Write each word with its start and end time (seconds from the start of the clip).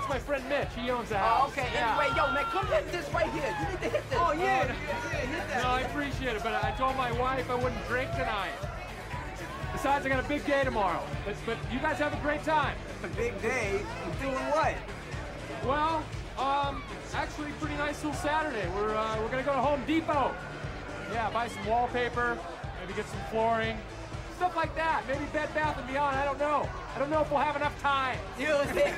that's 0.00 0.08
my 0.08 0.18
friend 0.18 0.48
Mitch. 0.48 0.68
He 0.76 0.90
owns 0.90 1.10
the 1.10 1.18
house. 1.18 1.44
Oh, 1.44 1.50
okay. 1.50 1.68
Yeah. 1.74 1.98
Anyway, 1.98 2.16
yo, 2.16 2.32
man, 2.32 2.44
come 2.44 2.66
hit 2.68 2.90
this 2.90 3.08
right 3.12 3.30
here. 3.30 3.54
You 3.60 3.68
need 3.68 3.82
to 3.82 3.88
hit 3.90 4.10
this. 4.10 4.18
Oh, 4.18 4.32
yeah. 4.32 4.66
hit 4.66 5.48
that. 5.48 5.62
No, 5.62 5.68
I 5.70 5.80
appreciate 5.82 6.36
it, 6.36 6.42
but 6.42 6.64
I 6.64 6.70
told 6.72 6.96
my 6.96 7.12
wife 7.12 7.50
I 7.50 7.54
wouldn't 7.54 7.86
drink 7.86 8.10
tonight. 8.12 8.52
Besides, 9.72 10.06
I 10.06 10.08
got 10.08 10.24
a 10.24 10.28
big 10.28 10.44
day 10.46 10.64
tomorrow. 10.64 11.02
But, 11.24 11.36
but 11.44 11.58
you 11.72 11.78
guys 11.80 11.98
have 11.98 12.14
a 12.14 12.22
great 12.22 12.42
time. 12.44 12.76
A 13.04 13.08
big 13.08 13.40
day. 13.42 13.80
Doing 14.20 14.34
what? 14.34 14.74
Well, 15.64 16.02
um, 16.38 16.82
actually, 17.14 17.50
pretty 17.60 17.76
nice 17.76 18.02
little 18.02 18.18
Saturday. 18.18 18.66
We're 18.74 18.96
uh, 18.96 19.20
we're 19.20 19.28
gonna 19.28 19.42
go 19.42 19.52
to 19.52 19.60
Home 19.60 19.82
Depot. 19.86 20.34
Yeah, 21.12 21.30
buy 21.30 21.48
some 21.48 21.66
wallpaper, 21.66 22.38
maybe 22.80 22.94
get 22.94 23.06
some 23.06 23.20
flooring, 23.30 23.76
stuff 24.40 24.56
like 24.56 24.74
that. 24.74 25.04
Maybe 25.06 25.26
Bed 25.34 25.52
Bath 25.52 25.76
and 25.76 25.86
Beyond. 25.86 26.16
I 26.16 26.24
don't 26.24 26.38
know. 26.38 26.66
I 26.96 26.98
don't 26.98 27.10
know 27.10 27.20
if 27.20 27.30
we'll 27.30 27.40
have 27.40 27.56
enough 27.56 27.78
time. 27.82 28.16
You 28.38 28.48
know 28.48 28.56
what 28.56 28.68
I'm 28.68 28.74
saying? 28.74 28.94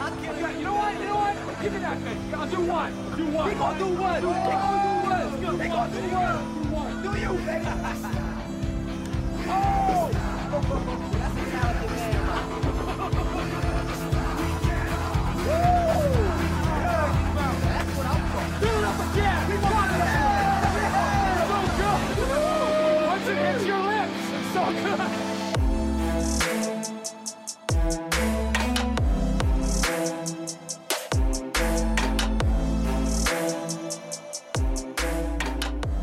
I'll 0.00 0.10
give 0.16 0.40
Yeah, 0.40 0.50
you 0.58 0.64
know 0.64 0.74
what? 0.74 0.92
You 0.98 1.06
know 1.06 1.14
what? 1.22 1.62
Give 1.62 1.72
me 1.72 1.78
that. 1.78 1.98
I'll 2.34 2.48
do 2.50 2.60
one. 2.66 2.92
I'll 2.92 3.16
do 3.16 3.26
one. 3.26 3.48
We 3.48 3.54
gonna 3.54 3.78
do 3.78 3.86
what? 3.94 4.14
They 4.14 4.26
gonna 4.26 5.38
do 5.38 5.46
what? 5.46 5.60
They 5.60 5.68
gonna 5.68 5.92
do 5.94 6.00
what? 6.74 6.90
Do 7.04 7.10
you, 7.14 7.32
baby? 7.46 7.66
oh! 9.46 10.10
That's 11.20 11.36
a 11.38 11.50
talented 11.54 11.90
man. 11.94 12.26
That's 15.46 15.89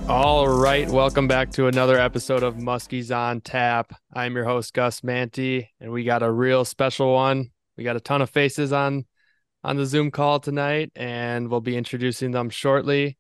All 0.09 0.47
right, 0.47 0.89
welcome 0.89 1.27
back 1.27 1.51
to 1.51 1.67
another 1.67 1.99
episode 1.99 2.41
of 2.41 2.55
Muskies 2.55 3.15
on 3.15 3.41
Tap. 3.41 3.93
I'm 4.13 4.35
your 4.35 4.45
host 4.45 4.73
Gus 4.73 5.03
Manti, 5.03 5.69
and 5.81 5.91
we 5.91 6.05
got 6.05 6.23
a 6.23 6.31
real 6.31 6.63
special 6.63 7.13
one. 7.13 7.51
We 7.77 7.83
got 7.83 7.97
a 7.97 7.99
ton 8.01 8.21
of 8.21 8.29
faces 8.29 8.71
on 8.71 9.05
on 9.63 9.75
the 9.75 9.85
Zoom 9.85 10.11
call 10.11 10.39
tonight, 10.39 10.91
and 10.95 11.49
we'll 11.49 11.61
be 11.61 11.75
introducing 11.75 12.31
them 12.31 12.49
shortly. 12.49 13.17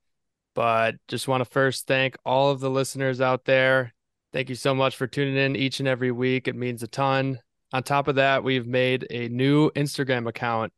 But 0.55 0.95
just 1.07 1.27
want 1.27 1.41
to 1.41 1.45
first 1.45 1.87
thank 1.87 2.15
all 2.25 2.51
of 2.51 2.61
the 2.61 2.69
listeners 2.69 3.19
out 3.19 3.45
there. 3.45 3.93
Thank 4.33 4.49
you 4.49 4.55
so 4.55 4.75
much 4.75 4.95
for 4.95 5.07
tuning 5.07 5.37
in 5.37 5.55
each 5.55 5.79
and 5.79 5.87
every 5.87 6.11
week. 6.11 6.47
It 6.47 6.55
means 6.55 6.83
a 6.83 6.87
ton. 6.87 7.39
On 7.73 7.83
top 7.83 8.07
of 8.07 8.15
that, 8.15 8.43
we've 8.43 8.67
made 8.67 9.07
a 9.09 9.29
new 9.29 9.71
Instagram 9.71 10.27
account. 10.27 10.73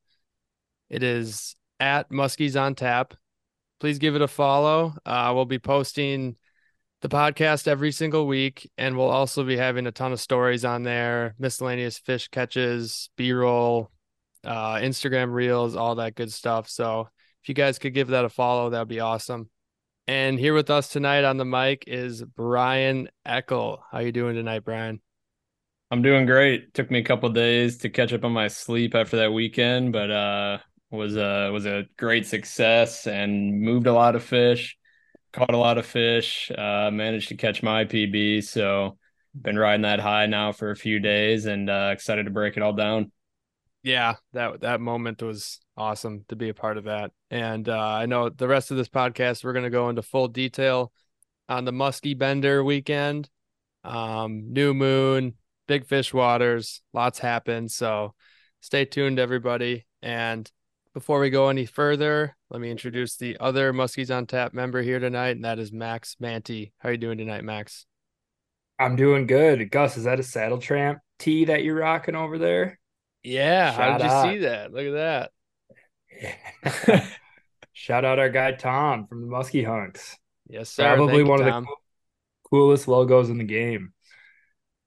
It 0.90 1.04
is 1.04 1.56
at 1.80 2.10
Muskies 2.10 2.60
on 2.60 2.76
Tap 2.76 3.14
please 3.80 4.00
give 4.00 4.16
it 4.16 4.22
a 4.22 4.28
follow. 4.28 4.94
Uh, 5.06 5.32
we'll 5.34 5.46
be 5.46 5.60
posting 5.60 6.36
the 7.02 7.10
podcast 7.10 7.68
every 7.68 7.92
single 7.92 8.28
week, 8.28 8.70
and 8.78 8.98
we'll 8.98 9.10
also 9.10 9.44
be 9.44 9.58
having 9.58 9.88
a 9.88 9.92
ton 9.92 10.12
of 10.12 10.20
stories 10.20 10.66
on 10.66 10.84
there, 10.84 11.36
miscellaneous 11.40 11.98
fish 11.98 12.28
catches, 12.28 13.10
B 13.16 13.32
roll, 13.32 13.90
uh, 14.44 14.76
Instagram 14.76 15.34
reels, 15.34 15.76
all 15.76 15.96
that 15.96 16.16
good 16.16 16.32
stuff. 16.32 16.70
So 16.70 17.08
if 17.42 17.50
you 17.50 17.56
guys 17.56 17.80
could 17.80 17.94
give 17.94 18.10
that 18.10 18.26
a 18.26 18.30
follow, 18.30 18.70
that'd 18.70 18.88
be 18.88 19.00
awesome. 19.00 19.50
And 20.10 20.40
here 20.40 20.56
with 20.56 20.72
us 20.72 20.88
tonight 20.88 21.24
on 21.24 21.38
the 21.38 21.46
mic 21.46 21.84
is 21.86 22.24
Brian 22.24 23.10
Eckel. 23.28 23.78
How 23.92 24.00
you 24.00 24.12
doing 24.12 24.34
tonight, 24.34 24.66
Brian? 24.66 25.02
I'm 25.92 26.02
doing 26.02 26.26
great. 26.26 26.74
Took 26.74 26.90
me 26.90 26.98
a 26.98 27.04
couple 27.04 27.30
days 27.30 27.78
to 27.78 27.92
catch 27.92 28.12
up 28.12 28.26
on 28.26 28.32
my 28.32 28.48
sleep 28.48 28.96
after 28.96 29.18
that 29.18 29.32
weekend, 29.32 29.94
but 29.94 30.10
uh 30.10 30.58
was 30.90 31.16
a 31.16 31.52
was 31.52 31.68
a 31.68 31.86
great 31.96 32.26
success 32.26 33.06
and 33.06 33.62
moved 33.62 33.86
a 33.86 33.94
lot 33.94 34.16
of 34.16 34.24
fish, 34.24 34.78
caught 35.32 35.54
a 35.54 35.58
lot 35.58 35.78
of 35.78 35.86
fish, 35.86 36.50
uh 36.58 36.90
managed 36.92 37.28
to 37.30 37.36
catch 37.36 37.62
my 37.62 37.86
PB, 37.86 38.46
so 38.46 38.98
been 39.40 39.60
riding 39.60 39.84
that 39.84 40.00
high 40.00 40.26
now 40.26 40.52
for 40.52 40.72
a 40.72 40.76
few 40.76 41.00
days 41.00 41.46
and 41.46 41.70
uh 41.70 41.92
excited 41.94 42.24
to 42.24 42.32
break 42.32 42.58
it 42.58 42.64
all 42.64 42.74
down. 42.74 43.12
Yeah, 43.84 44.16
that 44.34 44.62
that 44.62 44.82
moment 44.82 45.22
was 45.22 45.60
awesome 45.78 46.26
to 46.28 46.36
be 46.36 46.50
a 46.50 46.54
part 46.54 46.78
of 46.78 46.84
that. 46.86 47.12
And 47.32 47.68
uh, 47.70 47.80
I 47.80 48.06
know 48.06 48.30
the 48.30 48.48
rest 48.48 48.72
of 48.72 48.78
this 48.78 48.90
podcast 48.90 49.44
we're 49.44 49.54
going 49.54 49.64
to 49.64 49.70
go 49.70 49.90
into 49.90 50.02
full 50.02 50.28
detail 50.28 50.92
on 51.48 51.66
the 51.66 51.72
Muskie 51.72 52.18
Bender 52.18 52.64
weekend, 52.64 53.30
um, 53.84 54.52
new 54.52 54.74
moon, 54.74 55.36
big 55.68 55.86
fish 55.86 56.14
waters, 56.14 56.82
lots 56.94 57.20
happened. 57.20 57.72
So 57.72 58.14
stay 58.60 58.86
tuned, 58.86 59.18
everybody. 59.18 59.86
And 60.02 60.50
before 60.94 61.20
we 61.20 61.30
go 61.30 61.50
any 61.50 61.66
further, 61.66 62.36
let 62.50 62.60
me 62.60 62.72
introduce 62.72 63.16
the 63.16 63.38
other 63.40 63.72
Muskies 63.72 64.16
on 64.16 64.26
Tap 64.26 64.54
member 64.54 64.82
here 64.82 65.00
tonight, 65.00 65.36
and 65.36 65.46
that 65.46 65.60
is 65.60 65.72
Max 65.72 66.16
Manti. 66.20 66.74
How 66.80 66.90
are 66.90 66.92
you 66.94 66.98
doing 66.98 67.18
tonight, 67.18 67.44
Max? 67.44 67.86
I'm 68.80 68.96
doing 68.96 69.28
good. 69.28 69.70
Gus, 69.72 69.98
is 69.98 70.06
that 70.06 70.20
a 70.20 70.24
saddle 70.24 70.58
tramp 70.58 71.00
tee 71.20 71.46
that 71.46 71.64
you're 71.64 71.76
rocking 71.76 72.16
over 72.16 72.38
there? 72.38 72.79
Yeah, 73.24 73.72
how 73.72 73.98
did 73.98 74.04
you 74.06 74.34
see 74.34 74.38
that? 74.46 74.72
Look 74.74 74.86
at 74.86 75.32
that. 76.64 77.04
Shout 77.74 78.06
out 78.06 78.20
our 78.20 78.30
guy 78.30 78.52
Tom 78.54 79.08
from 79.08 79.22
the 79.22 79.28
Muskie 79.28 79.66
Hunks. 79.66 80.18
Yes, 80.48 80.70
sir. 80.70 80.96
Probably 80.96 81.14
Thank 81.18 81.26
you, 81.26 81.30
one 81.30 81.40
of 81.40 81.46
the 81.46 81.52
Tom. 81.52 81.66
cool- 81.66 81.76
coolest 82.50 82.88
logos 82.88 83.30
in 83.30 83.38
the 83.38 83.44
game. 83.44 83.94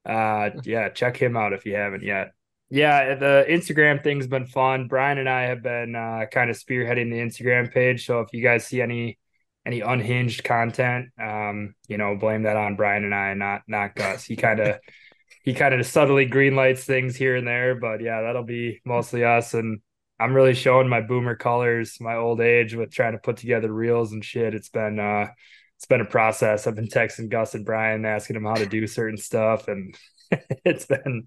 Uh 0.05 0.51
yeah, 0.65 0.89
check 0.89 1.17
him 1.17 1.37
out 1.37 1.53
if 1.53 1.65
you 1.65 1.75
haven't 1.77 2.03
yet. 2.03 2.33
Yeah, 2.71 3.15
the 3.15 3.45
Instagram 3.49 4.03
thing's 4.03 4.27
been 4.27 4.47
fun. 4.47 4.89
Brian 4.89 5.19
and 5.19 5.29
I 5.29 5.43
have 5.43 5.63
been 5.63 5.95
uh, 5.95 6.25
kind 6.31 6.51
of 6.51 6.57
spearheading 6.57 7.11
the 7.11 7.19
Instagram 7.21 7.71
page. 7.73 8.07
So 8.07 8.21
if 8.21 8.29
you 8.33 8.43
guys 8.43 8.67
see 8.67 8.81
any 8.81 9.19
any 9.65 9.81
unhinged 9.81 10.43
content, 10.43 11.11
um, 11.23 11.75
you 11.87 11.99
know, 11.99 12.17
blame 12.17 12.45
that 12.45 12.57
on 12.57 12.75
Brian 12.77 13.05
and 13.05 13.15
I, 13.15 13.35
not 13.35 13.63
not 13.69 13.95
Gus. 13.95 14.25
He 14.25 14.37
kind 14.37 14.59
of 14.59 14.79
he 15.43 15.55
kind 15.55 15.75
of 15.75 15.85
subtly 15.87 16.25
green 16.25 16.55
lights 16.55 16.85
things 16.85 17.17
here 17.17 17.37
and 17.37 17.47
there, 17.47 17.75
but 17.75 18.01
yeah, 18.01 18.23
that'll 18.23 18.45
be 18.45 18.81
mostly 18.85 19.25
us. 19.25 19.55
And 19.55 19.81
I'm 20.19 20.35
really 20.35 20.55
showing 20.55 20.89
my 20.89 21.01
boomer 21.01 21.35
colors, 21.35 21.99
my 22.01 22.15
old 22.15 22.41
age 22.41 22.75
with 22.75 22.93
trying 22.93 23.13
to 23.13 23.19
put 23.19 23.39
together 23.39 23.73
reels 23.73 24.13
and 24.13 24.25
shit. 24.25 24.55
It's 24.55 24.69
been 24.69 25.01
uh 25.01 25.29
it's 25.77 25.87
been 25.87 26.01
a 26.01 26.05
process. 26.05 26.67
I've 26.67 26.77
been 26.77 26.87
texting 26.87 27.29
Gus 27.29 27.55
and 27.55 27.65
Brian 27.65 28.05
asking 28.05 28.35
them 28.35 28.45
how 28.45 28.55
to 28.55 28.67
do 28.67 28.87
certain 28.87 29.17
stuff 29.17 29.67
and 29.67 29.97
it's 30.65 30.87
been 30.87 31.25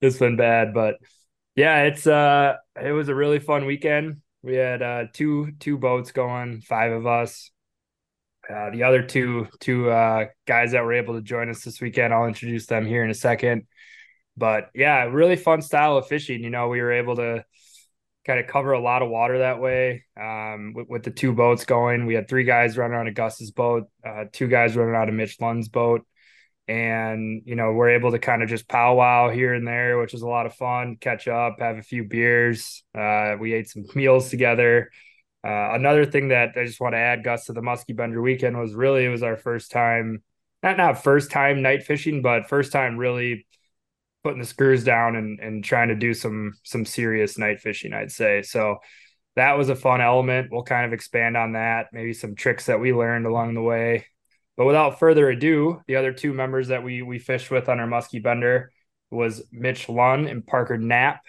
it's 0.00 0.18
been 0.18 0.36
bad, 0.36 0.72
but 0.72 0.96
yeah, 1.56 1.82
it's 1.82 2.06
uh 2.06 2.54
it 2.80 2.92
was 2.92 3.08
a 3.08 3.14
really 3.14 3.40
fun 3.40 3.66
weekend. 3.66 4.22
We 4.42 4.54
had 4.54 4.82
uh 4.82 5.06
two 5.12 5.52
two 5.58 5.76
boats 5.78 6.12
going, 6.12 6.60
five 6.60 6.92
of 6.92 7.08
us. 7.08 7.50
Uh, 8.52 8.70
the 8.70 8.82
other 8.82 9.02
two 9.02 9.46
two 9.60 9.90
uh 9.90 10.24
guys 10.46 10.72
that 10.72 10.82
were 10.82 10.94
able 10.94 11.14
to 11.14 11.20
join 11.20 11.50
us 11.50 11.62
this 11.62 11.80
weekend, 11.80 12.14
I'll 12.14 12.26
introduce 12.26 12.66
them 12.66 12.86
here 12.86 13.04
in 13.04 13.10
a 13.10 13.14
second. 13.14 13.66
But 14.36 14.70
yeah, 14.74 15.04
really 15.04 15.36
fun 15.36 15.62
style 15.62 15.96
of 15.98 16.06
fishing. 16.06 16.42
You 16.42 16.50
know, 16.50 16.68
we 16.68 16.80
were 16.80 16.92
able 16.92 17.16
to 17.16 17.44
kind 18.28 18.40
of 18.40 18.46
cover 18.46 18.72
a 18.72 18.80
lot 18.80 19.02
of 19.02 19.08
water 19.08 19.38
that 19.38 19.60
way. 19.60 20.04
Um, 20.20 20.74
with, 20.74 20.88
with 20.88 21.02
the 21.02 21.10
two 21.10 21.32
boats 21.32 21.64
going, 21.64 22.06
we 22.06 22.14
had 22.14 22.28
three 22.28 22.44
guys 22.44 22.76
running 22.76 22.96
on 22.96 23.06
a 23.06 23.12
Gus's 23.12 23.50
boat, 23.50 23.88
uh, 24.06 24.24
two 24.32 24.46
guys 24.48 24.76
running 24.76 24.94
out 24.94 25.08
of 25.08 25.14
Mitch 25.14 25.40
Lund's 25.40 25.68
boat, 25.68 26.06
and 26.68 27.42
you 27.46 27.56
know 27.56 27.72
we're 27.72 27.90
able 27.90 28.12
to 28.12 28.18
kind 28.18 28.42
of 28.42 28.48
just 28.48 28.68
powwow 28.68 29.30
here 29.30 29.54
and 29.54 29.66
there, 29.66 29.98
which 29.98 30.14
is 30.14 30.22
a 30.22 30.28
lot 30.28 30.46
of 30.46 30.54
fun. 30.54 30.96
Catch 31.00 31.26
up, 31.26 31.56
have 31.58 31.78
a 31.78 31.82
few 31.82 32.04
beers. 32.04 32.84
Uh, 32.94 33.36
we 33.40 33.54
ate 33.54 33.68
some 33.68 33.84
meals 33.94 34.30
together. 34.30 34.90
Uh, 35.44 35.74
another 35.74 36.04
thing 36.04 36.28
that 36.28 36.50
I 36.56 36.64
just 36.64 36.80
want 36.80 36.94
to 36.94 36.98
add, 36.98 37.24
Gus, 37.24 37.46
to 37.46 37.52
the 37.52 37.60
Muskie 37.60 37.96
Bender 37.96 38.20
weekend 38.20 38.58
was 38.58 38.74
really 38.74 39.04
it 39.04 39.10
was 39.10 39.22
our 39.22 39.36
first 39.36 39.70
time, 39.70 40.22
not 40.62 40.76
not 40.76 41.02
first 41.02 41.30
time 41.30 41.62
night 41.62 41.84
fishing, 41.84 42.22
but 42.22 42.48
first 42.48 42.72
time 42.72 42.96
really 42.96 43.46
putting 44.24 44.40
the 44.40 44.46
screws 44.46 44.84
down 44.84 45.16
and 45.16 45.40
and 45.40 45.64
trying 45.64 45.88
to 45.88 45.94
do 45.94 46.12
some 46.14 46.54
some 46.64 46.84
serious 46.84 47.38
night 47.38 47.60
fishing. 47.60 47.92
I'd 47.92 48.12
say 48.12 48.42
so. 48.42 48.78
That 49.36 49.56
was 49.56 49.68
a 49.68 49.76
fun 49.76 50.00
element. 50.00 50.48
We'll 50.50 50.64
kind 50.64 50.84
of 50.84 50.92
expand 50.92 51.36
on 51.36 51.52
that, 51.52 51.88
maybe 51.92 52.12
some 52.12 52.34
tricks 52.34 52.66
that 52.66 52.80
we 52.80 52.92
learned 52.92 53.24
along 53.24 53.54
the 53.54 53.62
way. 53.62 54.06
But 54.56 54.66
without 54.66 54.98
further 54.98 55.28
ado, 55.30 55.80
the 55.86 55.94
other 55.94 56.12
two 56.12 56.34
members 56.34 56.68
that 56.68 56.82
we 56.82 57.02
we 57.02 57.20
fished 57.20 57.50
with 57.50 57.68
on 57.68 57.78
our 57.78 57.86
Muskie 57.86 58.22
Bender 58.22 58.72
was 59.10 59.42
Mitch 59.52 59.88
Lund 59.88 60.26
and 60.26 60.44
Parker 60.44 60.76
Knapp. 60.76 61.22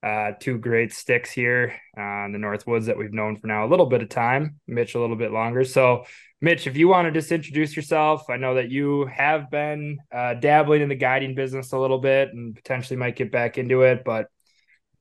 Uh, 0.00 0.32
two 0.38 0.58
great 0.58 0.92
sticks 0.92 1.30
here 1.30 1.74
uh, 1.96 2.24
in 2.24 2.32
the 2.32 2.38
North 2.38 2.66
Woods 2.66 2.86
that 2.86 2.96
we've 2.96 3.12
known 3.12 3.36
for 3.36 3.48
now 3.48 3.66
a 3.66 3.68
little 3.68 3.86
bit 3.86 4.02
of 4.02 4.08
time. 4.08 4.60
Mitch 4.66 4.94
a 4.94 5.00
little 5.00 5.16
bit 5.16 5.32
longer. 5.32 5.64
So, 5.64 6.04
Mitch, 6.40 6.68
if 6.68 6.76
you 6.76 6.86
want 6.86 7.06
to 7.06 7.12
just 7.12 7.32
introduce 7.32 7.74
yourself, 7.74 8.30
I 8.30 8.36
know 8.36 8.54
that 8.54 8.70
you 8.70 9.06
have 9.06 9.50
been 9.50 9.98
uh, 10.12 10.34
dabbling 10.34 10.82
in 10.82 10.88
the 10.88 10.94
guiding 10.94 11.34
business 11.34 11.72
a 11.72 11.78
little 11.78 11.98
bit 11.98 12.28
and 12.32 12.54
potentially 12.54 12.96
might 12.96 13.16
get 13.16 13.32
back 13.32 13.58
into 13.58 13.82
it. 13.82 14.04
But 14.04 14.26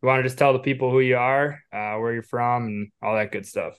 you 0.02 0.08
want 0.08 0.20
to 0.20 0.24
just 0.24 0.40
tell 0.40 0.54
the 0.54 0.60
people 0.60 0.90
who 0.90 1.00
you 1.00 1.18
are, 1.18 1.62
uh, 1.72 1.98
where 1.98 2.14
you're 2.14 2.24
from, 2.24 2.66
and 2.66 2.92
all 3.02 3.16
that 3.16 3.32
good 3.32 3.46
stuff. 3.46 3.78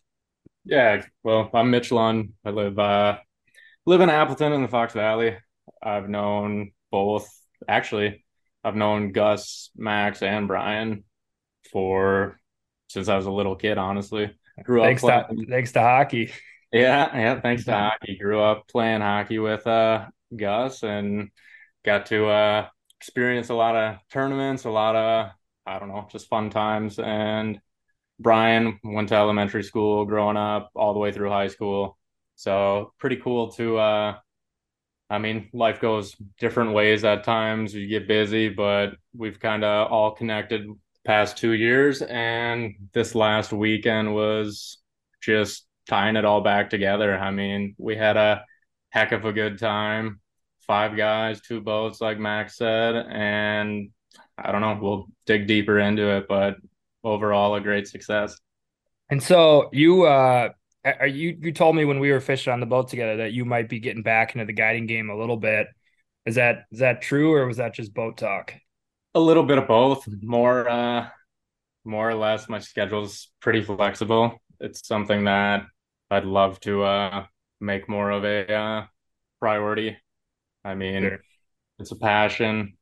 Yeah, 0.65 1.05
well, 1.25 1.50
I'm 1.53 1.70
Mitch 1.70 1.91
Lund. 1.91 2.35
I 2.44 2.50
live 2.50 2.79
uh 2.79 3.19
live 3.87 4.03
in 4.03 4.11
Appleton 4.11 4.53
in 4.53 4.62
the 4.62 4.69
Fox 4.69 4.93
Valley. 4.93 5.37
I've 5.82 6.09
known 6.09 6.73
both 6.93 7.29
actually 7.67 8.25
I've 8.65 8.76
known 8.76 9.12
Gus, 9.12 9.70
Max, 9.76 10.23
and 10.23 10.47
Brian 10.47 11.05
for 11.70 12.38
since 12.88 13.09
I 13.09 13.17
was 13.17 13.26
a 13.26 13.31
little 13.31 13.56
kid. 13.56 13.79
Honestly, 13.79 14.31
grew 14.62 14.82
thanks 14.82 15.05
up 15.05 15.29
playing, 15.29 15.44
to, 15.44 15.50
thanks 15.50 15.73
to 15.73 15.81
hockey. 15.81 16.32
Yeah, 16.73 17.17
yeah, 17.17 17.41
thanks 17.41 17.65
to 17.65 17.73
hockey. 17.73 18.19
Grew 18.19 18.41
up 18.41 18.69
playing 18.69 19.00
hockey 19.00 19.38
with 19.38 19.67
uh 19.67 20.06
Gus 20.35 20.82
and 20.82 21.31
got 21.85 22.06
to 22.06 22.26
uh 22.26 22.69
experience 23.00 23.49
a 23.49 23.55
lot 23.55 23.76
of 23.76 23.97
tournaments, 24.11 24.65
a 24.65 24.70
lot 24.70 24.97
of 24.97 25.31
I 25.67 25.79
don't 25.79 25.88
know, 25.88 26.09
just 26.11 26.29
fun 26.29 26.50
times. 26.50 26.99
And 26.99 27.61
Brian 28.19 28.81
went 28.82 29.11
to 29.11 29.15
elementary 29.15 29.62
school 29.62 30.05
growing 30.05 30.37
up 30.37 30.70
all 30.75 30.93
the 30.93 30.99
way 30.99 31.12
through 31.12 31.31
high 31.31 31.49
school. 31.49 31.99
So 32.37 32.93
pretty 32.99 33.17
cool 33.17 33.53
to 33.53 33.79
uh 33.79 34.17
I 35.11 35.19
mean, 35.19 35.49
life 35.55 35.81
goes 35.81 36.15
different 36.38 36.75
ways 36.75 37.03
at 37.03 37.25
times. 37.25 37.75
You 37.75 37.87
get 37.88 38.06
busy, 38.06 38.50
but 38.50 38.91
we've 39.17 39.41
kind 39.41 39.65
of 39.65 39.91
all 39.91 40.11
connected 40.11 40.67
past 41.08 41.38
two 41.38 41.52
years. 41.52 42.02
And 42.02 42.75
this 42.93 43.14
last 43.14 43.50
weekend 43.50 44.14
was 44.14 44.76
just 45.22 45.66
tying 45.88 46.16
it 46.16 46.26
all 46.26 46.43
back 46.43 46.69
together. 46.69 47.19
I 47.19 47.31
mean, 47.31 47.75
we 47.78 47.96
had 47.96 48.19
a 48.19 48.44
heck 48.90 49.12
of 49.12 49.25
a 49.25 49.32
good 49.32 49.58
time. 49.58 50.20
Five 50.66 50.99
guys, 50.99 51.40
two 51.40 51.62
boats, 51.62 52.02
like 52.02 52.19
Max 52.19 52.58
said. 52.58 52.94
And 52.94 53.88
I 54.37 54.52
don't 54.52 54.60
know, 54.60 54.78
we'll 54.82 55.06
dig 55.25 55.46
deeper 55.46 55.78
into 55.78 56.14
it, 56.14 56.26
but 56.28 56.56
overall, 57.02 57.55
a 57.55 57.62
great 57.62 57.88
success. 57.88 58.38
And 59.08 59.22
so 59.22 59.70
you, 59.72 60.05
uh, 60.05 60.50
are 60.84 61.06
you 61.06 61.38
you 61.40 61.52
told 61.52 61.75
me 61.75 61.87
when 61.87 62.00
we 62.00 62.12
were 62.12 62.20
fishing 62.20 62.52
on 62.52 62.60
the 62.60 62.66
boat 62.66 62.88
together 62.88 63.16
that 63.19 63.32
you 63.32 63.46
might 63.46 63.70
be 63.70 63.81
getting 63.81 64.02
back 64.02 64.34
into 64.34 64.44
the 64.44 64.52
guiding 64.52 64.87
game 64.87 65.08
a 65.08 65.16
little 65.16 65.38
bit. 65.38 65.69
Is 66.26 66.34
that 66.34 66.66
is 66.70 66.81
that 66.81 67.00
true 67.00 67.32
or 67.32 67.46
was 67.46 67.56
that 67.56 67.75
just 67.75 67.94
boat 67.94 68.19
talk? 68.19 68.52
A 69.19 69.29
little 69.29 69.43
bit 69.43 69.59
of 69.59 69.67
both. 69.67 70.06
More 70.23 70.69
uh 70.69 71.09
more 71.85 72.09
or 72.09 72.15
less 72.15 72.49
my 72.49 72.61
schedule's 72.61 73.32
pretty 73.41 73.62
flexible. 73.62 74.41
It's 74.61 74.87
something 74.87 75.25
that 75.25 75.65
I'd 76.09 76.25
love 76.25 76.61
to 76.61 76.85
uh 76.85 77.26
make 77.61 77.88
more 77.88 78.12
of 78.12 78.25
a 78.25 78.55
uh 78.55 78.87
priority. 79.41 79.97
I 80.65 80.76
mean, 80.76 81.03
sure. 81.03 81.19
it's 81.81 81.91
a 81.91 81.97
passion. 81.97 82.76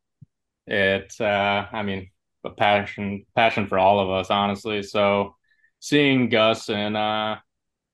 It's 0.66 1.22
uh 1.22 1.68
I 1.72 1.82
mean, 1.82 2.10
a 2.44 2.50
passion 2.50 3.24
passion 3.34 3.66
for 3.66 3.78
all 3.78 3.98
of 3.98 4.10
us 4.10 4.28
honestly. 4.28 4.82
So 4.82 5.36
seeing 5.80 6.28
Gus 6.28 6.68
and 6.68 6.98
uh 6.98 7.36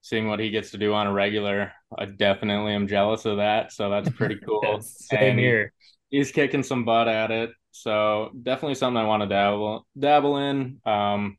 seeing 0.00 0.27
what 0.27 0.41
he 0.41 0.50
gets 0.50 0.73
to 0.73 0.79
do 0.79 0.94
on 0.94 1.06
a 1.06 1.12
regular, 1.12 1.71
I 1.97 2.06
definitely 2.06 2.73
am 2.75 2.89
jealous 2.89 3.25
of 3.25 3.37
that. 3.37 3.71
So 3.71 3.89
that's 3.89 4.11
pretty 4.11 4.41
cool. 4.44 4.81
Same 4.81 5.31
and 5.31 5.39
here. 5.39 5.73
He's 6.09 6.33
kicking 6.33 6.65
some 6.65 6.85
butt 6.85 7.06
at 7.06 7.31
it. 7.31 7.53
So 7.72 8.30
definitely 8.40 8.74
something 8.74 9.00
I 9.00 9.06
want 9.06 9.22
to 9.22 9.28
dabble 9.28 9.86
dabble 9.98 10.36
in. 10.36 10.80
Um, 10.84 11.38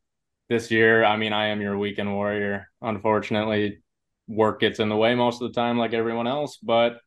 this 0.50 0.71
year, 0.71 1.03
I 1.03 1.15
mean, 1.15 1.31
I 1.31 1.47
am 1.47 1.62
your 1.62 1.77
weekend 1.77 2.13
warrior. 2.13 2.68
Unfortunately, 2.81 3.80
work 4.27 4.59
gets 4.59 4.80
in 4.80 4.89
the 4.89 4.95
way 4.97 5.15
most 5.15 5.41
of 5.41 5.51
the 5.51 5.59
time, 5.59 5.77
like 5.77 5.94
everyone 5.94 6.27
else. 6.27 6.57
But 6.57 6.97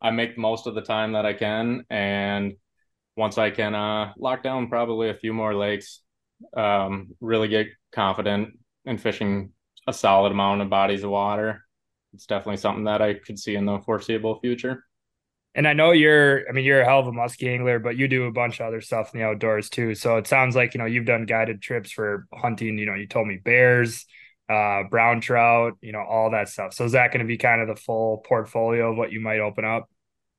I 0.00 0.10
make 0.10 0.38
most 0.38 0.66
of 0.66 0.74
the 0.74 0.82
time 0.82 1.12
that 1.12 1.26
I 1.26 1.32
can, 1.32 1.84
and 1.90 2.54
once 3.16 3.38
I 3.38 3.50
can 3.50 3.74
uh, 3.74 4.12
lock 4.18 4.42
down 4.42 4.68
probably 4.68 5.08
a 5.08 5.14
few 5.14 5.32
more 5.32 5.54
lakes, 5.54 6.00
um, 6.56 7.12
really 7.20 7.48
get 7.48 7.68
confident 7.92 8.58
in 8.84 8.98
fishing 8.98 9.52
a 9.86 9.92
solid 9.92 10.32
amount 10.32 10.60
of 10.60 10.70
bodies 10.70 11.04
of 11.04 11.10
water. 11.10 11.64
It's 12.12 12.26
definitely 12.26 12.58
something 12.58 12.84
that 12.84 13.02
I 13.02 13.14
could 13.14 13.38
see 13.38 13.56
in 13.56 13.64
the 13.64 13.80
foreseeable 13.80 14.40
future. 14.40 14.84
And 15.54 15.68
I 15.68 15.72
know 15.72 15.92
you're, 15.92 16.48
I 16.48 16.52
mean, 16.52 16.64
you're 16.64 16.80
a 16.80 16.84
hell 16.84 16.98
of 16.98 17.06
a 17.06 17.12
muskie 17.12 17.48
angler, 17.48 17.78
but 17.78 17.96
you 17.96 18.08
do 18.08 18.24
a 18.24 18.32
bunch 18.32 18.60
of 18.60 18.66
other 18.66 18.80
stuff 18.80 19.14
in 19.14 19.20
the 19.20 19.26
outdoors 19.26 19.70
too. 19.70 19.94
So 19.94 20.16
it 20.16 20.26
sounds 20.26 20.56
like, 20.56 20.74
you 20.74 20.78
know, 20.78 20.86
you've 20.86 21.06
done 21.06 21.26
guided 21.26 21.62
trips 21.62 21.92
for 21.92 22.26
hunting, 22.34 22.76
you 22.76 22.86
know, 22.86 22.94
you 22.94 23.06
told 23.06 23.28
me 23.28 23.36
bears, 23.36 24.04
uh, 24.48 24.82
brown 24.90 25.20
trout, 25.20 25.74
you 25.80 25.92
know, 25.92 26.02
all 26.02 26.32
that 26.32 26.48
stuff. 26.48 26.74
So 26.74 26.84
is 26.84 26.92
that 26.92 27.12
going 27.12 27.20
to 27.20 27.26
be 27.26 27.38
kind 27.38 27.60
of 27.60 27.68
the 27.68 27.80
full 27.80 28.18
portfolio 28.18 28.90
of 28.90 28.96
what 28.96 29.12
you 29.12 29.20
might 29.20 29.38
open 29.38 29.64
up? 29.64 29.88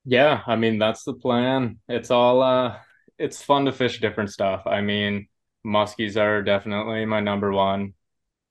Yeah. 0.04 0.42
I 0.46 0.58
mean, 0.58 0.80
that's 0.80 1.04
the 1.04 1.14
plan. 1.14 1.80
It's 1.88 2.12
all, 2.12 2.42
uh, 2.44 2.78
it's 3.18 3.42
fun 3.42 3.66
to 3.66 3.72
fish 3.72 4.02
different 4.02 4.32
stuff. 4.32 4.64
I 4.68 4.82
mean, 4.82 5.30
muskies 5.66 6.18
are 6.18 6.44
definitely 6.44 7.06
my 7.06 7.22
number 7.22 7.54
one. 7.54 7.94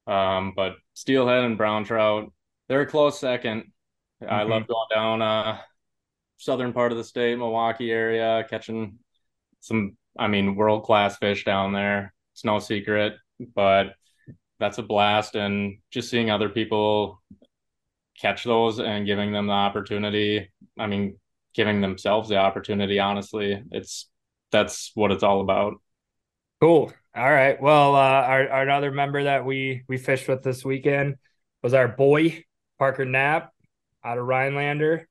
Um, 0.06 0.54
but 0.56 0.76
steelhead 0.94 1.44
and 1.44 1.58
brown 1.58 1.84
trout, 1.84 2.32
they're 2.68 2.82
a 2.82 2.86
close 2.86 3.20
2nd 3.20 3.42
mm-hmm. 3.42 4.26
I 4.28 4.42
love 4.42 4.66
going 4.66 4.86
down 4.90 5.22
uh 5.22 5.58
southern 6.44 6.72
part 6.72 6.92
of 6.92 6.98
the 6.98 7.04
state, 7.04 7.38
Milwaukee 7.38 7.90
area, 7.90 8.44
catching 8.48 8.98
some 9.60 9.96
I 10.18 10.28
mean 10.28 10.56
world 10.56 10.84
class 10.84 11.16
fish 11.16 11.44
down 11.44 11.72
there. 11.72 12.14
It's 12.32 12.44
no 12.44 12.58
secret, 12.58 13.14
but 13.54 13.94
that's 14.60 14.78
a 14.78 14.82
blast 14.82 15.34
and 15.34 15.78
just 15.90 16.10
seeing 16.10 16.30
other 16.30 16.48
people 16.48 17.22
catch 18.20 18.44
those 18.44 18.78
and 18.78 19.06
giving 19.06 19.32
them 19.32 19.46
the 19.46 19.52
opportunity. 19.52 20.50
I 20.78 20.86
mean, 20.86 21.18
giving 21.54 21.80
themselves 21.80 22.28
the 22.28 22.36
opportunity, 22.36 22.98
honestly. 22.98 23.62
It's 23.70 24.08
that's 24.52 24.92
what 24.94 25.12
it's 25.12 25.22
all 25.22 25.40
about. 25.40 25.74
Cool. 26.60 26.92
All 27.16 27.30
right. 27.30 27.60
Well, 27.60 27.94
uh, 27.94 27.98
our, 27.98 28.48
our 28.48 28.62
another 28.62 28.90
member 28.90 29.24
that 29.24 29.44
we 29.44 29.82
we 29.88 29.98
fished 29.98 30.28
with 30.28 30.42
this 30.42 30.64
weekend 30.64 31.16
was 31.62 31.74
our 31.74 31.88
boy 31.88 32.44
Parker 32.78 33.04
Knapp 33.04 33.52
out 34.04 34.18
of 34.18 34.26
Rhinelander. 34.26 35.08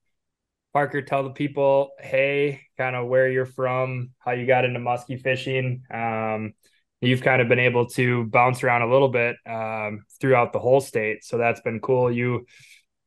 Parker, 0.74 1.04
tell 1.04 1.24
the 1.24 1.30
people, 1.30 1.92
hey, 2.00 2.62
kind 2.78 2.96
of 2.96 3.08
where 3.08 3.30
you're 3.30 3.46
from, 3.46 4.10
how 4.18 4.32
you 4.32 4.48
got 4.48 4.66
into 4.66 4.80
muskie 4.80 5.22
fishing. 5.22 5.84
Um, 5.94 6.54
you've 7.00 7.22
kind 7.22 7.42
of 7.44 7.48
been 7.48 7.60
able 7.60 7.86
to 7.90 8.26
bounce 8.26 8.64
around 8.64 8.82
a 8.82 8.92
little 8.92 9.10
bit 9.10 9.36
um, 9.46 10.04
throughout 10.20 10.52
the 10.52 10.60
whole 10.60 10.82
state, 10.82 11.24
so 11.24 11.38
that's 11.38 11.62
been 11.62 11.80
cool. 11.80 12.12
You, 12.12 12.48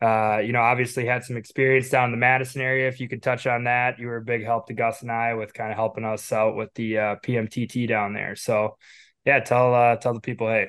uh, 0.01 0.39
you 0.39 0.53
know, 0.53 0.61
obviously 0.61 1.07
had 1.07 1.25
some 1.25 1.37
experience 1.37 1.91
down 1.91 2.07
in 2.07 2.11
the 2.13 2.19
Madison 2.19 2.61
area. 2.61 2.87
If 2.87 3.01
you 3.01 3.09
could 3.09 3.23
touch 3.23 3.49
on 3.49 3.65
that, 3.65 3.99
you 3.99 4.07
were 4.07 4.19
a 4.19 4.25
big 4.25 4.45
help 4.45 4.69
to 4.69 4.75
Gus 4.75 5.03
and 5.03 5.11
I 5.11 5.35
with 5.35 5.53
kind 5.53 5.73
of 5.73 5.77
helping 5.77 6.05
us 6.05 6.31
out 6.31 6.55
with 6.55 6.73
the 6.75 6.99
uh, 6.99 7.17
PMTT 7.17 7.89
down 7.89 8.13
there. 8.13 8.37
So, 8.37 8.77
yeah, 9.25 9.41
tell 9.41 9.75
uh, 9.75 9.97
tell 9.97 10.15
the 10.15 10.21
people, 10.21 10.47
hey. 10.47 10.69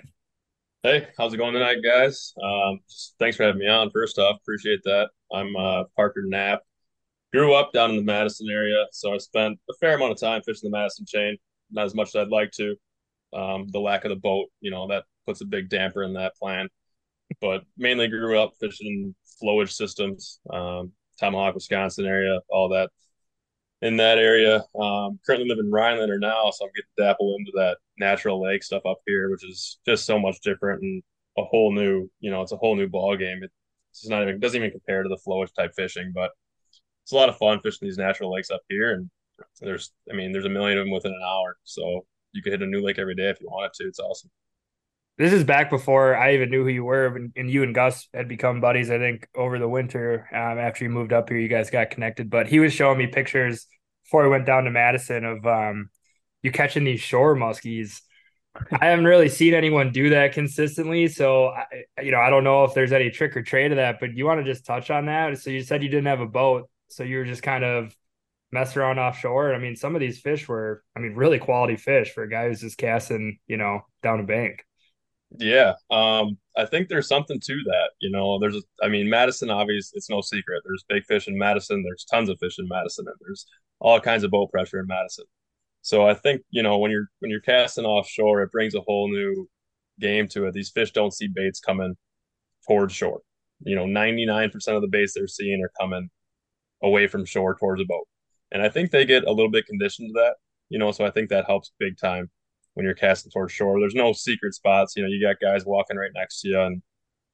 Hey, 0.81 1.07
how's 1.17 1.33
it 1.33 1.37
going 1.37 1.53
tonight, 1.53 1.77
guys? 1.83 2.33
Um, 2.41 2.79
thanks 3.19 3.37
for 3.37 3.43
having 3.43 3.59
me 3.59 3.67
on. 3.67 3.91
First 3.91 4.17
off, 4.17 4.37
appreciate 4.41 4.81
that. 4.85 5.09
I'm 5.31 5.55
uh, 5.55 5.83
Parker 5.95 6.23
Knapp. 6.25 6.61
Grew 7.33 7.53
up 7.53 7.73
down 7.73 7.89
in 7.89 7.97
the 7.97 8.03
Madison 8.03 8.47
area, 8.49 8.85
so 8.91 9.13
I 9.13 9.17
spent 9.17 9.59
a 9.69 9.73
fair 9.79 9.95
amount 9.95 10.13
of 10.13 10.19
time 10.19 10.41
fishing 10.43 10.69
the 10.71 10.77
Madison 10.77 11.05
chain. 11.05 11.37
Not 11.71 11.85
as 11.85 11.95
much 11.95 12.09
as 12.09 12.15
I'd 12.15 12.29
like 12.29 12.51
to. 12.53 12.75
Um, 13.33 13.67
the 13.67 13.79
lack 13.79 14.05
of 14.05 14.09
the 14.09 14.15
boat, 14.15 14.47
you 14.61 14.71
know, 14.71 14.87
that 14.87 15.03
puts 15.25 15.41
a 15.41 15.45
big 15.45 15.69
damper 15.69 16.03
in 16.03 16.13
that 16.13 16.35
plan. 16.37 16.69
But 17.41 17.63
mainly 17.77 18.07
grew 18.07 18.39
up 18.39 18.53
fishing 18.59 19.13
flowage 19.43 19.71
systems, 19.71 20.39
um, 20.51 20.93
Tomahawk, 21.19 21.55
Wisconsin 21.55 22.05
area, 22.05 22.39
all 22.49 22.69
that 22.69 22.89
in 23.81 23.97
that 23.97 24.17
area. 24.17 24.63
Um, 24.79 25.19
currently 25.25 25.49
live 25.49 25.59
in 25.59 25.71
Rhinelander 25.71 26.19
now, 26.19 26.49
so 26.51 26.65
I'm 26.65 26.71
getting 26.73 26.89
dabble 26.97 27.35
into 27.39 27.51
that 27.55 27.77
natural 27.99 28.41
lake 28.41 28.63
stuff 28.63 28.85
up 28.85 28.99
here, 29.05 29.29
which 29.29 29.43
is 29.43 29.79
just 29.85 30.05
so 30.05 30.17
much 30.19 30.39
different 30.41 30.81
and 30.81 31.03
a 31.37 31.43
whole 31.43 31.71
new, 31.71 32.09
you 32.19 32.31
know, 32.31 32.41
it's 32.41 32.51
a 32.51 32.57
whole 32.57 32.75
new 32.75 32.87
ball 32.87 33.15
game. 33.15 33.41
It's 33.91 34.07
not 34.07 34.23
even 34.23 34.39
doesn't 34.39 34.57
even 34.57 34.71
compare 34.71 35.03
to 35.03 35.09
the 35.09 35.19
flowage 35.27 35.53
type 35.53 35.73
fishing, 35.75 36.11
but 36.13 36.31
it's 37.07 37.13
a 37.13 37.15
lot 37.15 37.29
of 37.29 37.37
fun 37.37 37.61
fishing 37.61 37.87
these 37.87 37.97
natural 37.97 38.33
lakes 38.33 38.51
up 38.51 38.59
here. 38.67 38.91
And 38.91 39.09
there's, 39.61 39.93
I 40.11 40.13
mean, 40.13 40.33
there's 40.33 40.43
a 40.43 40.49
million 40.49 40.77
of 40.77 40.83
them 40.83 40.93
within 40.93 41.13
an 41.13 41.21
hour, 41.25 41.55
so 41.63 42.05
you 42.33 42.41
could 42.41 42.51
hit 42.51 42.61
a 42.61 42.65
new 42.65 42.81
lake 42.81 42.99
every 42.99 43.15
day 43.15 43.29
if 43.29 43.39
you 43.39 43.47
wanted 43.49 43.71
to. 43.75 43.85
It's 43.85 43.99
awesome. 43.99 44.29
This 45.17 45.31
is 45.31 45.45
back 45.45 45.69
before 45.69 46.17
I 46.17 46.33
even 46.33 46.49
knew 46.49 46.63
who 46.63 46.69
you 46.69 46.83
were, 46.83 47.15
and, 47.15 47.31
and 47.37 47.49
you 47.49 47.63
and 47.63 47.73
Gus 47.73 48.09
had 48.13 48.27
become 48.27 48.59
buddies. 48.59 48.91
I 48.91 48.97
think 48.97 49.25
over 49.33 49.57
the 49.57 49.69
winter 49.69 50.27
um, 50.33 50.59
after 50.59 50.83
you 50.83 50.89
moved 50.89 51.13
up 51.13 51.29
here, 51.29 51.37
you 51.37 51.47
guys 51.47 51.69
got 51.69 51.91
connected. 51.91 52.29
But 52.29 52.47
he 52.47 52.59
was 52.59 52.73
showing 52.73 52.97
me 52.97 53.07
pictures 53.07 53.67
before 54.03 54.23
we 54.23 54.29
went 54.29 54.45
down 54.45 54.65
to 54.65 54.71
Madison 54.71 55.23
of 55.23 55.45
um, 55.45 55.89
you 56.41 56.51
catching 56.51 56.83
these 56.83 56.99
shore 56.99 57.37
muskies. 57.37 58.01
I 58.81 58.87
haven't 58.87 59.05
really 59.05 59.29
seen 59.29 59.53
anyone 59.53 59.93
do 59.93 60.09
that 60.09 60.33
consistently, 60.33 61.07
so 61.07 61.47
I, 61.47 62.01
you 62.01 62.11
know 62.11 62.19
I 62.19 62.29
don't 62.29 62.43
know 62.43 62.65
if 62.65 62.73
there's 62.73 62.91
any 62.91 63.11
trick 63.11 63.37
or 63.37 63.43
trade 63.43 63.69
to 63.69 63.75
that. 63.75 64.01
But 64.01 64.17
you 64.17 64.25
want 64.25 64.43
to 64.43 64.51
just 64.51 64.65
touch 64.65 64.91
on 64.91 65.05
that? 65.05 65.37
So 65.37 65.51
you 65.51 65.63
said 65.63 65.83
you 65.83 65.89
didn't 65.89 66.07
have 66.07 66.19
a 66.19 66.27
boat, 66.27 66.69
so 66.87 67.03
you 67.03 67.17
were 67.17 67.25
just 67.25 67.43
kind 67.43 67.63
of 67.63 67.95
mess 68.51 68.75
around 68.77 68.99
offshore. 68.99 69.53
I 69.53 69.59
mean, 69.59 69.75
some 69.75 69.95
of 69.95 70.01
these 70.01 70.19
fish 70.19 70.47
were, 70.47 70.83
I 70.95 70.99
mean, 70.99 71.13
really 71.13 71.39
quality 71.39 71.75
fish 71.75 72.11
for 72.13 72.23
a 72.23 72.29
guy 72.29 72.47
who's 72.47 72.61
just 72.61 72.77
casting, 72.77 73.39
you 73.47 73.57
know, 73.57 73.81
down 74.01 74.19
a 74.19 74.23
bank. 74.23 74.63
Yeah, 75.37 75.73
um, 75.91 76.37
I 76.55 76.65
think 76.65 76.87
there's 76.87 77.09
something 77.09 77.39
to 77.39 77.53
that. 77.65 77.89
You 77.99 78.09
know, 78.11 78.39
there's, 78.39 78.63
I 78.81 78.87
mean, 78.87 79.09
Madison, 79.09 79.49
obviously, 79.49 79.97
it's 79.97 80.09
no 80.09 80.21
secret. 80.21 80.63
There's 80.65 80.85
big 80.87 81.03
fish 81.03 81.27
in 81.27 81.37
Madison. 81.37 81.83
There's 81.83 82.05
tons 82.05 82.29
of 82.29 82.39
fish 82.39 82.57
in 82.59 82.67
Madison, 82.69 83.05
and 83.07 83.15
there's 83.19 83.45
all 83.79 83.99
kinds 83.99 84.23
of 84.23 84.31
boat 84.31 84.51
pressure 84.51 84.79
in 84.79 84.87
Madison. 84.87 85.25
So 85.81 86.07
I 86.07 86.13
think 86.13 86.41
you 86.49 86.63
know 86.63 86.77
when 86.77 86.91
you're 86.91 87.07
when 87.19 87.31
you're 87.31 87.41
casting 87.41 87.85
offshore, 87.85 88.41
it 88.41 88.51
brings 88.51 88.75
a 88.75 88.81
whole 88.81 89.09
new 89.09 89.47
game 89.99 90.27
to 90.29 90.45
it. 90.45 90.53
These 90.53 90.71
fish 90.71 90.91
don't 90.91 91.13
see 91.13 91.27
baits 91.27 91.59
coming 91.59 91.95
towards 92.67 92.93
shore. 92.93 93.21
You 93.61 93.75
know, 93.75 93.85
99% 93.85 94.53
of 94.75 94.81
the 94.81 94.87
baits 94.87 95.13
they're 95.13 95.27
seeing 95.27 95.61
are 95.63 95.71
coming 95.79 96.09
away 96.83 97.07
from 97.07 97.25
shore 97.25 97.55
towards 97.55 97.81
a 97.81 97.85
boat, 97.85 98.07
and 98.51 98.61
I 98.61 98.69
think 98.69 98.91
they 98.91 99.05
get 99.05 99.23
a 99.25 99.31
little 99.31 99.51
bit 99.51 99.65
conditioned 99.65 100.09
to 100.09 100.13
that. 100.21 100.35
you 100.69 100.79
know, 100.79 100.91
so 100.91 101.05
I 101.05 101.11
think 101.11 101.29
that 101.29 101.45
helps 101.45 101.71
big 101.79 101.97
time 101.97 102.29
when 102.73 102.85
you're 102.85 102.95
casting 102.95 103.31
towards 103.31 103.53
shore. 103.53 103.79
There's 103.79 103.95
no 103.95 104.13
secret 104.13 104.53
spots. 104.53 104.95
You 104.95 105.03
know, 105.03 105.09
you 105.09 105.21
got 105.21 105.39
guys 105.39 105.65
walking 105.65 105.97
right 105.97 106.11
next 106.13 106.41
to 106.41 106.49
you, 106.49 106.59
and 106.61 106.81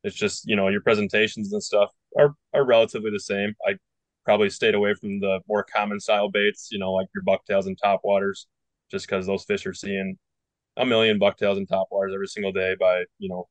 it's 0.04 0.16
just 0.16 0.48
you 0.48 0.56
know 0.56 0.68
your 0.70 0.82
presentations 0.82 1.52
and 1.54 1.64
stuff 1.64 1.92
are 2.18 2.36
are 2.54 2.66
relatively 2.66 3.12
the 3.12 3.20
same. 3.20 3.56
I 3.68 3.76
probably 4.26 4.50
stayed 4.50 4.76
away 4.76 4.94
from 4.96 5.20
the 5.20 5.42
more 5.48 5.64
common 5.64 6.00
style 6.00 6.30
baits, 6.30 6.70
you 6.72 6.80
know, 6.80 6.94
like 6.94 7.08
your 7.14 7.24
bucktails 7.24 7.68
and 7.68 7.78
top 7.82 8.02
waters, 8.04 8.48
just 8.92 9.06
because 9.08 9.26
those 9.28 9.44
fish 9.46 9.66
are 9.66 9.74
seeing 9.74 10.18
a 10.78 10.86
million 10.86 11.20
bucktails 11.20 11.58
and 11.58 11.68
top 11.68 11.88
waters 11.92 12.14
every 12.14 12.28
single 12.28 12.52
day 12.52 12.76
by 12.80 13.04
you 13.20 13.30
know 13.30 13.48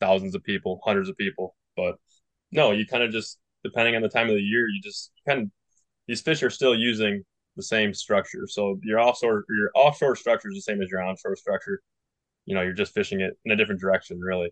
thousands 0.00 0.34
of 0.34 0.44
people, 0.44 0.80
hundreds 0.84 1.08
of 1.08 1.16
people. 1.16 1.56
But 1.76 1.96
no, 2.52 2.72
you 2.72 2.86
kind 2.86 3.02
of 3.02 3.10
just 3.12 3.38
depending 3.64 3.96
on 3.96 4.02
the 4.02 4.08
time 4.08 4.28
of 4.28 4.34
the 4.34 4.42
year, 4.42 4.68
you 4.68 4.80
just 4.82 5.10
kind 5.26 5.42
of 5.42 5.50
these 6.06 6.20
fish 6.20 6.42
are 6.42 6.50
still 6.50 6.76
using 6.76 7.24
the 7.56 7.62
same 7.62 7.94
structure. 7.94 8.46
So 8.46 8.78
your 8.82 9.00
offshore 9.00 9.44
your 9.48 9.70
offshore 9.74 10.16
structure 10.16 10.48
is 10.48 10.54
the 10.54 10.60
same 10.60 10.82
as 10.82 10.90
your 10.90 11.02
onshore 11.02 11.36
structure. 11.36 11.80
You 12.46 12.54
know, 12.54 12.62
you're 12.62 12.72
just 12.72 12.94
fishing 12.94 13.20
it 13.20 13.36
in 13.44 13.52
a 13.52 13.56
different 13.56 13.80
direction, 13.80 14.20
really. 14.20 14.50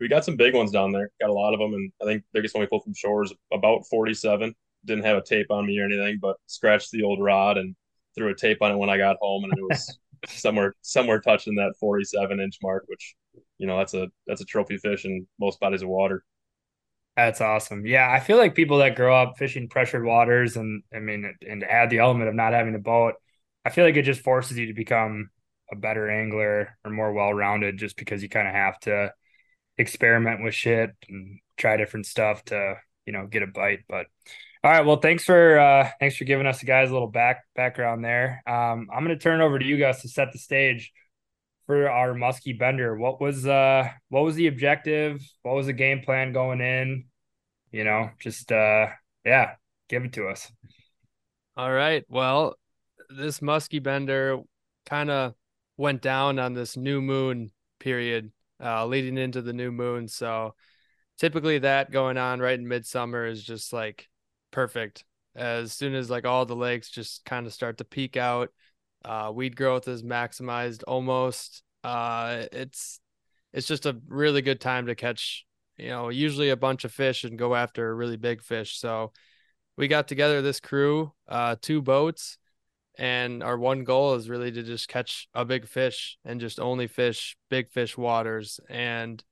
We 0.00 0.08
got 0.08 0.24
some 0.24 0.36
big 0.36 0.54
ones 0.54 0.70
down 0.70 0.92
there. 0.92 1.10
Got 1.20 1.30
a 1.30 1.34
lot 1.34 1.52
of 1.52 1.60
them, 1.60 1.74
and 1.74 1.92
I 2.02 2.04
think 2.04 2.24
biggest 2.32 2.54
one 2.54 2.62
we 2.62 2.66
pulled 2.66 2.84
from 2.84 2.94
shore 2.94 3.24
is 3.24 3.34
about 3.52 3.86
47. 3.90 4.54
Didn't 4.84 5.04
have 5.04 5.16
a 5.16 5.22
tape 5.22 5.50
on 5.50 5.66
me 5.66 5.78
or 5.78 5.84
anything, 5.84 6.18
but 6.20 6.36
scratched 6.46 6.90
the 6.90 7.02
old 7.02 7.22
rod 7.22 7.58
and 7.58 7.76
threw 8.16 8.30
a 8.30 8.34
tape 8.34 8.58
on 8.60 8.72
it 8.72 8.78
when 8.78 8.90
I 8.90 8.96
got 8.96 9.18
home, 9.20 9.44
and 9.44 9.52
it 9.56 9.62
was 9.62 9.98
somewhere 10.28 10.74
somewhere 10.80 11.20
touching 11.20 11.54
that 11.56 11.74
47 11.78 12.40
inch 12.40 12.58
mark, 12.62 12.84
which 12.86 13.14
you 13.58 13.66
know 13.66 13.78
that's 13.78 13.94
a 13.94 14.08
that's 14.26 14.40
a 14.40 14.46
trophy 14.46 14.78
fish 14.78 15.04
in 15.04 15.26
most 15.38 15.60
bodies 15.60 15.82
of 15.82 15.88
water. 15.88 16.24
That's 17.16 17.40
awesome. 17.40 17.86
Yeah, 17.86 18.10
I 18.10 18.18
feel 18.18 18.38
like 18.38 18.56
people 18.56 18.78
that 18.78 18.96
grow 18.96 19.16
up 19.16 19.38
fishing 19.38 19.68
pressured 19.68 20.04
waters 20.04 20.56
and 20.56 20.82
I 20.92 20.98
mean 20.98 21.32
and 21.48 21.62
add 21.62 21.90
the 21.90 21.98
element 21.98 22.28
of 22.28 22.34
not 22.34 22.52
having 22.52 22.74
a 22.74 22.80
boat, 22.80 23.14
I 23.64 23.70
feel 23.70 23.84
like 23.84 23.96
it 23.96 24.02
just 24.02 24.22
forces 24.22 24.58
you 24.58 24.66
to 24.66 24.74
become 24.74 25.30
a 25.72 25.76
better 25.76 26.10
angler 26.10 26.76
or 26.84 26.90
more 26.90 27.12
well-rounded 27.12 27.78
just 27.78 27.96
because 27.96 28.22
you 28.22 28.28
kind 28.28 28.48
of 28.48 28.54
have 28.54 28.78
to 28.80 29.12
experiment 29.78 30.42
with 30.42 30.54
shit 30.54 30.90
and 31.08 31.38
try 31.56 31.76
different 31.76 32.06
stuff 32.06 32.44
to, 32.46 32.76
you 33.06 33.12
know, 33.12 33.26
get 33.26 33.42
a 33.44 33.46
bite. 33.46 33.84
But 33.88 34.06
all 34.64 34.70
right, 34.70 34.84
well, 34.84 34.96
thanks 34.96 35.24
for 35.24 35.58
uh 35.58 35.88
thanks 36.00 36.16
for 36.16 36.24
giving 36.24 36.46
us 36.46 36.60
the 36.60 36.66
guys 36.66 36.90
a 36.90 36.92
little 36.92 37.08
back 37.10 37.44
background 37.54 38.04
there. 38.04 38.42
Um 38.46 38.88
I'm 38.92 39.04
going 39.04 39.16
to 39.16 39.22
turn 39.22 39.40
over 39.40 39.58
to 39.58 39.64
you 39.64 39.76
guys 39.76 40.02
to 40.02 40.08
set 40.08 40.32
the 40.32 40.38
stage 40.38 40.92
for 41.66 41.88
our 41.90 42.14
muskie 42.14 42.58
bender. 42.58 42.96
What 42.96 43.20
was 43.20 43.46
uh 43.46 43.88
what 44.08 44.24
was 44.24 44.36
the 44.36 44.46
objective? 44.46 45.20
What 45.42 45.54
was 45.54 45.66
the 45.66 45.72
game 45.72 46.00
plan 46.00 46.32
going 46.32 46.60
in? 46.60 47.04
You 47.70 47.84
know, 47.84 48.10
just 48.20 48.52
uh 48.52 48.88
yeah, 49.24 49.54
give 49.88 50.04
it 50.04 50.12
to 50.14 50.28
us. 50.28 50.50
All 51.56 51.72
right. 51.72 52.04
Well, 52.08 52.56
this 53.08 53.40
muskie 53.40 53.82
bender 53.82 54.38
kind 54.86 55.10
of 55.10 55.34
went 55.76 56.02
down 56.02 56.38
on 56.38 56.54
this 56.54 56.76
new 56.76 57.00
moon 57.00 57.50
period, 57.78 58.32
uh, 58.62 58.86
leading 58.86 59.18
into 59.18 59.42
the 59.42 59.52
new 59.52 59.72
moon. 59.72 60.08
So 60.08 60.54
typically 61.18 61.58
that 61.60 61.90
going 61.90 62.16
on 62.16 62.40
right 62.40 62.58
in 62.58 62.68
midsummer 62.68 63.26
is 63.26 63.42
just 63.42 63.72
like 63.72 64.08
perfect. 64.50 65.04
As 65.34 65.72
soon 65.72 65.94
as 65.94 66.10
like 66.10 66.24
all 66.24 66.46
the 66.46 66.56
lakes 66.56 66.90
just 66.90 67.24
kind 67.24 67.46
of 67.46 67.52
start 67.52 67.78
to 67.78 67.84
peak 67.84 68.16
out, 68.16 68.50
uh, 69.04 69.30
weed 69.34 69.56
growth 69.56 69.88
is 69.88 70.02
maximized 70.02 70.82
almost. 70.86 71.62
Uh, 71.82 72.44
it's 72.52 73.00
it's 73.52 73.66
just 73.66 73.86
a 73.86 73.96
really 74.08 74.42
good 74.42 74.60
time 74.60 74.86
to 74.86 74.94
catch, 74.94 75.44
you 75.76 75.88
know, 75.88 76.08
usually 76.08 76.50
a 76.50 76.56
bunch 76.56 76.84
of 76.84 76.92
fish 76.92 77.24
and 77.24 77.38
go 77.38 77.54
after 77.54 77.88
a 77.88 77.94
really 77.94 78.16
big 78.16 78.42
fish. 78.42 78.78
So 78.78 79.12
we 79.76 79.88
got 79.88 80.08
together 80.08 80.42
this 80.42 80.60
crew, 80.60 81.12
uh, 81.28 81.56
two 81.60 81.82
boats, 81.82 82.38
and 82.98 83.42
our 83.42 83.58
one 83.58 83.84
goal 83.84 84.14
is 84.14 84.28
really 84.28 84.50
to 84.52 84.62
just 84.62 84.88
catch 84.88 85.28
a 85.34 85.44
big 85.44 85.66
fish 85.68 86.18
and 86.24 86.40
just 86.40 86.58
only 86.58 86.86
fish 86.86 87.36
big 87.50 87.70
fish 87.70 87.96
waters. 87.96 88.60
And 88.68 89.22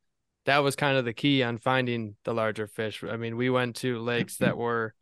that 0.46 0.58
was 0.58 0.76
kind 0.76 0.96
of 0.96 1.04
the 1.04 1.12
key 1.12 1.42
on 1.42 1.58
finding 1.58 2.16
the 2.24 2.34
larger 2.34 2.66
fish. 2.66 3.02
I 3.04 3.16
mean, 3.16 3.36
we 3.36 3.50
went 3.50 3.76
to 3.76 4.00
lakes 4.00 4.38
that 4.38 4.56
were 4.56 4.94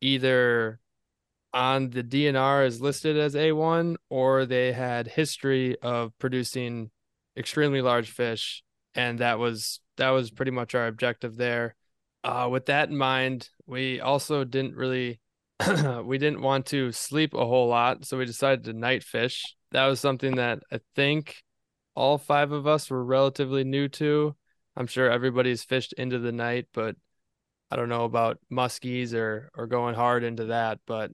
either 0.00 0.80
on 1.54 1.90
the 1.90 2.02
DNR 2.02 2.66
is 2.66 2.80
listed 2.80 3.16
as 3.16 3.34
A1 3.34 3.96
or 4.08 4.46
they 4.46 4.72
had 4.72 5.06
history 5.06 5.76
of 5.80 6.16
producing 6.18 6.90
extremely 7.36 7.82
large 7.82 8.10
fish 8.10 8.62
and 8.94 9.18
that 9.18 9.38
was 9.38 9.80
that 9.96 10.10
was 10.10 10.30
pretty 10.30 10.50
much 10.50 10.74
our 10.74 10.86
objective 10.86 11.36
there. 11.36 11.74
Uh, 12.24 12.48
with 12.50 12.66
that 12.66 12.88
in 12.88 12.96
mind, 12.96 13.48
we 13.66 14.00
also 14.00 14.44
didn't 14.44 14.76
really 14.76 15.20
we 16.04 16.18
didn't 16.18 16.42
want 16.42 16.66
to 16.66 16.92
sleep 16.92 17.34
a 17.34 17.46
whole 17.46 17.68
lot, 17.68 18.04
so 18.04 18.18
we 18.18 18.24
decided 18.24 18.64
to 18.64 18.72
night 18.72 19.04
fish. 19.04 19.56
That 19.72 19.86
was 19.86 20.00
something 20.00 20.36
that 20.36 20.60
I 20.70 20.80
think 20.94 21.42
all 21.94 22.18
five 22.18 22.52
of 22.52 22.66
us 22.66 22.90
were 22.90 23.04
relatively 23.04 23.64
new 23.64 23.88
to. 23.88 24.34
I'm 24.76 24.86
sure 24.86 25.10
everybody's 25.10 25.62
fished 25.62 25.92
into 25.94 26.18
the 26.18 26.32
night, 26.32 26.66
but 26.72 26.96
I 27.70 27.76
don't 27.76 27.88
know 27.88 28.04
about 28.04 28.38
muskies 28.50 29.14
or 29.14 29.50
or 29.54 29.66
going 29.66 29.94
hard 29.94 30.24
into 30.24 30.46
that, 30.46 30.80
but 30.86 31.12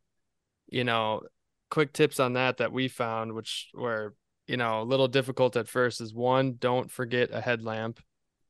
you 0.69 0.85
know, 0.85 1.23
quick 1.71 1.93
tips 1.93 2.21
on 2.21 2.35
that 2.35 2.59
that 2.59 2.73
we 2.73 2.89
found, 2.89 3.33
which 3.33 3.71
were, 3.75 4.15
you 4.47 4.57
know, 4.57 4.83
a 4.83 4.85
little 4.85 5.09
difficult 5.09 5.57
at 5.57 5.69
first 5.69 6.01
is 6.01 6.15
one, 6.15 6.57
don't 6.59 6.91
forget 6.91 7.31
a 7.33 7.41
headlamp. 7.41 8.01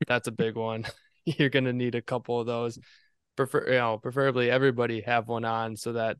That's 0.06 0.28
a 0.28 0.32
big 0.32 0.56
one. 0.56 0.86
You're 1.24 1.50
going 1.50 1.64
to 1.64 1.72
need 1.72 1.94
a 1.94 2.02
couple 2.02 2.40
of 2.40 2.46
those. 2.46 2.78
Prefer, 3.36 3.66
you 3.66 3.78
know, 3.78 3.98
preferably 3.98 4.50
everybody 4.50 5.00
have 5.02 5.28
one 5.28 5.44
on 5.44 5.76
so 5.76 5.92
that, 5.92 6.16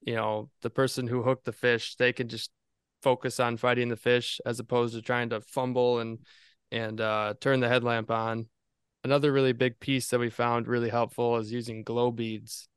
you 0.00 0.14
know, 0.14 0.50
the 0.62 0.70
person 0.70 1.06
who 1.06 1.22
hooked 1.22 1.44
the 1.44 1.52
fish, 1.52 1.96
they 1.96 2.12
can 2.12 2.28
just 2.28 2.50
focus 3.02 3.40
on 3.40 3.56
fighting 3.56 3.88
the 3.88 3.96
fish 3.96 4.40
as 4.46 4.60
opposed 4.60 4.94
to 4.94 5.02
trying 5.02 5.30
to 5.30 5.40
fumble 5.40 5.98
and, 6.00 6.20
and 6.70 7.00
uh, 7.00 7.34
turn 7.40 7.60
the 7.60 7.68
headlamp 7.68 8.10
on. 8.10 8.46
Another 9.02 9.32
really 9.32 9.52
big 9.52 9.78
piece 9.80 10.08
that 10.08 10.20
we 10.20 10.30
found 10.30 10.66
really 10.66 10.88
helpful 10.88 11.36
is 11.36 11.52
using 11.52 11.82
glow 11.82 12.10
beads 12.10 12.68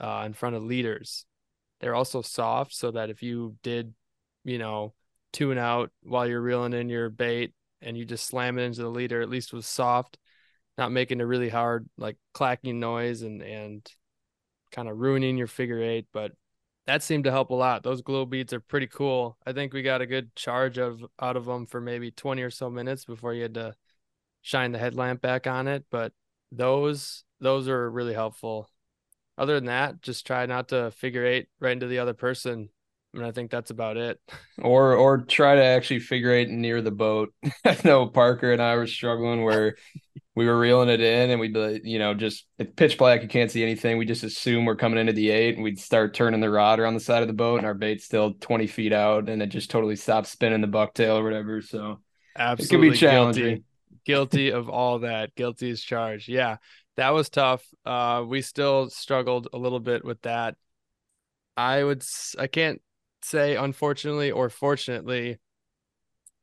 uh, 0.00 0.22
in 0.24 0.32
front 0.32 0.54
of 0.54 0.62
leaders 0.62 1.24
they're 1.82 1.94
also 1.96 2.22
soft 2.22 2.72
so 2.72 2.92
that 2.92 3.10
if 3.10 3.22
you 3.22 3.56
did, 3.62 3.92
you 4.44 4.56
know, 4.56 4.94
tune 5.32 5.58
out 5.58 5.90
while 6.04 6.26
you're 6.26 6.40
reeling 6.40 6.72
in 6.72 6.88
your 6.88 7.10
bait 7.10 7.52
and 7.82 7.98
you 7.98 8.04
just 8.04 8.26
slam 8.26 8.58
it 8.58 8.62
into 8.62 8.82
the 8.82 8.88
leader, 8.88 9.20
at 9.20 9.28
least 9.28 9.52
was 9.52 9.66
soft, 9.66 10.16
not 10.78 10.92
making 10.92 11.20
a 11.20 11.26
really 11.26 11.48
hard 11.48 11.88
like 11.98 12.16
clacking 12.32 12.78
noise 12.78 13.22
and 13.22 13.42
and 13.42 13.86
kind 14.70 14.88
of 14.88 14.96
ruining 14.96 15.36
your 15.36 15.48
figure 15.48 15.82
eight. 15.82 16.06
But 16.12 16.32
that 16.86 17.02
seemed 17.02 17.24
to 17.24 17.32
help 17.32 17.50
a 17.50 17.54
lot. 17.54 17.82
Those 17.82 18.00
glow 18.00 18.24
beads 18.24 18.52
are 18.52 18.60
pretty 18.60 18.86
cool. 18.86 19.36
I 19.44 19.52
think 19.52 19.72
we 19.72 19.82
got 19.82 20.00
a 20.00 20.06
good 20.06 20.34
charge 20.36 20.78
of 20.78 21.04
out 21.20 21.36
of 21.36 21.46
them 21.46 21.66
for 21.66 21.80
maybe 21.80 22.12
20 22.12 22.42
or 22.42 22.50
so 22.50 22.70
minutes 22.70 23.04
before 23.04 23.34
you 23.34 23.42
had 23.42 23.54
to 23.54 23.74
shine 24.40 24.70
the 24.70 24.78
headlamp 24.78 25.20
back 25.20 25.48
on 25.48 25.66
it. 25.66 25.84
But 25.90 26.12
those 26.52 27.24
those 27.40 27.68
are 27.68 27.90
really 27.90 28.14
helpful 28.14 28.68
other 29.38 29.54
than 29.54 29.66
that, 29.66 30.02
just 30.02 30.26
try 30.26 30.46
not 30.46 30.68
to 30.68 30.90
figure 30.92 31.24
eight 31.24 31.48
right 31.60 31.72
into 31.72 31.86
the 31.86 31.98
other 31.98 32.14
person. 32.14 32.68
I 33.14 33.18
mean, 33.18 33.26
I 33.26 33.30
think 33.30 33.50
that's 33.50 33.70
about 33.70 33.96
it. 33.96 34.20
Or 34.62 34.94
or 34.94 35.18
try 35.18 35.56
to 35.56 35.64
actually 35.64 35.98
figure 36.00 36.30
eight 36.30 36.48
near 36.48 36.82
the 36.82 36.92
boat. 36.92 37.32
I 37.64 37.76
know 37.84 38.06
Parker 38.06 38.52
and 38.52 38.62
I 38.62 38.76
were 38.76 38.86
struggling 38.86 39.42
where 39.42 39.74
we 40.36 40.46
were 40.46 40.58
reeling 40.58 40.88
it 40.88 41.00
in 41.00 41.30
and 41.30 41.40
we'd 41.40 41.54
be 41.54 41.80
you 41.82 41.98
know, 41.98 42.14
just 42.14 42.46
it's 42.58 42.72
pitch 42.76 42.96
black, 42.96 43.22
you 43.22 43.28
can't 43.28 43.50
see 43.50 43.62
anything. 43.62 43.98
We 43.98 44.04
just 44.04 44.22
assume 44.22 44.64
we're 44.66 44.76
coming 44.76 45.00
into 45.00 45.14
the 45.14 45.30
eight 45.30 45.56
and 45.56 45.64
we'd 45.64 45.80
start 45.80 46.14
turning 46.14 46.40
the 46.40 46.50
rod 46.50 46.78
around 46.78 46.94
the 46.94 47.00
side 47.00 47.22
of 47.22 47.28
the 47.28 47.34
boat 47.34 47.56
and 47.56 47.66
our 47.66 47.74
bait's 47.74 48.04
still 48.04 48.34
20 48.34 48.68
feet 48.68 48.92
out 48.92 49.28
and 49.28 49.42
it 49.42 49.48
just 49.48 49.70
totally 49.70 49.96
stops 49.96 50.30
spinning 50.30 50.60
the 50.60 50.68
bucktail 50.68 51.16
or 51.16 51.24
whatever. 51.24 51.60
So 51.60 52.00
absolutely 52.38 52.76
it 52.76 52.90
can 52.90 52.92
be 52.92 52.98
challenging. 52.98 53.44
Guilty, 53.44 53.64
guilty 54.04 54.52
of 54.52 54.68
all 54.68 55.00
that. 55.00 55.34
Guilty 55.34 55.70
as 55.70 55.80
charged. 55.80 56.28
Yeah 56.28 56.58
that 56.96 57.10
was 57.10 57.28
tough. 57.28 57.64
Uh, 57.84 58.24
we 58.26 58.42
still 58.42 58.90
struggled 58.90 59.48
a 59.52 59.58
little 59.58 59.80
bit 59.80 60.04
with 60.04 60.20
that. 60.22 60.56
I 61.56 61.84
would, 61.84 62.02
I 62.38 62.46
can't 62.46 62.80
say 63.22 63.56
unfortunately 63.56 64.30
or 64.30 64.48
fortunately, 64.48 65.38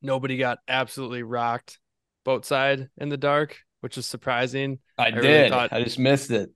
nobody 0.02 0.38
got 0.38 0.60
absolutely 0.68 1.24
rocked 1.24 1.80
boat 2.24 2.46
side 2.46 2.90
in 2.98 3.10
the 3.10 3.18
dark, 3.18 3.58
which 3.82 3.98
is 3.98 4.06
surprising. 4.06 4.80
I, 4.98 5.08
I 5.08 5.12
did. 5.12 5.24
Really 5.24 5.50
thought, 5.50 5.74
I 5.74 5.84
just 5.84 6.00
missed 6.00 6.32
it. 6.32 6.52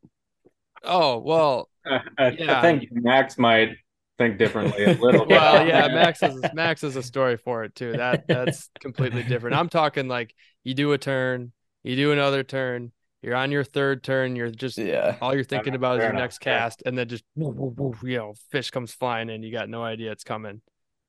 Oh 0.83 1.19
well, 1.19 1.69
I, 2.17 2.29
yeah. 2.38 2.59
I 2.59 2.62
think 2.62 2.89
Max 2.91 3.38
might 3.38 3.75
think 4.17 4.38
differently 4.38 4.83
a 4.83 4.93
little 4.93 5.25
well, 5.25 5.65
yeah, 5.65 5.88
Max 5.88 6.21
is 6.21 6.43
Max 6.53 6.81
has 6.81 6.95
a 6.95 7.03
story 7.03 7.38
for 7.38 7.63
it 7.63 7.73
too. 7.73 7.93
That 7.93 8.27
that's 8.27 8.69
completely 8.79 9.23
different. 9.23 9.55
I'm 9.55 9.69
talking 9.69 10.07
like 10.07 10.35
you 10.63 10.73
do 10.73 10.91
a 10.91 10.97
turn, 10.97 11.51
you 11.83 11.95
do 11.95 12.12
another 12.12 12.43
turn, 12.43 12.91
you're 13.24 13.36
on 13.36 13.51
your 13.51 13.63
third 13.63 14.03
turn. 14.03 14.36
You're 14.36 14.51
just 14.51 14.77
yeah. 14.77 15.15
All 15.22 15.34
you're 15.34 15.46
thinking 15.46 15.75
about 15.75 16.00
is 16.00 16.03
your 16.03 16.13
next 16.13 16.39
cast, 16.39 16.84
and 16.86 16.98
then 16.98 17.08
just 17.08 17.24
you 17.38 17.96
know, 18.03 18.34
fish 18.51 18.70
comes 18.70 18.94
flying 18.94 19.30
in. 19.30 19.44
You 19.44 19.51
got 19.51 19.70
no 19.70 19.82
idea 19.82 20.12
it's 20.12 20.25
coming. 20.25 20.62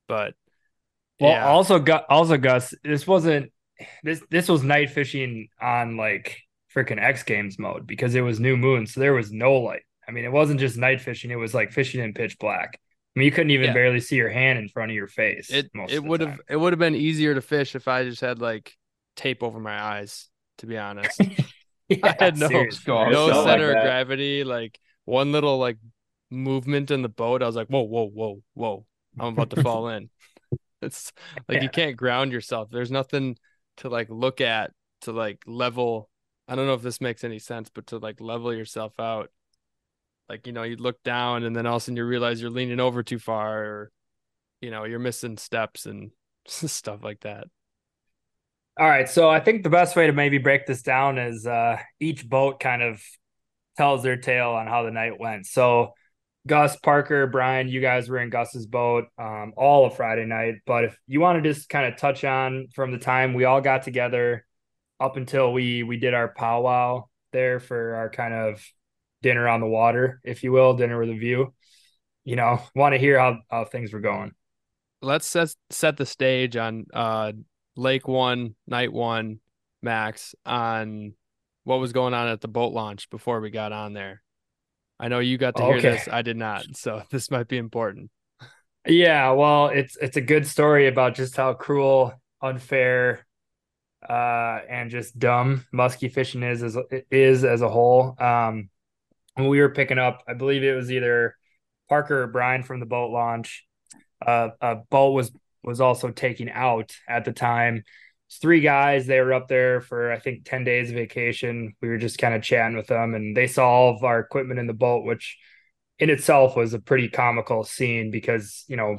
But 0.06 0.34
well, 1.18 1.32
yeah. 1.32 1.46
also 1.46 1.80
got 1.80 2.06
also 2.08 2.36
Gus. 2.36 2.72
This 2.84 3.06
wasn't 3.06 3.52
this. 4.04 4.22
This 4.30 4.48
was 4.48 4.62
night 4.62 4.90
fishing 4.90 5.48
on 5.60 5.96
like 5.96 6.38
freaking 6.74 7.02
X 7.02 7.24
Games 7.24 7.58
mode 7.58 7.86
because 7.86 8.14
it 8.14 8.20
was 8.20 8.38
new 8.38 8.56
moon, 8.56 8.86
so 8.86 9.00
there 9.00 9.14
was 9.14 9.32
no 9.32 9.54
light. 9.54 9.82
I 10.06 10.12
mean, 10.12 10.24
it 10.24 10.32
wasn't 10.32 10.60
just 10.60 10.76
night 10.76 11.00
fishing; 11.00 11.32
it 11.32 11.36
was 11.36 11.52
like 11.52 11.72
fishing 11.72 12.00
in 12.00 12.14
pitch 12.14 12.38
black. 12.38 12.78
I 13.16 13.18
mean, 13.18 13.26
you 13.26 13.32
couldn't 13.32 13.50
even 13.50 13.66
Yeah. 13.66 13.74
barely 13.74 14.00
see 14.00 14.16
your 14.16 14.30
hand 14.30 14.58
in 14.58 14.68
front 14.68 14.90
of 14.90 14.94
your 14.94 15.06
face. 15.08 15.50
It 15.50 15.70
most 15.74 15.92
it 15.92 16.02
would 16.02 16.20
have 16.20 16.40
it 16.48 16.56
would 16.56 16.72
have 16.72 16.80
been 16.80 16.94
easier 16.94 17.34
to 17.34 17.40
fish 17.40 17.74
if 17.74 17.88
I 17.88 18.04
just 18.04 18.20
had 18.20 18.40
like 18.40 18.72
tape 19.16 19.42
over 19.42 19.58
my 19.58 19.82
eyes, 19.82 20.28
to 20.58 20.66
be 20.66 20.78
honest. 20.78 21.20
Yeah, 21.88 22.14
had 22.18 22.36
no-. 22.36 22.48
No 23.06 23.32
center 23.32 23.68
like 23.68 23.76
of 23.76 23.78
gravity, 23.78 24.44
like 24.44 24.78
one 25.04 25.32
little 25.32 25.58
like 25.58 25.78
movement 26.30 26.90
in 26.90 27.02
the 27.02 27.08
boat. 27.08 27.42
I 27.42 27.46
was 27.46 27.56
like, 27.56 27.68
whoa, 27.68 27.82
whoa, 27.82 28.08
whoa, 28.08 28.42
whoa. 28.54 28.86
I'm 29.18 29.34
about 29.34 29.50
to 29.50 29.56
fall 29.56 29.88
in. 29.88 30.10
It's 30.82 31.12
like 31.48 31.60
Yeah. 31.60 31.62
you 31.62 31.70
can't 31.70 31.96
ground 31.96 32.32
yourself. 32.32 32.68
There's 32.70 32.90
nothing 32.90 33.38
to 33.78 33.88
like 33.88 34.08
look 34.10 34.40
at 34.42 34.72
to 35.02 35.12
like 35.12 35.42
level. 35.46 36.10
I 36.46 36.56
don't 36.56 36.66
know 36.66 36.74
if 36.74 36.82
this 36.82 37.00
makes 37.00 37.24
any 37.24 37.38
sense, 37.38 37.70
but 37.70 37.86
to 37.88 37.98
like 37.98 38.20
level 38.20 38.54
yourself 38.54 39.00
out. 39.00 39.30
Like, 40.28 40.46
you 40.46 40.52
know, 40.52 40.62
you 40.62 40.76
look 40.76 41.02
down 41.02 41.44
and 41.44 41.54
then 41.54 41.66
all 41.66 41.76
of 41.76 41.82
a 41.82 41.84
sudden 41.84 41.96
you 41.96 42.04
realize 42.04 42.40
you're 42.40 42.50
leaning 42.50 42.80
over 42.80 43.02
too 43.02 43.18
far 43.18 43.64
or 43.64 43.92
you 44.60 44.70
know, 44.70 44.84
you're 44.84 44.98
missing 45.00 45.38
steps 45.38 45.86
and 45.86 46.12
stuff 46.48 47.04
like 47.04 47.20
that. 47.20 47.48
All 48.76 48.88
right, 48.88 49.08
so 49.08 49.30
I 49.30 49.38
think 49.38 49.62
the 49.62 49.70
best 49.70 49.94
way 49.94 50.08
to 50.08 50.12
maybe 50.12 50.38
break 50.38 50.66
this 50.66 50.82
down 50.82 51.16
is 51.16 51.46
uh, 51.46 51.78
each 52.00 52.28
boat 52.28 52.58
kind 52.58 52.82
of 52.82 53.00
tells 53.76 54.02
their 54.02 54.16
tale 54.16 54.50
on 54.50 54.66
how 54.66 54.82
the 54.82 54.90
night 54.90 55.18
went. 55.20 55.46
So, 55.46 55.92
Gus, 56.46 56.76
Parker, 56.76 57.26
Brian, 57.28 57.68
you 57.68 57.80
guys 57.80 58.08
were 58.08 58.18
in 58.18 58.30
Gus's 58.30 58.66
boat 58.66 59.04
um, 59.16 59.52
all 59.56 59.86
of 59.86 59.96
Friday 59.96 60.26
night. 60.26 60.56
But 60.66 60.84
if 60.84 60.98
you 61.06 61.20
want 61.20 61.42
to 61.42 61.52
just 61.52 61.68
kind 61.68 61.86
of 61.92 61.98
touch 61.98 62.24
on 62.24 62.66
from 62.74 62.90
the 62.90 62.98
time 62.98 63.32
we 63.34 63.44
all 63.44 63.60
got 63.60 63.82
together 63.84 64.44
up 65.00 65.16
until 65.16 65.52
we 65.52 65.82
we 65.84 65.96
did 65.96 66.12
our 66.14 66.28
powwow 66.28 67.04
there 67.32 67.60
for 67.60 67.94
our 67.94 68.10
kind 68.10 68.34
of 68.34 68.64
dinner 69.22 69.48
on 69.48 69.60
the 69.60 69.66
water, 69.66 70.20
if 70.24 70.42
you 70.42 70.50
will, 70.52 70.74
dinner 70.74 70.98
with 70.98 71.10
a 71.10 71.16
view. 71.18 71.54
You 72.24 72.36
know, 72.36 72.60
want 72.74 72.94
to 72.94 72.98
hear 72.98 73.18
how 73.18 73.38
how 73.50 73.64
things 73.66 73.92
were 73.92 74.00
going. 74.00 74.32
let's 75.02 75.26
set 75.26 75.54
set 75.70 75.96
the 75.96 76.06
stage 76.06 76.56
on 76.56 76.86
uh 76.92 77.32
lake 77.76 78.08
one 78.08 78.54
night 78.66 78.92
one 78.92 79.40
max 79.82 80.34
on 80.46 81.14
what 81.64 81.80
was 81.80 81.92
going 81.92 82.14
on 82.14 82.28
at 82.28 82.40
the 82.40 82.48
boat 82.48 82.72
launch 82.72 83.10
before 83.10 83.40
we 83.40 83.50
got 83.50 83.72
on 83.72 83.92
there 83.92 84.22
i 85.00 85.08
know 85.08 85.18
you 85.20 85.38
got 85.38 85.56
to 85.56 85.64
hear 85.64 85.80
Okay. 85.80 85.82
this 85.82 86.08
i 86.08 86.22
did 86.22 86.36
not 86.36 86.66
so 86.74 87.02
this 87.10 87.30
might 87.30 87.48
be 87.48 87.58
important 87.58 88.10
Yeah, 88.86 89.30
well, 89.32 89.68
it's 89.68 89.96
it's 89.96 90.16
a 90.16 90.20
good 90.20 90.46
story 90.46 90.88
about 90.88 91.14
just 91.14 91.36
how 91.36 91.54
cruel, 91.54 92.12
unfair, 92.42 93.26
uh, 94.08 94.60
and 94.68 94.90
just 94.90 95.18
dumb 95.18 95.66
muskie 95.74 96.12
fishing 96.12 96.42
is 96.42 96.62
as 96.62 96.76
is 97.10 97.44
as 97.44 97.62
a 97.62 97.68
whole. 97.70 98.16
Um, 98.20 98.70
when 99.34 99.48
we 99.48 99.60
were 99.60 99.70
picking 99.70 99.98
up, 99.98 100.22
I 100.28 100.34
believe 100.34 100.64
it 100.64 100.74
was 100.76 100.92
either 100.92 101.36
Parker 101.88 102.24
or 102.24 102.28
Brian 102.28 102.62
from 102.64 102.80
the 102.80 102.86
boat 102.86 103.10
launch. 103.12 103.66
Uh, 104.26 104.50
a 104.60 104.76
boat 104.76 105.12
was 105.12 105.32
was 105.64 105.80
also 105.80 106.10
taking 106.10 106.50
out 106.50 106.96
at 107.08 107.24
the 107.24 107.32
time. 107.32 107.82
Three 108.40 108.60
guys. 108.60 109.06
They 109.06 109.20
were 109.20 109.34
up 109.34 109.48
there 109.48 109.80
for 109.80 110.12
I 110.12 110.18
think 110.18 110.44
ten 110.44 110.64
days 110.64 110.90
of 110.90 110.96
vacation. 110.96 111.74
We 111.80 111.88
were 111.88 111.98
just 111.98 112.18
kind 112.18 112.34
of 112.34 112.42
chatting 112.42 112.76
with 112.76 112.88
them, 112.88 113.14
and 113.14 113.36
they 113.36 113.46
saw 113.46 113.68
all 113.68 113.96
of 113.96 114.04
our 114.04 114.18
equipment 114.20 114.60
in 114.60 114.66
the 114.66 114.72
boat, 114.72 115.04
which 115.04 115.38
in 115.98 116.10
itself 116.10 116.56
was 116.56 116.74
a 116.74 116.78
pretty 116.80 117.08
comical 117.08 117.64
scene 117.64 118.10
because 118.10 118.64
you 118.68 118.76
know 118.76 118.98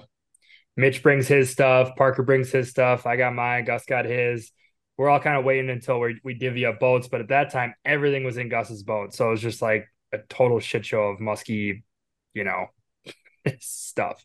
Mitch 0.78 1.04
brings 1.04 1.28
his 1.28 1.50
stuff, 1.50 1.96
Parker 1.96 2.24
brings 2.24 2.52
his 2.52 2.70
stuff, 2.70 3.06
I 3.06 3.16
got 3.16 3.34
mine, 3.34 3.66
Gus 3.66 3.86
got 3.86 4.06
his. 4.06 4.52
We're 4.98 5.10
all 5.10 5.20
kind 5.20 5.38
of 5.38 5.46
waiting 5.46 5.70
until 5.70 6.00
we 6.00 6.20
we 6.24 6.34
divvy 6.34 6.66
up 6.66 6.80
boats, 6.80 7.08
but 7.08 7.22
at 7.22 7.30
that 7.30 7.52
time 7.52 7.76
everything 7.84 8.24
was 8.24 8.38
in 8.38 8.50
Gus's 8.50 8.84
boat, 8.84 9.14
so 9.14 9.28
it 9.28 9.32
was 9.32 9.42
just 9.42 9.62
like 9.62 9.88
a 10.14 10.20
total 10.30 10.60
shit 10.60 10.86
show 10.86 11.04
of 11.10 11.20
musky, 11.20 11.84
you 12.34 12.44
know, 12.44 12.68
stuff. 13.60 14.24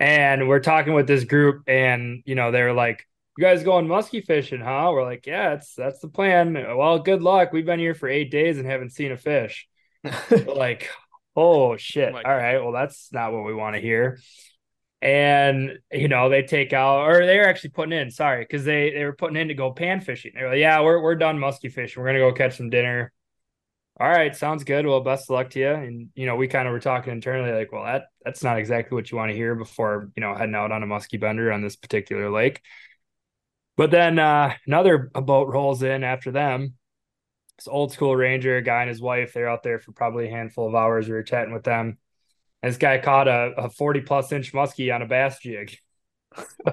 And 0.00 0.48
we're 0.48 0.60
talking 0.60 0.94
with 0.94 1.06
this 1.06 1.24
group, 1.24 1.62
and 1.68 2.22
you 2.26 2.34
know 2.34 2.50
they're 2.50 2.72
like, 2.72 3.06
"You 3.38 3.44
guys 3.44 3.62
going 3.62 3.86
musky 3.86 4.20
fishing, 4.20 4.60
huh?" 4.60 4.90
We're 4.92 5.04
like, 5.04 5.26
"Yeah, 5.26 5.50
that's 5.50 5.74
that's 5.74 6.00
the 6.00 6.08
plan." 6.08 6.54
Well, 6.54 6.98
good 6.98 7.22
luck. 7.22 7.52
We've 7.52 7.66
been 7.66 7.78
here 7.78 7.94
for 7.94 8.08
eight 8.08 8.30
days 8.30 8.58
and 8.58 8.66
haven't 8.66 8.90
seen 8.90 9.12
a 9.12 9.16
fish. 9.16 9.68
Like, 10.46 10.90
oh 11.36 11.76
shit. 11.76 12.12
my 12.12 12.22
All 12.22 12.36
right. 12.36 12.58
Well, 12.58 12.72
that's 12.72 13.12
not 13.12 13.32
what 13.32 13.44
we 13.44 13.54
want 13.54 13.76
to 13.76 13.80
hear. 13.80 14.18
And 15.00 15.78
you 15.92 16.08
know, 16.08 16.28
they 16.28 16.42
take 16.42 16.72
out 16.72 17.08
or 17.08 17.26
they're 17.26 17.48
actually 17.48 17.70
putting 17.70 17.98
in, 17.98 18.10
sorry, 18.10 18.42
because 18.42 18.64
they 18.64 18.90
they 18.90 19.04
were 19.04 19.14
putting 19.14 19.36
in 19.36 19.48
to 19.48 19.54
go 19.54 19.70
pan 19.70 20.00
fishing. 20.00 20.32
They're 20.34 20.48
like, 20.48 20.58
Yeah, 20.58 20.80
we're 20.80 21.00
we're 21.00 21.14
done 21.14 21.38
musky 21.38 21.68
fishing. 21.68 22.02
We're 22.02 22.08
gonna 22.08 22.18
go 22.20 22.32
catch 22.32 22.56
some 22.56 22.70
dinner. 22.70 23.12
All 24.00 24.08
right, 24.08 24.34
sounds 24.34 24.64
good. 24.64 24.86
Well, 24.86 25.00
best 25.00 25.26
of 25.30 25.34
luck 25.34 25.50
to 25.50 25.60
you. 25.60 25.68
And 25.70 26.08
you 26.16 26.26
know, 26.26 26.34
we 26.34 26.48
kind 26.48 26.66
of 26.66 26.72
were 26.72 26.80
talking 26.80 27.12
internally, 27.12 27.52
like, 27.52 27.70
well, 27.72 27.84
that 27.84 28.06
that's 28.24 28.42
not 28.42 28.58
exactly 28.58 28.96
what 28.96 29.10
you 29.10 29.16
want 29.16 29.30
to 29.30 29.36
hear 29.36 29.54
before, 29.54 30.10
you 30.16 30.20
know, 30.20 30.34
heading 30.34 30.54
out 30.56 30.72
on 30.72 30.82
a 30.82 30.86
musky 30.86 31.16
bender 31.16 31.52
on 31.52 31.62
this 31.62 31.76
particular 31.76 32.28
lake. 32.30 32.60
But 33.76 33.90
then 33.90 34.18
uh 34.18 34.54
another 34.66 35.10
boat 35.14 35.48
rolls 35.48 35.82
in 35.82 36.04
after 36.04 36.30
them 36.30 36.74
this 37.58 37.68
old 37.68 37.92
school 37.92 38.16
ranger, 38.16 38.60
guy 38.62 38.82
and 38.82 38.90
his 38.90 39.02
wife. 39.02 39.32
They're 39.34 39.48
out 39.48 39.62
there 39.62 39.78
for 39.80 39.92
probably 39.92 40.28
a 40.28 40.30
handful 40.30 40.68
of 40.68 40.74
hours. 40.74 41.08
We 41.08 41.14
were 41.14 41.22
chatting 41.24 41.54
with 41.54 41.64
them. 41.64 41.98
And 42.62 42.70
this 42.72 42.78
guy 42.78 42.98
caught 42.98 43.28
a, 43.28 43.52
a 43.58 43.70
40 43.70 44.02
plus 44.02 44.32
inch 44.32 44.52
muskie 44.54 44.94
on 44.94 45.02
a 45.02 45.06
bass 45.06 45.40
jig. 45.40 45.78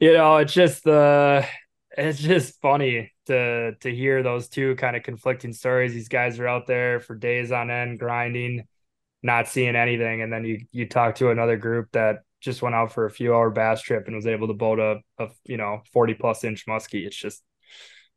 you 0.00 0.12
know, 0.12 0.36
it's 0.38 0.52
just 0.52 0.84
the 0.84 1.46
it's 1.96 2.18
just 2.20 2.60
funny 2.60 3.12
to 3.26 3.74
to 3.80 3.94
hear 3.94 4.22
those 4.22 4.48
two 4.48 4.76
kind 4.76 4.96
of 4.96 5.02
conflicting 5.02 5.52
stories. 5.52 5.92
These 5.94 6.08
guys 6.08 6.38
are 6.40 6.48
out 6.48 6.66
there 6.66 7.00
for 7.00 7.14
days 7.16 7.52
on 7.52 7.70
end 7.70 7.98
grinding, 7.98 8.64
not 9.22 9.48
seeing 9.48 9.76
anything, 9.76 10.22
and 10.22 10.32
then 10.32 10.44
you 10.44 10.60
you 10.72 10.88
talk 10.88 11.16
to 11.16 11.30
another 11.30 11.56
group 11.56 11.90
that 11.92 12.20
just 12.40 12.62
went 12.62 12.74
out 12.76 12.92
for 12.92 13.06
a 13.06 13.10
few 13.10 13.34
hour 13.34 13.50
bass 13.50 13.82
trip 13.82 14.06
and 14.06 14.16
was 14.16 14.26
able 14.26 14.48
to 14.48 14.54
boat 14.54 14.78
a, 14.80 15.00
a 15.24 15.28
you 15.44 15.56
know 15.58 15.82
40 15.92 16.14
plus 16.14 16.44
inch 16.44 16.66
muskie. 16.66 17.06
It's 17.06 17.16
just 17.16 17.42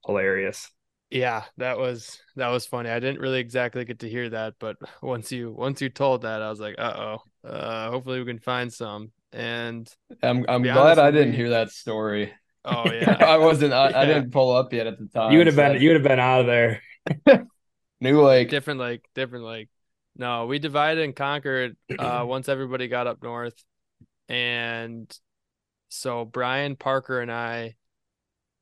hilarious. 0.06 0.70
yeah 1.10 1.44
that 1.58 1.78
was 1.78 2.20
that 2.36 2.50
was 2.50 2.66
funny 2.66 2.90
i 2.90 3.00
didn't 3.00 3.22
really 3.22 3.40
exactly 3.40 3.86
get 3.86 4.00
to 4.00 4.10
hear 4.10 4.30
that 4.30 4.56
but 4.60 4.76
once 5.02 5.32
you 5.32 5.52
once 5.52 5.82
you 5.82 5.90
told 5.90 6.24
that 6.24 6.42
i 6.42 6.50
was 6.50 6.60
like 6.60 6.76
uh-oh 6.78 7.20
uh 7.48 7.90
hopefully 7.90 8.20
we 8.20 8.26
can 8.26 8.40
find 8.40 8.72
some 8.74 9.12
and 9.32 9.94
I'm 10.24 10.46
I'm 10.48 10.70
glad 10.70 10.98
honest 10.98 11.00
I 11.00 11.12
didn't 11.12 11.34
me- 11.34 11.36
hear 11.36 11.50
that 11.52 11.72
story. 11.72 12.34
Oh 12.68 12.92
yeah 12.92 13.18
I 13.20 13.38
wasn't 13.38 13.74
I, 13.74 14.02
I 14.02 14.06
didn't 14.06 14.32
pull 14.32 14.52
up 14.56 14.72
yet 14.74 14.88
at 14.88 15.00
the 15.00 15.08
time. 15.08 15.32
you 15.32 15.38
would 15.40 15.48
have 15.48 15.56
so 15.56 15.74
been 15.74 15.82
you 15.82 15.90
would 15.90 15.96
have 15.96 16.04
been 16.04 16.20
out 16.20 16.42
of 16.42 16.46
there. 16.48 16.82
New 18.02 18.22
Lake. 18.22 18.50
different 18.50 18.80
lake 18.80 19.06
different 19.16 19.46
lake 19.46 19.70
no 20.16 20.46
we 20.46 20.60
divided 20.60 21.04
and 21.04 21.16
conquered 21.16 21.76
uh 21.98 22.24
once 22.28 22.48
everybody 22.50 22.88
got 22.88 23.08
up 23.08 23.24
north 23.24 23.64
and 24.30 25.12
so 25.90 26.26
brian 26.26 26.76
parker 26.76 27.22
and 27.22 27.32
i 27.32 27.76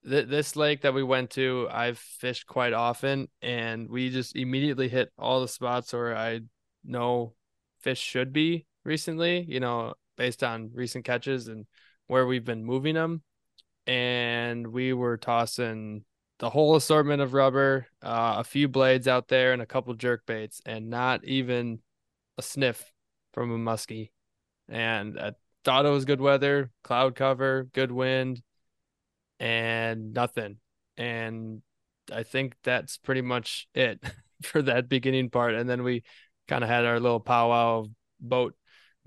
th- 0.08 0.28
this 0.28 0.56
lake 0.56 0.82
that 0.82 0.94
we 0.94 1.04
went 1.04 1.32
to 1.32 1.68
i've 1.72 1.98
fished 1.98 2.46
quite 2.46 2.72
often 2.74 3.28
and 3.42 3.90
we 3.90 4.10
just 4.10 4.36
immediately 4.36 4.88
hit 4.88 5.12
all 5.18 5.42
the 5.42 5.48
spots 5.48 5.92
where 5.92 6.16
i 6.16 6.40
know 6.86 7.34
fish 7.82 8.00
should 8.00 8.32
be 8.32 8.66
recently 8.84 9.44
you 9.50 9.60
know 9.60 9.94
based 10.18 10.44
on 10.44 10.70
recent 10.74 11.04
catches 11.04 11.48
and 11.48 11.66
where 12.08 12.26
we've 12.28 12.46
been 12.46 12.64
moving 12.64 12.96
them 12.96 13.22
and 13.88 14.68
we 14.68 14.94
were 14.94 15.18
tossing 15.18 16.04
the 16.40 16.50
whole 16.50 16.76
assortment 16.76 17.22
of 17.22 17.34
rubber, 17.34 17.88
uh, 18.02 18.36
a 18.38 18.44
few 18.44 18.68
blades 18.68 19.08
out 19.08 19.28
there, 19.28 19.54
and 19.54 19.62
a 19.62 19.66
couple 19.66 19.94
jerk 19.94 20.26
baits, 20.26 20.62
and 20.66 20.90
not 20.90 21.24
even 21.24 21.80
a 22.38 22.42
sniff 22.42 22.92
from 23.34 23.52
a 23.52 23.58
muskie. 23.58 24.12
And 24.68 25.20
I 25.20 25.32
thought 25.64 25.86
it 25.86 25.90
was 25.90 26.06
good 26.06 26.22
weather, 26.22 26.72
cloud 26.84 27.16
cover, 27.16 27.68
good 27.74 27.92
wind, 27.92 28.42
and 29.40 30.14
nothing. 30.14 30.58
And 30.98 31.62
I 32.12 32.24
think 32.24 32.56
that's 32.64 32.98
pretty 32.98 33.22
much 33.22 33.68
it 33.74 34.04
for 34.44 34.62
that 34.62 34.90
beginning 34.90 35.30
part. 35.30 35.56
And 35.56 35.70
then 35.70 35.84
we 35.84 36.04
kind 36.48 36.64
of 36.64 36.70
had 36.70 36.86
our 36.86 37.00
little 37.00 37.20
powwow 37.20 37.86
boat 38.20 38.56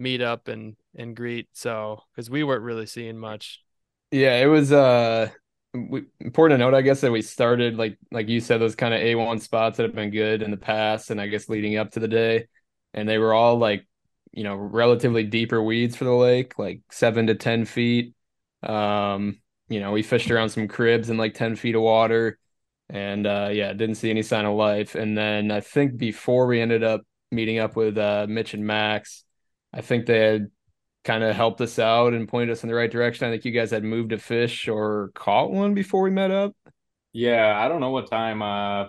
meetup 0.01 0.49
and 0.49 0.77
and 0.95 1.17
greet. 1.17 1.49
So 1.53 2.03
because 2.15 2.31
we 2.31 2.45
weren't 2.45 2.63
really 2.63 2.87
seeing 2.87 3.19
much. 3.19 3.63
Yeah, 4.11 4.37
it 4.43 4.47
was 4.47 4.73
uh 4.73 5.31
we, 5.75 6.05
important 6.21 6.59
to 6.59 6.65
note, 6.65 6.75
I 6.75 6.81
guess, 6.83 7.01
that 7.03 7.13
we 7.13 7.23
started 7.23 7.77
like 7.77 7.99
like 8.11 8.29
you 8.29 8.41
said, 8.41 8.61
those 8.61 8.75
kind 8.75 8.95
of 8.95 9.01
A1 9.01 9.39
spots 9.41 9.77
that 9.77 9.85
have 9.85 9.95
been 9.95 10.11
good 10.11 10.43
in 10.43 10.51
the 10.51 10.57
past, 10.57 11.11
and 11.11 11.21
I 11.21 11.27
guess 11.29 11.49
leading 11.49 11.77
up 11.77 11.91
to 11.93 12.01
the 12.01 12.09
day, 12.09 12.47
and 12.95 13.09
they 13.09 13.19
were 13.19 13.35
all 13.35 13.59
like, 13.59 13.87
you 14.33 14.45
know, 14.45 14.55
relatively 14.57 15.25
deeper 15.25 15.63
weeds 15.63 15.97
for 15.97 16.05
the 16.05 16.13
lake, 16.15 16.59
like 16.59 16.81
seven 16.91 17.27
to 17.27 17.35
ten 17.35 17.65
feet. 17.67 18.15
Um, 18.63 19.41
you 19.69 19.81
know, 19.81 19.93
we 19.93 20.03
fished 20.03 20.31
around 20.31 20.49
some 20.51 20.69
cribs 20.69 21.11
in 21.11 21.19
like 21.19 21.35
ten 21.35 21.55
feet 21.57 21.75
of 21.75 21.83
water, 21.83 22.39
and 22.89 23.27
uh, 23.27 23.51
yeah, 23.53 23.73
didn't 23.75 23.97
see 23.97 24.11
any 24.11 24.23
sign 24.23 24.47
of 24.47 24.57
life. 24.57 24.95
And 24.95 25.17
then 25.19 25.51
I 25.51 25.61
think 25.61 25.99
before 25.99 26.47
we 26.47 26.61
ended 26.63 26.83
up 26.83 27.03
meeting 27.31 27.59
up 27.59 27.77
with 27.77 27.99
uh, 27.99 28.27
Mitch 28.29 28.55
and 28.55 28.67
Max, 28.67 29.25
I 29.73 29.83
think 29.83 30.07
they 30.07 30.19
had 30.21 30.51
kind 31.05 31.23
of 31.23 31.35
helped 31.35 31.61
us 31.61 31.79
out 31.79 32.13
and 32.13 32.29
pointed 32.29 32.51
us 32.51 32.63
in 32.63 32.69
the 32.69 32.75
right 32.75 32.91
direction. 32.91 33.27
I 33.27 33.31
think 33.31 33.45
you 33.45 33.53
guys 33.53 33.71
had 33.71 33.85
moved 33.85 34.13
a 34.13 34.19
fish 34.19 34.69
or 34.69 35.11
caught 35.15 35.51
one 35.51 35.75
before 35.75 36.03
we 36.03 36.11
met 36.11 36.31
up. 36.31 36.55
Yeah, 37.13 37.59
I 37.59 37.69
don't 37.69 37.81
know 37.81 37.91
what 37.91 38.11
time. 38.11 38.43
Uh, 38.43 38.87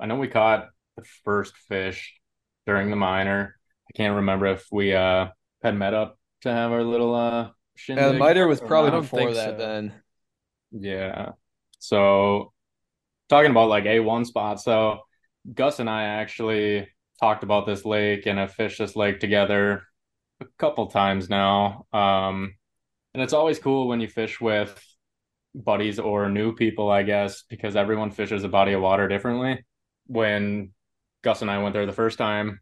I 0.00 0.06
know 0.06 0.16
we 0.16 0.28
caught 0.28 0.68
the 0.96 1.04
first 1.24 1.56
fish 1.68 2.18
during 2.66 2.90
the 2.90 2.96
minor. 2.96 3.56
I 3.88 3.96
can't 3.96 4.16
remember 4.16 4.46
if 4.46 4.66
we 4.70 4.94
uh 4.94 5.28
had 5.62 5.76
met 5.76 5.94
up 5.94 6.18
to 6.42 6.52
have 6.52 6.72
our 6.72 6.82
little 6.82 7.14
uh 7.14 7.50
shindig. 7.76 8.04
Yeah, 8.04 8.12
the 8.12 8.18
minor 8.18 8.46
was 8.46 8.60
probably 8.60 8.92
before 8.92 9.32
that 9.34 9.52
so. 9.52 9.56
then. 9.56 9.94
Yeah. 10.70 11.32
So 11.78 12.52
talking 13.28 13.50
about 13.50 13.68
like 13.68 13.84
A1 13.84 14.26
spots, 14.26 14.64
so 14.64 15.00
Gus 15.52 15.80
and 15.80 15.90
I 15.90 16.04
actually 16.04 16.88
talked 17.18 17.42
about 17.42 17.66
this 17.66 17.84
lake 17.84 18.26
and 18.26 18.38
have 18.38 18.52
fished 18.52 18.78
this 18.78 18.96
lake 18.96 19.20
together 19.20 19.84
a 20.40 20.44
couple 20.58 20.86
times 20.86 21.28
now. 21.28 21.86
Um, 21.92 22.54
and 23.14 23.22
it's 23.22 23.32
always 23.32 23.58
cool 23.58 23.88
when 23.88 24.00
you 24.00 24.08
fish 24.08 24.40
with 24.40 24.82
buddies 25.54 25.98
or 25.98 26.28
new 26.28 26.54
people, 26.54 26.90
I 26.90 27.02
guess, 27.02 27.42
because 27.48 27.76
everyone 27.76 28.10
fishes 28.10 28.44
a 28.44 28.48
body 28.48 28.72
of 28.72 28.82
water 28.82 29.08
differently. 29.08 29.64
When 30.06 30.72
Gus 31.22 31.42
and 31.42 31.50
I 31.50 31.58
went 31.58 31.74
there 31.74 31.86
the 31.86 31.92
first 31.92 32.18
time, 32.18 32.60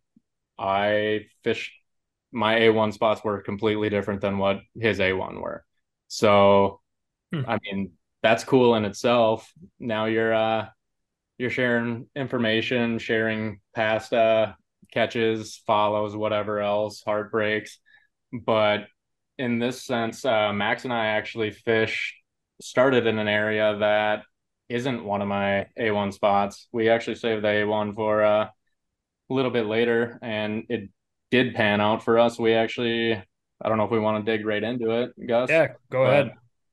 I 0.58 1.26
fished 1.44 1.72
my 2.32 2.56
A1 2.60 2.92
spots 2.92 3.24
were 3.24 3.42
completely 3.42 3.90
different 3.90 4.20
than 4.20 4.38
what 4.38 4.60
his 4.78 5.00
A1 5.00 5.40
were. 5.40 5.64
So, 6.08 6.80
Hmm. 7.32 7.44
I 7.46 7.58
mean, 7.62 7.92
that's 8.22 8.44
cool 8.44 8.74
in 8.74 8.84
itself. 8.84 9.52
Now 9.78 10.06
you're 10.06 10.34
uh 10.34 10.68
you're 11.38 11.50
sharing 11.50 12.08
information, 12.16 12.98
sharing 12.98 13.60
past 13.74 14.12
uh 14.12 14.54
catches, 14.92 15.62
follows, 15.66 16.16
whatever 16.16 16.60
else, 16.60 17.02
heartbreaks. 17.04 17.78
But 18.32 18.86
in 19.38 19.58
this 19.58 19.84
sense, 19.84 20.24
uh, 20.24 20.52
Max 20.52 20.84
and 20.84 20.92
I 20.92 21.06
actually 21.06 21.52
fish 21.52 22.14
started 22.60 23.06
in 23.06 23.18
an 23.18 23.28
area 23.28 23.76
that 23.78 24.22
isn't 24.68 25.04
one 25.04 25.22
of 25.22 25.28
my 25.28 25.66
A1 25.78 26.12
spots. 26.12 26.68
We 26.72 26.88
actually 26.88 27.16
saved 27.16 27.42
the 27.42 27.48
A1 27.48 27.94
for 27.94 28.22
uh, 28.22 28.44
a 28.44 29.34
little 29.34 29.50
bit 29.50 29.66
later, 29.66 30.18
and 30.22 30.64
it 30.68 30.90
did 31.30 31.54
pan 31.54 31.80
out 31.80 32.02
for 32.02 32.18
us. 32.18 32.38
We 32.38 32.54
actually, 32.54 33.12
I 33.12 33.68
don't 33.68 33.78
know 33.78 33.84
if 33.84 33.90
we 33.90 34.00
want 34.00 34.24
to 34.24 34.36
dig 34.36 34.46
right 34.46 34.62
into 34.62 35.02
it, 35.02 35.12
Gus. 35.26 35.50
Yeah, 35.50 35.68
go 35.90 36.04
ahead. 36.04 36.32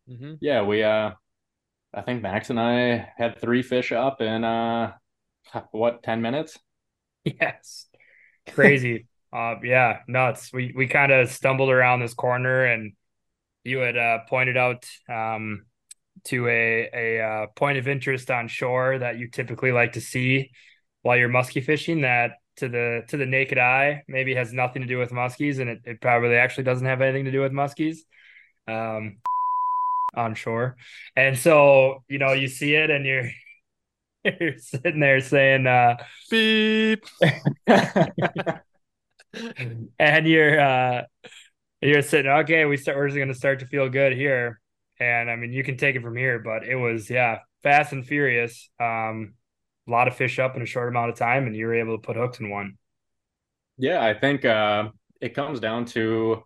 Mm-hmm. 0.10 0.34
Yeah, 0.42 0.64
we 0.64 0.84
uh, 0.84 1.12
I 1.94 2.02
think 2.02 2.22
Max 2.22 2.50
and 2.50 2.60
I 2.60 3.10
had 3.18 3.40
three 3.40 3.62
fish 3.62 3.92
up 3.92 4.22
in 4.22 4.44
uh, 4.44 4.94
what 5.72 6.04
ten 6.04 6.22
minutes. 6.22 6.58
Yes. 7.42 7.88
Crazy. 8.52 9.08
uh 9.34 9.56
yeah, 9.64 10.00
nuts. 10.08 10.52
We 10.54 10.74
we 10.76 10.88
kind 10.88 11.12
of 11.12 11.30
stumbled 11.30 11.70
around 11.70 12.00
this 12.00 12.14
corner 12.14 12.66
and 12.66 12.94
you 13.64 13.80
had 13.80 13.98
uh 13.98 14.20
pointed 14.30 14.58
out 14.58 14.86
um 15.10 15.66
to 16.26 16.48
a 16.48 16.90
a 16.94 17.22
uh, 17.22 17.48
point 17.56 17.78
of 17.78 17.88
interest 17.88 18.32
on 18.32 18.48
shore 18.48 18.98
that 19.00 19.18
you 19.18 19.30
typically 19.30 19.72
like 19.72 19.94
to 19.94 20.02
see 20.02 20.52
while 21.02 21.18
you're 21.18 21.30
muskie 21.30 21.64
fishing 21.64 22.02
that 22.02 22.34
to 22.58 22.70
the 22.70 23.04
to 23.10 23.18
the 23.18 23.26
naked 23.26 23.58
eye 23.58 24.04
maybe 24.08 24.34
has 24.34 24.54
nothing 24.54 24.82
to 24.82 24.88
do 24.88 24.98
with 24.98 25.12
muskies 25.12 25.60
and 25.60 25.70
it, 25.70 25.82
it 25.84 26.02
probably 26.02 26.36
actually 26.36 26.64
doesn't 26.64 26.88
have 26.88 27.02
anything 27.02 27.26
to 27.26 27.32
do 27.32 27.42
with 27.42 27.52
muskies 27.52 27.98
um 28.68 29.18
on 30.16 30.34
shore. 30.36 30.78
And 31.16 31.38
so, 31.38 32.04
you 32.08 32.20
know, 32.20 32.34
you 32.34 32.48
see 32.48 32.76
it 32.76 32.90
and 32.90 33.06
you're 33.06 33.30
you're 34.40 34.58
sitting 34.58 35.00
there 35.00 35.20
saying 35.22 35.68
uh 35.68 35.96
Beep. 36.30 37.06
and 40.00 40.28
you're 40.28 40.60
uh 40.60 41.02
you're 41.82 42.02
sitting 42.02 42.32
okay 42.32 42.66
we 42.66 42.78
start 42.78 42.98
we're 42.98 43.08
just 43.08 43.18
gonna 43.20 43.34
start 43.34 43.60
to 43.60 43.66
feel 43.68 43.90
good 43.90 44.14
here 44.14 44.60
and 45.00 45.30
i 45.30 45.36
mean 45.36 45.54
you 45.54 45.64
can 45.64 45.78
take 45.78 45.96
it 45.96 46.02
from 46.02 46.16
here 46.18 46.40
but 46.40 46.66
it 46.66 46.76
was 46.76 47.10
yeah 47.10 47.40
fast 47.64 47.94
and 47.94 48.06
furious 48.08 48.70
um 48.80 49.34
a 49.88 49.92
lot 49.92 50.08
of 50.08 50.16
fish 50.16 50.40
up 50.40 50.56
in 50.56 50.62
a 50.62 50.66
short 50.66 50.90
amount 50.90 51.12
of 51.12 51.18
time 51.18 51.48
and 51.48 51.56
you 51.56 51.66
were 51.68 51.76
able 51.76 51.98
to 51.98 52.02
put 52.02 52.16
hooks 52.18 52.40
in 52.40 52.50
one 52.50 52.78
Yeah, 53.78 54.04
I 54.04 54.14
think 54.14 54.46
uh, 54.46 54.90
it 55.22 55.34
comes 55.34 55.60
down 55.60 55.86
to 55.88 56.44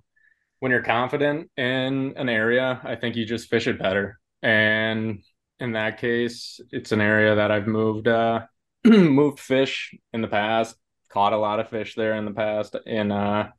when 0.60 0.72
you're 0.72 0.84
confident 0.84 1.52
in 1.58 2.14
an 2.18 2.30
area, 2.30 2.82
I 2.84 2.96
think 2.96 3.16
you 3.16 3.26
just 3.26 3.50
fish 3.50 3.68
it 3.68 3.80
better. 3.80 4.20
And 4.42 5.24
in 5.60 5.74
that 5.74 6.00
case, 6.00 6.60
it's 6.72 6.92
an 6.92 7.02
area 7.02 7.36
that 7.36 7.52
I've 7.52 7.68
moved 7.68 8.08
uh, 8.08 8.46
moved 8.86 9.40
fish 9.40 9.94
in 10.14 10.22
the 10.22 10.28
past, 10.28 10.76
caught 11.10 11.34
a 11.34 11.38
lot 11.38 11.60
of 11.60 11.70
fish 11.70 11.96
there 11.96 12.16
in 12.16 12.26
the 12.26 12.32
past 12.32 12.76
in 12.86 13.12
uh, 13.12 13.50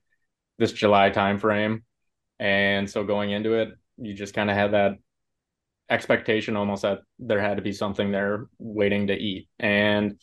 this 0.58 0.72
July 0.72 1.10
time 1.10 1.38
frame. 1.38 1.84
And 2.38 2.88
so 2.88 3.04
going 3.04 3.30
into 3.30 3.54
it, 3.54 3.70
you 3.98 4.14
just 4.14 4.34
kind 4.34 4.50
of 4.50 4.56
had 4.56 4.72
that 4.72 4.92
expectation 5.90 6.56
almost 6.56 6.82
that 6.82 7.00
there 7.18 7.40
had 7.40 7.56
to 7.56 7.62
be 7.62 7.72
something 7.72 8.12
there 8.12 8.46
waiting 8.58 9.08
to 9.08 9.14
eat. 9.14 9.48
And 9.58 10.18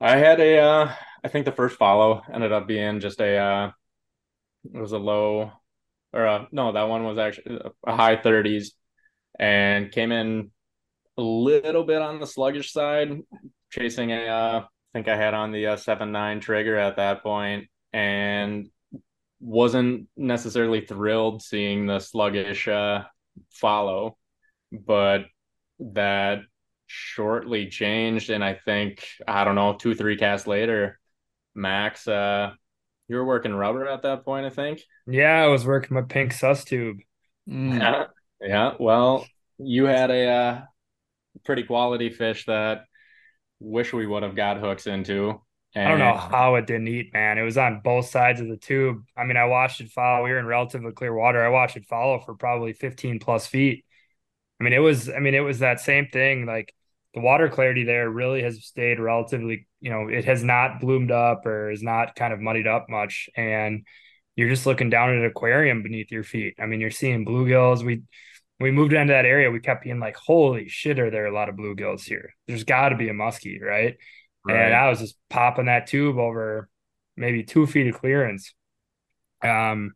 I 0.00 0.16
had 0.16 0.38
a 0.40 0.58
uh, 0.58 0.92
I 1.24 1.28
think 1.28 1.46
the 1.46 1.52
first 1.52 1.76
follow 1.76 2.22
ended 2.32 2.52
up 2.52 2.68
being 2.68 3.00
just 3.00 3.20
a 3.20 3.36
uh, 3.36 3.70
it 4.72 4.78
was 4.78 4.92
a 4.92 4.98
low 4.98 5.52
or 6.12 6.24
a, 6.24 6.48
no 6.52 6.72
that 6.72 6.88
one 6.88 7.04
was 7.04 7.18
actually 7.18 7.58
a 7.86 7.96
high 7.96 8.16
30s 8.16 8.68
and 9.38 9.90
came 9.90 10.12
in 10.12 10.50
a 11.18 11.22
little 11.22 11.84
bit 11.84 12.02
on 12.02 12.20
the 12.20 12.26
sluggish 12.26 12.72
side 12.72 13.10
chasing 13.70 14.12
a 14.12 14.26
uh, 14.26 14.60
I 14.60 14.98
think 14.98 15.08
I 15.08 15.16
had 15.16 15.34
on 15.34 15.52
the 15.52 15.68
uh, 15.68 15.76
7-9 15.76 16.40
trigger 16.40 16.78
at 16.78 16.96
that 16.96 17.22
point 17.22 17.66
and 17.92 18.68
wasn't 19.40 20.08
necessarily 20.16 20.80
thrilled 20.80 21.42
seeing 21.42 21.86
the 21.86 21.98
sluggish 21.98 22.68
uh, 22.68 23.04
follow 23.50 24.16
but 24.72 25.24
that 25.78 26.40
shortly 26.86 27.68
changed 27.68 28.30
and 28.30 28.44
I 28.44 28.54
think 28.54 29.06
I 29.26 29.44
don't 29.44 29.54
know 29.56 29.74
two 29.74 29.94
three 29.94 30.16
casts 30.16 30.46
later 30.46 30.98
Max 31.54 32.06
uh 32.06 32.52
you 33.08 33.16
were 33.16 33.24
working 33.24 33.54
rubber 33.54 33.86
at 33.88 34.02
that 34.02 34.24
point 34.24 34.46
I 34.46 34.50
think 34.50 34.80
yeah 35.06 35.42
i 35.42 35.46
was 35.46 35.64
working 35.66 35.94
my 35.94 36.02
pink 36.02 36.32
sus 36.32 36.64
tube 36.64 36.98
Mm. 37.48 37.78
yeah 37.78 38.04
yeah 38.40 38.72
well 38.80 39.24
you 39.58 39.84
had 39.84 40.10
a 40.10 40.28
uh, 40.28 40.60
pretty 41.44 41.62
quality 41.62 42.10
fish 42.10 42.46
that 42.46 42.84
wish 43.60 43.92
we 43.92 44.06
would 44.06 44.22
have 44.22 44.36
got 44.36 44.58
hooks 44.58 44.86
into 44.86 45.40
i 45.74 45.84
don't 45.84 45.98
know 45.98 46.16
how 46.16 46.54
it 46.54 46.66
didn't 46.66 46.88
eat 46.88 47.12
man 47.12 47.38
it 47.38 47.42
was 47.42 47.58
on 47.58 47.80
both 47.82 48.06
sides 48.06 48.40
of 48.40 48.48
the 48.48 48.56
tube 48.56 48.98
i 49.16 49.24
mean 49.24 49.36
i 49.36 49.44
watched 49.44 49.80
it 49.80 49.90
follow 49.90 50.24
we 50.24 50.30
were 50.30 50.38
in 50.38 50.46
relatively 50.46 50.92
clear 50.92 51.14
water 51.14 51.44
i 51.44 51.48
watched 51.48 51.76
it 51.76 51.84
follow 51.86 52.18
for 52.20 52.34
probably 52.34 52.72
15 52.72 53.18
plus 53.18 53.46
feet 53.46 53.84
I 54.60 54.64
mean, 54.64 54.72
it 54.72 54.78
was, 54.78 55.08
I 55.08 55.18
mean, 55.18 55.34
it 55.34 55.40
was 55.40 55.58
that 55.58 55.80
same 55.80 56.08
thing. 56.08 56.46
Like 56.46 56.72
the 57.14 57.20
water 57.20 57.48
clarity 57.48 57.84
there 57.84 58.08
really 58.08 58.42
has 58.42 58.64
stayed 58.64 58.98
relatively, 58.98 59.66
you 59.80 59.90
know, 59.90 60.08
it 60.08 60.24
has 60.24 60.42
not 60.42 60.80
bloomed 60.80 61.10
up 61.10 61.44
or 61.46 61.70
is 61.70 61.82
not 61.82 62.16
kind 62.16 62.32
of 62.32 62.40
muddied 62.40 62.66
up 62.66 62.86
much. 62.88 63.28
And 63.36 63.86
you're 64.34 64.48
just 64.48 64.66
looking 64.66 64.90
down 64.90 65.10
at 65.10 65.16
an 65.16 65.24
aquarium 65.24 65.82
beneath 65.82 66.10
your 66.10 66.24
feet. 66.24 66.54
I 66.58 66.66
mean, 66.66 66.80
you're 66.80 66.90
seeing 66.90 67.26
bluegills. 67.26 67.84
We, 67.84 68.02
we 68.58 68.70
moved 68.70 68.92
into 68.92 69.12
that 69.12 69.26
area. 69.26 69.50
We 69.50 69.60
kept 69.60 69.84
being 69.84 70.00
like, 70.00 70.16
holy 70.16 70.68
shit, 70.68 70.98
are 70.98 71.10
there 71.10 71.26
a 71.26 71.34
lot 71.34 71.48
of 71.48 71.56
bluegills 71.56 72.04
here? 72.04 72.34
There's 72.46 72.64
got 72.64 72.90
to 72.90 72.96
be 72.96 73.08
a 73.08 73.14
muskie, 73.14 73.60
right? 73.60 73.96
And. 74.48 74.74
I 74.74 74.88
was 74.88 75.00
just 75.00 75.16
popping 75.28 75.66
that 75.66 75.86
tube 75.86 76.18
over 76.18 76.68
maybe 77.16 77.42
two 77.42 77.66
feet 77.66 77.88
of 77.88 78.00
clearance. 78.00 78.54
Um, 79.42 79.92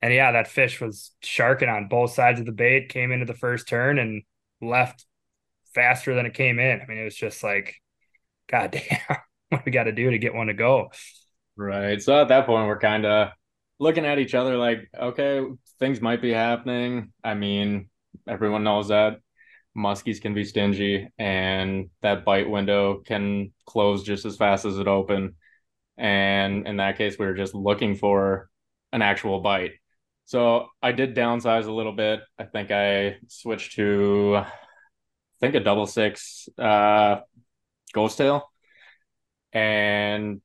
and 0.00 0.12
yeah, 0.12 0.32
that 0.32 0.48
fish 0.48 0.80
was 0.80 1.12
sharking 1.22 1.68
on 1.68 1.88
both 1.88 2.12
sides 2.12 2.40
of 2.40 2.46
the 2.46 2.52
bait, 2.52 2.88
came 2.88 3.12
into 3.12 3.26
the 3.26 3.34
first 3.34 3.68
turn 3.68 3.98
and 3.98 4.22
left 4.60 5.04
faster 5.74 6.14
than 6.14 6.26
it 6.26 6.34
came 6.34 6.58
in. 6.58 6.80
I 6.80 6.86
mean, 6.86 6.98
it 6.98 7.04
was 7.04 7.16
just 7.16 7.42
like, 7.42 7.76
God 8.48 8.70
damn, 8.72 9.18
what 9.48 9.58
do 9.58 9.62
we 9.66 9.72
got 9.72 9.84
to 9.84 9.92
do 9.92 10.10
to 10.10 10.18
get 10.18 10.34
one 10.34 10.48
to 10.48 10.54
go? 10.54 10.90
Right. 11.56 12.00
So 12.00 12.20
at 12.20 12.28
that 12.28 12.46
point, 12.46 12.66
we're 12.66 12.78
kind 12.78 13.04
of 13.04 13.28
looking 13.82 14.06
at 14.06 14.20
each 14.20 14.34
other 14.34 14.56
like, 14.56 14.88
okay, 14.96 15.44
things 15.80 16.00
might 16.00 16.22
be 16.22 16.32
happening. 16.32 17.12
I 17.24 17.34
mean, 17.34 17.90
everyone 18.28 18.62
knows 18.62 18.88
that 18.88 19.18
muskies 19.76 20.20
can 20.20 20.34
be 20.34 20.44
stingy 20.44 21.08
and 21.18 21.90
that 22.00 22.24
bite 22.24 22.48
window 22.48 23.02
can 23.04 23.52
close 23.66 24.04
just 24.04 24.24
as 24.24 24.36
fast 24.36 24.64
as 24.64 24.78
it 24.78 24.86
opened. 24.86 25.34
And 25.98 26.64
in 26.68 26.76
that 26.76 26.96
case, 26.96 27.18
we 27.18 27.26
were 27.26 27.34
just 27.34 27.54
looking 27.56 27.96
for 27.96 28.48
an 28.92 29.02
actual 29.02 29.40
bite. 29.40 29.72
So 30.26 30.68
I 30.80 30.92
did 30.92 31.16
downsize 31.16 31.66
a 31.66 31.72
little 31.72 31.92
bit. 31.92 32.20
I 32.38 32.44
think 32.44 32.70
I 32.70 33.16
switched 33.26 33.72
to, 33.72 34.36
I 34.36 34.46
think 35.40 35.56
a 35.56 35.60
double 35.60 35.88
six 35.88 36.48
uh, 36.56 37.16
ghost 37.92 38.16
tail 38.16 38.48
and 39.52 40.40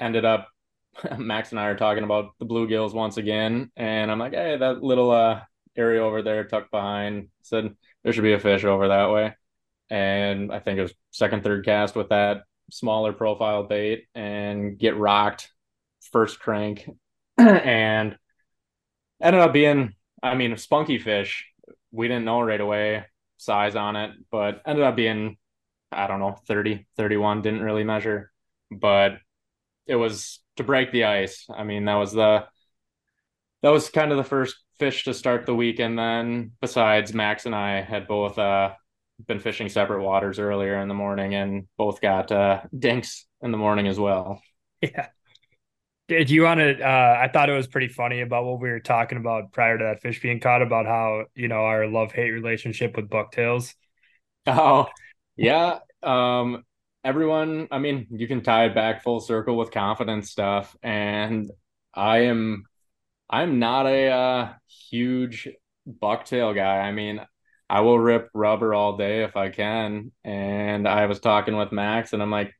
ended 0.00 0.24
up 0.24 0.48
Max 1.18 1.50
and 1.50 1.60
I 1.60 1.66
are 1.66 1.76
talking 1.76 2.04
about 2.04 2.32
the 2.38 2.46
bluegills 2.46 2.94
once 2.94 3.16
again, 3.16 3.70
and 3.76 4.10
I'm 4.10 4.18
like, 4.18 4.34
hey, 4.34 4.56
that 4.56 4.82
little 4.82 5.10
uh 5.10 5.40
area 5.76 6.02
over 6.02 6.22
there 6.22 6.44
tucked 6.44 6.70
behind 6.70 7.28
said 7.42 7.74
there 8.02 8.12
should 8.12 8.22
be 8.22 8.32
a 8.32 8.40
fish 8.40 8.64
over 8.64 8.88
that 8.88 9.10
way. 9.10 9.34
And 9.88 10.52
I 10.52 10.60
think 10.60 10.78
it 10.78 10.82
was 10.82 10.94
second, 11.10 11.42
third 11.42 11.64
cast 11.64 11.96
with 11.96 12.10
that 12.10 12.42
smaller 12.70 13.12
profile 13.12 13.64
bait 13.64 14.06
and 14.14 14.78
get 14.78 14.96
rocked 14.96 15.50
first 16.12 16.38
crank 16.38 16.88
and 17.38 18.16
ended 19.20 19.40
up 19.40 19.52
being, 19.52 19.94
I 20.22 20.34
mean, 20.34 20.56
spunky 20.56 20.98
fish. 20.98 21.46
We 21.92 22.08
didn't 22.08 22.24
know 22.24 22.40
right 22.40 22.60
away 22.60 23.04
size 23.36 23.74
on 23.74 23.96
it, 23.96 24.12
but 24.30 24.62
ended 24.66 24.84
up 24.84 24.96
being, 24.96 25.36
I 25.90 26.06
don't 26.06 26.20
know, 26.20 26.38
30, 26.46 26.86
31, 26.96 27.42
didn't 27.42 27.62
really 27.62 27.84
measure, 27.84 28.30
but 28.70 29.18
it 29.90 29.96
was 29.96 30.40
to 30.56 30.64
break 30.64 30.92
the 30.92 31.04
ice. 31.04 31.46
I 31.54 31.64
mean, 31.64 31.86
that 31.86 31.96
was 31.96 32.12
the 32.12 32.46
that 33.62 33.70
was 33.70 33.90
kind 33.90 34.10
of 34.10 34.16
the 34.16 34.24
first 34.24 34.56
fish 34.78 35.04
to 35.04 35.14
start 35.14 35.46
the 35.46 35.54
week, 35.54 35.78
and 35.80 35.98
Then, 35.98 36.52
besides 36.60 37.12
Max 37.12 37.46
and 37.46 37.54
I 37.54 37.82
had 37.82 38.06
both 38.08 38.38
uh, 38.38 38.74
been 39.26 39.38
fishing 39.40 39.68
separate 39.68 40.02
waters 40.02 40.38
earlier 40.38 40.78
in 40.80 40.88
the 40.88 40.94
morning, 40.94 41.34
and 41.34 41.66
both 41.76 42.00
got 42.00 42.32
uh, 42.32 42.62
dinks 42.76 43.26
in 43.42 43.50
the 43.50 43.58
morning 43.58 43.86
as 43.88 43.98
well. 43.98 44.42
Yeah. 44.82 45.08
Did 46.08 46.28
you 46.28 46.42
want 46.42 46.58
to? 46.58 46.80
Uh, 46.82 47.18
I 47.22 47.28
thought 47.32 47.50
it 47.50 47.54
was 47.54 47.68
pretty 47.68 47.86
funny 47.88 48.20
about 48.20 48.44
what 48.44 48.60
we 48.60 48.68
were 48.68 48.80
talking 48.80 49.16
about 49.16 49.52
prior 49.52 49.78
to 49.78 49.84
that 49.84 50.02
fish 50.02 50.20
being 50.20 50.40
caught 50.40 50.60
about 50.60 50.86
how 50.86 51.26
you 51.36 51.46
know 51.46 51.64
our 51.64 51.86
love 51.86 52.10
hate 52.12 52.30
relationship 52.30 52.96
with 52.96 53.08
bucktails. 53.08 53.74
Oh, 54.46 54.88
yeah. 55.36 55.78
Um, 56.02 56.64
everyone, 57.04 57.68
I 57.70 57.78
mean, 57.78 58.06
you 58.10 58.28
can 58.28 58.42
tie 58.42 58.66
it 58.66 58.74
back 58.74 59.02
full 59.02 59.20
circle 59.20 59.56
with 59.56 59.70
confidence 59.70 60.30
stuff, 60.30 60.76
and 60.82 61.50
I 61.94 62.18
am, 62.24 62.64
I'm 63.28 63.58
not 63.58 63.86
a 63.86 64.08
uh, 64.08 64.52
huge 64.90 65.48
bucktail 65.88 66.54
guy. 66.54 66.80
I 66.80 66.92
mean, 66.92 67.20
I 67.68 67.80
will 67.80 67.98
rip 67.98 68.30
rubber 68.34 68.74
all 68.74 68.96
day 68.96 69.22
if 69.22 69.36
I 69.36 69.50
can, 69.50 70.12
and 70.24 70.88
I 70.88 71.06
was 71.06 71.20
talking 71.20 71.56
with 71.56 71.72
Max, 71.72 72.12
and 72.12 72.22
I'm 72.22 72.30
like, 72.30 72.52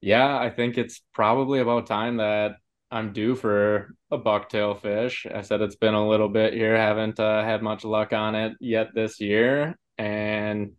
yeah, 0.00 0.36
I 0.36 0.50
think 0.50 0.78
it's 0.78 1.00
probably 1.14 1.60
about 1.60 1.86
time 1.86 2.16
that 2.16 2.56
I'm 2.90 3.12
due 3.12 3.36
for 3.36 3.94
a 4.10 4.18
bucktail 4.18 4.80
fish. 4.80 5.26
I 5.32 5.42
said 5.42 5.62
it's 5.62 5.76
been 5.76 5.94
a 5.94 6.08
little 6.08 6.28
bit 6.28 6.54
here, 6.54 6.76
haven't 6.76 7.18
uh, 7.20 7.42
had 7.44 7.62
much 7.62 7.84
luck 7.84 8.12
on 8.12 8.34
it 8.34 8.54
yet 8.60 8.88
this 8.94 9.20
year, 9.20 9.78
and 9.96 10.72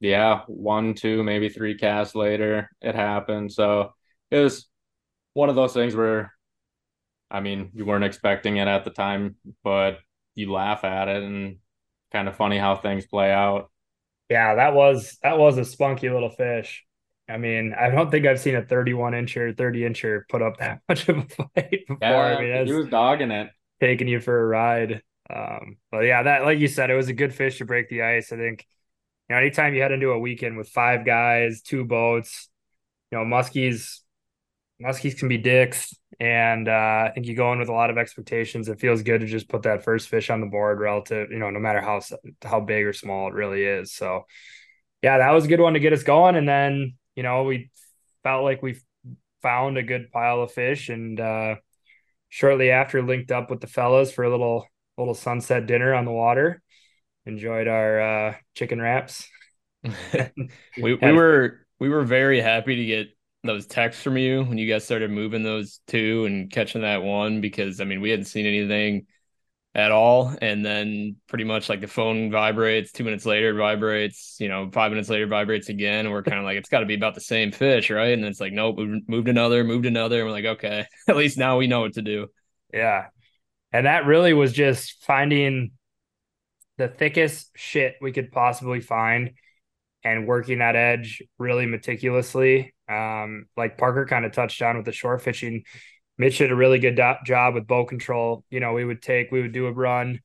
yeah, 0.00 0.42
one, 0.46 0.94
two, 0.94 1.22
maybe 1.24 1.48
three 1.48 1.76
casts 1.76 2.14
later, 2.14 2.70
it 2.80 2.94
happened. 2.94 3.52
So 3.52 3.92
it 4.30 4.38
was 4.38 4.68
one 5.34 5.48
of 5.48 5.56
those 5.56 5.72
things 5.72 5.94
where, 5.94 6.32
I 7.30 7.40
mean, 7.40 7.70
you 7.74 7.84
weren't 7.84 8.04
expecting 8.04 8.56
it 8.56 8.68
at 8.68 8.84
the 8.84 8.90
time, 8.90 9.36
but 9.64 9.98
you 10.34 10.52
laugh 10.52 10.84
at 10.84 11.08
it 11.08 11.22
and 11.22 11.56
kind 12.12 12.28
of 12.28 12.36
funny 12.36 12.58
how 12.58 12.76
things 12.76 13.06
play 13.06 13.32
out. 13.32 13.70
Yeah, 14.30 14.56
that 14.56 14.74
was 14.74 15.18
that 15.22 15.38
was 15.38 15.58
a 15.58 15.64
spunky 15.64 16.10
little 16.10 16.30
fish. 16.30 16.84
I 17.28 17.36
mean, 17.36 17.74
I 17.78 17.90
don't 17.90 18.10
think 18.10 18.26
I've 18.26 18.40
seen 18.40 18.54
a 18.54 18.64
31 18.64 19.12
incher, 19.12 19.56
30 19.56 19.80
incher 19.80 20.22
put 20.28 20.42
up 20.42 20.58
that 20.58 20.80
much 20.88 21.08
of 21.08 21.18
a 21.18 21.22
fight 21.22 21.84
before. 21.86 21.98
Yeah, 22.00 22.36
I 22.36 22.40
mean, 22.40 22.66
he 22.66 22.72
was 22.72 22.88
dogging 22.88 23.30
it, 23.30 23.50
taking 23.80 24.08
you 24.08 24.20
for 24.20 24.38
a 24.40 24.46
ride. 24.46 25.02
Um, 25.30 25.76
but 25.90 26.00
yeah, 26.00 26.22
that 26.22 26.44
like 26.44 26.58
you 26.58 26.68
said, 26.68 26.90
it 26.90 26.94
was 26.94 27.08
a 27.08 27.14
good 27.14 27.34
fish 27.34 27.58
to 27.58 27.64
break 27.64 27.88
the 27.88 28.02
ice. 28.02 28.32
I 28.32 28.36
think 28.36 28.66
you 29.28 29.34
know, 29.34 29.40
anytime 29.40 29.74
you 29.74 29.82
head 29.82 29.92
into 29.92 30.10
a 30.10 30.18
weekend 30.18 30.56
with 30.56 30.68
five 30.68 31.04
guys, 31.04 31.62
two 31.62 31.84
boats, 31.84 32.48
you 33.10 33.18
know, 33.18 33.24
muskies, 33.24 34.00
muskies 34.82 35.18
can 35.18 35.28
be 35.28 35.38
dicks, 35.38 35.94
and 36.20 36.68
uh, 36.68 37.06
I 37.06 37.12
think 37.14 37.26
you 37.26 37.34
go 37.34 37.52
in 37.52 37.58
with 37.58 37.68
a 37.68 37.72
lot 37.72 37.90
of 37.90 37.98
expectations. 37.98 38.68
It 38.68 38.80
feels 38.80 39.02
good 39.02 39.20
to 39.20 39.26
just 39.26 39.48
put 39.48 39.62
that 39.62 39.84
first 39.84 40.08
fish 40.08 40.30
on 40.30 40.40
the 40.40 40.46
board, 40.46 40.80
relative, 40.80 41.30
you 41.30 41.38
know, 41.38 41.50
no 41.50 41.60
matter 41.60 41.80
how 41.80 42.00
how 42.42 42.60
big 42.60 42.84
or 42.84 42.92
small 42.92 43.28
it 43.28 43.34
really 43.34 43.64
is. 43.64 43.92
So, 43.92 44.26
yeah, 45.02 45.18
that 45.18 45.30
was 45.30 45.44
a 45.44 45.48
good 45.48 45.60
one 45.60 45.74
to 45.74 45.80
get 45.80 45.92
us 45.92 46.02
going, 46.02 46.36
and 46.36 46.48
then 46.48 46.94
you 47.18 47.24
know, 47.24 47.42
we 47.42 47.68
felt 48.22 48.44
like 48.44 48.62
we 48.62 48.78
found 49.42 49.76
a 49.76 49.82
good 49.82 50.12
pile 50.12 50.40
of 50.40 50.52
fish 50.52 50.88
and 50.88 51.18
uh, 51.18 51.56
shortly 52.28 52.70
after 52.70 53.02
linked 53.02 53.32
up 53.32 53.50
with 53.50 53.60
the 53.60 53.66
fellas 53.66 54.12
for 54.12 54.22
a 54.22 54.30
little 54.30 54.68
little 54.96 55.14
sunset 55.14 55.66
dinner 55.66 55.94
on 55.94 56.04
the 56.04 56.12
water. 56.12 56.62
Enjoyed 57.28 57.68
our 57.68 58.00
uh, 58.00 58.34
chicken 58.54 58.80
wraps. 58.80 59.28
we 59.84 60.94
we 60.94 61.12
were 61.12 61.60
we 61.78 61.88
were 61.88 62.02
very 62.02 62.40
happy 62.40 62.76
to 62.76 62.84
get 62.84 63.08
those 63.44 63.66
texts 63.66 64.02
from 64.02 64.16
you 64.16 64.42
when 64.42 64.58
you 64.58 64.68
guys 64.68 64.84
started 64.84 65.10
moving 65.10 65.44
those 65.44 65.80
two 65.86 66.24
and 66.24 66.50
catching 66.50 66.82
that 66.82 67.02
one 67.02 67.40
because 67.40 67.80
I 67.80 67.84
mean 67.84 68.00
we 68.00 68.10
hadn't 68.10 68.24
seen 68.24 68.46
anything 68.46 69.06
at 69.74 69.92
all. 69.92 70.34
And 70.42 70.64
then 70.64 71.16
pretty 71.28 71.44
much 71.44 71.68
like 71.68 71.80
the 71.80 71.86
phone 71.86 72.30
vibrates, 72.30 72.90
two 72.90 73.04
minutes 73.04 73.24
later 73.24 73.54
vibrates, 73.54 74.36
you 74.40 74.48
know, 74.48 74.68
five 74.72 74.90
minutes 74.90 75.08
later 75.08 75.26
vibrates 75.26 75.68
again. 75.68 76.06
And 76.06 76.12
we're 76.12 76.24
kind 76.24 76.38
of 76.38 76.44
like, 76.44 76.56
it's 76.56 76.68
got 76.68 76.80
to 76.80 76.86
be 76.86 76.94
about 76.94 77.14
the 77.14 77.20
same 77.20 77.52
fish, 77.52 77.88
right? 77.90 78.12
And 78.12 78.24
it's 78.24 78.40
like, 78.40 78.52
nope, 78.52 78.76
we 78.76 79.02
moved 79.06 79.28
another, 79.28 79.62
moved 79.62 79.86
another. 79.86 80.18
And 80.18 80.26
we're 80.26 80.32
like, 80.32 80.44
okay, 80.44 80.86
at 81.08 81.16
least 81.16 81.38
now 81.38 81.58
we 81.58 81.68
know 81.68 81.80
what 81.80 81.94
to 81.94 82.02
do. 82.02 82.26
Yeah. 82.72 83.06
And 83.72 83.86
that 83.86 84.06
really 84.06 84.32
was 84.32 84.52
just 84.52 85.04
finding 85.04 85.70
the 86.78 86.88
thickest 86.88 87.50
shit 87.54 87.96
we 88.00 88.12
could 88.12 88.32
possibly 88.32 88.80
find 88.80 89.32
and 90.02 90.26
working 90.26 90.60
that 90.60 90.76
edge 90.76 91.22
really 91.38 91.66
meticulously. 91.66 92.74
Um, 92.88 93.46
like 93.56 93.76
Parker 93.76 94.06
kind 94.06 94.24
of 94.24 94.32
touched 94.32 94.62
on 94.62 94.76
with 94.76 94.86
the 94.86 94.92
short 94.92 95.20
fishing 95.22 95.64
Mitch 96.18 96.38
did 96.38 96.50
a 96.50 96.56
really 96.56 96.80
good 96.80 96.96
do- 96.96 97.14
job 97.24 97.54
with 97.54 97.66
bow 97.66 97.84
control. 97.84 98.44
You 98.50 98.58
know, 98.58 98.72
we 98.72 98.84
would 98.84 99.00
take, 99.00 99.30
we 99.30 99.40
would 99.40 99.52
do 99.52 99.66
a 99.66 99.72
run 99.72 100.20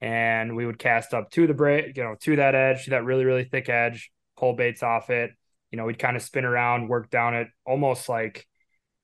and 0.00 0.56
we 0.56 0.66
would 0.66 0.78
cast 0.78 1.14
up 1.14 1.30
to 1.30 1.46
the 1.46 1.54
break, 1.54 1.96
you 1.96 2.02
know, 2.02 2.16
to 2.22 2.36
that 2.36 2.56
edge, 2.56 2.84
to 2.84 2.90
that 2.90 3.04
really, 3.04 3.24
really 3.24 3.44
thick 3.44 3.68
edge, 3.68 4.10
pull 4.36 4.54
baits 4.54 4.82
off 4.82 5.08
it. 5.08 5.30
You 5.70 5.78
know, 5.78 5.84
we'd 5.84 6.00
kind 6.00 6.16
of 6.16 6.22
spin 6.22 6.44
around, 6.44 6.88
work 6.88 7.10
down 7.10 7.34
it 7.34 7.48
almost 7.64 8.08
like 8.08 8.44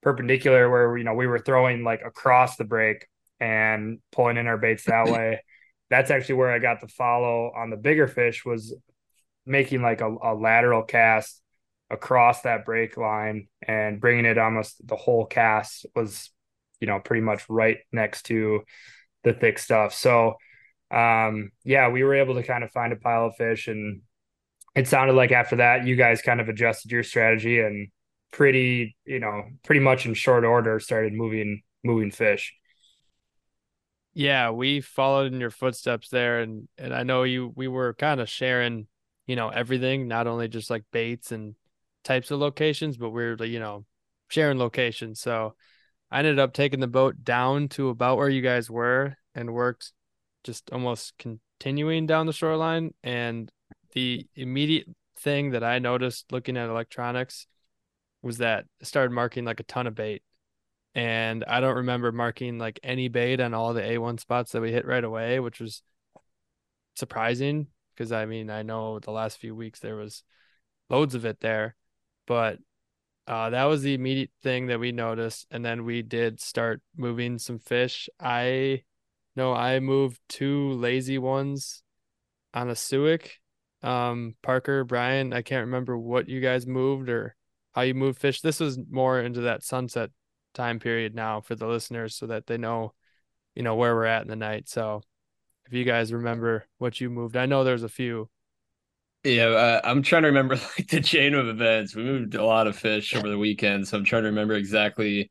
perpendicular 0.02 0.68
where, 0.68 0.96
you 0.98 1.04
know, 1.04 1.14
we 1.14 1.28
were 1.28 1.38
throwing 1.38 1.84
like 1.84 2.02
across 2.04 2.56
the 2.56 2.64
break 2.64 3.06
and 3.38 4.00
pulling 4.10 4.36
in 4.36 4.48
our 4.48 4.58
baits 4.58 4.84
that 4.84 5.06
way. 5.10 5.42
That's 5.92 6.10
actually 6.10 6.36
where 6.36 6.50
I 6.50 6.58
got 6.58 6.80
the 6.80 6.88
follow 6.88 7.52
on 7.54 7.68
the 7.68 7.76
bigger 7.76 8.08
fish 8.08 8.46
was 8.46 8.74
making 9.44 9.82
like 9.82 10.00
a, 10.00 10.06
a 10.06 10.34
lateral 10.34 10.82
cast 10.82 11.38
across 11.90 12.40
that 12.40 12.64
break 12.64 12.96
line 12.96 13.48
and 13.60 14.00
bringing 14.00 14.24
it 14.24 14.38
almost 14.38 14.86
the 14.88 14.96
whole 14.96 15.26
cast 15.26 15.84
was 15.94 16.30
you 16.80 16.86
know 16.86 16.98
pretty 16.98 17.20
much 17.20 17.44
right 17.50 17.76
next 17.92 18.22
to 18.22 18.62
the 19.22 19.34
thick 19.34 19.58
stuff. 19.58 19.92
So 19.92 20.36
um 20.90 21.50
yeah 21.62 21.90
we 21.90 22.02
were 22.04 22.14
able 22.14 22.36
to 22.36 22.42
kind 22.42 22.64
of 22.64 22.70
find 22.70 22.94
a 22.94 22.96
pile 22.96 23.26
of 23.26 23.36
fish 23.36 23.68
and 23.68 24.00
it 24.74 24.88
sounded 24.88 25.12
like 25.12 25.30
after 25.30 25.56
that 25.56 25.86
you 25.86 25.94
guys 25.94 26.22
kind 26.22 26.40
of 26.40 26.48
adjusted 26.48 26.90
your 26.90 27.02
strategy 27.02 27.60
and 27.60 27.88
pretty 28.30 28.96
you 29.04 29.20
know 29.20 29.42
pretty 29.62 29.80
much 29.82 30.06
in 30.06 30.14
short 30.14 30.44
order 30.44 30.80
started 30.80 31.12
moving 31.12 31.62
moving 31.84 32.10
fish 32.10 32.54
yeah 34.14 34.50
we 34.50 34.80
followed 34.80 35.32
in 35.32 35.40
your 35.40 35.50
footsteps 35.50 36.08
there 36.08 36.40
and 36.40 36.68
and 36.78 36.94
i 36.94 37.02
know 37.02 37.22
you 37.22 37.52
we 37.56 37.68
were 37.68 37.94
kind 37.94 38.20
of 38.20 38.28
sharing 38.28 38.86
you 39.26 39.36
know 39.36 39.48
everything 39.48 40.08
not 40.08 40.26
only 40.26 40.48
just 40.48 40.70
like 40.70 40.84
baits 40.92 41.32
and 41.32 41.54
types 42.02 42.30
of 42.30 42.40
locations, 42.40 42.96
but 42.96 43.10
we 43.10 43.22
are 43.22 43.44
you 43.44 43.60
know, 43.60 43.84
sharing 44.28 44.58
locations. 44.58 45.20
So 45.20 45.54
I 46.10 46.18
ended 46.18 46.38
up 46.38 46.52
taking 46.52 46.80
the 46.80 46.86
boat 46.86 47.24
down 47.24 47.68
to 47.70 47.88
about 47.88 48.18
where 48.18 48.28
you 48.28 48.42
guys 48.42 48.70
were 48.70 49.16
and 49.34 49.52
worked 49.52 49.92
just 50.44 50.70
almost 50.72 51.14
continuing 51.18 52.06
down 52.06 52.26
the 52.26 52.32
shoreline. 52.32 52.92
And 53.02 53.50
the 53.92 54.26
immediate 54.34 54.88
thing 55.18 55.50
that 55.50 55.64
I 55.64 55.78
noticed 55.78 56.32
looking 56.32 56.56
at 56.56 56.68
electronics 56.68 57.46
was 58.22 58.38
that 58.38 58.66
it 58.80 58.86
started 58.86 59.12
marking 59.12 59.44
like 59.44 59.60
a 59.60 59.64
ton 59.64 59.86
of 59.86 59.94
bait. 59.94 60.22
And 60.94 61.44
I 61.44 61.60
don't 61.60 61.76
remember 61.76 62.12
marking 62.12 62.58
like 62.58 62.78
any 62.82 63.08
bait 63.08 63.40
on 63.40 63.54
all 63.54 63.72
the 63.72 63.82
A1 63.82 64.18
spots 64.18 64.52
that 64.52 64.60
we 64.60 64.72
hit 64.72 64.86
right 64.86 65.04
away, 65.04 65.40
which 65.40 65.60
was 65.60 65.82
surprising 66.96 67.68
because 67.94 68.12
I 68.12 68.26
mean, 68.26 68.50
I 68.50 68.62
know 68.62 68.98
the 68.98 69.10
last 69.10 69.38
few 69.38 69.54
weeks 69.54 69.80
there 69.80 69.96
was 69.96 70.22
loads 70.90 71.14
of 71.14 71.24
it 71.24 71.40
there 71.40 71.76
but 72.26 72.58
uh, 73.26 73.50
that 73.50 73.64
was 73.64 73.82
the 73.82 73.94
immediate 73.94 74.30
thing 74.42 74.66
that 74.66 74.80
we 74.80 74.92
noticed. 74.92 75.46
And 75.50 75.64
then 75.64 75.84
we 75.84 76.02
did 76.02 76.40
start 76.40 76.82
moving 76.96 77.38
some 77.38 77.58
fish. 77.58 78.08
I 78.20 78.82
know 79.36 79.52
I 79.52 79.80
moved 79.80 80.20
two 80.28 80.72
lazy 80.72 81.18
ones 81.18 81.82
on 82.52 82.68
a 82.68 82.74
Suick. 82.74 83.28
Um, 83.82 84.34
Parker, 84.42 84.84
Brian, 84.84 85.32
I 85.32 85.42
can't 85.42 85.66
remember 85.66 85.96
what 85.96 86.28
you 86.28 86.40
guys 86.40 86.66
moved 86.66 87.08
or 87.08 87.34
how 87.72 87.82
you 87.82 87.94
moved 87.94 88.20
fish. 88.20 88.40
This 88.40 88.60
was 88.60 88.78
more 88.90 89.20
into 89.20 89.42
that 89.42 89.64
sunset 89.64 90.10
time 90.54 90.78
period 90.78 91.14
now 91.14 91.40
for 91.40 91.54
the 91.54 91.66
listeners 91.66 92.14
so 92.16 92.26
that 92.26 92.46
they 92.46 92.58
know, 92.58 92.92
you 93.54 93.62
know, 93.62 93.74
where 93.74 93.94
we're 93.94 94.04
at 94.06 94.22
in 94.22 94.28
the 94.28 94.36
night. 94.36 94.68
So 94.68 95.02
if 95.66 95.72
you 95.72 95.84
guys 95.84 96.12
remember 96.12 96.66
what 96.78 97.00
you 97.00 97.10
moved, 97.10 97.36
I 97.36 97.46
know 97.46 97.64
there's 97.64 97.82
a 97.82 97.88
few. 97.88 98.28
Yeah, 99.24 99.46
uh, 99.46 99.80
I'm 99.84 100.02
trying 100.02 100.22
to 100.22 100.28
remember 100.28 100.54
like 100.78 100.88
the 100.88 101.00
chain 101.00 101.34
of 101.34 101.46
events. 101.46 101.94
We 101.94 102.02
moved 102.02 102.34
a 102.34 102.44
lot 102.44 102.66
of 102.66 102.76
fish 102.76 103.14
over 103.14 103.28
the 103.28 103.38
weekend, 103.38 103.86
so 103.88 103.96
I'm 103.96 104.04
trying 104.04 104.22
to 104.22 104.28
remember 104.28 104.54
exactly 104.54 105.30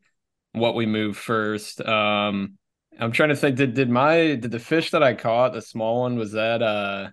what 0.53 0.75
we 0.75 0.85
moved 0.85 1.17
first. 1.17 1.81
Um, 1.81 2.57
I'm 2.99 3.11
trying 3.11 3.29
to 3.29 3.35
think. 3.35 3.57
Did 3.57 3.73
did 3.73 3.89
my 3.89 4.35
did 4.35 4.51
the 4.51 4.59
fish 4.59 4.91
that 4.91 5.03
I 5.03 5.13
caught, 5.13 5.53
the 5.53 5.61
small 5.61 6.01
one, 6.01 6.17
was 6.17 6.33
that 6.33 6.61
uh 6.61 7.09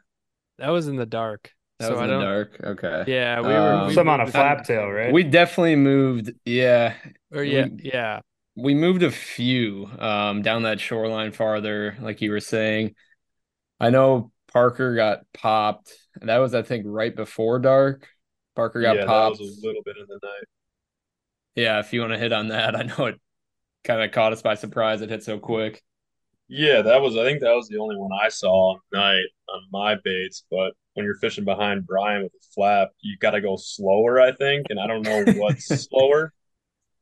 that 0.58 0.70
was 0.70 0.88
in 0.88 0.96
the 0.96 1.06
dark. 1.06 1.52
That 1.78 1.88
so 1.88 1.94
was 1.94 2.02
in 2.02 2.08
the 2.08 2.24
dark. 2.24 2.60
Okay. 2.62 3.04
Yeah, 3.06 3.40
we 3.40 3.48
were 3.48 3.72
um, 3.72 3.94
some 3.94 4.08
on 4.08 4.20
a 4.20 4.26
flap 4.26 4.64
tail, 4.64 4.88
right? 4.88 5.12
We 5.12 5.22
definitely 5.22 5.76
moved. 5.76 6.32
Yeah. 6.44 6.94
Or 7.32 7.44
yeah, 7.44 7.66
we, 7.66 7.80
yeah. 7.84 8.20
We 8.56 8.74
moved 8.74 9.04
a 9.04 9.10
few 9.12 9.88
um 9.98 10.42
down 10.42 10.64
that 10.64 10.80
shoreline 10.80 11.32
farther, 11.32 11.96
like 12.00 12.20
you 12.20 12.30
were 12.32 12.40
saying. 12.40 12.94
I 13.80 13.90
know 13.90 14.32
Parker 14.52 14.96
got 14.96 15.20
popped. 15.32 15.94
That 16.20 16.38
was, 16.38 16.54
I 16.54 16.62
think, 16.62 16.84
right 16.86 17.14
before 17.14 17.60
dark. 17.60 18.08
Parker 18.56 18.82
got 18.82 18.96
yeah, 18.96 19.06
popped. 19.06 19.38
That 19.38 19.44
was 19.44 19.62
a 19.62 19.66
little 19.66 19.82
bit 19.84 19.96
in 19.98 20.06
the 20.08 20.18
night. 20.20 20.44
Yeah, 21.54 21.78
if 21.78 21.92
you 21.92 22.00
want 22.00 22.12
to 22.12 22.18
hit 22.18 22.32
on 22.32 22.48
that, 22.48 22.74
I 22.76 22.82
know 22.82 23.06
it 23.06 23.20
kind 23.84 24.02
of 24.02 24.10
caught 24.10 24.32
us 24.32 24.42
by 24.42 24.54
surprise. 24.54 25.00
It 25.00 25.10
hit 25.10 25.22
so 25.22 25.38
quick. 25.38 25.82
Yeah, 26.48 26.82
that 26.82 27.02
was 27.02 27.16
I 27.16 27.24
think 27.24 27.40
that 27.40 27.54
was 27.54 27.68
the 27.68 27.78
only 27.78 27.96
one 27.96 28.10
I 28.20 28.30
saw 28.30 28.74
at 28.74 28.80
night 28.92 29.26
on 29.48 29.62
my 29.70 29.96
baits. 30.02 30.44
But 30.50 30.72
when 30.98 31.04
you're 31.04 31.14
fishing 31.14 31.44
behind 31.44 31.86
Brian 31.86 32.24
with 32.24 32.32
a 32.32 32.44
flap, 32.52 32.88
you 33.00 33.16
got 33.18 33.30
to 33.30 33.40
go 33.40 33.54
slower, 33.54 34.20
I 34.20 34.32
think, 34.32 34.66
and 34.68 34.80
I 34.80 34.88
don't 34.88 35.02
know 35.02 35.24
what's 35.36 35.66
slower, 35.88 36.32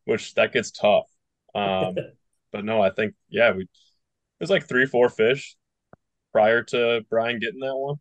which 0.05 0.35
that 0.35 0.53
gets 0.53 0.71
tough. 0.71 1.07
Um, 1.55 1.95
but 2.53 2.67
no, 2.67 2.83
I 2.83 2.91
think 2.91 3.15
yeah, 3.31 3.53
we 3.53 3.63
it 3.63 3.69
was 4.39 4.51
like 4.51 4.69
three, 4.69 4.85
four 4.85 5.09
fish 5.09 5.57
prior 6.31 6.63
to 6.65 7.07
Brian 7.09 7.39
getting 7.39 7.61
that 7.61 7.75
one, 7.75 7.97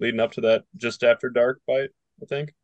leading 0.00 0.18
up 0.18 0.32
to 0.32 0.40
that 0.40 0.64
just 0.78 1.04
after 1.04 1.28
dark 1.28 1.60
bite, 1.66 1.90
I 2.22 2.24
think. 2.26 2.54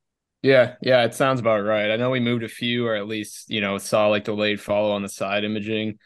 Yeah, 0.40 0.76
yeah, 0.80 1.04
it 1.04 1.14
sounds 1.14 1.38
about 1.38 1.62
right. 1.62 1.90
I 1.90 1.96
know 1.96 2.08
we 2.08 2.18
moved 2.18 2.44
a 2.44 2.48
few, 2.48 2.86
or 2.86 2.94
at 2.94 3.06
least 3.06 3.50
you 3.50 3.60
know 3.60 3.76
saw 3.76 4.06
like 4.06 4.24
the 4.24 4.32
late 4.32 4.58
follow 4.58 4.92
on 4.92 5.02
the 5.02 5.10
side 5.10 5.44
imaging. 5.44 5.98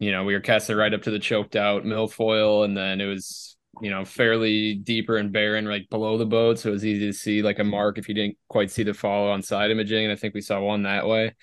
You 0.00 0.10
know, 0.10 0.24
we 0.24 0.34
were 0.34 0.40
casting 0.40 0.74
right 0.74 0.92
up 0.92 1.02
to 1.02 1.12
the 1.12 1.20
choked 1.20 1.54
out 1.54 1.84
milfoil, 1.84 2.64
and 2.64 2.76
then 2.76 3.00
it 3.00 3.06
was 3.06 3.55
you 3.80 3.90
know 3.90 4.04
fairly 4.04 4.74
deeper 4.74 5.16
and 5.16 5.32
barren 5.32 5.66
right 5.68 5.88
below 5.90 6.18
the 6.18 6.26
boat, 6.26 6.58
so 6.58 6.70
it 6.70 6.72
was 6.72 6.84
easy 6.84 7.06
to 7.06 7.12
see 7.12 7.42
like 7.42 7.58
a 7.58 7.64
mark 7.64 7.98
if 7.98 8.08
you 8.08 8.14
didn't 8.14 8.36
quite 8.48 8.70
see 8.70 8.82
the 8.82 8.94
follow 8.94 9.30
on 9.30 9.42
side 9.42 9.70
imaging. 9.70 10.04
And 10.04 10.12
I 10.12 10.16
think 10.16 10.34
we 10.34 10.40
saw 10.40 10.60
one 10.60 10.82
that 10.82 11.06
way. 11.06 11.34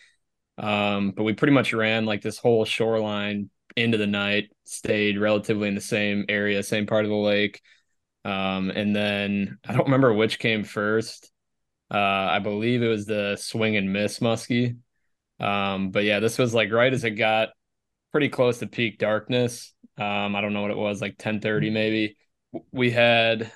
Um, 0.58 1.12
but 1.12 1.24
we 1.24 1.34
pretty 1.34 1.54
much 1.54 1.74
ran 1.74 2.06
like 2.06 2.22
this 2.22 2.38
whole 2.38 2.66
shoreline 2.66 3.50
into 3.76 3.98
the 3.98 4.08
night, 4.08 4.52
stayed 4.66 5.20
relatively 5.20 5.68
in 5.68 5.76
the 5.76 5.82
same 5.82 6.26
area, 6.30 6.62
same 6.64 6.86
part 6.86 7.06
of 7.06 7.10
the 7.10 7.16
lake. 7.16 7.62
Um, 8.26 8.70
and 8.70 8.96
then 8.96 9.58
I 9.68 9.74
don't 9.74 9.86
remember 9.86 10.14
which 10.14 10.40
came 10.40 10.64
first. 10.64 11.32
Uh, 11.92 11.98
I 11.98 12.40
believe 12.40 12.82
it 12.82 12.88
was 12.88 13.06
the 13.06 13.36
swing 13.40 13.76
and 13.78 13.92
miss 13.92 14.20
muskie. 14.20 14.78
Um, 15.40 15.92
but 15.92 16.04
yeah, 16.04 16.20
this 16.20 16.38
was 16.38 16.54
like 16.54 16.72
right 16.72 16.94
as 16.94 17.04
it 17.04 17.12
got 17.12 17.50
pretty 18.12 18.30
close 18.30 18.60
to 18.60 18.68
peak 18.68 19.00
darkness. 19.00 19.74
Um, 19.98 20.36
I 20.36 20.42
don't 20.42 20.54
know 20.54 20.62
what 20.62 20.72
it 20.72 20.78
was, 20.78 21.02
like 21.02 21.14
1030 21.14 21.70
maybe. 21.70 22.16
We 22.72 22.92
had 22.92 23.52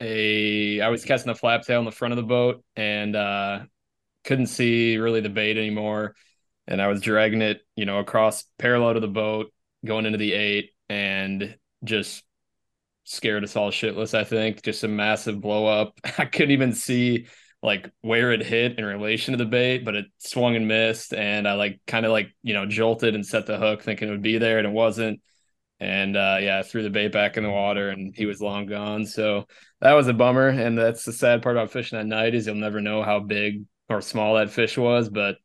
a 0.00 0.80
I 0.80 0.88
was 0.88 1.04
casting 1.04 1.30
a 1.30 1.34
flap 1.34 1.62
tail 1.62 1.80
in 1.80 1.84
the 1.84 1.92
front 1.92 2.12
of 2.12 2.16
the 2.16 2.22
boat 2.24 2.64
and 2.76 3.16
uh 3.16 3.60
couldn't 4.24 4.46
see 4.48 4.98
really 4.98 5.20
the 5.20 5.30
bait 5.30 5.58
anymore. 5.58 6.14
And 6.68 6.82
I 6.82 6.88
was 6.88 7.00
dragging 7.00 7.42
it, 7.42 7.62
you 7.76 7.86
know, 7.86 7.98
across 7.98 8.44
parallel 8.58 8.94
to 8.94 9.00
the 9.00 9.08
boat, 9.08 9.52
going 9.84 10.06
into 10.06 10.18
the 10.18 10.32
eight, 10.34 10.70
and 10.88 11.56
just 11.84 12.24
scared 13.04 13.44
us 13.44 13.56
all 13.56 13.70
shitless. 13.70 14.14
I 14.14 14.24
think 14.24 14.62
just 14.62 14.84
a 14.84 14.88
massive 14.88 15.40
blow 15.40 15.66
up. 15.66 15.98
I 16.18 16.24
couldn't 16.26 16.52
even 16.52 16.72
see 16.72 17.26
like 17.62 17.90
where 18.02 18.32
it 18.32 18.42
hit 18.44 18.78
in 18.78 18.84
relation 18.84 19.32
to 19.32 19.38
the 19.38 19.50
bait, 19.50 19.84
but 19.84 19.96
it 19.96 20.06
swung 20.18 20.56
and 20.56 20.68
missed. 20.68 21.14
And 21.14 21.48
I 21.48 21.54
like 21.54 21.80
kind 21.86 22.06
of 22.06 22.12
like, 22.12 22.34
you 22.42 22.54
know, 22.54 22.66
jolted 22.66 23.14
and 23.14 23.26
set 23.26 23.46
the 23.46 23.58
hook 23.58 23.82
thinking 23.82 24.08
it 24.08 24.12
would 24.12 24.22
be 24.22 24.38
there 24.38 24.58
and 24.58 24.66
it 24.66 24.72
wasn't. 24.72 25.20
And 25.82 26.16
uh, 26.16 26.38
yeah, 26.40 26.62
threw 26.62 26.84
the 26.84 26.90
bait 26.90 27.10
back 27.10 27.36
in 27.36 27.42
the 27.42 27.50
water 27.50 27.88
and 27.88 28.14
he 28.14 28.24
was 28.24 28.40
long 28.40 28.66
gone. 28.66 29.04
So 29.04 29.46
that 29.80 29.94
was 29.94 30.06
a 30.06 30.12
bummer. 30.12 30.46
And 30.48 30.78
that's 30.78 31.04
the 31.04 31.12
sad 31.12 31.42
part 31.42 31.56
about 31.56 31.72
fishing 31.72 31.98
at 31.98 32.06
night 32.06 32.36
is 32.36 32.46
you'll 32.46 32.54
never 32.54 32.80
know 32.80 33.02
how 33.02 33.18
big 33.18 33.64
or 33.88 34.00
small 34.00 34.36
that 34.36 34.50
fish 34.50 34.78
was, 34.78 35.08
but 35.08 35.38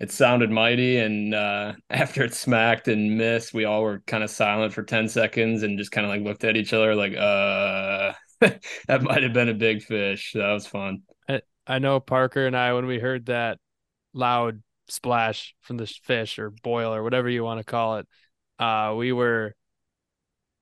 it 0.00 0.10
sounded 0.10 0.50
mighty. 0.50 0.98
And 0.98 1.32
uh, 1.32 1.74
after 1.90 2.24
it 2.24 2.34
smacked 2.34 2.88
and 2.88 3.16
missed, 3.16 3.54
we 3.54 3.64
all 3.64 3.82
were 3.82 4.00
kind 4.08 4.24
of 4.24 4.30
silent 4.30 4.72
for 4.72 4.82
10 4.82 5.08
seconds 5.08 5.62
and 5.62 5.78
just 5.78 5.92
kind 5.92 6.04
of 6.04 6.10
like 6.10 6.22
looked 6.22 6.42
at 6.42 6.56
each 6.56 6.72
other 6.72 6.96
like, 6.96 7.16
uh, 7.16 8.12
that 8.40 9.02
might 9.02 9.22
have 9.22 9.32
been 9.32 9.48
a 9.48 9.54
big 9.54 9.84
fish. 9.84 10.32
That 10.34 10.50
was 10.50 10.66
fun. 10.66 11.02
I, 11.28 11.42
I 11.64 11.78
know 11.78 12.00
Parker 12.00 12.44
and 12.44 12.56
I, 12.56 12.72
when 12.72 12.86
we 12.86 12.98
heard 12.98 13.26
that 13.26 13.58
loud 14.12 14.62
splash 14.88 15.54
from 15.60 15.76
the 15.76 15.86
fish 15.86 16.40
or 16.40 16.50
boil 16.50 16.92
or 16.92 17.04
whatever 17.04 17.28
you 17.28 17.44
want 17.44 17.60
to 17.60 17.64
call 17.64 17.98
it, 17.98 18.08
uh, 18.58 18.94
we 18.96 19.12
were 19.12 19.54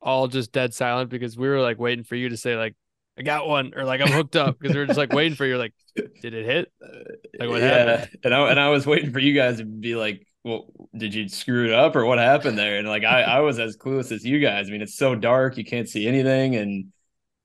all 0.04 0.28
just 0.28 0.52
dead 0.52 0.74
silent 0.74 1.10
because 1.10 1.36
we 1.36 1.48
were 1.48 1.60
like 1.60 1.78
waiting 1.78 2.04
for 2.04 2.14
you 2.14 2.28
to 2.28 2.36
say 2.36 2.56
like 2.56 2.76
I 3.18 3.22
got 3.22 3.48
one 3.48 3.72
or 3.74 3.84
like 3.84 4.00
I'm 4.00 4.12
hooked 4.12 4.36
up 4.36 4.58
because 4.58 4.74
we 4.74 4.82
are 4.82 4.86
just 4.86 4.98
like 4.98 5.12
waiting 5.12 5.34
for 5.34 5.46
you. 5.46 5.56
Like 5.56 5.72
did 6.20 6.34
it 6.34 6.44
hit? 6.44 6.72
Like 7.36 7.48
what 7.48 7.62
yeah. 7.62 7.96
happened? 7.96 8.18
And 8.22 8.32
I 8.34 8.50
and 8.50 8.60
I 8.60 8.68
was 8.68 8.86
waiting 8.86 9.12
for 9.12 9.18
you 9.18 9.34
guys 9.34 9.56
to 9.56 9.64
be 9.64 9.96
like 9.96 10.24
well 10.44 10.66
did 10.96 11.12
you 11.14 11.28
screw 11.28 11.64
it 11.64 11.72
up 11.72 11.96
or 11.96 12.04
what 12.04 12.18
happened 12.18 12.56
there? 12.56 12.78
And 12.78 12.86
like 12.86 13.02
I 13.02 13.22
I 13.22 13.40
was 13.40 13.58
as 13.58 13.76
clueless 13.76 14.12
as 14.12 14.24
you 14.24 14.38
guys. 14.38 14.68
I 14.68 14.70
mean 14.70 14.82
it's 14.82 14.94
so 14.94 15.16
dark 15.16 15.56
you 15.56 15.64
can't 15.64 15.88
see 15.88 16.06
anything. 16.06 16.54
And 16.54 16.92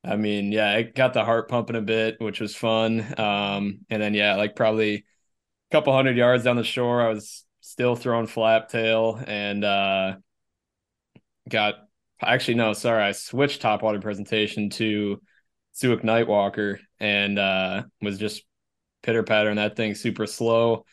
I 0.04 0.16
mean 0.16 0.52
yeah 0.52 0.76
it 0.76 0.94
got 0.94 1.14
the 1.14 1.26
heart 1.26 1.50
pumping 1.50 1.76
a 1.76 1.82
bit 1.82 2.18
which 2.20 2.40
was 2.40 2.56
fun. 2.56 3.00
Um 3.20 3.80
and 3.90 4.02
then 4.02 4.14
yeah 4.14 4.36
like 4.36 4.56
probably 4.56 4.94
a 4.94 5.04
couple 5.72 5.94
hundred 5.94 6.18
yards 6.18 6.44
down 6.44 6.56
the 6.56 6.64
shore 6.64 7.02
I 7.02 7.10
was 7.10 7.46
still 7.62 7.96
throwing 7.96 8.28
flap 8.28 8.70
tail 8.70 9.20
and 9.26 9.64
uh 9.64 10.18
got 11.50 11.89
actually 12.22 12.56
no 12.56 12.74
sorry 12.74 13.04
I 13.04 13.12
switched 13.12 13.62
top 13.62 13.82
water 13.82 14.00
presentation 14.00 14.70
to 14.72 15.22
Suick 15.76 16.04
Nightwalker 16.04 16.80
and 17.00 17.40
uh, 17.40 17.84
was 18.02 18.18
just 18.18 18.44
pitter 19.04 19.24
pattering 19.24 19.56
that 19.58 19.76
thing 19.76 19.96
super 19.96 20.26
slow. 20.26 20.86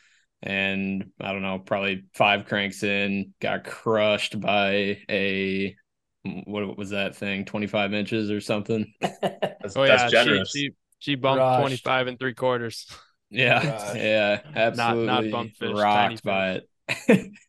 And 0.43 1.11
I 1.21 1.33
don't 1.33 1.43
know, 1.43 1.59
probably 1.59 2.05
five 2.15 2.47
cranks 2.47 2.83
in, 2.83 3.33
got 3.41 3.65
crushed 3.65 4.39
by 4.39 4.99
a 5.11 5.75
what 6.23 6.77
was 6.77 6.91
that 6.91 7.17
thing, 7.17 7.45
25 7.45 7.95
inches 7.95 8.31
or 8.31 8.41
something? 8.41 8.93
That's, 9.01 9.77
oh, 9.77 9.85
yeah. 9.85 10.09
generous. 10.09 10.51
She, 10.51 10.61
she, 10.61 10.75
she 10.99 11.15
bumped 11.15 11.39
Rushed. 11.39 11.61
25 11.61 12.07
and 12.09 12.19
three 12.19 12.35
quarters. 12.35 12.87
Yeah. 13.29 13.93
Yeah. 13.97 14.41
Absolutely. 14.55 15.07
Not, 15.07 15.25
not 15.25 15.31
bumped 15.33 15.57
fish, 15.57 15.77
rocked 15.77 16.23
by 16.23 16.61
it. 16.89 17.31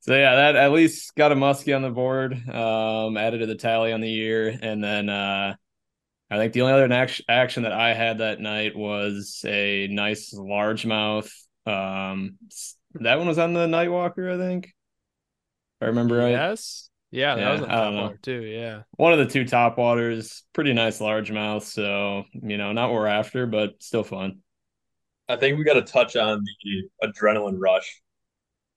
so 0.00 0.14
yeah, 0.14 0.34
that 0.36 0.56
at 0.56 0.72
least 0.72 1.14
got 1.14 1.32
a 1.32 1.34
muskie 1.34 1.74
on 1.74 1.82
the 1.82 1.90
board, 1.90 2.32
um, 2.48 3.16
added 3.16 3.38
to 3.38 3.46
the 3.46 3.54
tally 3.54 3.92
on 3.92 4.00
the 4.00 4.10
year. 4.10 4.56
And 4.60 4.82
then 4.82 5.08
uh 5.08 5.54
I 6.30 6.36
think 6.36 6.52
the 6.52 6.60
only 6.60 6.74
other 6.74 6.92
action, 6.92 7.24
action 7.28 7.62
that 7.62 7.72
I 7.72 7.94
had 7.94 8.18
that 8.18 8.38
night 8.38 8.76
was 8.76 9.42
a 9.46 9.88
nice 9.90 10.34
largemouth. 10.34 11.30
Um, 11.64 12.36
that 12.94 13.16
one 13.16 13.28
was 13.28 13.38
on 13.38 13.54
the 13.54 13.66
Nightwalker, 13.66 14.34
I 14.34 14.36
think. 14.36 14.66
If 14.66 14.72
I 15.82 15.86
remember 15.86 16.18
right. 16.18 16.30
Yes. 16.30 16.90
Yeah, 17.10 17.36
that 17.36 17.40
yeah, 17.40 17.52
was 17.52 17.60
on 17.62 17.68
top 17.68 17.94
water 17.94 18.18
too. 18.22 18.42
Yeah. 18.42 18.82
One 18.98 19.14
of 19.14 19.18
the 19.18 19.26
two 19.26 19.46
top 19.46 19.78
waters, 19.78 20.44
pretty 20.52 20.74
nice 20.74 20.98
largemouth. 20.98 21.62
So, 21.62 22.24
you 22.34 22.58
know, 22.58 22.72
not 22.72 22.90
what 22.90 23.00
we're 23.00 23.06
after, 23.06 23.46
but 23.46 23.82
still 23.82 24.04
fun. 24.04 24.40
I 25.30 25.36
think 25.36 25.56
we 25.56 25.64
got 25.64 25.74
to 25.74 25.82
touch 25.82 26.16
on 26.16 26.44
the 26.44 27.08
adrenaline 27.08 27.56
rush 27.58 28.02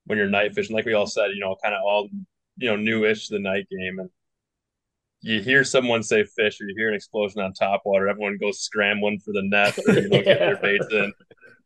when 0.06 0.18
you're 0.18 0.30
night 0.30 0.54
fishing. 0.54 0.76
Like 0.76 0.86
we 0.86 0.94
all 0.94 1.08
said, 1.08 1.32
you 1.34 1.40
know, 1.40 1.56
kind 1.62 1.76
of 1.76 1.82
all, 1.84 2.10
you 2.58 2.70
know, 2.70 2.76
newish 2.76 3.28
to 3.28 3.36
the 3.36 3.40
night 3.40 3.68
game. 3.70 4.00
And 4.00 4.10
you 5.22 5.42
hear 5.42 5.64
someone 5.64 6.04
say 6.04 6.24
fish 6.24 6.60
or 6.60 6.66
you 6.68 6.76
hear 6.76 6.90
an 6.90 6.96
explosion 6.96 7.42
on 7.42 7.54
top 7.54 7.82
water, 7.86 8.08
everyone 8.08 8.38
goes 8.38 8.60
scrambling 8.60 9.20
for 9.20 9.34
the 9.34 9.44
net 9.44 9.78
or 9.88 9.94
you 9.94 10.10
know, 10.10 10.18
yeah. 10.18 10.24
get 10.24 10.40
their 10.40 10.58
baits 10.58 10.88
in. 10.92 11.14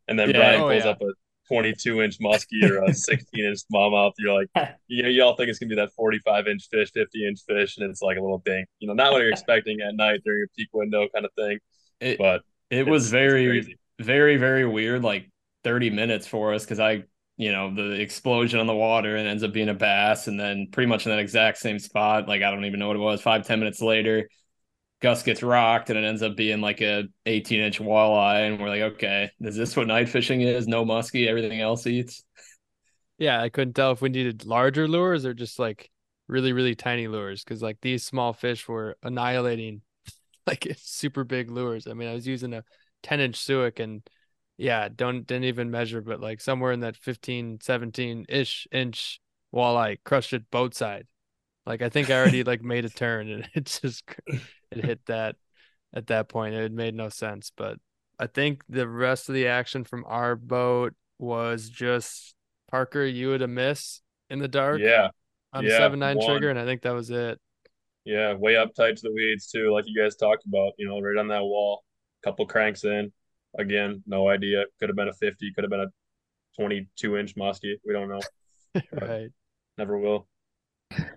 And 0.08 0.20
then 0.20 0.30
yeah, 0.30 0.38
Brian 0.38 0.62
oh, 0.62 0.70
pulls 0.70 0.84
yeah. 0.84 0.92
up 0.92 1.02
a 1.02 1.12
22 1.48 2.02
inch 2.02 2.20
muskie 2.20 2.70
or 2.70 2.84
a 2.84 2.94
16 2.94 3.46
inch 3.46 3.60
smallmouth. 3.72 4.14
You're 4.18 4.34
like, 4.34 4.50
you 4.88 5.04
know, 5.04 5.10
you 5.10 5.24
all 5.24 5.36
think 5.36 5.50
it's 5.50 5.60
gonna 5.60 5.70
be 5.70 5.76
that 5.76 5.94
45 5.94 6.48
inch 6.48 6.68
fish, 6.72 6.92
50 6.94 7.28
inch 7.28 7.40
fish, 7.48 7.78
and 7.78 7.90
it's 7.90 8.02
like 8.02 8.18
a 8.18 8.22
little 8.22 8.40
dink. 8.40 8.68
You 8.80 8.88
know, 8.88 8.94
not 8.94 9.12
what 9.12 9.22
you're 9.22 9.32
expecting 9.32 9.80
at 9.82 9.96
night 9.96 10.22
during 10.24 10.40
your 10.40 10.50
peak 10.56 10.70
window 10.74 11.08
kind 11.14 11.26
of 11.26 11.32
thing. 11.34 11.60
It, 12.02 12.18
but 12.18 12.42
it 12.70 12.86
was 12.86 13.10
very, 13.10 13.78
very, 14.00 14.38
very 14.38 14.68
weird. 14.68 15.04
Like 15.04 15.30
30 15.64 15.90
minutes 15.90 16.28
for 16.28 16.54
us 16.54 16.64
because 16.64 16.80
I 16.80 17.04
you 17.38 17.52
know 17.52 17.74
the 17.74 17.92
explosion 18.00 18.60
on 18.60 18.68
the 18.68 18.74
water 18.74 19.16
and 19.18 19.28
ends 19.28 19.44
up 19.44 19.52
being 19.52 19.70
a 19.70 19.74
bass 19.74 20.28
and 20.28 20.40
then 20.40 20.68
pretty 20.72 20.88
much 20.88 21.06
in 21.06 21.12
that 21.12 21.20
exact 21.20 21.58
same 21.58 21.80
spot 21.80 22.28
like 22.28 22.42
i 22.42 22.50
don't 22.50 22.66
even 22.66 22.80
know 22.80 22.88
what 22.88 22.96
it 22.96 23.00
was 23.00 23.22
five 23.22 23.46
ten 23.46 23.60
minutes 23.60 23.82
later 23.82 24.30
gus 25.02 25.24
gets 25.24 25.44
rocked 25.44 25.90
and 25.90 26.00
it 26.00 26.06
ends 26.06 26.24
up 26.24 26.36
being 26.36 26.62
like 26.62 26.82
a 26.82 27.04
18 27.26 27.60
inch 27.60 27.80
walleye 27.80 28.48
and 28.48 28.60
we're 28.60 28.70
like 28.70 28.82
okay 28.82 29.30
is 29.42 29.56
this 29.56 29.76
what 29.76 29.88
night 29.88 30.10
fishing 30.10 30.42
is? 30.42 30.68
No 30.68 30.86
muskie 30.86 31.28
everything 31.28 31.60
else 31.60 31.86
eats? 31.86 32.24
Yeah 33.18 33.42
i 33.42 33.50
couldn't 33.50 33.74
tell 33.74 33.92
if 33.92 34.02
we 34.02 34.10
needed 34.10 34.46
larger 34.46 34.88
lures 34.88 35.26
or 35.26 35.34
just 35.34 35.60
like 35.60 35.90
really 36.28 36.54
really 36.54 36.76
tiny 36.76 37.08
lures 37.08 37.44
because 37.44 37.62
like 37.62 37.78
these 37.82 38.04
small 38.04 38.34
fish 38.34 38.68
were 38.68 38.98
annihilating 39.04 39.82
like 40.48 40.68
super 40.78 41.24
big 41.24 41.52
lures. 41.52 41.88
I 41.88 41.94
mean 41.94 42.08
i 42.08 42.14
was 42.14 42.26
using 42.26 42.54
a 42.54 42.64
10 43.04 43.20
inch 43.20 43.36
suick 43.36 43.80
and 43.80 44.02
yeah, 44.58 44.90
don't 44.94 45.26
didn't 45.26 45.46
even 45.46 45.72
measure, 45.72 46.02
but 46.02 46.20
like 46.20 46.42
somewhere 46.42 46.72
in 46.72 46.82
that 46.82 46.98
15, 46.98 47.60
17 47.62 48.26
ish 48.30 48.68
inch 48.72 49.20
walleye 49.54 49.98
crushed 50.04 50.34
it 50.34 50.50
both 50.52 50.74
side. 50.74 51.08
Like 51.66 51.82
I 51.82 51.90
think 51.90 52.10
I 52.10 52.20
already 52.20 52.44
like 52.44 52.62
made 52.62 52.86
a 52.86 52.90
turn 52.90 53.30
and 53.30 53.50
it 53.56 53.66
just 53.66 54.04
it 54.72 54.86
hit 54.86 55.06
that 55.08 55.36
at 55.94 56.08
that 56.08 56.30
point. 56.30 56.56
It 56.56 56.72
made 56.72 56.96
no 56.96 57.10
sense. 57.10 57.52
But 57.56 57.80
I 58.20 58.28
think 58.28 58.64
the 58.70 58.88
rest 58.88 59.30
of 59.30 59.36
the 59.36 59.48
action 59.48 59.84
from 59.84 60.06
our 60.08 60.36
boat 60.36 60.94
was 61.20 61.70
just 61.70 62.36
Parker, 62.70 63.06
you 63.06 63.30
had 63.30 63.42
a 63.42 63.48
miss 63.48 64.02
in 64.30 64.40
the 64.40 64.48
dark. 64.48 64.82
Yeah. 64.82 65.10
On 65.54 65.64
yeah, 65.64 65.76
a 65.76 65.78
seven 65.78 66.00
nine 66.00 66.18
one. 66.18 66.28
trigger, 66.28 66.50
and 66.50 66.60
I 66.60 66.66
think 66.66 66.82
that 66.82 66.94
was 66.94 67.10
it. 67.10 67.40
Yeah, 68.04 68.34
way 68.34 68.58
up 68.58 68.76
tight 68.76 68.98
to 68.98 69.02
the 69.02 69.14
weeds 69.14 69.48
too, 69.48 69.72
like 69.72 69.86
you 69.88 70.00
guys 70.00 70.16
talked 70.16 70.46
about, 70.46 70.74
you 70.78 70.88
know, 70.88 71.00
right 71.00 71.18
on 71.18 71.30
that 71.30 71.44
wall. 71.44 71.84
Couple 72.24 72.46
cranks 72.46 72.84
in, 72.84 73.14
Again, 73.58 74.04
no 74.06 74.28
idea. 74.28 74.66
Could 74.80 74.90
have 74.90 74.96
been 74.96 75.08
a 75.08 75.14
50, 75.14 75.54
could 75.54 75.64
have 75.64 75.72
been 75.72 75.82
a 75.82 75.88
22 76.60 77.18
inch 77.18 77.36
muskie. 77.36 77.76
We 77.86 77.94
don't 77.94 78.10
know. 78.10 78.22
right. 78.92 79.30
Never 79.78 79.98
will. 79.98 80.28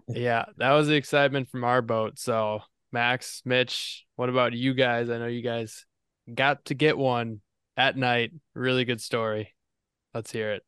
Yeah, 0.08 0.46
that 0.56 0.72
was 0.72 0.88
the 0.88 0.94
excitement 0.94 1.48
from 1.48 1.64
our 1.64 1.82
boat. 1.82 2.18
So, 2.18 2.60
Max, 2.92 3.42
Mitch, 3.44 4.06
what 4.16 4.28
about 4.28 4.52
you 4.52 4.74
guys? 4.74 5.10
I 5.10 5.18
know 5.18 5.26
you 5.26 5.42
guys 5.42 5.84
got 6.32 6.64
to 6.66 6.74
get 6.74 6.96
one 6.96 7.40
at 7.76 7.96
night. 7.96 8.32
Really 8.54 8.84
good 8.84 9.00
story. 9.00 9.54
Let's 10.14 10.32
hear 10.32 10.52
it. 10.52 10.62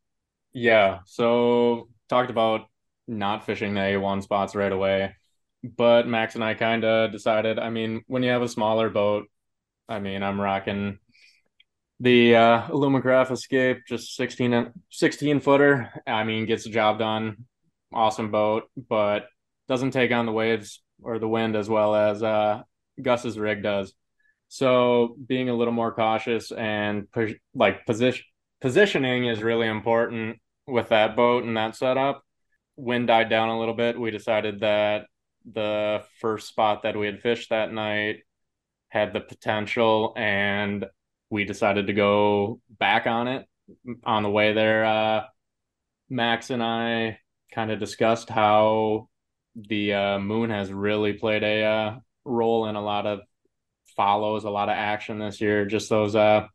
Yeah, 0.52 1.00
so 1.06 1.88
talked 2.08 2.30
about 2.30 2.62
not 3.06 3.44
fishing 3.44 3.74
the 3.74 3.80
A1 3.80 4.22
spots 4.22 4.54
right 4.54 4.72
away, 4.72 5.14
but 5.62 6.06
Max 6.06 6.34
and 6.34 6.44
I 6.44 6.54
kind 6.54 6.84
of 6.84 7.12
decided, 7.12 7.58
I 7.58 7.70
mean, 7.70 8.02
when 8.06 8.22
you 8.22 8.30
have 8.30 8.42
a 8.42 8.48
smaller 8.48 8.90
boat, 8.90 9.26
I 9.88 9.98
mean, 9.98 10.22
I'm 10.22 10.40
rocking 10.40 10.98
the 12.00 12.34
uh, 12.34 12.62
Alumacraft 12.68 13.30
Escape, 13.30 13.82
just 13.86 14.16
16, 14.16 14.72
16 14.90 15.40
footer. 15.40 15.92
I 16.06 16.24
mean, 16.24 16.46
gets 16.46 16.64
the 16.64 16.70
job 16.70 16.98
done. 16.98 17.44
Awesome 17.92 18.30
boat, 18.30 18.64
but 18.88 19.26
doesn't 19.68 19.90
take 19.90 20.10
on 20.10 20.26
the 20.26 20.32
waves 20.32 20.82
or 21.02 21.18
the 21.18 21.28
wind 21.28 21.56
as 21.56 21.68
well 21.68 21.94
as 21.94 22.22
uh, 22.22 22.62
Gus's 23.00 23.38
rig 23.38 23.62
does. 23.62 23.92
So 24.48 25.16
being 25.26 25.48
a 25.48 25.54
little 25.54 25.72
more 25.72 25.92
cautious 25.92 26.50
and 26.50 27.06
like 27.54 27.86
position 27.86 28.24
positioning 28.60 29.26
is 29.26 29.42
really 29.42 29.68
important 29.68 30.38
with 30.66 30.88
that 30.88 31.16
boat 31.16 31.44
and 31.44 31.56
that 31.56 31.76
setup. 31.76 32.22
Wind 32.76 33.06
died 33.06 33.28
down 33.28 33.48
a 33.48 33.58
little 33.58 33.74
bit. 33.74 33.98
We 33.98 34.10
decided 34.10 34.60
that 34.60 35.06
the 35.50 36.02
first 36.20 36.48
spot 36.48 36.82
that 36.82 36.96
we 36.96 37.06
had 37.06 37.20
fished 37.20 37.50
that 37.50 37.72
night 37.72 38.20
had 38.88 39.12
the 39.12 39.20
potential 39.20 40.12
and 40.16 40.86
we 41.30 41.44
decided 41.44 41.86
to 41.86 41.92
go 41.92 42.60
back 42.78 43.06
on 43.06 43.28
it. 43.28 43.46
On 44.04 44.24
the 44.24 44.30
way 44.30 44.52
there 44.52 44.84
uh, 44.84 45.22
max 46.08 46.50
and 46.50 46.60
i 46.60 47.18
kind 47.54 47.70
of 47.70 47.78
discussed 47.78 48.28
how 48.28 49.08
the 49.54 49.94
uh, 49.94 50.18
moon 50.18 50.50
has 50.50 50.72
really 50.72 51.12
played 51.12 51.44
a 51.44 51.64
uh, 51.64 51.96
role 52.24 52.66
in 52.66 52.74
a 52.74 52.82
lot 52.82 53.06
of 53.06 53.20
follows 53.96 54.44
a 54.44 54.50
lot 54.50 54.68
of 54.68 54.76
action 54.76 55.18
this 55.18 55.40
year. 55.40 55.66
Just 55.66 55.88
those 55.88 56.16
uh, 56.16 56.46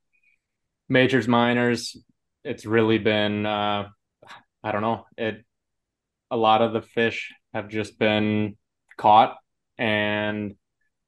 majors 0.89 1.28
minors 1.28 1.95
it's 2.43 2.65
really 2.65 2.99
been 2.99 3.45
uh, 3.45 3.88
i 4.63 4.71
don't 4.71 4.82
know. 4.82 5.05
It 5.17 5.43
a 6.32 6.38
lot 6.38 6.61
of 6.61 6.73
the 6.73 6.82
fish 6.82 7.34
have 7.53 7.69
just 7.69 7.97
been 7.99 8.55
caught 8.97 9.38
and 9.78 10.55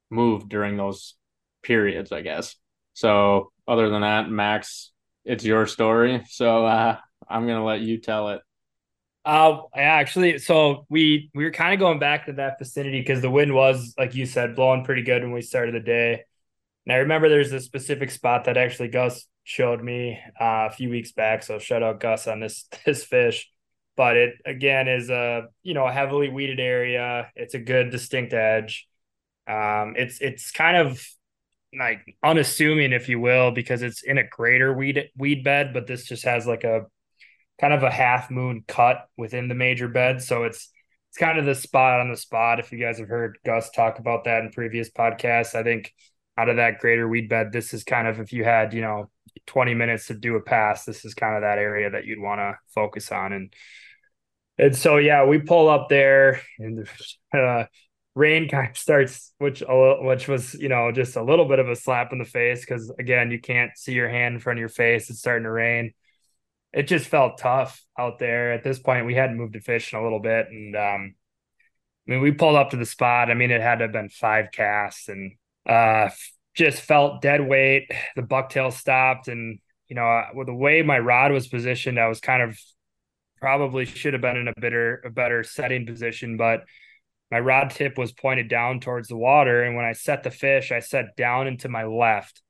moved 0.10 0.50
during 0.50 0.78
those 0.78 1.16
periods 1.64 2.12
i 2.12 2.22
guess. 2.22 2.56
So 2.94 3.52
other 3.68 3.90
than 3.90 4.02
that, 4.02 4.30
Max, 4.30 4.92
it's 5.26 5.44
your 5.44 5.68
story. 5.68 6.24
So 6.30 6.66
uh, 6.66 6.98
I'm 7.28 7.48
gonna 7.48 7.66
let 7.66 7.82
you 7.82 8.00
tell 8.00 8.30
it. 8.30 8.42
Uh, 9.26 9.64
actually, 9.76 10.40
so 10.40 10.86
we 10.90 11.30
we 11.36 11.44
were 11.44 11.52
kind 11.52 11.74
of 11.74 11.80
going 11.80 12.00
back 12.00 12.28
to 12.28 12.34
that 12.34 12.58
vicinity 12.60 13.02
because 13.02 13.22
the 13.22 13.30
wind 13.30 13.54
was, 13.54 13.94
like 13.98 14.16
you 14.16 14.26
said, 14.26 14.56
blowing 14.56 14.86
pretty 14.86 15.02
good 15.02 15.22
when 15.22 15.34
we 15.34 15.42
started 15.42 15.76
the 15.76 15.82
day. 15.82 16.24
And 16.86 16.94
I 16.94 17.00
remember 17.00 17.28
there's 17.28 17.52
a 17.52 17.60
specific 17.60 18.10
spot 18.12 18.46
that 18.46 18.56
actually 18.56 18.88
Gus 18.88 19.26
showed 19.44 19.84
me 19.84 20.18
uh, 20.40 20.70
a 20.70 20.72
few 20.72 20.90
weeks 20.90 21.12
back. 21.12 21.44
So 21.44 21.60
shout 21.60 21.84
out 21.84 22.00
Gus 22.00 22.28
on 22.28 22.40
this 22.40 22.70
this 22.86 23.04
fish. 23.04 23.52
But 23.98 24.16
it 24.16 24.36
again 24.46 24.88
is 24.88 25.10
a 25.10 25.48
you 25.64 25.74
know 25.74 25.86
a 25.86 25.92
heavily 25.92 26.30
weeded 26.30 26.62
area. 26.62 27.30
It's 27.36 27.54
a 27.54 27.60
good 27.60 27.90
distinct 27.90 28.32
edge. 28.32 28.88
Um, 29.46 29.96
it's 29.98 30.22
it's 30.22 30.52
kind 30.52 30.78
of 30.78 31.06
like 31.78 32.18
unassuming, 32.24 32.94
if 32.94 33.10
you 33.10 33.20
will, 33.20 33.52
because 33.52 33.82
it's 33.82 34.04
in 34.04 34.18
a 34.18 34.28
greater 34.28 34.74
weed 34.74 35.10
weed 35.18 35.44
bed, 35.44 35.74
but 35.74 35.88
this 35.88 36.06
just 36.06 36.24
has 36.26 36.48
like 36.48 36.64
a 36.64 36.86
kind 37.60 37.74
of 37.74 37.84
a 37.84 37.92
half 37.92 38.30
moon 38.30 38.64
cut 38.68 39.08
within 39.18 39.48
the 39.48 39.56
major 39.56 39.88
bed. 39.88 40.22
So 40.22 40.44
it's 40.44 40.70
it's 41.10 41.18
kind 41.18 41.38
of 41.40 41.46
the 41.46 41.56
spot 41.56 42.00
on 42.00 42.10
the 42.10 42.18
spot. 42.18 42.60
If 42.60 42.72
you 42.72 42.80
guys 42.80 43.00
have 43.00 43.08
heard 43.10 43.40
Gus 43.46 43.70
talk 43.72 44.00
about 44.00 44.26
that 44.26 44.44
in 44.44 44.52
previous 44.52 44.90
podcasts, 44.90 45.56
I 45.56 45.64
think 45.64 45.94
out 46.38 46.50
of 46.50 46.58
that 46.58 46.80
greater 46.80 47.08
weed 47.08 47.30
bed, 47.30 47.52
this 47.52 47.74
is 47.74 47.84
kind 47.84 48.08
of 48.08 48.20
if 48.20 48.32
you 48.32 48.44
had, 48.44 48.74
you 48.74 48.82
know, 48.82 49.10
20 49.48 49.74
minutes 49.74 50.08
to 50.08 50.14
do 50.14 50.36
a 50.36 50.42
pass, 50.42 50.86
this 50.86 51.06
is 51.06 51.14
kind 51.14 51.36
of 51.36 51.42
that 51.42 51.58
area 51.58 51.90
that 51.90 52.06
you'd 52.06 52.22
want 52.22 52.40
to 52.40 52.58
focus 52.74 53.12
on. 53.12 53.34
And 53.34 53.54
and 54.60 54.76
so 54.76 54.98
yeah, 54.98 55.26
we 55.26 55.40
pull 55.40 55.70
up 55.70 55.90
there 55.90 56.42
and 56.60 56.88
uh 57.34 57.66
rain 58.18 58.50
kind 58.50 58.70
of 58.72 58.78
starts, 58.78 59.32
which 59.38 59.64
which 59.68 60.28
was 60.28 60.56
you 60.56 60.70
know 60.70 60.92
just 60.92 61.16
a 61.16 61.24
little 61.24 61.46
bit 61.46 61.60
of 61.60 61.70
a 61.70 61.76
slap 61.76 62.12
in 62.12 62.18
the 62.18 62.26
face 62.26 62.62
because 62.62 62.92
again 62.98 63.30
you 63.32 63.40
can't 63.40 63.78
see 63.78 63.94
your 63.94 64.10
hand 64.10 64.36
in 64.36 64.40
front 64.40 64.58
of 64.58 64.62
your 64.62 64.70
face. 64.70 65.10
It's 65.10 65.20
starting 65.20 65.44
to 65.44 65.52
rain. 65.52 65.94
It 66.74 66.84
just 66.84 67.08
felt 67.08 67.38
tough 67.38 67.84
out 67.98 68.20
there. 68.20 68.52
At 68.52 68.64
this 68.64 68.80
point, 68.80 69.06
we 69.06 69.14
hadn't 69.14 69.38
moved 69.38 69.54
to 69.54 69.62
fish 69.62 69.94
in 69.94 70.00
a 70.00 70.04
little 70.04 70.20
bit, 70.20 70.48
and 70.50 70.76
um, 70.76 71.16
I 72.08 72.12
mean 72.12 72.22
we 72.22 72.32
pulled 72.32 72.56
up 72.56 72.72
to 72.72 72.78
the 72.78 72.86
spot. 72.86 73.30
I 73.30 73.36
mean 73.36 73.52
it 73.52 73.62
had 73.62 73.78
to 73.78 73.86
have 73.86 73.94
been 73.94 74.10
five 74.10 74.52
casts, 74.52 75.10
and 75.10 75.34
uh, 75.68 76.10
just 76.56 76.82
felt 76.82 77.22
dead 77.22 77.48
weight. 77.48 77.92
The 78.16 78.24
bucktail 78.24 78.74
stopped, 78.74 79.28
and 79.28 79.60
you 79.88 79.96
know 79.96 80.24
with 80.34 80.48
the 80.48 80.56
way 80.56 80.82
my 80.82 80.98
rod 80.98 81.32
was 81.32 81.48
positioned, 81.48 82.00
I 82.00 82.08
was 82.08 82.20
kind 82.20 82.42
of 82.42 82.60
probably 83.40 83.86
should 83.86 84.14
have 84.14 84.22
been 84.24 84.38
in 84.38 84.48
a 84.48 84.54
better 84.60 85.04
a 85.06 85.12
better 85.12 85.44
setting 85.44 85.86
position, 85.86 86.36
but 86.36 86.64
my 87.32 87.40
rod 87.40 87.72
tip 87.72 87.98
was 87.98 88.12
pointed 88.12 88.48
down 88.48 88.80
towards 88.80 89.10
the 89.10 89.18
water. 89.18 89.64
And 89.64 89.76
when 89.76 89.86
I 89.86 89.94
set 89.94 90.24
the 90.24 90.32
fish, 90.32 90.72
I 90.72 90.80
set 90.80 91.16
down 91.16 91.48
into 91.48 91.68
my 91.68 91.84
left. 91.84 92.42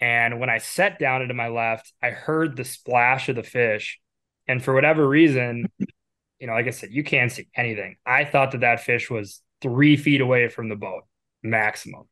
And 0.00 0.40
when 0.40 0.50
I 0.50 0.58
set 0.58 0.98
down 0.98 1.22
into 1.22 1.34
my 1.34 1.48
left, 1.48 1.92
I 2.02 2.10
heard 2.10 2.56
the 2.56 2.64
splash 2.64 3.28
of 3.28 3.36
the 3.36 3.42
fish. 3.42 3.98
And 4.46 4.62
for 4.62 4.74
whatever 4.74 5.06
reason, 5.06 5.66
you 6.38 6.46
know, 6.46 6.52
like 6.52 6.66
I 6.66 6.70
said, 6.70 6.92
you 6.92 7.04
can't 7.04 7.32
see 7.32 7.48
anything. 7.54 7.96
I 8.04 8.24
thought 8.24 8.52
that 8.52 8.60
that 8.60 8.80
fish 8.80 9.10
was 9.10 9.42
three 9.62 9.96
feet 9.96 10.20
away 10.20 10.48
from 10.48 10.68
the 10.68 10.76
boat, 10.76 11.04
maximum. 11.42 12.04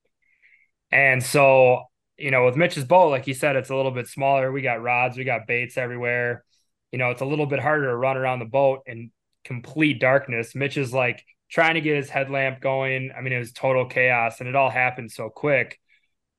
And 0.90 1.22
so, 1.22 1.84
you 2.16 2.30
know, 2.30 2.46
with 2.46 2.57
Mitch's 2.57 2.84
boat, 2.84 3.11
like 3.11 3.26
you 3.26 3.34
said, 3.34 3.57
it's 3.57 3.70
a 3.70 3.76
little 3.76 3.90
bit 3.90 4.09
smaller. 4.09 4.52
We 4.52 4.62
got 4.62 4.82
rods, 4.82 5.16
we 5.16 5.24
got 5.24 5.46
baits 5.46 5.76
everywhere. 5.76 6.44
You 6.92 6.98
know, 6.98 7.11
it's 7.11 7.20
a 7.20 7.26
little 7.26 7.46
bit 7.46 7.61
harder 7.61 7.86
to 7.86 7.96
run 7.96 8.16
around 8.16 8.38
the 8.38 8.44
boat 8.44 8.82
in 8.86 9.11
complete 9.44 10.00
darkness. 10.00 10.55
Mitch 10.55 10.76
is 10.76 10.92
like, 10.92 11.24
trying 11.55 11.74
to 11.74 11.80
get 11.80 11.96
his 11.96 12.11
headlamp 12.11 12.61
going. 12.61 13.12
I 13.16 13.20
mean, 13.20 13.32
it 13.32 13.38
was 13.38 13.52
total 13.52 13.86
chaos 13.86 14.40
and 14.40 14.48
it 14.48 14.57
all 14.57 14.70
happened 14.70 15.12
so 15.12 15.30
quick. 15.30 15.78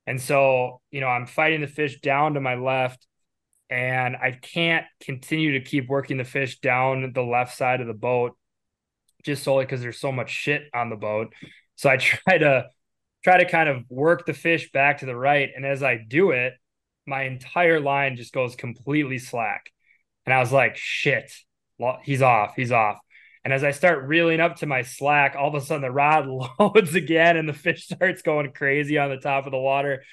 And 0.06 0.22
so, 0.22 0.82
you 0.92 1.00
know, 1.00 1.08
I'm 1.08 1.26
fighting 1.26 1.62
the 1.62 1.68
fish 1.68 2.02
down 2.02 2.34
to 2.34 2.42
my 2.42 2.56
left 2.56 3.08
and 3.70 4.18
I 4.18 4.32
can't 4.32 4.86
continue 5.00 5.54
to 5.54 5.62
keep 5.62 5.88
working 5.88 6.18
the 6.18 6.26
fish 6.26 6.60
down 6.60 7.14
the 7.16 7.24
left 7.24 7.56
side 7.56 7.80
of 7.80 7.88
the 7.88 7.94
boat 7.94 8.38
just 9.24 9.44
solely 9.44 9.64
because 9.64 9.82
there's 9.82 10.00
so 10.00 10.12
much 10.12 10.30
shit 10.30 10.64
on 10.74 10.90
the 10.90 10.98
boat. 10.98 11.34
So 11.78 11.90
I 11.90 11.96
try 11.98 12.38
to 12.38 12.66
try 13.24 13.38
to 13.38 13.50
kind 13.50 13.70
of 13.70 13.86
work 13.90 14.26
the 14.26 14.34
fish 14.34 14.70
back 14.74 14.98
to 15.00 15.06
the 15.06 15.16
right. 15.16 15.50
And 15.56 15.66
as 15.66 15.82
I 15.82 15.96
do 15.96 16.32
it, 16.32 16.56
my 17.08 17.24
entire 17.24 17.80
line 17.80 18.18
just 18.18 18.34
goes 18.34 18.58
completely 18.58 19.18
slack. 19.18 19.72
And 20.26 20.34
I 20.34 20.40
was 20.40 20.52
like, 20.52 20.76
shit, 20.76 21.32
he's 22.04 22.22
off, 22.22 22.54
he's 22.58 22.74
off. 22.74 23.00
And 23.46 23.54
as 23.54 23.64
I 23.64 23.72
start 23.72 24.08
reeling 24.08 24.40
up 24.40 24.58
to 24.58 24.66
my 24.66 24.82
slack, 24.82 25.36
all 25.38 25.50
of 25.50 25.54
a 25.54 25.62
sudden 25.64 25.84
the 25.84 25.92
rod 25.92 26.28
loads 26.60 26.96
again 26.96 27.38
and 27.38 27.48
the 27.48 27.54
fish 27.54 27.86
starts 27.86 28.24
going 28.24 28.52
crazy 28.52 28.98
on 28.98 29.12
the 29.12 29.18
top 29.18 29.46
of 29.46 29.52
the 29.52 29.60
water. 29.60 30.04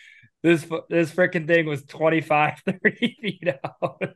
This 0.43 0.67
this 0.91 1.11
freaking 1.11 1.47
thing 1.47 1.67
was 1.67 1.85
25, 1.85 2.61
30 2.67 3.17
feet 3.23 3.49
out. 3.65 4.15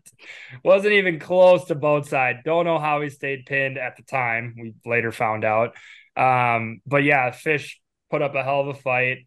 Wasn't 0.63 0.93
even 0.93 1.19
close 1.19 1.65
to 1.67 1.75
boat 1.75 2.07
side. 2.07 2.43
Don't 2.45 2.67
know 2.67 2.79
how 2.79 3.01
he 3.01 3.09
stayed 3.09 3.47
pinned 3.47 3.79
at 3.79 3.97
the 3.97 4.03
time. 4.03 4.55
We 4.61 4.75
later 4.85 5.13
found 5.13 5.45
out. 5.45 5.77
Um, 6.15 6.83
but 6.85 7.03
yeah, 7.03 7.31
fish 7.31 7.81
put 8.11 8.23
up 8.23 8.35
a 8.35 8.43
hell 8.43 8.61
of 8.61 8.69
a 8.69 8.75
fight. 8.75 9.19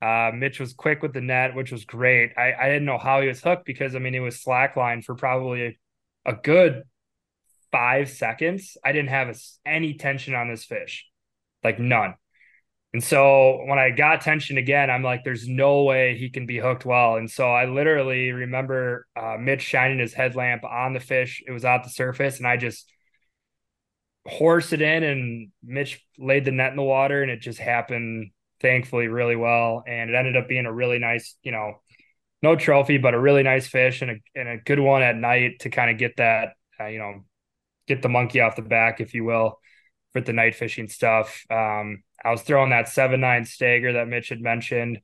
Uh, 0.00 0.30
Mitch 0.34 0.60
was 0.60 0.72
quick 0.72 1.02
with 1.02 1.14
the 1.14 1.20
net, 1.20 1.54
which 1.54 1.72
was 1.72 1.84
great. 1.84 2.32
I, 2.36 2.52
I 2.52 2.66
didn't 2.66 2.84
know 2.84 2.98
how 2.98 3.20
he 3.22 3.28
was 3.28 3.42
hooked 3.42 3.64
because 3.64 3.96
I 3.96 3.98
mean 3.98 4.14
it 4.14 4.20
was 4.20 4.40
slack 4.40 4.76
line 4.76 5.02
for 5.02 5.14
probably 5.16 5.78
a 6.24 6.32
good 6.34 6.82
five 7.72 8.10
seconds, 8.10 8.76
I 8.84 8.92
didn't 8.92 9.08
have 9.08 9.34
any 9.66 9.94
tension 9.94 10.34
on 10.34 10.48
this 10.48 10.64
fish, 10.64 11.06
like 11.64 11.80
none. 11.80 12.14
And 12.92 13.02
so 13.02 13.64
when 13.64 13.78
I 13.78 13.90
got 13.90 14.20
tension 14.20 14.58
again, 14.58 14.90
I'm 14.90 15.02
like, 15.02 15.24
there's 15.24 15.48
no 15.48 15.84
way 15.84 16.14
he 16.18 16.28
can 16.28 16.44
be 16.44 16.58
hooked 16.58 16.84
well. 16.84 17.16
And 17.16 17.30
so 17.30 17.50
I 17.50 17.64
literally 17.64 18.32
remember 18.32 19.06
uh, 19.16 19.38
Mitch 19.40 19.62
shining 19.62 19.98
his 19.98 20.12
headlamp 20.12 20.62
on 20.62 20.92
the 20.92 21.00
fish. 21.00 21.42
It 21.46 21.52
was 21.52 21.64
at 21.64 21.84
the 21.84 21.90
surface, 21.90 22.36
and 22.36 22.46
I 22.46 22.58
just 22.58 22.86
horsed 24.26 24.74
it 24.74 24.82
in, 24.82 25.02
and 25.02 25.48
Mitch 25.64 26.04
laid 26.18 26.44
the 26.44 26.50
net 26.50 26.70
in 26.70 26.76
the 26.76 26.82
water, 26.82 27.22
and 27.22 27.30
it 27.30 27.40
just 27.40 27.58
happened 27.58 28.30
thankfully 28.60 29.08
really 29.08 29.36
well. 29.36 29.82
And 29.86 30.10
it 30.10 30.14
ended 30.14 30.36
up 30.36 30.46
being 30.46 30.66
a 30.66 30.72
really 30.72 30.98
nice, 30.98 31.34
you 31.42 31.50
know, 31.50 31.80
no 32.42 32.56
trophy, 32.56 32.98
but 32.98 33.14
a 33.14 33.20
really 33.20 33.42
nice 33.42 33.66
fish 33.66 34.02
and 34.02 34.10
a, 34.10 34.14
and 34.34 34.48
a 34.48 34.58
good 34.58 34.80
one 34.80 35.00
at 35.02 35.16
night 35.16 35.60
to 35.60 35.70
kind 35.70 35.90
of 35.90 35.96
get 35.96 36.18
that, 36.18 36.50
uh, 36.78 36.86
you 36.86 36.98
know, 36.98 37.24
get 37.86 38.02
the 38.02 38.08
monkey 38.08 38.40
off 38.40 38.56
the 38.56 38.62
back, 38.62 39.00
if 39.00 39.14
you 39.14 39.24
will, 39.24 39.58
for 40.12 40.20
the 40.20 40.32
night 40.32 40.54
fishing 40.54 40.88
stuff. 40.88 41.44
Um, 41.50 42.02
I 42.24 42.30
was 42.30 42.42
throwing 42.42 42.70
that 42.70 42.88
seven 42.88 43.20
nine 43.20 43.44
Stager 43.44 43.94
that 43.94 44.08
Mitch 44.08 44.28
had 44.28 44.40
mentioned. 44.40 44.98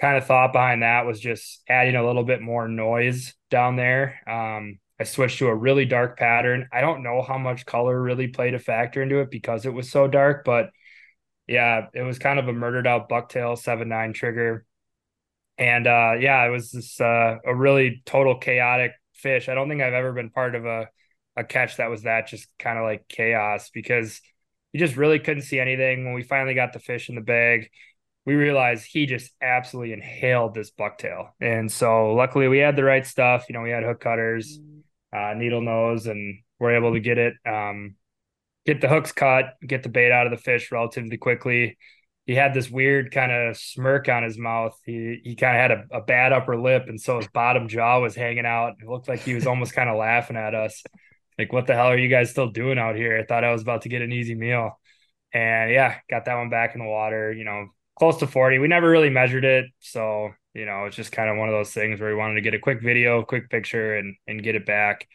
Kind 0.00 0.16
of 0.16 0.26
thought 0.26 0.52
behind 0.52 0.82
that 0.82 1.06
was 1.06 1.20
just 1.20 1.62
adding 1.68 1.96
a 1.96 2.04
little 2.04 2.24
bit 2.24 2.42
more 2.42 2.68
noise 2.68 3.34
down 3.50 3.76
there. 3.76 4.20
Um, 4.28 4.78
I 4.98 5.04
switched 5.04 5.38
to 5.38 5.46
a 5.48 5.54
really 5.54 5.84
dark 5.86 6.18
pattern. 6.18 6.68
I 6.72 6.80
don't 6.80 7.02
know 7.02 7.22
how 7.22 7.38
much 7.38 7.66
color 7.66 8.00
really 8.00 8.28
played 8.28 8.54
a 8.54 8.58
factor 8.58 9.02
into 9.02 9.20
it 9.20 9.30
because 9.30 9.66
it 9.66 9.72
was 9.72 9.90
so 9.90 10.06
dark, 10.08 10.44
but 10.44 10.70
yeah, 11.46 11.88
it 11.94 12.02
was 12.02 12.18
kind 12.18 12.38
of 12.38 12.48
a 12.48 12.52
murdered 12.52 12.86
out 12.86 13.08
bucktail 13.08 13.58
seven 13.58 13.88
nine 13.88 14.12
trigger. 14.12 14.64
And 15.58 15.86
uh 15.86 16.14
yeah, 16.18 16.44
it 16.44 16.50
was 16.50 16.70
this 16.70 17.00
uh 17.00 17.38
a 17.44 17.54
really 17.54 18.02
total 18.06 18.38
chaotic 18.38 18.92
fish. 19.12 19.48
I 19.48 19.54
don't 19.54 19.68
think 19.68 19.82
I've 19.82 19.94
ever 19.94 20.12
been 20.12 20.30
part 20.30 20.54
of 20.54 20.64
a 20.66 20.88
a 21.36 21.44
catch 21.44 21.78
that 21.78 21.90
was 21.90 22.02
that 22.02 22.28
just 22.28 22.48
kind 22.58 22.78
of 22.78 22.84
like 22.84 23.08
chaos 23.08 23.70
because 23.72 24.20
you 24.72 24.80
just 24.80 24.96
really 24.96 25.18
couldn't 25.18 25.42
see 25.42 25.60
anything. 25.60 26.04
When 26.04 26.14
we 26.14 26.22
finally 26.22 26.54
got 26.54 26.72
the 26.72 26.78
fish 26.78 27.08
in 27.08 27.14
the 27.14 27.20
bag, 27.20 27.70
we 28.26 28.34
realized 28.34 28.86
he 28.86 29.06
just 29.06 29.32
absolutely 29.42 29.92
inhaled 29.92 30.54
this 30.54 30.70
bucktail. 30.70 31.28
And 31.40 31.70
so 31.70 32.14
luckily 32.14 32.48
we 32.48 32.58
had 32.58 32.76
the 32.76 32.84
right 32.84 33.06
stuff. 33.06 33.44
You 33.48 33.54
know, 33.54 33.62
we 33.62 33.70
had 33.70 33.84
hook 33.84 34.00
cutters, 34.00 34.58
uh, 35.14 35.34
needle 35.36 35.60
nose, 35.60 36.06
and 36.06 36.38
we're 36.58 36.76
able 36.76 36.94
to 36.94 37.00
get 37.00 37.18
it, 37.18 37.34
um, 37.46 37.96
get 38.64 38.80
the 38.80 38.88
hooks 38.88 39.12
cut, 39.12 39.54
get 39.66 39.82
the 39.82 39.88
bait 39.88 40.10
out 40.10 40.26
of 40.26 40.30
the 40.30 40.42
fish 40.42 40.72
relatively 40.72 41.18
quickly. 41.18 41.76
He 42.26 42.34
had 42.34 42.54
this 42.54 42.70
weird 42.70 43.12
kind 43.12 43.30
of 43.30 43.56
smirk 43.58 44.08
on 44.08 44.22
his 44.22 44.38
mouth. 44.38 44.76
He 44.86 45.20
he 45.22 45.36
kind 45.36 45.56
of 45.56 45.60
had 45.60 45.70
a, 45.70 45.98
a 45.98 46.00
bad 46.00 46.32
upper 46.32 46.58
lip, 46.58 46.86
and 46.88 46.98
so 46.98 47.18
his 47.18 47.28
bottom 47.28 47.68
jaw 47.68 48.00
was 48.00 48.14
hanging 48.14 48.46
out. 48.46 48.76
It 48.80 48.88
looked 48.88 49.08
like 49.08 49.20
he 49.20 49.34
was 49.34 49.46
almost 49.46 49.74
kind 49.74 49.90
of 49.90 49.98
laughing 49.98 50.36
at 50.36 50.54
us. 50.54 50.82
Like, 51.38 51.52
what 51.52 51.66
the 51.66 51.74
hell 51.74 51.86
are 51.86 51.98
you 51.98 52.08
guys 52.08 52.30
still 52.30 52.50
doing 52.50 52.78
out 52.78 52.96
here? 52.96 53.18
I 53.18 53.24
thought 53.24 53.44
I 53.44 53.52
was 53.52 53.62
about 53.62 53.82
to 53.82 53.88
get 53.88 54.02
an 54.02 54.12
easy 54.12 54.34
meal. 54.34 54.78
And 55.32 55.70
yeah, 55.72 55.96
got 56.08 56.26
that 56.26 56.36
one 56.36 56.50
back 56.50 56.74
in 56.74 56.80
the 56.80 56.88
water, 56.88 57.32
you 57.32 57.44
know, 57.44 57.68
close 57.98 58.18
to 58.18 58.26
40. 58.26 58.58
We 58.58 58.68
never 58.68 58.88
really 58.88 59.10
measured 59.10 59.44
it. 59.44 59.66
So, 59.80 60.30
you 60.54 60.64
know, 60.64 60.84
it's 60.84 60.96
just 60.96 61.12
kind 61.12 61.28
of 61.28 61.36
one 61.36 61.48
of 61.48 61.54
those 61.54 61.72
things 61.72 62.00
where 62.00 62.10
we 62.10 62.16
wanted 62.16 62.34
to 62.34 62.40
get 62.40 62.54
a 62.54 62.58
quick 62.60 62.80
video, 62.82 63.24
quick 63.24 63.50
picture 63.50 63.96
and 63.96 64.14
and 64.28 64.42
get 64.42 64.54
it 64.54 64.66
back. 64.66 65.08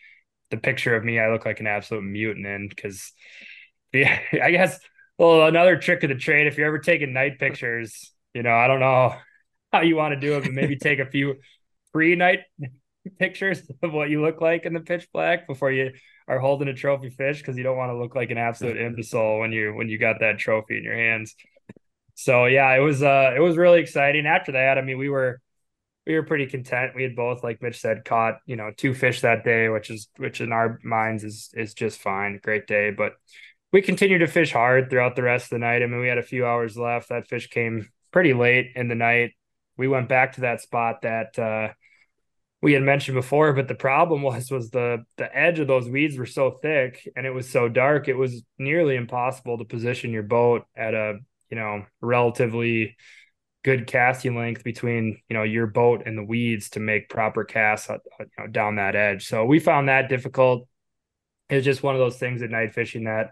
The 0.51 0.57
picture 0.57 0.95
of 0.95 1.05
me, 1.05 1.19
I 1.19 1.31
look 1.31 1.45
like 1.45 1.59
an 1.61 1.67
absolute 1.67 2.03
mutant 2.03 2.45
in 2.45 2.67
because 2.67 3.13
yeah, 3.93 4.19
I 4.43 4.51
guess 4.51 4.79
well, 5.17 5.47
another 5.47 5.77
trick 5.77 6.03
of 6.03 6.09
the 6.09 6.15
trade, 6.15 6.47
if 6.47 6.57
you're 6.57 6.67
ever 6.67 6.79
taking 6.79 7.11
night 7.13 7.39
pictures, 7.39 8.13
you 8.33 8.41
know, 8.41 8.53
I 8.53 8.67
don't 8.67 8.79
know 8.79 9.15
how 9.71 9.81
you 9.81 9.95
want 9.95 10.13
to 10.13 10.19
do 10.19 10.37
it, 10.37 10.43
but 10.43 10.53
maybe 10.53 10.77
take 10.77 10.99
a 10.99 11.05
few 11.05 11.35
pre-night 11.91 12.39
pictures 13.19 13.61
of 13.81 13.93
what 13.93 14.09
you 14.09 14.21
look 14.21 14.41
like 14.41 14.65
in 14.65 14.73
the 14.73 14.79
pitch 14.79 15.07
black 15.13 15.47
before 15.47 15.71
you 15.71 15.91
are 16.27 16.39
holding 16.39 16.67
a 16.67 16.73
trophy 16.73 17.09
fish 17.09 17.39
because 17.39 17.57
you 17.57 17.63
don't 17.63 17.77
want 17.77 17.91
to 17.91 17.97
look 17.97 18.15
like 18.15 18.31
an 18.31 18.37
absolute 18.37 18.77
imbecile 18.85 19.39
when 19.39 19.51
you 19.51 19.73
when 19.73 19.89
you 19.89 19.97
got 19.97 20.19
that 20.19 20.39
trophy 20.39 20.77
in 20.77 20.83
your 20.83 20.95
hands. 20.95 21.35
So 22.15 22.45
yeah, 22.45 22.75
it 22.75 22.81
was 22.81 23.01
uh 23.01 23.33
it 23.35 23.39
was 23.39 23.57
really 23.57 23.79
exciting. 23.79 24.25
After 24.25 24.53
that, 24.53 24.77
I 24.77 24.81
mean, 24.81 24.97
we 24.97 25.09
were 25.09 25.41
we 26.05 26.15
were 26.15 26.23
pretty 26.23 26.47
content. 26.47 26.93
We 26.95 27.03
had 27.03 27.15
both, 27.15 27.43
like 27.43 27.61
Mitch 27.61 27.79
said, 27.79 28.03
caught 28.03 28.39
you 28.45 28.55
know 28.55 28.71
two 28.75 28.93
fish 28.93 29.21
that 29.21 29.43
day, 29.43 29.69
which 29.69 29.89
is 29.89 30.09
which 30.17 30.41
in 30.41 30.51
our 30.51 30.79
minds 30.83 31.23
is 31.23 31.49
is 31.53 31.73
just 31.73 31.99
fine. 31.99 32.39
Great 32.43 32.67
day, 32.67 32.91
but 32.91 33.13
we 33.71 33.81
continued 33.81 34.19
to 34.19 34.27
fish 34.27 34.51
hard 34.51 34.89
throughout 34.89 35.15
the 35.15 35.23
rest 35.23 35.45
of 35.45 35.49
the 35.51 35.59
night. 35.59 35.83
I 35.83 35.85
mean, 35.85 35.99
we 36.01 36.07
had 36.07 36.17
a 36.17 36.23
few 36.23 36.45
hours 36.45 36.77
left. 36.77 37.09
That 37.09 37.27
fish 37.27 37.47
came 37.49 37.87
pretty 38.11 38.33
late 38.33 38.71
in 38.75 38.87
the 38.87 38.95
night. 38.95 39.33
We 39.77 39.87
went 39.87 40.09
back 40.09 40.33
to 40.33 40.41
that 40.41 40.61
spot 40.61 41.03
that 41.03 41.37
uh, 41.37 41.69
we 42.61 42.73
had 42.73 42.83
mentioned 42.83 43.15
before, 43.15 43.53
but 43.53 43.67
the 43.67 43.75
problem 43.75 44.21
was 44.21 44.51
was 44.51 44.69
the 44.69 45.05
the 45.17 45.35
edge 45.35 45.59
of 45.59 45.67
those 45.67 45.89
weeds 45.89 46.17
were 46.17 46.25
so 46.25 46.59
thick 46.61 47.07
and 47.15 47.25
it 47.25 47.31
was 47.31 47.49
so 47.49 47.69
dark, 47.69 48.07
it 48.07 48.15
was 48.15 48.43
nearly 48.57 48.95
impossible 48.95 49.57
to 49.57 49.65
position 49.65 50.11
your 50.11 50.23
boat 50.23 50.65
at 50.75 50.93
a 50.93 51.19
you 51.49 51.57
know 51.57 51.85
relatively 52.01 52.95
good 53.63 53.87
casting 53.87 54.37
length 54.37 54.63
between 54.63 55.21
you 55.29 55.35
know 55.35 55.43
your 55.43 55.67
boat 55.67 56.03
and 56.05 56.17
the 56.17 56.23
weeds 56.23 56.69
to 56.71 56.79
make 56.79 57.09
proper 57.09 57.43
casts 57.43 57.89
uh, 57.89 57.97
you 58.19 58.25
know, 58.37 58.47
down 58.47 58.75
that 58.75 58.95
edge. 58.95 59.27
So 59.27 59.45
we 59.45 59.59
found 59.59 59.89
that 59.89 60.09
difficult. 60.09 60.67
It's 61.49 61.65
just 61.65 61.81
one 61.81 61.95
of 61.95 61.99
those 61.99 62.17
things 62.17 62.41
at 62.41 62.51
night 62.51 62.73
fishing 62.73 63.05
that 63.05 63.31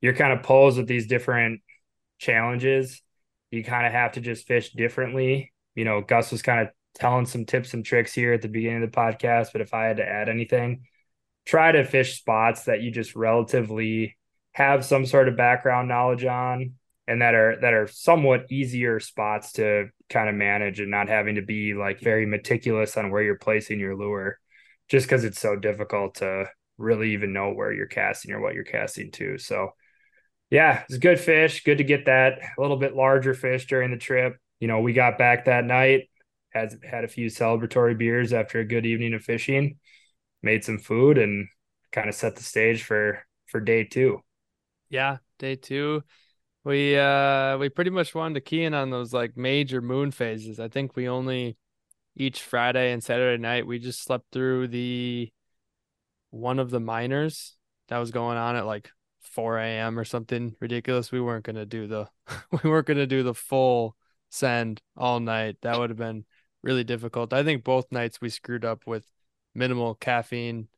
you're 0.00 0.14
kind 0.14 0.32
of 0.32 0.42
posed 0.42 0.76
with 0.76 0.88
these 0.88 1.06
different 1.06 1.60
challenges. 2.18 3.00
You 3.50 3.62
kind 3.62 3.86
of 3.86 3.92
have 3.92 4.12
to 4.12 4.20
just 4.20 4.46
fish 4.46 4.72
differently. 4.72 5.52
You 5.74 5.84
know, 5.84 6.00
Gus 6.00 6.32
was 6.32 6.42
kind 6.42 6.60
of 6.60 6.68
telling 6.94 7.26
some 7.26 7.44
tips 7.44 7.74
and 7.74 7.84
tricks 7.84 8.12
here 8.12 8.32
at 8.32 8.42
the 8.42 8.48
beginning 8.48 8.82
of 8.82 8.90
the 8.90 8.96
podcast, 8.96 9.52
but 9.52 9.60
if 9.60 9.74
I 9.74 9.84
had 9.84 9.96
to 9.98 10.08
add 10.08 10.28
anything, 10.28 10.84
try 11.44 11.72
to 11.72 11.84
fish 11.84 12.18
spots 12.18 12.64
that 12.64 12.82
you 12.82 12.90
just 12.90 13.16
relatively 13.16 14.16
have 14.52 14.84
some 14.84 15.04
sort 15.04 15.28
of 15.28 15.36
background 15.36 15.88
knowledge 15.88 16.24
on 16.24 16.74
and 17.06 17.20
that 17.20 17.34
are 17.34 17.58
that 17.60 17.74
are 17.74 17.86
somewhat 17.86 18.50
easier 18.50 19.00
spots 19.00 19.52
to 19.52 19.88
kind 20.08 20.28
of 20.28 20.34
manage 20.34 20.80
and 20.80 20.90
not 20.90 21.08
having 21.08 21.34
to 21.34 21.42
be 21.42 21.74
like 21.74 22.00
very 22.00 22.24
meticulous 22.24 22.96
on 22.96 23.10
where 23.10 23.22
you're 23.22 23.36
placing 23.36 23.80
your 23.80 23.96
lure 23.96 24.38
just 24.88 25.06
because 25.06 25.24
it's 25.24 25.40
so 25.40 25.56
difficult 25.56 26.16
to 26.16 26.46
really 26.78 27.12
even 27.12 27.32
know 27.32 27.52
where 27.52 27.72
you're 27.72 27.86
casting 27.86 28.32
or 28.32 28.40
what 28.40 28.54
you're 28.54 28.64
casting 28.64 29.10
to. 29.10 29.38
So 29.38 29.70
yeah 30.50 30.84
it's 30.88 30.98
good 30.98 31.20
fish. 31.20 31.64
Good 31.64 31.78
to 31.78 31.84
get 31.84 32.06
that 32.06 32.38
a 32.56 32.60
little 32.60 32.76
bit 32.76 32.94
larger 32.94 33.34
fish 33.34 33.66
during 33.66 33.90
the 33.90 33.98
trip. 33.98 34.36
You 34.60 34.68
know 34.68 34.80
we 34.80 34.92
got 34.92 35.18
back 35.18 35.44
that 35.46 35.64
night 35.64 36.08
had 36.54 36.74
had 36.84 37.04
a 37.04 37.08
few 37.08 37.28
celebratory 37.28 37.96
beers 37.98 38.32
after 38.32 38.60
a 38.60 38.64
good 38.64 38.86
evening 38.86 39.14
of 39.14 39.22
fishing, 39.24 39.78
made 40.42 40.64
some 40.64 40.78
food, 40.78 41.18
and 41.18 41.48
kind 41.92 42.08
of 42.08 42.14
set 42.14 42.36
the 42.36 42.42
stage 42.44 42.84
for 42.84 43.24
for 43.46 43.60
day 43.60 43.84
two. 43.84 44.20
Yeah, 44.88 45.18
day 45.38 45.56
two. 45.56 46.04
We 46.64 46.98
uh 46.98 47.58
we 47.58 47.68
pretty 47.70 47.90
much 47.90 48.14
wanted 48.14 48.34
to 48.34 48.40
key 48.42 48.64
in 48.64 48.74
on 48.74 48.90
those 48.90 49.12
like 49.12 49.36
major 49.36 49.80
moon 49.82 50.10
phases. 50.12 50.60
I 50.60 50.68
think 50.68 50.96
we 50.96 51.08
only 51.08 51.58
each 52.16 52.42
Friday 52.42 52.92
and 52.92 53.04
Saturday 53.04 53.40
night 53.42 53.66
we 53.66 53.78
just 53.80 54.02
slept 54.04 54.26
through 54.32 54.68
the 54.68 55.32
one 56.30 56.58
of 56.58 56.70
the 56.70 56.80
minors 56.80 57.56
that 57.88 57.98
was 57.98 58.10
going 58.10 58.36
on 58.36 58.56
at 58.56 58.66
like 58.66 58.90
4 59.20 59.64
a.m. 59.64 59.98
or 59.98 60.04
something 60.04 60.54
ridiculous. 60.60 61.12
We 61.12 61.20
weren't 61.20 61.44
gonna 61.44 61.66
do 61.66 61.86
the 61.86 62.08
we 62.64 62.70
weren't 62.70 62.86
gonna 62.86 63.06
do 63.06 63.22
the 63.22 63.34
full 63.34 63.96
send 64.30 64.80
all 64.96 65.20
night. 65.20 65.56
That 65.62 65.78
would 65.78 65.90
have 65.90 65.98
been 65.98 66.24
really 66.64 66.84
difficult. 66.84 67.32
I 67.32 67.44
think 67.44 67.62
both 67.62 67.92
nights 67.92 68.20
we 68.20 68.30
screwed 68.30 68.64
up 68.64 68.86
with 68.86 69.04
minimal 69.54 69.94
caffeine, 69.94 70.68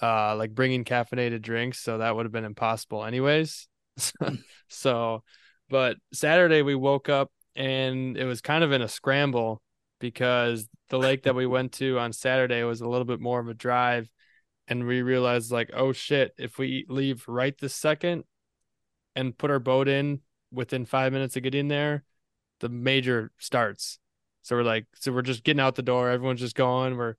uh, 0.00 0.36
like 0.36 0.54
bringing 0.54 0.84
caffeinated 0.84 1.42
drinks. 1.42 1.80
So 1.80 1.98
that 1.98 2.14
would 2.14 2.26
have 2.26 2.32
been 2.32 2.44
impossible, 2.44 3.04
anyways. 3.04 3.66
so, 4.68 5.24
but 5.68 5.96
Saturday 6.12 6.62
we 6.62 6.74
woke 6.74 7.08
up 7.08 7.32
and 7.56 8.16
it 8.16 8.24
was 8.26 8.40
kind 8.40 8.62
of 8.62 8.72
in 8.72 8.82
a 8.82 8.88
scramble 8.88 9.62
because 9.98 10.68
the 10.88 10.98
lake 10.98 11.24
that 11.24 11.34
we 11.34 11.46
went 11.46 11.72
to 11.72 11.98
on 11.98 12.12
Saturday 12.12 12.62
was 12.62 12.80
a 12.80 12.88
little 12.88 13.04
bit 13.04 13.20
more 13.20 13.40
of 13.40 13.48
a 13.48 13.54
drive. 13.54 14.08
And 14.68 14.86
we 14.86 15.02
realized, 15.02 15.50
like, 15.50 15.70
oh 15.74 15.92
shit, 15.92 16.32
if 16.38 16.56
we 16.56 16.86
leave 16.88 17.24
right 17.26 17.56
this 17.58 17.74
second 17.74 18.22
and 19.16 19.36
put 19.36 19.50
our 19.50 19.58
boat 19.58 19.88
in 19.88 20.20
within 20.52 20.86
five 20.86 21.12
minutes 21.12 21.36
of 21.36 21.42
getting 21.42 21.66
there, 21.66 22.04
the 22.60 22.68
major 22.68 23.32
starts. 23.38 23.98
So 24.42 24.56
we're 24.56 24.62
like, 24.62 24.86
so 24.94 25.12
we're 25.12 25.22
just 25.22 25.44
getting 25.44 25.60
out 25.60 25.74
the 25.74 25.82
door. 25.82 26.10
Everyone's 26.10 26.40
just 26.40 26.56
going. 26.56 26.96
We're 26.96 27.16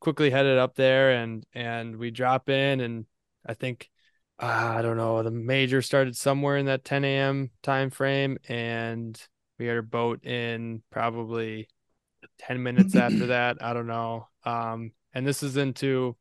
quickly 0.00 0.30
headed 0.30 0.58
up 0.58 0.74
there, 0.74 1.12
and 1.12 1.44
and 1.54 1.96
we 1.96 2.10
drop 2.10 2.48
in, 2.48 2.80
and 2.80 3.06
I 3.46 3.54
think 3.54 3.90
uh, 4.38 4.74
I 4.76 4.82
don't 4.82 4.96
know. 4.96 5.22
The 5.22 5.30
major 5.30 5.82
started 5.82 6.16
somewhere 6.16 6.56
in 6.56 6.66
that 6.66 6.84
10 6.84 7.04
a.m. 7.04 7.50
time 7.62 7.90
frame, 7.90 8.38
and 8.48 9.20
we 9.58 9.66
had 9.66 9.76
our 9.76 9.82
boat 9.82 10.24
in 10.24 10.82
probably 10.90 11.68
10 12.38 12.62
minutes 12.62 12.96
after 12.96 13.26
that. 13.28 13.62
I 13.62 13.72
don't 13.72 13.86
know. 13.86 14.28
Um, 14.44 14.92
and 15.14 15.26
this 15.26 15.42
is 15.42 15.56
into 15.56 16.16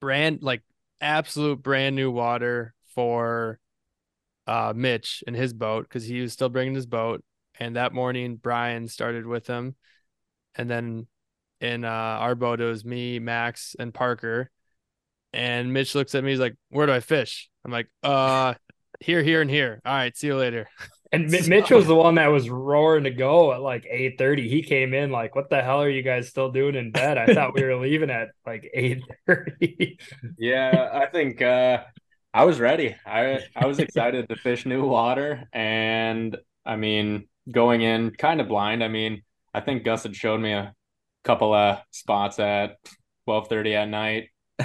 brand 0.00 0.42
like 0.42 0.62
absolute 1.00 1.62
brand 1.62 1.96
new 1.96 2.10
water 2.10 2.74
for 2.94 3.58
uh 4.46 4.72
Mitch 4.76 5.24
and 5.26 5.34
his 5.34 5.52
boat 5.52 5.84
because 5.88 6.04
he 6.04 6.20
was 6.20 6.32
still 6.32 6.48
bringing 6.50 6.74
his 6.74 6.86
boat 6.86 7.24
and 7.58 7.76
that 7.76 7.92
morning 7.92 8.36
Brian 8.36 8.88
started 8.88 9.26
with 9.26 9.46
him, 9.46 9.74
and 10.54 10.70
then 10.70 11.06
in 11.60 11.84
uh, 11.84 11.88
our 11.88 12.34
boat 12.34 12.60
it 12.60 12.66
was 12.66 12.84
me, 12.84 13.18
Max, 13.18 13.74
and 13.78 13.92
Parker. 13.92 14.50
And 15.32 15.72
Mitch 15.72 15.94
looks 15.94 16.14
at 16.14 16.22
me, 16.22 16.30
he's 16.30 16.40
like, 16.40 16.56
"Where 16.68 16.86
do 16.86 16.92
I 16.92 17.00
fish?" 17.00 17.50
I'm 17.64 17.72
like, 17.72 17.88
"Uh, 18.02 18.54
here, 19.00 19.22
here, 19.22 19.40
and 19.40 19.50
here. 19.50 19.80
All 19.84 19.92
right, 19.92 20.16
see 20.16 20.28
you 20.28 20.36
later." 20.36 20.68
And 21.10 21.30
so, 21.30 21.48
Mitch 21.48 21.70
was 21.70 21.86
the 21.86 21.94
one 21.94 22.16
that 22.16 22.28
was 22.28 22.48
roaring 22.48 23.04
to 23.04 23.10
go 23.10 23.52
at 23.52 23.60
like 23.60 23.86
eight 23.90 24.16
thirty. 24.18 24.48
He 24.48 24.62
came 24.62 24.94
in 24.94 25.10
like, 25.10 25.34
"What 25.34 25.50
the 25.50 25.62
hell 25.62 25.82
are 25.82 25.88
you 25.88 26.02
guys 26.02 26.28
still 26.28 26.50
doing 26.50 26.74
in 26.76 26.92
bed?" 26.92 27.18
I 27.18 27.34
thought 27.34 27.54
we 27.54 27.64
were 27.64 27.76
leaving 27.76 28.10
at 28.10 28.28
like 28.46 28.70
eight 28.74 29.02
thirty. 29.26 29.98
yeah, 30.38 30.90
I 30.92 31.06
think 31.06 31.42
uh, 31.42 31.82
I 32.32 32.44
was 32.44 32.60
ready. 32.60 32.94
I 33.06 33.40
I 33.56 33.66
was 33.66 33.78
excited 33.78 34.28
to 34.28 34.36
fish 34.36 34.66
new 34.66 34.86
water, 34.86 35.48
and 35.52 36.36
I 36.64 36.76
mean, 36.76 37.28
going 37.50 37.82
in 37.82 38.10
kind 38.10 38.40
of 38.40 38.48
blind. 38.48 38.82
I 38.82 38.88
mean, 38.88 39.22
I 39.52 39.60
think 39.60 39.84
Gus 39.84 40.02
had 40.02 40.16
showed 40.16 40.40
me 40.40 40.52
a 40.52 40.74
couple 41.24 41.54
of 41.54 41.78
spots 41.90 42.38
at 42.38 42.76
twelve 43.24 43.48
thirty 43.48 43.74
at 43.74 43.88
night, 43.88 44.30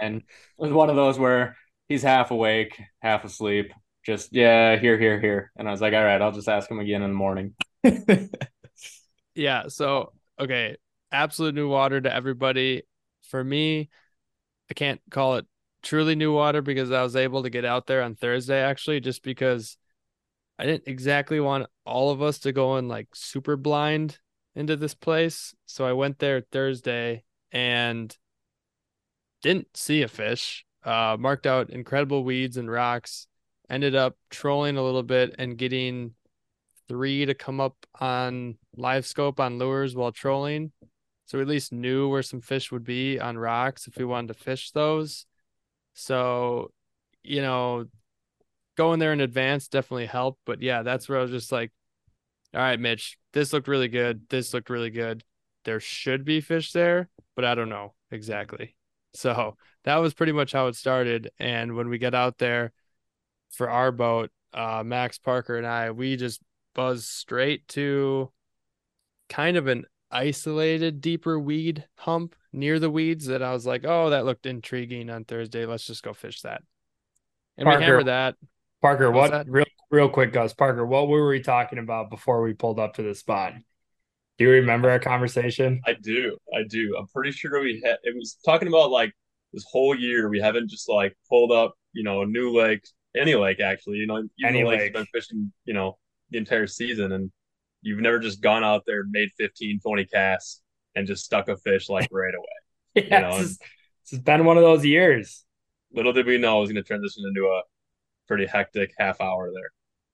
and 0.00 0.16
it 0.16 0.24
was 0.58 0.72
one 0.72 0.90
of 0.90 0.96
those 0.96 1.18
where 1.18 1.56
he's 1.88 2.02
half 2.02 2.30
awake, 2.30 2.80
half 3.00 3.24
asleep. 3.24 3.72
Just 4.04 4.32
yeah, 4.32 4.76
here, 4.76 4.98
here, 4.98 5.20
here, 5.20 5.52
and 5.56 5.68
I 5.68 5.70
was 5.70 5.80
like, 5.80 5.94
all 5.94 6.04
right, 6.04 6.20
I'll 6.20 6.32
just 6.32 6.48
ask 6.48 6.70
him 6.70 6.80
again 6.80 7.02
in 7.02 7.10
the 7.10 7.16
morning. 7.16 7.54
yeah. 9.34 9.68
So 9.68 10.12
okay, 10.40 10.76
absolute 11.12 11.54
new 11.54 11.68
water 11.68 12.00
to 12.00 12.12
everybody. 12.12 12.82
for 13.28 13.42
me, 13.42 13.88
I 14.70 14.74
can't 14.74 15.00
call 15.10 15.36
it 15.36 15.46
truly 15.82 16.14
new 16.14 16.32
water 16.32 16.62
because 16.62 16.90
I 16.90 17.02
was 17.02 17.16
able 17.16 17.42
to 17.42 17.50
get 17.50 17.64
out 17.64 17.86
there 17.86 18.02
on 18.02 18.14
Thursday 18.14 18.60
actually, 18.60 19.00
just 19.00 19.22
because 19.22 19.76
I 20.62 20.66
didn't 20.66 20.86
exactly 20.86 21.40
want 21.40 21.66
all 21.84 22.10
of 22.10 22.22
us 22.22 22.38
to 22.40 22.52
go 22.52 22.76
in 22.76 22.86
like 22.86 23.08
super 23.14 23.56
blind 23.56 24.20
into 24.54 24.76
this 24.76 24.94
place. 24.94 25.56
So 25.66 25.84
I 25.84 25.92
went 25.92 26.20
there 26.20 26.40
Thursday 26.40 27.24
and 27.50 28.16
didn't 29.42 29.76
see 29.76 30.02
a 30.02 30.08
fish. 30.08 30.64
Uh, 30.84 31.16
marked 31.18 31.48
out 31.48 31.70
incredible 31.70 32.22
weeds 32.22 32.58
and 32.58 32.70
rocks. 32.70 33.26
Ended 33.68 33.96
up 33.96 34.16
trolling 34.30 34.76
a 34.76 34.84
little 34.84 35.02
bit 35.02 35.34
and 35.36 35.58
getting 35.58 36.12
three 36.86 37.26
to 37.26 37.34
come 37.34 37.60
up 37.60 37.74
on 37.98 38.56
LiveScope 38.78 39.40
on 39.40 39.58
lures 39.58 39.96
while 39.96 40.12
trolling. 40.12 40.70
So 41.24 41.38
we 41.38 41.42
at 41.42 41.48
least 41.48 41.72
knew 41.72 42.08
where 42.08 42.22
some 42.22 42.40
fish 42.40 42.70
would 42.70 42.84
be 42.84 43.18
on 43.18 43.36
rocks 43.36 43.88
if 43.88 43.96
we 43.96 44.04
wanted 44.04 44.28
to 44.28 44.34
fish 44.34 44.70
those. 44.70 45.26
So, 45.94 46.70
you 47.24 47.42
know, 47.42 47.86
going 48.76 48.98
there 48.98 49.12
in 49.12 49.20
advance 49.20 49.68
definitely 49.68 50.06
helped. 50.06 50.40
But 50.46 50.62
yeah, 50.62 50.82
that's 50.82 51.08
where 51.08 51.18
I 51.18 51.22
was 51.22 51.30
just 51.30 51.52
like, 51.52 51.72
all 52.54 52.60
right, 52.60 52.78
Mitch, 52.78 53.18
this 53.32 53.52
looked 53.52 53.68
really 53.68 53.88
good. 53.88 54.28
This 54.28 54.52
looked 54.52 54.70
really 54.70 54.90
good. 54.90 55.24
There 55.64 55.80
should 55.80 56.24
be 56.24 56.40
fish 56.40 56.72
there, 56.72 57.08
but 57.36 57.44
I 57.44 57.54
don't 57.54 57.68
know 57.68 57.94
exactly. 58.10 58.76
So 59.14 59.56
that 59.84 59.96
was 59.96 60.14
pretty 60.14 60.32
much 60.32 60.52
how 60.52 60.66
it 60.66 60.76
started. 60.76 61.30
And 61.38 61.76
when 61.76 61.88
we 61.88 61.98
get 61.98 62.14
out 62.14 62.38
there 62.38 62.72
for 63.50 63.70
our 63.70 63.92
boat, 63.92 64.30
uh, 64.52 64.82
Max 64.84 65.18
Parker 65.18 65.56
and 65.56 65.66
I, 65.66 65.90
we 65.90 66.16
just 66.16 66.40
buzzed 66.74 67.06
straight 67.06 67.68
to 67.68 68.30
kind 69.28 69.56
of 69.56 69.66
an 69.66 69.84
isolated, 70.10 71.00
deeper 71.00 71.38
weed 71.38 71.86
hump 71.96 72.34
near 72.52 72.78
the 72.78 72.90
weeds 72.90 73.26
that 73.26 73.42
I 73.42 73.52
was 73.52 73.66
like, 73.66 73.84
oh, 73.84 74.10
that 74.10 74.24
looked 74.24 74.46
intriguing 74.46 75.08
on 75.10 75.24
Thursday. 75.24 75.64
Let's 75.64 75.86
just 75.86 76.02
go 76.02 76.12
fish 76.12 76.42
that. 76.42 76.62
And 77.56 77.64
Parker, 77.64 77.78
we 77.78 77.84
hammered 77.84 78.06
that. 78.06 78.36
Parker, 78.82 79.10
What's 79.10 79.30
what 79.30 79.30
that? 79.30 79.48
real 79.48 79.64
real 79.90 80.08
quick, 80.08 80.32
Gus 80.32 80.52
Parker, 80.54 80.84
what 80.84 81.08
were 81.08 81.28
we 81.28 81.40
talking 81.40 81.78
about 81.78 82.10
before 82.10 82.42
we 82.42 82.52
pulled 82.54 82.80
up 82.80 82.94
to 82.94 83.02
the 83.02 83.14
spot? 83.14 83.54
Do 84.38 84.44
you 84.44 84.50
remember 84.50 84.90
our 84.90 84.98
conversation? 84.98 85.80
I 85.86 85.94
do. 85.94 86.36
I 86.54 86.62
do. 86.68 86.96
I'm 86.98 87.06
pretty 87.08 87.32
sure 87.32 87.60
we 87.60 87.80
had 87.84 87.96
it 88.02 88.14
was 88.16 88.38
talking 88.44 88.68
about 88.68 88.90
like 88.90 89.12
this 89.52 89.64
whole 89.70 89.94
year 89.94 90.28
we 90.28 90.40
haven't 90.40 90.70
just 90.70 90.88
like 90.88 91.16
pulled 91.28 91.52
up, 91.52 91.74
you 91.92 92.02
know, 92.02 92.22
a 92.22 92.26
new 92.26 92.50
lake, 92.56 92.82
any 93.16 93.34
lake 93.34 93.60
actually, 93.60 93.98
you 93.98 94.06
know, 94.06 94.18
even 94.18 94.30
Any 94.44 94.64
lake. 94.64 94.82
you've 94.84 94.92
been 94.94 95.06
fishing, 95.12 95.52
you 95.64 95.74
know, 95.74 95.98
the 96.30 96.38
entire 96.38 96.66
season 96.66 97.12
and 97.12 97.30
you've 97.82 98.00
never 98.00 98.18
just 98.18 98.40
gone 98.40 98.64
out 98.64 98.82
there, 98.86 99.04
made 99.10 99.28
15, 99.38 99.80
20 99.80 100.06
casts 100.06 100.62
and 100.96 101.06
just 101.06 101.24
stuck 101.24 101.48
a 101.48 101.56
fish 101.56 101.88
like 101.88 102.08
right 102.12 102.34
away. 102.34 103.06
Yeah, 103.08 103.20
know, 103.20 103.38
this, 103.38 103.50
is- 103.52 103.58
this 103.58 104.10
has 104.12 104.20
been 104.20 104.44
one 104.44 104.56
of 104.56 104.62
those 104.62 104.84
years. 104.84 105.44
Little 105.94 106.12
did 106.14 106.26
we 106.26 106.38
know 106.38 106.58
it 106.58 106.60
was 106.62 106.70
going 106.72 106.82
to 106.82 106.86
transition 106.86 107.24
into 107.28 107.46
a 107.46 107.62
pretty 108.28 108.46
hectic 108.46 108.92
half 108.98 109.20
hour 109.20 109.50
there. 109.52 109.70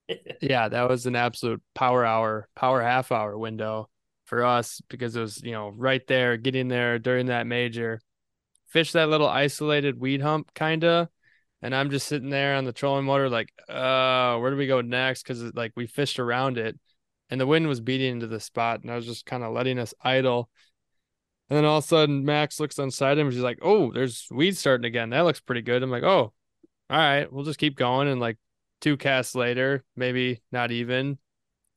Yeah, 0.41 0.69
that 0.69 0.89
was 0.89 1.05
an 1.05 1.17
absolute 1.17 1.61
power 1.75 2.05
hour, 2.05 2.49
power 2.57 2.83
half 2.83 3.13
hour 3.13 3.37
window 3.37 3.91
for 4.25 4.45
us 4.45 4.81
because 4.89 5.15
it 5.17 5.21
was, 5.21 5.43
you 5.43 5.53
know, 5.53 5.69
right 5.69 6.07
there, 6.07 6.37
getting 6.39 6.69
there 6.69 6.99
during 6.99 7.27
that 7.27 7.47
major. 7.47 8.01
Fish 8.69 8.93
that 8.93 9.09
little 9.09 9.29
isolated 9.29 9.99
weed 9.99 10.21
hump 10.23 10.53
kind 10.55 10.85
of. 10.85 11.09
And 11.61 11.75
I'm 11.75 11.91
just 11.91 12.07
sitting 12.07 12.31
there 12.31 12.55
on 12.57 12.65
the 12.65 12.73
trolling 12.73 13.05
motor, 13.05 13.29
like, 13.29 13.53
uh, 13.69 14.39
where 14.39 14.51
do 14.51 14.57
we 14.57 14.67
go 14.67 14.81
next? 14.81 15.23
Because 15.25 15.43
like 15.55 15.73
we 15.77 15.87
fished 15.87 16.19
around 16.19 16.57
it 16.57 16.79
and 17.31 17.41
the 17.41 17.47
wind 17.47 17.67
was 17.67 17.81
beating 17.81 18.13
into 18.13 18.27
the 18.29 18.41
spot 18.41 18.83
and 18.83 18.91
I 18.91 18.97
was 18.97 19.07
just 19.07 19.27
kind 19.27 19.43
of 19.43 19.53
letting 19.53 19.79
us 19.79 19.93
idle. 20.01 20.49
And 21.51 21.57
then 21.57 21.65
all 21.65 21.79
of 21.79 21.85
a 21.85 21.87
sudden 21.87 22.25
Max 22.25 22.61
looks 22.61 22.79
on 22.79 22.91
side 22.91 23.19
him 23.19 23.31
she's 23.31 23.41
like, 23.41 23.59
Oh, 23.63 23.93
there's 23.93 24.27
weeds 24.31 24.59
starting 24.59 24.85
again. 24.85 25.11
That 25.11 25.23
looks 25.23 25.41
pretty 25.41 25.63
good. 25.63 25.83
I'm 25.83 25.91
like, 25.91 26.03
Oh, 26.03 26.33
all 26.91 26.99
right, 26.99 27.31
we'll 27.33 27.45
just 27.45 27.59
keep 27.59 27.77
going. 27.77 28.09
And 28.09 28.21
like 28.21 28.39
two 28.81 28.97
casts 28.97 29.35
later, 29.35 29.85
maybe 29.97 30.43
not 30.53 30.71
even. 30.71 31.19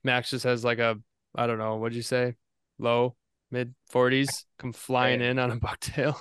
Max 0.03 0.31
just 0.31 0.45
has 0.45 0.63
like 0.63 0.79
a, 0.79 0.99
I 1.35 1.47
don't 1.47 1.57
know, 1.57 1.77
what'd 1.77 1.95
you 1.95 2.01
say? 2.01 2.35
Low, 2.79 3.15
mid 3.51 3.75
40s 3.93 4.45
come 4.57 4.73
flying 4.73 5.21
in 5.21 5.39
on 5.39 5.51
a 5.51 5.55
bucktail. 5.59 6.19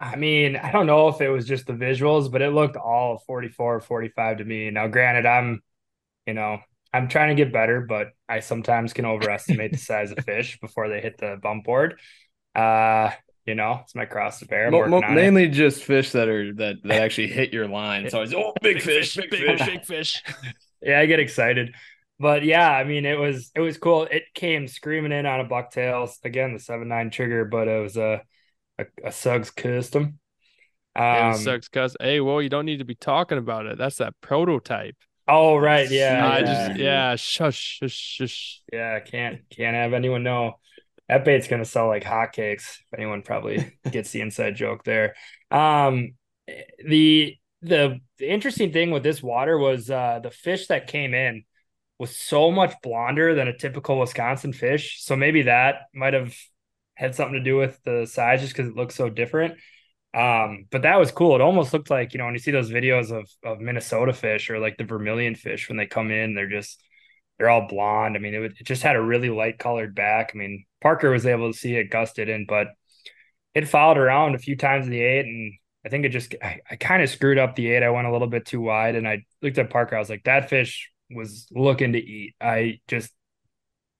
I 0.00 0.16
mean, 0.16 0.56
I 0.56 0.72
don't 0.72 0.86
know 0.86 1.08
if 1.08 1.20
it 1.20 1.28
was 1.28 1.46
just 1.46 1.66
the 1.66 1.74
visuals, 1.74 2.30
but 2.30 2.40
it 2.40 2.54
looked 2.54 2.76
all 2.76 3.18
44, 3.26 3.80
45 3.80 4.38
to 4.38 4.44
me. 4.44 4.70
Now, 4.70 4.88
granted, 4.88 5.26
I'm, 5.26 5.62
you 6.26 6.32
know, 6.32 6.60
I'm 6.92 7.08
trying 7.08 7.28
to 7.28 7.34
get 7.34 7.52
better, 7.52 7.82
but 7.82 8.08
I 8.28 8.40
sometimes 8.40 8.94
can 8.94 9.04
overestimate 9.04 9.72
the 9.72 9.78
size 9.78 10.10
of 10.10 10.24
fish 10.24 10.58
before 10.58 10.88
they 10.88 11.00
hit 11.00 11.18
the 11.18 11.38
bump 11.40 11.64
board. 11.64 12.00
Uh, 12.54 13.10
you 13.50 13.56
know, 13.56 13.80
it's 13.84 13.96
my 13.96 14.06
cross 14.06 14.40
to 14.40 14.46
bear. 14.46 14.68
I'm 14.68 14.78
Mo- 14.78 14.84
mo- 14.86 15.02
on 15.02 15.18
it. 15.18 15.32
mainly 15.32 15.48
just 15.48 15.82
fish 15.82 16.12
that 16.12 16.28
are 16.28 16.52
that 16.54 16.76
that 16.84 17.02
actually 17.02 17.28
hit 17.28 17.52
your 17.52 17.66
line. 17.68 18.08
So 18.08 18.22
it's 18.22 18.32
oh 18.34 18.58
big, 18.62 18.80
fish, 18.82 19.20
big, 19.30 19.34
fish. 19.34 19.60
big 19.64 19.84
fish. 19.84 20.22
Yeah, 20.82 21.00
I 21.00 21.06
get 21.06 21.20
excited. 21.20 21.74
But 22.18 22.44
yeah, 22.44 22.70
I 22.70 22.84
mean, 22.84 23.06
it 23.06 23.18
was 23.18 23.50
it 23.54 23.60
was 23.60 23.78
cool. 23.78 24.04
It 24.04 24.24
came 24.34 24.68
screaming 24.68 25.12
in 25.12 25.26
on 25.26 25.40
a 25.40 25.44
bucktail 25.48 26.10
again, 26.24 26.52
the 26.52 26.60
seven 26.60 26.88
nine 26.88 27.10
trigger, 27.10 27.44
but 27.46 27.68
it 27.68 27.80
was 27.82 27.96
a 27.96 28.22
a, 28.78 28.86
a 29.04 29.12
Suggs 29.12 29.50
custom. 29.50 30.20
Yeah, 31.12 31.28
Um, 31.30 31.30
it 31.30 31.34
sucks 31.34 31.68
because 31.68 31.96
hey, 32.00 32.20
well, 32.20 32.42
you 32.42 32.48
don't 32.48 32.66
need 32.66 32.78
to 32.78 32.84
be 32.84 32.94
talking 32.94 33.38
about 33.38 33.66
it. 33.66 33.78
That's 33.78 33.96
that 33.96 34.20
prototype. 34.20 34.96
oh 35.28 35.56
right, 35.56 35.88
yeah, 35.90 36.26
I 36.28 36.42
yeah. 36.42 36.42
just 36.42 36.74
yeah, 36.74 37.16
shush, 37.16 37.78
shush, 37.80 37.92
shush. 37.94 38.62
Yeah, 38.72 39.00
can't 39.00 39.40
can't 39.50 39.74
have 39.74 39.92
anyone 39.92 40.22
know. 40.22 40.58
That 41.10 41.24
bait's 41.24 41.48
gonna 41.48 41.64
sell 41.64 41.88
like 41.88 42.04
hotcakes. 42.04 42.78
If 42.78 42.94
anyone 42.96 43.22
probably 43.22 43.76
gets 43.90 44.12
the 44.12 44.20
inside 44.20 44.54
joke 44.54 44.84
there. 44.84 45.16
Um, 45.50 46.12
the 46.84 47.36
the 47.62 48.00
interesting 48.20 48.72
thing 48.72 48.92
with 48.92 49.02
this 49.02 49.20
water 49.20 49.58
was 49.58 49.90
uh 49.90 50.20
the 50.22 50.30
fish 50.30 50.68
that 50.68 50.86
came 50.86 51.12
in 51.12 51.42
was 51.98 52.16
so 52.16 52.52
much 52.52 52.74
blonder 52.80 53.34
than 53.34 53.48
a 53.48 53.58
typical 53.58 53.98
Wisconsin 53.98 54.52
fish. 54.52 55.02
So 55.02 55.16
maybe 55.16 55.42
that 55.42 55.82
might 55.92 56.14
have 56.14 56.32
had 56.94 57.16
something 57.16 57.34
to 57.34 57.42
do 57.42 57.56
with 57.56 57.82
the 57.82 58.06
size 58.06 58.40
just 58.40 58.54
because 58.54 58.70
it 58.70 58.76
looks 58.76 58.94
so 58.94 59.10
different. 59.10 59.54
Um, 60.14 60.66
but 60.70 60.82
that 60.82 61.00
was 61.00 61.10
cool. 61.10 61.34
It 61.34 61.40
almost 61.40 61.72
looked 61.72 61.90
like, 61.90 62.14
you 62.14 62.18
know, 62.18 62.26
when 62.26 62.34
you 62.34 62.40
see 62.40 62.52
those 62.52 62.70
videos 62.70 63.10
of 63.10 63.28
of 63.42 63.58
Minnesota 63.60 64.12
fish 64.12 64.48
or 64.48 64.60
like 64.60 64.76
the 64.76 64.84
vermilion 64.84 65.34
fish 65.34 65.68
when 65.68 65.76
they 65.76 65.86
come 65.86 66.12
in, 66.12 66.34
they're 66.36 66.48
just 66.48 66.80
they're 67.40 67.50
all 67.50 67.68
blonde. 67.68 68.16
I 68.16 68.20
mean, 68.20 68.34
it, 68.34 68.40
would- 68.40 68.58
it 68.60 68.66
just 68.66 68.84
had 68.84 68.96
a 68.96 69.02
really 69.02 69.30
light 69.30 69.58
colored 69.60 69.96
back. 69.96 70.32
I 70.34 70.38
mean, 70.38 70.66
Parker 70.82 71.10
was 71.10 71.26
able 71.26 71.52
to 71.52 71.58
see 71.58 71.76
it 71.76 71.90
gusted 71.90 72.30
in, 72.30 72.46
but 72.46 72.68
it 73.54 73.68
followed 73.68 73.98
around 73.98 74.34
a 74.34 74.38
few 74.38 74.56
times 74.56 74.86
in 74.86 74.92
the 74.92 75.00
eight, 75.02 75.26
and 75.26 75.52
I 75.84 75.88
think 75.88 76.04
it 76.04 76.10
just 76.10 76.34
I, 76.42 76.60
I 76.70 76.76
kind 76.76 77.02
of 77.02 77.10
screwed 77.10 77.38
up 77.38 77.56
the 77.56 77.68
eight. 77.70 77.82
I 77.82 77.90
went 77.90 78.06
a 78.06 78.12
little 78.12 78.28
bit 78.28 78.46
too 78.46 78.60
wide, 78.60 78.94
and 78.96 79.08
I 79.08 79.24
looked 79.42 79.58
at 79.58 79.70
Parker. 79.70 79.96
I 79.96 79.98
was 79.98 80.10
like, 80.10 80.24
that 80.24 80.50
fish 80.50 80.90
was 81.10 81.48
looking 81.52 81.94
to 81.94 81.98
eat. 81.98 82.34
I 82.40 82.80
just 82.88 83.12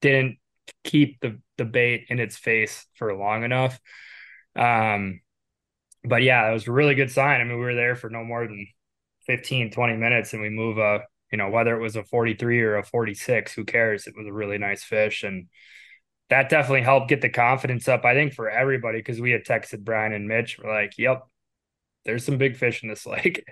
didn't 0.01 0.38
keep 0.84 1.20
the 1.20 1.41
the 1.59 1.64
bait 1.64 2.07
in 2.09 2.20
its 2.20 2.36
face 2.36 2.86
for 2.95 3.14
long 3.16 3.45
enough. 3.45 3.80
Um, 4.57 5.20
but 6.05 6.22
yeah, 6.22 6.49
it 6.51 6.53
was 6.55 6.66
a 6.68 6.72
really 6.72 6.95
good 6.95 7.11
sign. 7.11 7.41
I 7.41 7.45
mean, 7.45 7.59
we 7.59 7.64
were 7.64 7.74
there 7.74 7.97
for 7.97 8.11
no 8.11 8.24
more 8.24 8.47
than 8.47 8.66
15, 9.26 9.70
20 9.70 9.97
minutes, 9.97 10.32
and 10.32 10.43
we 10.43 10.51
move 10.51 10.78
a 10.78 11.03
you 11.31 11.39
know 11.39 11.51
whether 11.51 11.76
it 11.76 11.83
was 11.83 11.97
a 11.97 12.05
43 12.05 12.61
or 12.62 12.76
a 12.76 12.85
46 12.85 13.53
who 13.53 13.64
cares? 13.64 14.07
It 14.07 14.14
was 14.16 14.26
a 14.26 14.33
really 14.33 14.59
nice 14.59 14.83
fish 14.83 15.22
and 15.22 15.49
that 16.28 16.49
definitely 16.49 16.83
helped 16.83 17.09
get 17.09 17.20
the 17.22 17.28
confidence 17.28 17.89
up 17.89 18.05
i 18.05 18.14
think 18.14 18.33
for 18.33 18.49
everybody 18.49 19.01
because 19.01 19.20
we 19.20 19.33
had 19.33 19.45
texted 19.45 19.83
brian 19.83 20.12
and 20.12 20.28
mitch 20.28 20.61
we're 20.62 20.72
like 20.72 20.97
yep 20.97 21.24
there's 22.05 22.24
some 22.24 22.39
big 22.39 22.57
fish 22.57 22.83
in 22.83 22.89
this 22.89 23.07
lake. 23.07 23.45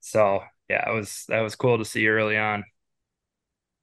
So 0.00 0.42
yeah 0.68 0.88
it 0.90 0.94
was 0.94 1.24
that 1.28 1.40
was 1.40 1.56
cool 1.56 1.78
to 1.78 1.84
see 1.84 2.06
early 2.08 2.36
on. 2.36 2.64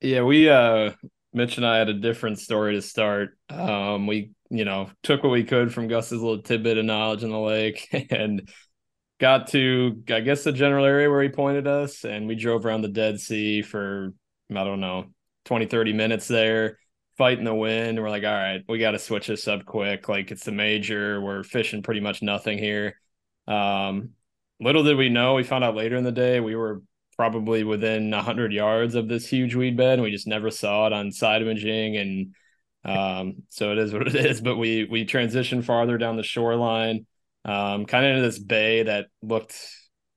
Yeah, 0.01 0.23
we 0.23 0.49
uh 0.49 0.91
Mitch 1.33 1.57
and 1.57 1.65
I 1.65 1.77
had 1.77 1.89
a 1.89 1.93
different 1.93 2.39
story 2.39 2.75
to 2.75 2.81
start. 2.81 3.37
Um 3.49 4.07
we, 4.07 4.31
you 4.49 4.65
know, 4.65 4.89
took 5.03 5.23
what 5.23 5.31
we 5.31 5.43
could 5.43 5.73
from 5.73 5.87
Gus's 5.87 6.21
little 6.21 6.41
tidbit 6.41 6.77
of 6.77 6.85
knowledge 6.85 7.23
in 7.23 7.31
the 7.31 7.39
lake 7.39 7.87
and 8.11 8.49
got 9.19 9.47
to 9.47 10.03
I 10.09 10.19
guess 10.19 10.43
the 10.43 10.51
general 10.51 10.85
area 10.85 11.09
where 11.09 11.23
he 11.23 11.29
pointed 11.29 11.67
us 11.67 12.03
and 12.03 12.27
we 12.27 12.35
drove 12.35 12.65
around 12.65 12.81
the 12.81 12.89
Dead 12.89 13.19
Sea 13.19 13.61
for 13.61 14.13
I 14.51 14.63
don't 14.63 14.79
know, 14.81 15.05
20 15.45 15.65
30 15.65 15.93
minutes 15.93 16.27
there 16.27 16.77
fighting 17.17 17.45
the 17.45 17.55
wind. 17.55 18.01
We're 18.01 18.09
like, 18.09 18.23
"All 18.23 18.31
right, 18.31 18.63
we 18.67 18.77
got 18.77 18.91
to 18.91 18.99
switch 18.99 19.27
this 19.27 19.47
up 19.47 19.65
quick. 19.65 20.09
Like 20.09 20.31
it's 20.31 20.43
the 20.43 20.51
major. 20.51 21.21
We're 21.21 21.43
fishing 21.43 21.81
pretty 21.81 22.01
much 22.01 22.21
nothing 22.21 22.57
here." 22.57 22.99
Um 23.47 24.11
little 24.59 24.83
did 24.83 24.97
we 24.97 25.09
know, 25.09 25.35
we 25.35 25.43
found 25.43 25.63
out 25.63 25.75
later 25.75 25.95
in 25.97 26.03
the 26.03 26.11
day 26.11 26.39
we 26.39 26.55
were 26.55 26.81
probably 27.15 27.63
within 27.63 28.11
100 28.11 28.53
yards 28.53 28.95
of 28.95 29.07
this 29.07 29.27
huge 29.27 29.55
weed 29.55 29.77
bed 29.77 29.93
and 29.93 30.03
we 30.03 30.11
just 30.11 30.27
never 30.27 30.51
saw 30.51 30.87
it 30.87 30.93
on 30.93 31.11
side 31.11 31.41
imaging 31.41 31.97
and 31.97 32.35
um, 32.83 33.43
so 33.49 33.71
it 33.71 33.77
is 33.77 33.93
what 33.93 34.07
it 34.07 34.15
is 34.15 34.41
but 34.41 34.57
we 34.57 34.83
we 34.85 35.05
transitioned 35.05 35.63
farther 35.63 35.97
down 35.97 36.17
the 36.17 36.23
shoreline 36.23 37.05
um, 37.45 37.85
kind 37.85 38.05
of 38.05 38.11
into 38.11 38.21
this 38.23 38.39
bay 38.39 38.83
that 38.83 39.07
looked 39.21 39.55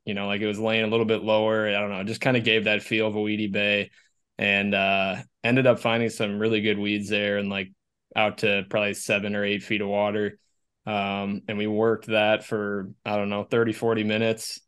you 0.05 0.15
know 0.15 0.27
like 0.27 0.41
it 0.41 0.47
was 0.47 0.59
laying 0.59 0.85
a 0.85 0.89
little 0.89 1.07
bit 1.07 1.23
lower 1.23 1.69
i 1.69 1.73
don't 1.73 1.91
know 1.91 2.03
just 2.05 2.21
kind 2.21 2.37
of 2.37 2.45
gave 2.45 2.65
that 2.65 2.83
feel 2.83 3.07
of 3.07 3.15
a 3.17 3.21
weedy 3.21 3.47
bay 3.47 3.91
and 4.39 4.75
uh, 4.75 5.17
ended 5.45 5.67
up 5.67 5.81
finding 5.81 6.09
some 6.09 6.39
really 6.39 6.61
good 6.61 6.79
weeds 6.79 7.09
there 7.09 7.39
and 7.39 7.51
like 7.51 7.71
out 8.17 8.39
to 8.39 8.65
probably 8.71 8.95
seven 8.95 9.35
or 9.37 9.45
eight 9.45 9.63
feet 9.63 9.81
of 9.81 9.89
water 9.89 10.39
Um, 10.87 11.43
and 11.49 11.59
we 11.59 11.67
worked 11.67 12.07
that 12.07 12.45
for, 12.45 12.91
I 13.05 13.17
don't 13.17 13.29
know, 13.29 13.45
30, 13.45 13.73
40 13.73 14.05
minutes. 14.05 14.61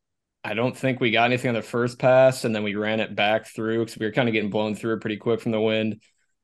I 0.45 0.55
don't 0.55 0.77
think 0.77 1.01
we 1.01 1.11
got 1.11 1.25
anything 1.25 1.49
on 1.51 1.55
the 1.55 1.63
first 1.63 1.99
pass, 1.99 2.45
and 2.45 2.55
then 2.55 2.63
we 2.63 2.75
ran 2.75 3.01
it 3.01 3.15
back 3.15 3.47
through 3.47 3.81
because 3.85 3.99
we 3.99 4.07
were 4.07 4.13
kind 4.13 4.29
of 4.29 4.33
getting 4.35 4.51
blown 4.51 4.75
through 4.75 5.01
pretty 5.01 5.17
quick 5.19 5.41
from 5.41 5.53
the 5.53 5.61
wind. 5.61 6.03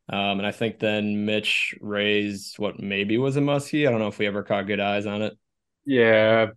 Um, 0.09 0.39
and 0.39 0.47
I 0.47 0.53
think 0.53 0.79
then 0.79 1.27
Mitch 1.27 1.75
raised 1.81 2.59
what 2.59 2.81
maybe 2.81 3.19
was 3.19 3.37
a 3.37 3.41
muskie. 3.41 3.87
I 3.87 3.91
don't 3.91 4.01
know 4.01 4.09
if 4.09 4.19
we 4.19 4.27
ever 4.27 4.43
caught 4.43 4.67
good 4.67 4.81
eyes 4.81 5.07
on 5.07 5.23
it. 5.23 5.37
Yeah, 5.87 6.49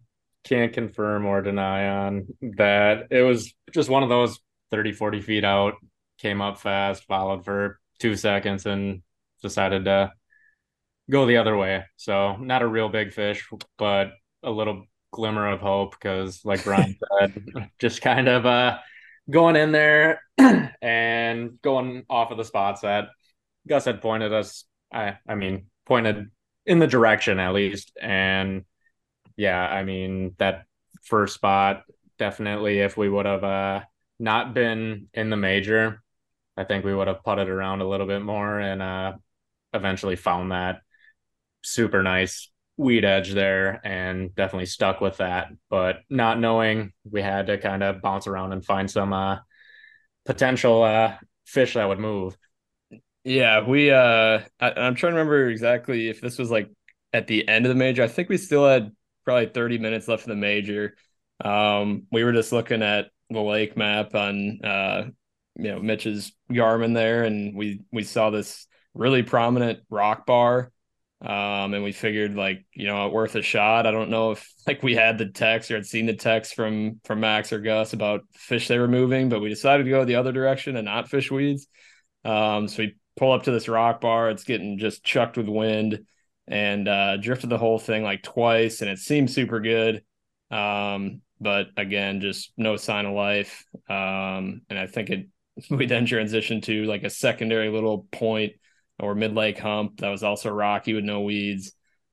can't 0.43 0.73
confirm 0.73 1.25
or 1.25 1.41
deny 1.41 1.87
on 2.07 2.27
that. 2.57 3.07
It 3.11 3.21
was 3.21 3.53
just 3.71 3.89
one 3.89 4.03
of 4.03 4.09
those 4.09 4.39
30, 4.71 4.91
40 4.93 5.21
feet 5.21 5.43
out, 5.45 5.75
came 6.17 6.41
up 6.41 6.59
fast, 6.59 7.05
followed 7.05 7.45
for 7.45 7.79
two 7.99 8.15
seconds, 8.15 8.65
and 8.65 9.03
decided 9.41 9.85
to 9.85 10.11
go 11.09 11.25
the 11.25 11.37
other 11.37 11.55
way. 11.55 11.85
So, 11.97 12.35
not 12.37 12.61
a 12.61 12.67
real 12.67 12.89
big 12.89 13.13
fish, 13.13 13.47
but 13.77 14.11
a 14.43 14.51
little 14.51 14.85
glimmer 15.11 15.47
of 15.49 15.61
hope 15.61 15.91
because, 15.91 16.43
like 16.43 16.63
Brian 16.63 16.95
said, 17.19 17.69
just 17.79 18.01
kind 18.01 18.27
of 18.27 18.45
uh, 18.45 18.79
going 19.29 19.55
in 19.55 19.71
there 19.71 20.21
and 20.81 21.61
going 21.61 22.05
off 22.09 22.31
of 22.31 22.37
the 22.37 22.45
spots 22.45 22.81
that 22.81 23.09
Gus 23.67 23.85
had 23.85 24.01
pointed 24.01 24.33
us. 24.33 24.65
I, 24.91 25.17
I 25.27 25.35
mean, 25.35 25.67
pointed 25.85 26.31
in 26.65 26.79
the 26.79 26.87
direction 26.87 27.39
at 27.39 27.53
least. 27.53 27.91
And 28.01 28.63
yeah, 29.39 29.65
I 29.65 29.83
mean, 29.83 30.35
that 30.37 30.65
first 31.03 31.33
spot 31.33 31.83
definitely, 32.17 32.79
if 32.79 32.97
we 32.97 33.07
would 33.07 33.25
have 33.25 33.43
uh, 33.45 33.81
not 34.19 34.53
been 34.53 35.07
in 35.13 35.29
the 35.29 35.37
major, 35.37 36.03
I 36.57 36.65
think 36.65 36.83
we 36.83 36.93
would 36.93 37.07
have 37.07 37.23
putted 37.23 37.47
around 37.47 37.79
a 37.79 37.87
little 37.87 38.05
bit 38.05 38.21
more 38.21 38.59
and 38.59 38.81
uh, 38.81 39.13
eventually 39.73 40.17
found 40.17 40.51
that 40.51 40.81
super 41.63 42.03
nice 42.03 42.51
weed 42.75 43.05
edge 43.05 43.33
there 43.33 43.79
and 43.85 44.35
definitely 44.35 44.65
stuck 44.65 44.99
with 44.99 45.17
that. 45.17 45.47
But 45.69 46.01
not 46.09 46.37
knowing, 46.37 46.91
we 47.09 47.21
had 47.21 47.47
to 47.47 47.57
kind 47.57 47.81
of 47.81 48.01
bounce 48.01 48.27
around 48.27 48.51
and 48.51 48.65
find 48.65 48.91
some 48.91 49.13
uh, 49.13 49.37
potential 50.25 50.83
uh, 50.83 51.15
fish 51.45 51.75
that 51.75 51.87
would 51.87 51.99
move. 51.99 52.37
Yeah, 53.23 53.67
we 53.67 53.91
uh 53.91 54.41
I, 54.59 54.71
I'm 54.71 54.95
trying 54.95 55.13
to 55.13 55.17
remember 55.19 55.49
exactly 55.49 56.09
if 56.09 56.21
this 56.21 56.37
was 56.37 56.49
like 56.49 56.69
at 57.13 57.27
the 57.27 57.47
end 57.47 57.65
of 57.65 57.69
the 57.69 57.75
major. 57.75 58.03
I 58.03 58.07
think 58.07 58.29
we 58.29 58.37
still 58.37 58.67
had 58.67 58.91
probably 59.29 59.47
30 59.47 59.77
minutes 59.77 60.07
left 60.07 60.25
in 60.25 60.31
the 60.31 60.35
major. 60.35 60.95
Um 61.43 62.03
we 62.11 62.23
were 62.23 62.33
just 62.33 62.51
looking 62.51 62.81
at 62.81 63.07
the 63.29 63.39
lake 63.39 63.77
map 63.77 64.15
on 64.15 64.59
uh 64.63 65.03
you 65.55 65.71
know 65.71 65.79
Mitch's 65.79 66.33
Garmin 66.51 66.93
there 66.93 67.23
and 67.23 67.55
we 67.55 67.81
we 67.91 68.03
saw 68.03 68.31
this 68.31 68.67
really 68.93 69.23
prominent 69.23 69.79
rock 69.89 70.25
bar 70.25 70.71
um, 71.21 71.73
and 71.73 71.83
we 71.83 71.91
figured 71.91 72.35
like, 72.35 72.65
you 72.73 72.87
know, 72.87 73.09
worth 73.09 73.35
a 73.35 73.41
shot. 73.41 73.85
I 73.85 73.91
don't 73.91 74.09
know 74.09 74.31
if 74.31 74.53
like 74.67 74.81
we 74.81 74.95
had 74.95 75.17
the 75.17 75.27
text 75.27 75.69
or 75.69 75.75
had 75.75 75.85
seen 75.85 76.05
the 76.05 76.15
text 76.15 76.55
from 76.55 76.99
from 77.03 77.19
Max 77.19 77.51
or 77.51 77.59
Gus 77.59 77.93
about 77.93 78.21
fish 78.33 78.67
they 78.67 78.79
were 78.79 78.87
moving, 78.87 79.29
but 79.29 79.41
we 79.41 79.49
decided 79.49 79.83
to 79.83 79.89
go 79.89 80.05
the 80.05 80.15
other 80.15 80.31
direction 80.31 80.75
and 80.75 80.85
not 80.85 81.09
fish 81.09 81.29
weeds. 81.29 81.67
Um, 82.25 82.67
so 82.67 82.83
we 82.83 82.95
pull 83.17 83.33
up 83.33 83.43
to 83.43 83.51
this 83.51 83.67
rock 83.67 84.01
bar. 84.01 84.29
It's 84.29 84.43
getting 84.43 84.79
just 84.79 85.03
chucked 85.03 85.37
with 85.37 85.47
wind 85.47 86.05
and 86.49 86.87
uh, 86.87 87.17
drifted 87.17 87.49
the 87.49 87.57
whole 87.57 87.79
thing 87.79 88.03
like 88.03 88.23
twice, 88.23 88.81
and 88.81 88.89
it 88.89 88.97
seemed 88.97 89.31
super 89.31 89.59
good. 89.59 90.03
Um, 90.51 91.21
but 91.39 91.67
again, 91.77 92.19
just 92.19 92.51
no 92.57 92.75
sign 92.75 93.05
of 93.05 93.13
life. 93.13 93.65
Um, 93.87 94.61
and 94.69 94.77
I 94.77 94.87
think 94.87 95.09
it 95.11 95.27
we 95.69 95.85
then 95.85 96.05
transitioned 96.05 96.63
to 96.63 96.85
like 96.85 97.03
a 97.03 97.09
secondary 97.09 97.69
little 97.69 98.07
point 98.11 98.53
or 98.99 99.15
mid 99.15 99.35
lake 99.35 99.59
hump 99.59 100.01
that 100.01 100.09
was 100.09 100.23
also 100.23 100.49
rocky 100.49 100.93
with 100.93 101.05
no 101.05 101.21
weeds. 101.21 101.71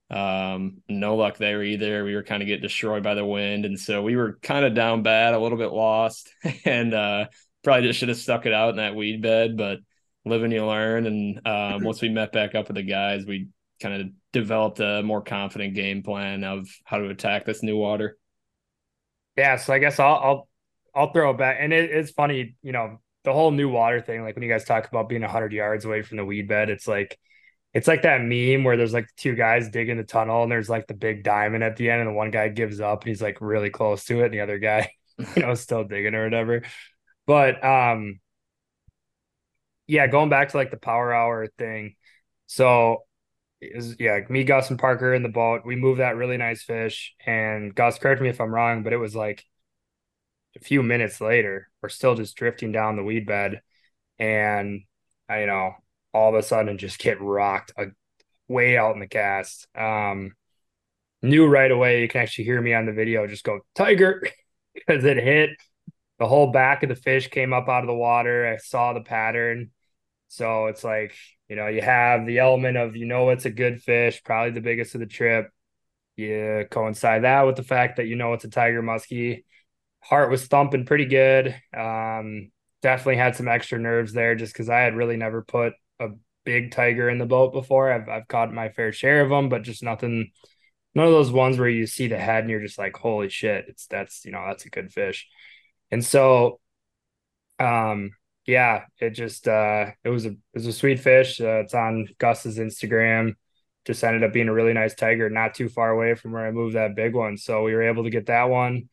Um, 0.08 0.82
no 0.88 1.16
luck 1.16 1.38
there 1.38 1.62
either. 1.64 2.04
We 2.04 2.14
were 2.14 2.22
kind 2.22 2.42
of 2.42 2.46
getting 2.46 2.62
destroyed 2.62 3.02
by 3.02 3.14
the 3.14 3.24
wind, 3.24 3.64
and 3.64 3.80
so 3.80 4.02
we 4.02 4.14
were 4.14 4.38
kind 4.42 4.64
of 4.64 4.74
down 4.74 5.02
bad, 5.02 5.34
a 5.34 5.38
little 5.38 5.58
bit 5.58 5.72
lost, 5.72 6.30
and 6.64 6.94
uh, 6.94 7.26
probably 7.64 7.88
just 7.88 7.98
should 7.98 8.10
have 8.10 8.18
stuck 8.18 8.46
it 8.46 8.52
out 8.52 8.70
in 8.70 8.76
that 8.76 8.94
weed 8.94 9.22
bed. 9.22 9.56
But 9.56 9.78
live 10.26 10.42
and 10.42 10.52
you 10.52 10.66
learn. 10.66 11.06
And 11.06 11.46
um, 11.46 11.82
once 11.84 12.02
we 12.02 12.10
met 12.10 12.32
back 12.32 12.54
up 12.54 12.68
with 12.68 12.76
the 12.76 12.82
guys, 12.82 13.24
we 13.24 13.48
kind 13.80 14.02
of 14.02 14.08
developed 14.32 14.80
a 14.80 15.02
more 15.02 15.22
confident 15.22 15.74
game 15.74 16.02
plan 16.02 16.44
of 16.44 16.68
how 16.84 16.98
to 16.98 17.08
attack 17.08 17.44
this 17.44 17.62
new 17.62 17.76
water. 17.76 18.16
Yeah, 19.36 19.56
so 19.56 19.72
I 19.72 19.78
guess 19.78 19.98
I'll 19.98 20.14
I'll 20.14 20.48
I'll 20.94 21.12
throw 21.12 21.30
it 21.30 21.38
back, 21.38 21.58
and 21.60 21.72
it, 21.72 21.90
it's 21.90 22.10
funny, 22.10 22.56
you 22.62 22.72
know, 22.72 23.00
the 23.24 23.32
whole 23.32 23.50
new 23.50 23.68
water 23.68 24.00
thing. 24.00 24.22
Like 24.22 24.34
when 24.34 24.42
you 24.42 24.48
guys 24.48 24.64
talk 24.64 24.88
about 24.88 25.08
being 25.08 25.22
hundred 25.22 25.52
yards 25.52 25.84
away 25.84 26.02
from 26.02 26.16
the 26.16 26.24
weed 26.24 26.48
bed, 26.48 26.70
it's 26.70 26.88
like 26.88 27.18
it's 27.74 27.88
like 27.88 28.02
that 28.02 28.22
meme 28.22 28.64
where 28.64 28.78
there's 28.78 28.94
like 28.94 29.08
two 29.16 29.34
guys 29.34 29.68
digging 29.68 29.98
the 29.98 30.04
tunnel, 30.04 30.42
and 30.42 30.50
there's 30.50 30.70
like 30.70 30.86
the 30.86 30.94
big 30.94 31.22
diamond 31.22 31.62
at 31.62 31.76
the 31.76 31.90
end, 31.90 32.00
and 32.00 32.08
the 32.08 32.14
one 32.14 32.30
guy 32.30 32.48
gives 32.48 32.80
up, 32.80 33.02
and 33.02 33.08
he's 33.08 33.20
like 33.22 33.40
really 33.40 33.70
close 33.70 34.04
to 34.06 34.20
it, 34.22 34.26
and 34.26 34.34
the 34.34 34.40
other 34.40 34.58
guy, 34.58 34.90
you 35.36 35.42
know, 35.42 35.54
still 35.54 35.84
digging 35.84 36.14
or 36.14 36.24
whatever. 36.24 36.62
But 37.26 37.62
um, 37.64 38.20
yeah, 39.86 40.06
going 40.06 40.30
back 40.30 40.50
to 40.50 40.56
like 40.56 40.70
the 40.70 40.76
power 40.76 41.12
hour 41.12 41.46
thing. 41.58 41.96
So 42.46 43.04
is 43.60 43.96
yeah, 43.98 44.20
me, 44.28 44.44
Gus, 44.44 44.70
and 44.70 44.78
Parker 44.78 45.14
in 45.14 45.22
the 45.22 45.28
boat. 45.28 45.62
We 45.64 45.76
moved 45.76 46.00
that 46.00 46.16
really 46.16 46.36
nice 46.36 46.62
fish. 46.62 47.14
And 47.24 47.74
Gus, 47.74 47.98
correct 47.98 48.20
me 48.20 48.28
if 48.28 48.40
I'm 48.40 48.54
wrong, 48.54 48.82
but 48.82 48.92
it 48.92 48.98
was 48.98 49.16
like 49.16 49.44
a 50.56 50.60
few 50.60 50.82
minutes 50.82 51.20
later, 51.20 51.68
we're 51.82 51.88
still 51.88 52.14
just 52.14 52.36
drifting 52.36 52.72
down 52.72 52.96
the 52.96 53.02
weed 53.04 53.26
bed. 53.26 53.60
And 54.18 54.82
I 55.28 55.40
you 55.40 55.46
know, 55.46 55.74
all 56.12 56.30
of 56.30 56.34
a 56.34 56.42
sudden 56.42 56.78
just 56.78 56.98
get 56.98 57.20
rocked 57.20 57.72
a, 57.76 57.86
way 58.48 58.76
out 58.76 58.94
in 58.94 59.00
the 59.00 59.08
cast. 59.08 59.66
Um 59.76 60.32
knew 61.22 61.46
right 61.46 61.70
away 61.70 62.02
you 62.02 62.08
can 62.08 62.20
actually 62.20 62.44
hear 62.44 62.60
me 62.60 62.74
on 62.74 62.86
the 62.86 62.92
video 62.92 63.26
just 63.26 63.42
go 63.42 63.60
tiger 63.74 64.22
because 64.74 65.02
it 65.04 65.16
hit 65.16 65.50
the 66.18 66.26
whole 66.26 66.52
back 66.52 66.82
of 66.82 66.88
the 66.88 66.94
fish 66.94 67.28
came 67.28 67.52
up 67.52 67.68
out 67.68 67.82
of 67.82 67.88
the 67.88 67.94
water. 67.94 68.46
I 68.46 68.56
saw 68.56 68.92
the 68.92 69.00
pattern. 69.00 69.70
So 70.28 70.66
it's 70.66 70.84
like, 70.84 71.14
you 71.48 71.56
know, 71.56 71.68
you 71.68 71.82
have 71.82 72.26
the 72.26 72.38
element 72.38 72.76
of, 72.76 72.96
you 72.96 73.06
know, 73.06 73.30
it's 73.30 73.44
a 73.44 73.50
good 73.50 73.82
fish, 73.82 74.22
probably 74.24 74.50
the 74.52 74.60
biggest 74.60 74.94
of 74.94 75.00
the 75.00 75.06
trip. 75.06 75.50
You 76.16 76.66
coincide 76.70 77.24
that 77.24 77.42
with 77.42 77.56
the 77.56 77.62
fact 77.62 77.96
that 77.96 78.06
you 78.06 78.16
know 78.16 78.32
it's 78.32 78.44
a 78.44 78.50
tiger 78.50 78.82
muskie. 78.82 79.44
Heart 80.00 80.30
was 80.30 80.46
thumping 80.46 80.86
pretty 80.86 81.04
good. 81.04 81.54
Um, 81.76 82.50
definitely 82.80 83.16
had 83.16 83.36
some 83.36 83.48
extra 83.48 83.78
nerves 83.78 84.12
there 84.12 84.34
just 84.34 84.52
because 84.52 84.70
I 84.70 84.80
had 84.80 84.96
really 84.96 85.16
never 85.16 85.42
put 85.42 85.74
a 86.00 86.08
big 86.44 86.70
tiger 86.70 87.10
in 87.10 87.18
the 87.18 87.26
boat 87.26 87.52
before. 87.52 87.92
I've 87.92 88.08
I've 88.08 88.28
caught 88.28 88.52
my 88.52 88.70
fair 88.70 88.92
share 88.92 89.20
of 89.20 89.28
them, 89.28 89.50
but 89.50 89.62
just 89.62 89.82
nothing, 89.82 90.30
none 90.94 91.06
of 91.06 91.12
those 91.12 91.32
ones 91.32 91.58
where 91.58 91.68
you 91.68 91.86
see 91.86 92.08
the 92.08 92.18
head 92.18 92.44
and 92.44 92.50
you're 92.50 92.60
just 92.60 92.78
like, 92.78 92.96
holy 92.96 93.28
shit, 93.28 93.66
it's 93.68 93.86
that's 93.86 94.24
you 94.24 94.32
know 94.32 94.44
that's 94.46 94.64
a 94.64 94.70
good 94.70 94.92
fish. 94.92 95.28
And 95.90 96.04
so, 96.04 96.60
um, 97.58 98.12
yeah, 98.46 98.84
it 99.00 99.10
just 99.10 99.48
uh, 99.48 99.86
it 100.04 100.08
was 100.08 100.24
a 100.24 100.30
it 100.30 100.38
was 100.54 100.66
a 100.66 100.72
sweet 100.72 101.00
fish. 101.00 101.40
Uh, 101.40 101.60
it's 101.60 101.74
on 101.74 102.06
Gus's 102.18 102.58
Instagram. 102.58 103.34
Just 103.84 104.02
ended 104.04 104.24
up 104.24 104.32
being 104.32 104.48
a 104.48 104.52
really 104.52 104.72
nice 104.72 104.94
tiger, 104.94 105.28
not 105.28 105.54
too 105.54 105.68
far 105.68 105.90
away 105.90 106.14
from 106.14 106.32
where 106.32 106.46
I 106.46 106.50
moved 106.52 106.76
that 106.76 106.96
big 106.96 107.14
one. 107.14 107.36
So 107.36 107.62
we 107.64 107.74
were 107.74 107.82
able 107.82 108.04
to 108.04 108.10
get 108.10 108.26
that 108.26 108.44
one. 108.44 108.88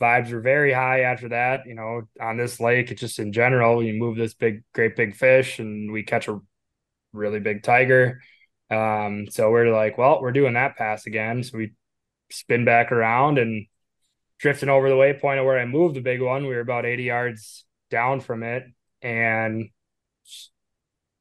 Vibes 0.00 0.32
were 0.32 0.40
very 0.40 0.72
high 0.72 1.00
after 1.00 1.28
that. 1.30 1.66
You 1.66 1.74
know, 1.74 2.02
on 2.20 2.36
this 2.36 2.60
lake, 2.60 2.90
it's 2.90 3.00
just 3.00 3.18
in 3.18 3.32
general, 3.32 3.82
you 3.82 3.94
move 3.94 4.16
this 4.16 4.34
big, 4.34 4.62
great 4.72 4.96
big 4.96 5.16
fish, 5.16 5.58
and 5.58 5.92
we 5.92 6.04
catch 6.04 6.28
a 6.28 6.40
really 7.12 7.40
big 7.40 7.62
tiger. 7.62 8.20
Um, 8.70 9.28
so 9.30 9.50
we're 9.50 9.72
like, 9.72 9.98
well, 9.98 10.22
we're 10.22 10.32
doing 10.32 10.54
that 10.54 10.76
pass 10.76 11.06
again. 11.06 11.42
So 11.42 11.58
we 11.58 11.72
spin 12.30 12.64
back 12.64 12.92
around 12.92 13.38
and 13.38 13.66
drifting 14.38 14.68
over 14.68 14.88
the 14.88 14.96
waypoint 14.96 15.38
of 15.38 15.44
where 15.44 15.58
I 15.58 15.66
moved 15.66 15.96
the 15.96 16.00
big 16.00 16.22
one. 16.22 16.46
We 16.46 16.54
were 16.54 16.60
about 16.60 16.86
80 16.86 17.02
yards 17.04 17.64
down 17.90 18.20
from 18.20 18.42
it 18.42 18.64
and 19.02 19.68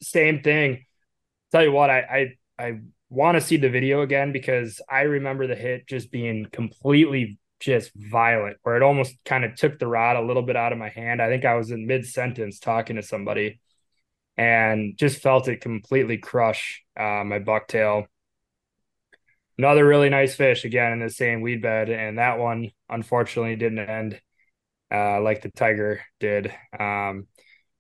same 0.02 0.42
thing. 0.42 0.86
Tell 1.52 1.64
you 1.64 1.72
what, 1.72 1.90
I 1.90 2.36
I, 2.60 2.64
I 2.64 2.80
want 3.10 3.36
to 3.36 3.42
see 3.42 3.58
the 3.58 3.70
video 3.70 4.02
again 4.02 4.32
because 4.32 4.82
I 4.90 5.02
remember 5.02 5.48
the 5.48 5.56
hit 5.56 5.88
just 5.88 6.12
being 6.12 6.48
completely 6.52 7.40
just 7.60 7.92
violent, 7.96 8.58
where 8.64 8.76
it 8.76 8.84
almost 8.84 9.16
kind 9.26 9.46
of 9.46 9.56
took 9.56 9.78
the 9.80 9.88
rod 9.88 10.16
a 10.18 10.22
little 10.22 10.42
bit 10.44 10.56
out 10.56 10.72
of 10.72 10.80
my 10.80 10.90
hand. 10.90 11.22
I 11.22 11.30
think 11.30 11.46
I 11.46 11.56
was 11.56 11.72
in 11.72 11.88
mid 11.88 12.06
sentence 12.06 12.60
talking 12.60 12.96
to 12.96 13.04
somebody 13.04 13.60
and 14.38 14.98
just 14.98 15.22
felt 15.22 15.48
it 15.48 15.62
completely 15.62 16.18
crush 16.18 16.84
uh, 16.98 17.24
my 17.24 17.40
bucktail. 17.40 18.06
Another 19.58 19.86
really 19.86 20.10
nice 20.10 20.34
fish 20.34 20.66
again 20.66 20.94
in 20.94 21.00
the 21.00 21.10
same 21.10 21.42
weed 21.42 21.62
bed, 21.62 21.90
and 21.90 22.18
that 22.18 22.40
one 22.40 22.72
unfortunately 22.90 23.56
didn't 23.56 23.80
end 23.80 24.20
uh, 24.92 25.22
like 25.22 25.42
the 25.42 25.52
tiger 25.52 26.02
did. 26.20 26.52
Um, 26.78 27.28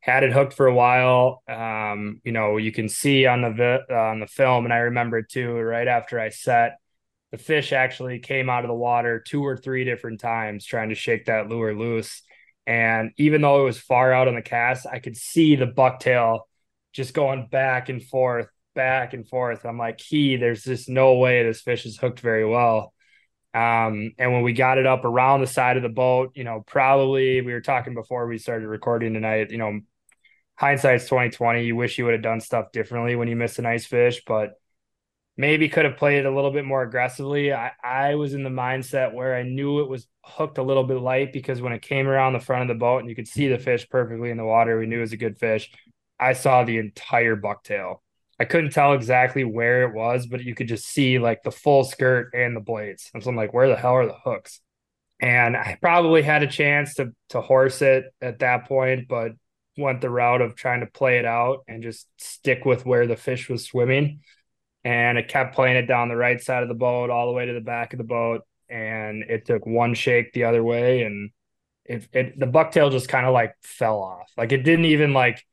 had 0.02 0.24
it 0.24 0.34
hooked 0.34 0.54
for 0.54 0.68
a 0.68 0.74
while. 0.74 1.44
Um, 1.48 2.22
you 2.24 2.32
know, 2.32 2.58
you 2.58 2.72
can 2.72 2.90
see 2.90 3.26
on 3.26 3.42
the 3.42 3.52
vi- 3.52 3.96
on 3.96 4.20
the 4.20 4.28
film, 4.28 4.66
and 4.66 4.74
I 4.74 4.80
remember 4.80 5.22
too. 5.22 5.54
Right 5.54 5.88
after 5.88 6.20
I 6.20 6.30
set, 6.30 6.78
the 7.32 7.38
fish 7.38 7.72
actually 7.72 8.20
came 8.20 8.50
out 8.50 8.66
of 8.66 8.70
the 8.70 8.76
water 8.76 9.24
two 9.26 9.46
or 9.46 9.56
three 9.56 9.86
different 9.86 10.20
times 10.20 10.66
trying 10.66 10.90
to 10.90 10.96
shake 10.96 11.26
that 11.26 11.50
lure 11.50 11.74
loose. 11.74 12.24
And 12.68 13.12
even 13.18 13.42
though 13.42 13.62
it 13.62 13.66
was 13.66 13.80
far 13.80 14.12
out 14.12 14.28
on 14.28 14.36
the 14.36 14.42
cast, 14.42 14.86
I 14.86 15.00
could 15.00 15.18
see 15.18 15.56
the 15.56 15.66
bucktail 15.66 16.42
just 16.94 17.14
going 17.14 17.48
back 17.48 17.90
and 17.90 18.04
forth 18.04 18.48
back 18.74 19.14
and 19.14 19.28
forth. 19.28 19.66
I'm 19.66 19.78
like, 19.78 20.00
he, 20.00 20.38
there's 20.38 20.64
just 20.64 20.90
no 20.90 21.16
way 21.16 21.44
this 21.44 21.62
fish 21.62 21.86
is 21.86 21.98
hooked 21.98 22.20
very 22.20 22.46
well. 22.46 22.94
Um, 23.54 24.14
and 24.18 24.32
when 24.32 24.44
we 24.44 24.54
got 24.54 24.78
it 24.78 24.86
up 24.86 25.04
around 25.04 25.42
the 25.42 25.48
side 25.48 25.76
of 25.76 25.84
the 25.84 25.90
boat, 25.90 26.32
you 26.36 26.44
know, 26.44 26.64
probably 26.66 27.42
we 27.42 27.52
were 27.52 27.62
talking 27.62 27.94
before 27.94 28.28
we 28.28 28.38
started 28.38 28.68
recording 28.68 29.14
tonight, 29.14 29.52
you 29.52 29.58
know, 29.58 29.82
hindsight's 30.56 31.06
2020. 31.06 31.66
You 31.66 31.76
wish 31.76 31.98
you 31.98 32.06
would 32.06 32.14
have 32.14 32.22
done 32.24 32.42
stuff 32.42 32.72
differently 32.72 33.16
when 33.16 33.28
you 33.28 33.36
missed 33.36 33.60
a 33.60 33.64
nice 33.64 33.86
fish, 33.86 34.22
but 34.26 34.54
maybe 35.38 35.70
could 35.70 35.86
have 35.86 35.98
played 35.98 36.20
it 36.20 36.26
a 36.26 36.34
little 36.34 36.52
bit 36.52 36.66
more 36.66 36.84
aggressively. 36.84 37.54
I, 37.54 37.72
I 37.84 38.16
was 38.16 38.34
in 38.34 38.44
the 38.44 38.50
mindset 38.50 39.14
where 39.14 39.36
I 39.36 39.44
knew 39.44 39.82
it 39.82 39.90
was 39.90 40.08
hooked 40.24 40.58
a 40.58 40.64
little 40.64 40.84
bit 40.84 41.00
light 41.00 41.34
because 41.34 41.62
when 41.62 41.74
it 41.74 41.82
came 41.82 42.08
around 42.08 42.34
the 42.34 42.40
front 42.40 42.64
of 42.64 42.68
the 42.68 42.80
boat 42.80 43.00
and 43.00 43.10
you 43.10 43.16
could 43.16 43.28
see 43.28 43.48
the 43.48 43.58
fish 43.58 43.88
perfectly 43.90 44.30
in 44.30 44.38
the 44.38 44.46
water, 44.46 44.78
we 44.78 44.86
knew 44.86 44.98
it 45.00 45.02
was 45.02 45.14
a 45.14 45.18
good 45.18 45.40
fish. 45.40 45.72
I 46.20 46.34
saw 46.34 46.64
the 46.64 46.78
entire 46.78 47.36
bucktail. 47.36 47.98
I 48.40 48.46
couldn't 48.46 48.72
tell 48.72 48.94
exactly 48.94 49.44
where 49.44 49.84
it 49.84 49.94
was, 49.94 50.26
but 50.26 50.44
you 50.44 50.56
could 50.56 50.68
just 50.68 50.88
see 50.88 51.20
like 51.20 51.44
the 51.44 51.52
full 51.52 51.84
skirt 51.84 52.34
and 52.34 52.56
the 52.56 52.60
blades. 52.62 53.10
And 53.14 53.24
so 53.24 53.30
I'm 53.30 53.36
like, 53.36 53.54
where 53.54 53.68
the 53.68 53.76
hell 53.76 53.94
are 53.94 54.08
the 54.08 54.18
hooks? 54.24 54.62
And 55.20 55.56
I 55.56 55.78
probably 55.80 56.24
had 56.24 56.42
a 56.42 56.48
chance 56.48 56.96
to 56.96 57.14
to 57.30 57.42
horse 57.42 57.82
it 57.84 58.06
at 58.20 58.40
that 58.40 58.68
point, 58.68 59.08
but 59.08 59.34
went 59.78 60.02
the 60.02 60.10
route 60.10 60.42
of 60.42 60.56
trying 60.56 60.82
to 60.82 60.86
play 60.86 61.18
it 61.18 61.26
out 61.26 61.64
and 61.68 61.84
just 61.84 62.08
stick 62.18 62.66
with 62.66 62.86
where 62.86 63.08
the 63.08 63.16
fish 63.16 63.50
was 63.50 63.66
swimming. 63.66 64.22
And 64.84 65.18
it 65.18 65.28
kept 65.28 65.56
playing 65.56 65.78
it 65.78 65.86
down 65.86 66.10
the 66.10 66.16
right 66.16 66.42
side 66.42 66.64
of 66.64 66.70
the 66.70 66.76
boat 66.76 67.10
all 67.10 67.28
the 67.28 67.34
way 67.34 67.46
to 67.46 67.54
the 67.54 67.62
back 67.62 67.94
of 67.94 67.98
the 67.98 68.04
boat. 68.04 68.42
And 68.70 69.24
it 69.24 69.46
took 69.46 69.66
one 69.66 69.94
shake 69.94 70.34
the 70.34 70.46
other 70.46 70.64
way. 70.64 71.04
And 71.04 71.32
it, 71.86 72.08
it 72.14 72.40
the 72.40 72.48
bucktail 72.48 72.92
just 72.92 73.10
kind 73.10 73.26
of 73.26 73.34
like 73.34 73.56
fell 73.62 74.02
off. 74.02 74.32
Like 74.38 74.52
it 74.52 74.64
didn't 74.64 74.86
even 74.86 75.14
like 75.14 75.46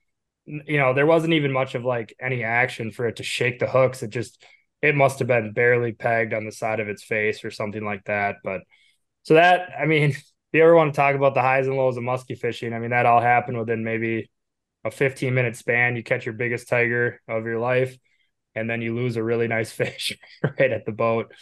you 0.47 0.79
know 0.79 0.95
there 0.95 1.07
wasn't 1.07 1.35
even 1.35 1.53
much 1.53 1.75
of 1.75 1.85
like 1.85 2.15
any 2.19 2.43
action 2.43 2.91
for 2.91 3.07
it 3.07 3.17
to 3.17 3.23
shake 3.23 3.59
the 3.59 3.67
hooks. 3.67 4.03
It 4.03 4.11
just 4.11 4.43
it 4.81 4.95
must 4.95 5.19
have 5.19 5.29
been 5.29 5.53
barely 5.53 5.93
pegged 5.93 6.33
on 6.33 6.45
the 6.45 6.53
side 6.53 6.81
of 6.81 6.89
its 6.89 7.03
face 7.03 7.45
or 7.45 7.51
something 7.51 7.85
like 7.85 8.05
that. 8.05 8.37
But 8.43 8.63
so 9.29 9.35
that 9.35 9.69
i 9.79 9.85
mean 9.85 10.17
you 10.53 10.63
ever 10.63 10.75
want 10.75 10.93
to 10.93 10.97
talk 10.97 11.15
about 11.15 11.35
the 11.35 11.43
highs 11.43 11.67
and 11.67 11.77
lows 11.77 11.97
of 11.97 12.03
musky 12.03 12.35
fishing 12.35 12.73
i 12.73 12.79
mean 12.79 12.91
that 12.91 13.07
all 13.07 13.21
happened 13.21 13.59
within 13.59 13.85
maybe 13.85 14.31
a 14.85 14.91
15 14.91 15.35
minute 15.35 15.57
span 15.57 15.97
you 15.97 16.03
catch 16.03 16.25
your 16.25 16.35
biggest 16.35 16.69
tiger 16.69 17.21
of 17.29 17.45
your 17.45 17.59
life 17.59 17.97
and 18.59 18.69
then 18.69 18.83
you 18.83 18.95
lose 18.95 19.17
a 19.17 19.23
really 19.23 19.49
nice 19.49 19.71
fish 19.83 20.19
right 20.43 20.73
at 20.73 20.85
the 20.85 20.93
boat. 20.93 21.33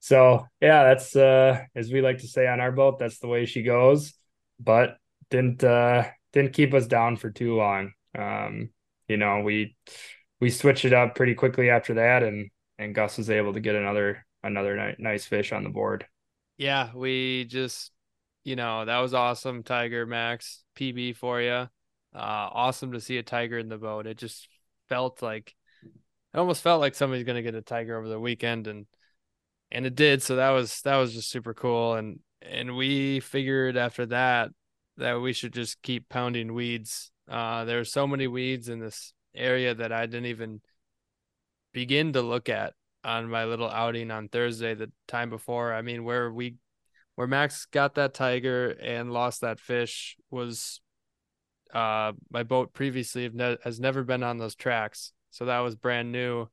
So 0.00 0.46
yeah, 0.60 0.84
that's 0.84 1.14
uh 1.16 1.60
as 1.74 1.92
we 1.92 2.00
like 2.00 2.18
to 2.18 2.28
say 2.28 2.46
on 2.46 2.60
our 2.60 2.72
boat, 2.72 2.98
that's 2.98 3.18
the 3.18 3.28
way 3.28 3.46
she 3.46 3.62
goes. 3.62 4.14
But 4.58 4.96
didn't 5.30 5.62
uh 5.64 6.08
didn't 6.32 6.52
keep 6.52 6.74
us 6.74 6.86
down 6.86 7.16
for 7.16 7.30
too 7.30 7.56
long. 7.56 7.92
Um, 8.16 8.70
you 9.08 9.16
know, 9.16 9.40
we 9.40 9.76
we 10.40 10.50
switched 10.50 10.84
it 10.84 10.92
up 10.92 11.14
pretty 11.14 11.34
quickly 11.34 11.70
after 11.70 11.94
that 11.94 12.22
and 12.22 12.50
and 12.78 12.94
Gus 12.94 13.18
was 13.18 13.30
able 13.30 13.52
to 13.52 13.60
get 13.60 13.76
another 13.76 14.26
another 14.42 14.76
ni- 14.76 14.96
nice 14.98 15.24
fish 15.24 15.52
on 15.52 15.64
the 15.64 15.70
board. 15.70 16.06
Yeah, 16.56 16.90
we 16.94 17.44
just 17.44 17.90
you 18.44 18.56
know, 18.56 18.84
that 18.84 18.98
was 18.98 19.14
awesome, 19.14 19.62
Tiger 19.62 20.06
Max 20.06 20.62
PB 20.76 21.16
for 21.16 21.40
you. 21.40 21.68
Uh 22.14 22.48
awesome 22.52 22.92
to 22.92 23.00
see 23.00 23.18
a 23.18 23.22
tiger 23.22 23.58
in 23.58 23.68
the 23.68 23.78
boat. 23.78 24.06
It 24.06 24.18
just 24.18 24.48
felt 24.88 25.22
like 25.22 25.54
it 25.82 26.38
almost 26.38 26.62
felt 26.62 26.80
like 26.80 26.94
somebody's 26.94 27.24
gonna 27.24 27.42
get 27.42 27.54
a 27.54 27.62
tiger 27.62 27.98
over 27.98 28.08
the 28.08 28.20
weekend, 28.20 28.66
and 28.66 28.86
and 29.70 29.86
it 29.86 29.94
did. 29.94 30.22
So 30.22 30.36
that 30.36 30.50
was 30.50 30.80
that 30.82 30.96
was 30.96 31.12
just 31.12 31.30
super 31.30 31.54
cool. 31.54 31.94
And 31.94 32.20
and 32.42 32.76
we 32.76 33.20
figured 33.20 33.76
after 33.76 34.06
that 34.06 34.50
that 34.96 35.20
we 35.20 35.32
should 35.32 35.52
just 35.52 35.82
keep 35.82 36.08
pounding 36.08 36.54
weeds. 36.54 37.10
Uh, 37.28 37.64
there 37.64 37.80
are 37.80 37.84
so 37.84 38.06
many 38.06 38.26
weeds 38.26 38.68
in 38.68 38.78
this 38.78 39.12
area 39.34 39.74
that 39.74 39.92
I 39.92 40.06
didn't 40.06 40.26
even 40.26 40.60
begin 41.72 42.12
to 42.12 42.22
look 42.22 42.48
at 42.48 42.74
on 43.02 43.28
my 43.28 43.44
little 43.44 43.68
outing 43.68 44.10
on 44.10 44.28
Thursday, 44.28 44.74
the 44.74 44.90
time 45.08 45.30
before. 45.30 45.74
I 45.74 45.82
mean, 45.82 46.04
where 46.04 46.30
we 46.32 46.56
where 47.16 47.26
Max 47.26 47.66
got 47.66 47.94
that 47.94 48.14
tiger 48.14 48.70
and 48.70 49.12
lost 49.12 49.40
that 49.40 49.60
fish 49.60 50.16
was 50.30 50.80
uh 51.72 52.12
my 52.30 52.42
boat 52.42 52.72
previously 52.72 53.30
has 53.64 53.80
never 53.80 54.04
been 54.04 54.22
on 54.22 54.38
those 54.38 54.54
tracks 54.54 55.12
so 55.34 55.46
that 55.46 55.58
was 55.58 55.74
brand 55.74 56.12
new. 56.12 56.46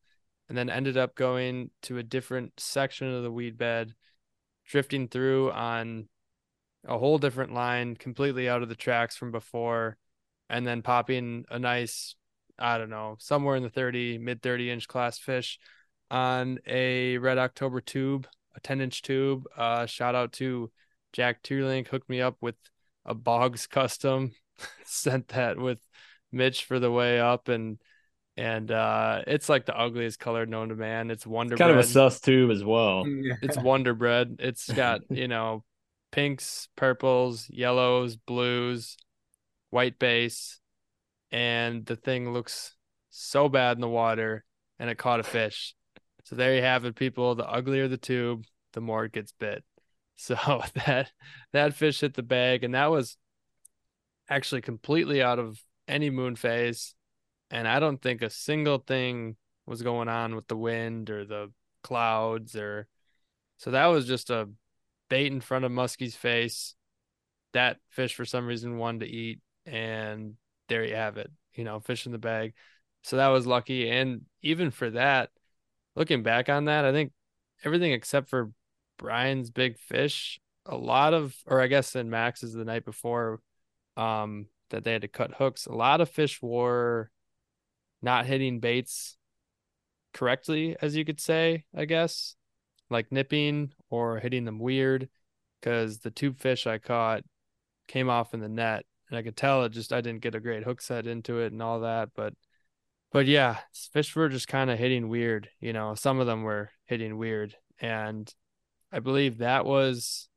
And 0.49 0.57
then 0.57 0.69
ended 0.69 0.97
up 0.97 1.15
going 1.15 1.69
to 1.83 1.99
a 1.99 2.03
different 2.03 2.53
section 2.57 3.13
of 3.13 3.21
the 3.21 3.31
weed 3.31 3.57
bed, 3.57 3.93
drifting 4.65 5.07
through 5.07 5.51
on 5.51 6.09
a 6.85 6.97
whole 6.97 7.19
different 7.19 7.53
line, 7.53 7.95
completely 7.95 8.49
out 8.49 8.63
of 8.63 8.69
the 8.69 8.75
tracks 8.75 9.15
from 9.15 9.31
before, 9.31 9.97
and 10.49 10.65
then 10.65 10.81
popping 10.81 11.45
a 11.49 11.59
nice, 11.59 12.15
I 12.57 12.79
don't 12.79 12.89
know, 12.89 13.17
somewhere 13.19 13.55
in 13.55 13.61
the 13.61 13.69
30, 13.69 14.17
mid 14.17 14.41
30 14.41 14.71
inch 14.71 14.87
class 14.87 15.19
fish 15.19 15.59
on 16.09 16.57
a 16.65 17.19
red 17.19 17.37
October 17.37 17.79
tube, 17.79 18.27
a 18.55 18.59
10 18.59 18.81
inch 18.81 19.01
tube. 19.01 19.45
Uh, 19.55 19.85
shout 19.85 20.15
out 20.15 20.33
to 20.33 20.71
Jack 21.13 21.43
Tierlink, 21.43 21.87
hooked 21.87 22.09
me 22.09 22.21
up 22.21 22.37
with 22.41 22.55
a 23.05 23.13
Boggs 23.13 23.67
custom, 23.67 24.31
sent 24.85 25.29
that 25.29 25.57
with 25.57 25.79
Mitch 26.31 26.65
for 26.65 26.79
the 26.79 26.91
way 26.91 27.19
up 27.19 27.47
and 27.47 27.79
and 28.37 28.71
uh, 28.71 29.23
it's 29.27 29.49
like 29.49 29.65
the 29.65 29.77
ugliest 29.77 30.19
color 30.19 30.45
known 30.45 30.69
to 30.69 30.75
man. 30.75 31.11
It's 31.11 31.27
Wonder 31.27 31.57
kind 31.57 31.73
Bread. 31.73 31.83
of 31.83 31.85
a 31.85 31.87
sus 31.87 32.19
tube 32.21 32.49
as 32.49 32.63
well. 32.63 33.05
It's 33.41 33.57
Wonder 33.57 33.93
Bread. 33.93 34.37
It's 34.39 34.71
got 34.71 35.01
you 35.09 35.27
know 35.27 35.63
pinks, 36.11 36.67
purples, 36.75 37.47
yellows, 37.49 38.15
blues, 38.15 38.97
white 39.69 39.99
base, 39.99 40.59
and 41.31 41.85
the 41.85 41.95
thing 41.95 42.31
looks 42.31 42.75
so 43.09 43.49
bad 43.49 43.77
in 43.77 43.81
the 43.81 43.89
water, 43.89 44.45
and 44.79 44.89
it 44.89 44.97
caught 44.97 45.19
a 45.19 45.23
fish. 45.23 45.75
So 46.23 46.35
there 46.35 46.55
you 46.55 46.61
have 46.61 46.85
it, 46.85 46.95
people. 46.95 47.35
The 47.35 47.47
uglier 47.47 47.87
the 47.87 47.97
tube, 47.97 48.45
the 48.73 48.81
more 48.81 49.05
it 49.05 49.13
gets 49.13 49.31
bit. 49.31 49.63
So 50.15 50.35
that 50.85 51.11
that 51.51 51.73
fish 51.73 52.01
hit 52.01 52.13
the 52.13 52.21
bag, 52.21 52.63
and 52.63 52.75
that 52.75 52.91
was 52.91 53.17
actually 54.29 54.61
completely 54.61 55.19
out 55.19 55.39
of 55.39 55.59
any 55.87 56.11
moon 56.11 56.35
phase 56.35 56.93
and 57.51 57.67
I 57.67 57.79
don't 57.79 58.01
think 58.01 58.21
a 58.21 58.29
single 58.29 58.79
thing 58.79 59.35
was 59.65 59.83
going 59.83 60.07
on 60.07 60.35
with 60.35 60.47
the 60.47 60.57
wind 60.57 61.09
or 61.09 61.25
the 61.25 61.51
clouds 61.83 62.55
or 62.55 62.87
so 63.57 63.71
that 63.71 63.87
was 63.87 64.07
just 64.07 64.29
a 64.29 64.49
bait 65.09 65.31
in 65.31 65.41
front 65.41 65.65
of 65.65 65.71
Muskie's 65.71 66.15
face. 66.15 66.73
That 67.53 67.77
fish 67.89 68.15
for 68.15 68.25
some 68.25 68.47
reason 68.47 68.79
wanted 68.79 69.01
to 69.01 69.11
eat, 69.11 69.39
and 69.67 70.33
there 70.67 70.83
you 70.83 70.95
have 70.95 71.17
it. 71.17 71.29
You 71.53 71.63
know, 71.63 71.79
fish 71.79 72.07
in 72.07 72.11
the 72.11 72.17
bag. 72.17 72.55
So 73.03 73.17
that 73.17 73.27
was 73.27 73.45
lucky. 73.45 73.87
And 73.87 74.21
even 74.41 74.71
for 74.71 74.89
that, 74.91 75.29
looking 75.95 76.23
back 76.23 76.49
on 76.49 76.65
that, 76.65 76.85
I 76.85 76.91
think 76.91 77.11
everything 77.63 77.91
except 77.91 78.29
for 78.29 78.51
Brian's 78.97 79.49
big 79.49 79.77
fish, 79.77 80.39
a 80.65 80.75
lot 80.75 81.13
of, 81.13 81.35
or 81.45 81.61
I 81.61 81.67
guess 81.67 81.95
in 81.95 82.09
Max's 82.09 82.53
the 82.53 82.65
night 82.65 82.85
before, 82.85 83.41
um, 83.97 84.47
that 84.69 84.83
they 84.83 84.93
had 84.93 85.01
to 85.01 85.07
cut 85.07 85.33
hooks. 85.33 85.65
A 85.65 85.73
lot 85.73 86.01
of 86.01 86.09
fish 86.09 86.41
wore 86.41 87.11
not 88.01 88.25
hitting 88.25 88.59
baits 88.59 89.17
correctly, 90.13 90.75
as 90.81 90.95
you 90.95 91.05
could 91.05 91.19
say, 91.19 91.65
I 91.75 91.85
guess, 91.85 92.35
like 92.89 93.11
nipping 93.11 93.73
or 93.89 94.19
hitting 94.19 94.45
them 94.45 94.59
weird. 94.59 95.09
Because 95.59 95.99
the 95.99 96.09
tube 96.09 96.39
fish 96.39 96.65
I 96.65 96.79
caught 96.79 97.23
came 97.87 98.09
off 98.09 98.33
in 98.33 98.39
the 98.39 98.49
net, 98.49 98.83
and 99.09 99.17
I 99.17 99.21
could 99.21 99.37
tell 99.37 99.63
it 99.63 99.69
just 99.69 99.93
I 99.93 100.01
didn't 100.01 100.21
get 100.21 100.33
a 100.33 100.39
great 100.39 100.63
hook 100.63 100.81
set 100.81 101.05
into 101.05 101.39
it 101.39 101.51
and 101.51 101.61
all 101.61 101.81
that. 101.81 102.09
But, 102.15 102.33
but 103.11 103.25
yeah, 103.25 103.57
fish 103.93 104.15
were 104.15 104.29
just 104.29 104.47
kind 104.47 104.69
of 104.69 104.79
hitting 104.79 105.09
weird. 105.09 105.49
You 105.59 105.73
know, 105.73 105.95
some 105.95 106.19
of 106.19 106.27
them 106.27 106.43
were 106.43 106.69
hitting 106.85 107.17
weird, 107.17 107.55
and 107.79 108.31
I 108.91 108.99
believe 108.99 109.39
that 109.39 109.65
was. 109.65 110.27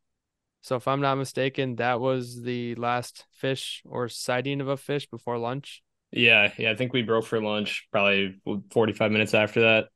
So 0.62 0.76
if 0.76 0.88
I'm 0.88 1.02
not 1.02 1.16
mistaken, 1.16 1.76
that 1.76 2.00
was 2.00 2.42
the 2.42 2.74
last 2.76 3.26
fish 3.32 3.82
or 3.84 4.08
sighting 4.08 4.62
of 4.62 4.68
a 4.68 4.78
fish 4.78 5.06
before 5.06 5.36
lunch. 5.36 5.82
Yeah, 6.10 6.52
yeah. 6.56 6.70
I 6.70 6.74
think 6.74 6.94
we 6.94 7.02
broke 7.02 7.26
for 7.26 7.42
lunch 7.42 7.86
probably 7.92 8.40
45 8.70 9.12
minutes 9.12 9.34
after 9.34 9.60
that, 9.60 9.88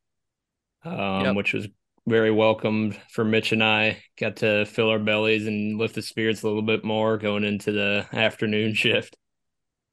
um, 0.84 1.24
yep. 1.24 1.36
which 1.36 1.54
was 1.54 1.68
very 2.06 2.30
welcomed 2.30 3.00
for 3.10 3.24
Mitch 3.24 3.52
and 3.52 3.62
I. 3.62 4.02
Got 4.18 4.36
to 4.36 4.66
fill 4.66 4.90
our 4.90 4.98
bellies 4.98 5.46
and 5.46 5.78
lift 5.78 5.94
the 5.94 6.02
spirits 6.02 6.42
a 6.42 6.46
little 6.46 6.62
bit 6.62 6.84
more 6.84 7.16
going 7.16 7.44
into 7.44 7.72
the 7.72 8.06
afternoon 8.12 8.74
shift. 8.74 9.16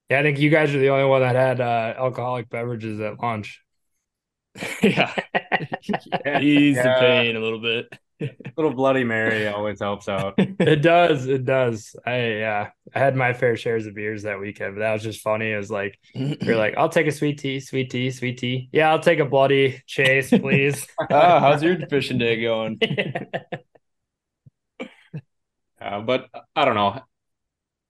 Yeah, 0.10 0.20
I 0.20 0.24
think 0.24 0.40
you 0.40 0.50
guys 0.50 0.74
are 0.76 0.80
the 0.80 0.90
only 0.90 1.06
one 1.06 1.22
that 1.22 1.36
had 1.36 1.60
uh, 1.60 1.96
alcoholic 1.98 2.50
beverages 2.50 3.00
at 3.00 3.20
lunch. 3.20 3.62
yeah. 4.84 5.14
yeah. 6.26 6.40
Ease 6.40 6.78
yeah. 6.78 6.84
the 6.84 7.00
pain 7.00 7.36
a 7.36 7.40
little 7.40 7.60
bit 7.60 7.88
A 8.22 8.30
little 8.56 8.74
Bloody 8.74 9.04
Mary 9.04 9.48
always 9.48 9.80
helps 9.80 10.08
out. 10.08 10.36
it 10.38 10.82
does. 10.82 11.28
It 11.28 11.44
does. 11.44 11.96
I 12.06 12.18
yeah. 12.18 12.70
I 12.94 13.00
had 13.00 13.16
my 13.16 13.34
fair 13.34 13.58
shares 13.58 13.86
of 13.88 13.96
beers 13.96 14.24
that 14.24 14.40
weekend, 14.40 14.76
but 14.76 14.80
that 14.80 14.94
was 14.94 15.04
just 15.04 15.22
funny. 15.22 15.52
It 15.52 15.58
was 15.58 15.70
like 15.70 16.00
you're 16.14 16.56
like, 16.56 16.76
I'll 16.78 16.90
take 16.90 17.08
a 17.08 17.12
sweet 17.12 17.40
tea, 17.40 17.60
sweet 17.60 17.90
tea, 17.90 18.12
sweet 18.12 18.38
tea. 18.38 18.70
Yeah, 18.72 18.90
I'll 18.92 19.00
take 19.00 19.20
a 19.20 19.26
bloody 19.26 19.82
chase, 19.86 20.30
please. 20.30 20.88
oh, 21.10 21.40
how's 21.40 21.62
your 21.62 21.78
fishing 21.88 22.18
day 22.18 22.42
going? 22.42 22.80
uh, 25.82 26.00
but 26.02 26.30
I 26.56 26.66
don't 26.66 26.76
know. 26.76 27.02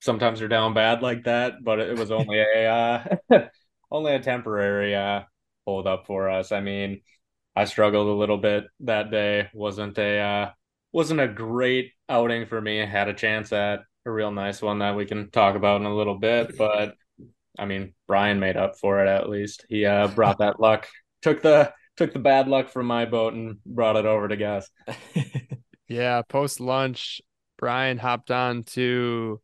Sometimes 0.00 0.38
they're 0.38 0.48
down 0.48 0.74
bad 0.74 1.02
like 1.02 1.24
that, 1.24 1.62
but 1.62 1.80
it 1.80 1.98
was 1.98 2.10
only 2.10 2.38
a 2.38 2.66
uh, 2.66 3.16
only 3.90 4.14
a 4.14 4.20
temporary 4.20 4.94
uh, 4.94 5.22
hold 5.66 5.86
up 5.86 6.06
for 6.06 6.28
us. 6.28 6.52
I 6.52 6.60
mean, 6.60 7.00
I 7.54 7.64
struggled 7.64 8.08
a 8.08 8.18
little 8.18 8.38
bit 8.38 8.64
that 8.80 9.10
day. 9.10 9.48
wasn't 9.54 9.98
a 9.98 10.18
uh, 10.18 10.50
wasn't 10.92 11.20
a 11.20 11.28
great 11.28 11.92
outing 12.08 12.46
for 12.46 12.60
me. 12.60 12.78
Had 12.78 13.08
a 13.08 13.14
chance 13.14 13.52
at 13.52 13.80
a 14.04 14.10
real 14.10 14.30
nice 14.30 14.62
one 14.62 14.78
that 14.80 14.96
we 14.96 15.06
can 15.06 15.30
talk 15.30 15.56
about 15.56 15.80
in 15.80 15.86
a 15.86 15.94
little 15.94 16.18
bit, 16.18 16.56
but 16.56 16.94
I 17.58 17.64
mean, 17.64 17.94
Brian 18.06 18.38
made 18.38 18.56
up 18.56 18.78
for 18.78 19.04
it 19.04 19.08
at 19.08 19.28
least. 19.28 19.64
He 19.68 19.84
uh, 19.84 20.08
brought 20.08 20.38
that 20.38 20.60
luck, 20.60 20.86
took 21.22 21.42
the 21.42 21.72
took 21.96 22.12
the 22.12 22.18
bad 22.18 22.48
luck 22.48 22.68
from 22.68 22.86
my 22.86 23.06
boat 23.06 23.34
and 23.34 23.56
brought 23.64 23.96
it 23.96 24.04
over 24.04 24.28
to 24.28 24.36
Gus. 24.36 24.70
yeah, 25.88 26.22
post 26.22 26.60
lunch, 26.60 27.20
Brian 27.58 27.98
hopped 27.98 28.30
on 28.30 28.64
to 28.64 29.40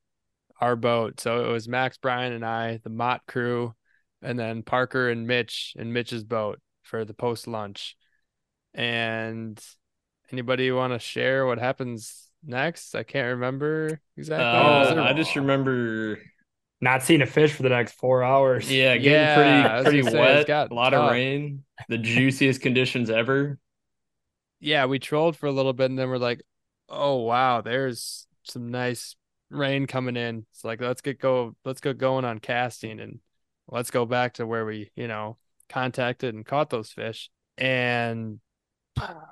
our 0.62 0.76
boat. 0.76 1.20
So 1.20 1.44
it 1.44 1.52
was 1.52 1.68
Max, 1.68 1.98
Brian, 1.98 2.32
and 2.32 2.46
I, 2.46 2.78
the 2.84 2.88
Mott 2.88 3.22
crew, 3.26 3.74
and 4.22 4.38
then 4.38 4.62
Parker 4.62 5.10
and 5.10 5.26
Mitch 5.26 5.74
and 5.76 5.92
Mitch's 5.92 6.22
boat 6.22 6.60
for 6.82 7.04
the 7.04 7.14
post 7.14 7.48
lunch. 7.48 7.96
And 8.72 9.60
anybody 10.30 10.70
want 10.70 10.92
to 10.92 11.00
share 11.00 11.46
what 11.46 11.58
happens 11.58 12.28
next? 12.44 12.94
I 12.94 13.02
can't 13.02 13.34
remember 13.34 14.00
exactly. 14.16 14.98
Uh, 14.98 15.02
I 15.02 15.12
just 15.14 15.34
remember 15.34 16.20
not 16.80 17.02
seeing 17.02 17.22
a 17.22 17.26
fish 17.26 17.52
for 17.52 17.64
the 17.64 17.68
next 17.68 17.94
four 17.94 18.22
hours. 18.22 18.70
Yeah, 18.70 18.96
getting 18.96 19.12
yeah, 19.12 19.82
pretty 19.82 20.02
pretty 20.02 20.16
wet. 20.16 20.48
a 20.48 20.68
lot 20.72 20.90
tough. 20.90 21.06
of 21.06 21.10
rain. 21.10 21.64
The 21.88 21.98
juiciest 21.98 22.60
conditions 22.60 23.10
ever. 23.10 23.58
Yeah, 24.60 24.86
we 24.86 25.00
trolled 25.00 25.36
for 25.36 25.46
a 25.46 25.52
little 25.52 25.72
bit 25.72 25.90
and 25.90 25.98
then 25.98 26.08
we're 26.08 26.18
like, 26.18 26.40
oh 26.88 27.16
wow, 27.16 27.62
there's 27.62 28.28
some 28.44 28.70
nice 28.70 29.16
rain 29.52 29.86
coming 29.86 30.16
in. 30.16 30.46
It's 30.50 30.64
like 30.64 30.80
let's 30.80 31.00
get 31.00 31.20
go 31.20 31.54
let's 31.64 31.80
get 31.80 31.98
going 31.98 32.24
on 32.24 32.38
casting 32.38 33.00
and 33.00 33.20
let's 33.68 33.90
go 33.90 34.06
back 34.06 34.34
to 34.34 34.46
where 34.46 34.64
we, 34.64 34.90
you 34.96 35.08
know, 35.08 35.36
contacted 35.68 36.34
and 36.34 36.46
caught 36.46 36.70
those 36.70 36.90
fish. 36.90 37.30
And 37.58 38.40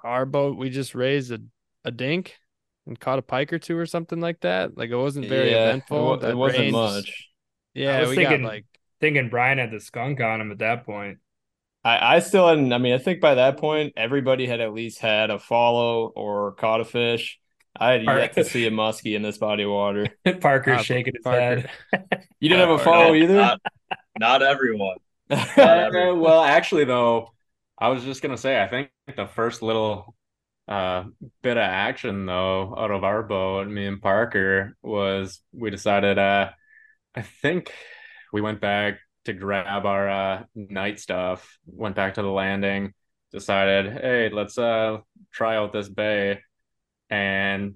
our 0.04 0.26
boat 0.26 0.56
we 0.56 0.70
just 0.70 0.94
raised 0.94 1.32
a, 1.32 1.40
a 1.84 1.90
dink 1.90 2.38
and 2.86 2.98
caught 2.98 3.18
a 3.18 3.22
pike 3.22 3.52
or 3.52 3.58
two 3.58 3.76
or 3.76 3.86
something 3.86 4.20
like 4.20 4.40
that. 4.40 4.76
Like 4.76 4.90
it 4.90 4.96
wasn't 4.96 5.26
very 5.26 5.50
yeah, 5.50 5.68
eventful. 5.68 6.14
It, 6.14 6.30
it 6.30 6.36
wasn't 6.36 6.72
much. 6.72 7.28
Yeah, 7.74 7.98
I 7.98 8.08
we 8.08 8.16
thinking, 8.16 8.42
got 8.42 8.48
like 8.48 8.66
thinking 9.00 9.28
Brian 9.28 9.58
had 9.58 9.70
the 9.70 9.80
skunk 9.80 10.20
on 10.20 10.40
him 10.40 10.52
at 10.52 10.58
that 10.58 10.84
point. 10.84 11.18
I, 11.84 12.16
I 12.16 12.18
still 12.18 12.46
hadn't. 12.48 12.72
I 12.72 12.78
mean, 12.78 12.92
I 12.92 12.98
think 12.98 13.20
by 13.20 13.36
that 13.36 13.56
point, 13.56 13.94
everybody 13.96 14.46
had 14.46 14.60
at 14.60 14.74
least 14.74 14.98
had 14.98 15.30
a 15.30 15.38
follow 15.38 16.12
or 16.14 16.52
caught 16.52 16.80
a 16.80 16.84
fish. 16.84 17.38
I 17.76 17.92
had 17.92 18.02
yet 18.04 18.32
to 18.34 18.44
see 18.44 18.66
a 18.66 18.70
muskie 18.70 19.14
in 19.14 19.22
this 19.22 19.38
body 19.38 19.62
of 19.62 19.70
water. 19.70 20.06
Parker's 20.40 20.80
uh, 20.80 20.82
shaking 20.82 21.14
his 21.14 21.22
Parker. 21.24 21.68
head. 21.92 22.26
you 22.40 22.48
didn't 22.48 22.68
have 22.68 22.80
a 22.80 22.82
follow 22.82 23.14
either. 23.14 23.34
Not, 23.36 23.60
not 24.18 24.42
everyone. 24.42 24.96
Not 25.30 25.58
everyone. 25.58 26.20
well, 26.20 26.42
actually, 26.42 26.84
though, 26.84 27.30
I 27.78 27.88
was 27.88 28.02
just 28.02 28.20
gonna 28.20 28.36
say, 28.36 28.60
I 28.60 28.66
think 28.66 28.90
the 29.16 29.26
first 29.28 29.62
little 29.62 30.16
uh, 30.66 31.04
bit 31.42 31.56
of 31.56 31.62
action 31.62 32.26
though 32.26 32.74
out 32.76 32.90
of 32.90 33.04
our 33.04 33.22
boat, 33.22 33.68
me 33.68 33.86
and 33.86 34.02
Parker, 34.02 34.76
was 34.82 35.40
we 35.52 35.70
decided 35.70 36.18
uh, 36.18 36.50
I 37.14 37.22
think 37.22 37.72
we 38.32 38.40
went 38.40 38.60
back 38.60 38.98
to 39.26 39.32
grab 39.32 39.86
our 39.86 40.08
uh, 40.08 40.44
night 40.54 40.98
stuff, 40.98 41.58
went 41.66 41.94
back 41.94 42.14
to 42.14 42.22
the 42.22 42.28
landing, 42.28 42.92
decided, 43.32 43.92
hey, 43.92 44.30
let's 44.32 44.58
uh 44.58 44.98
try 45.32 45.56
out 45.56 45.72
this 45.72 45.88
bay. 45.88 46.40
And 47.10 47.74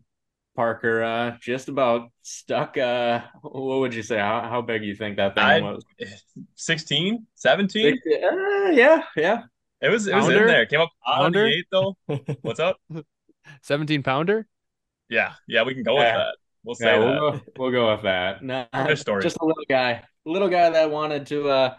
Parker 0.54 1.02
uh 1.02 1.36
just 1.40 1.68
about 1.68 2.10
stuck 2.22 2.78
uh 2.78 3.22
what 3.42 3.80
would 3.80 3.94
you 3.94 4.02
say? 4.02 4.18
How 4.18 4.40
how 4.42 4.62
big 4.62 4.82
do 4.82 4.86
you 4.86 4.94
think 4.94 5.16
that 5.16 5.34
thing 5.34 5.44
I, 5.44 5.60
was? 5.60 5.84
16, 6.54 7.26
17? 7.34 7.98
Uh, 8.06 8.70
yeah, 8.70 9.02
yeah. 9.16 9.42
It 9.80 9.88
was 9.88 10.06
it 10.06 10.14
was 10.14 10.26
pounder? 10.26 10.42
in 10.42 10.46
there. 10.46 10.66
Came 10.66 10.80
up 10.80 10.90
on 11.04 11.32
the 11.32 11.46
eight 11.46 11.66
though. 11.70 11.96
What's 12.42 12.60
up? 12.60 12.80
17 13.62 14.02
pounder? 14.02 14.46
Yeah, 15.08 15.32
yeah, 15.46 15.64
we 15.64 15.74
can 15.74 15.82
go 15.82 15.96
yeah. 15.96 15.98
with 15.98 16.14
that. 16.14 16.36
We'll 16.64 16.74
say 16.76 16.86
yeah, 16.86 16.98
we'll 16.98 17.30
go, 17.32 17.40
we'll 17.58 17.70
go 17.70 17.92
with 17.92 18.02
that. 18.04 18.42
No, 18.42 18.66
story. 18.94 19.22
just 19.22 19.36
a 19.36 19.44
little 19.44 19.64
guy, 19.68 20.02
little 20.24 20.48
guy 20.48 20.70
that 20.70 20.90
wanted 20.90 21.26
to 21.26 21.48
uh, 21.48 21.74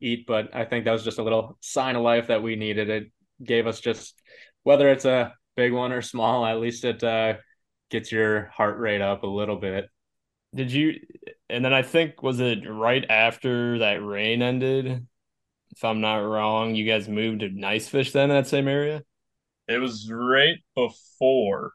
eat, 0.00 0.24
but 0.26 0.54
I 0.54 0.64
think 0.64 0.84
that 0.84 0.92
was 0.92 1.02
just 1.02 1.18
a 1.18 1.24
little 1.24 1.58
sign 1.60 1.96
of 1.96 2.02
life 2.02 2.28
that 2.28 2.42
we 2.42 2.54
needed. 2.54 2.90
It 2.90 3.10
gave 3.42 3.66
us 3.66 3.80
just 3.80 4.14
whether 4.62 4.88
it's 4.88 5.04
a 5.04 5.34
big 5.56 5.72
one 5.72 5.92
or 5.92 6.02
small, 6.02 6.44
at 6.44 6.60
least 6.60 6.84
it 6.84 7.02
uh, 7.02 7.34
gets 7.90 8.10
your 8.12 8.46
heart 8.46 8.78
rate 8.78 9.00
up 9.00 9.22
a 9.22 9.28
little 9.28 9.56
bit. 9.56 9.88
Did 10.54 10.72
you? 10.72 11.00
And 11.48 11.64
then 11.64 11.72
I 11.72 11.82
think 11.82 12.22
was 12.22 12.40
it 12.40 12.68
right 12.68 13.04
after 13.08 13.78
that 13.78 14.04
rain 14.04 14.42
ended? 14.42 15.06
If 15.70 15.84
I'm 15.84 16.00
not 16.00 16.18
wrong, 16.18 16.74
you 16.74 16.86
guys 16.86 17.08
moved 17.08 17.40
to 17.40 17.48
Nice 17.48 17.88
Fish 17.88 18.12
then 18.12 18.28
that 18.28 18.46
same 18.46 18.68
area. 18.68 19.02
It 19.66 19.78
was 19.78 20.10
right 20.10 20.56
before 20.76 21.72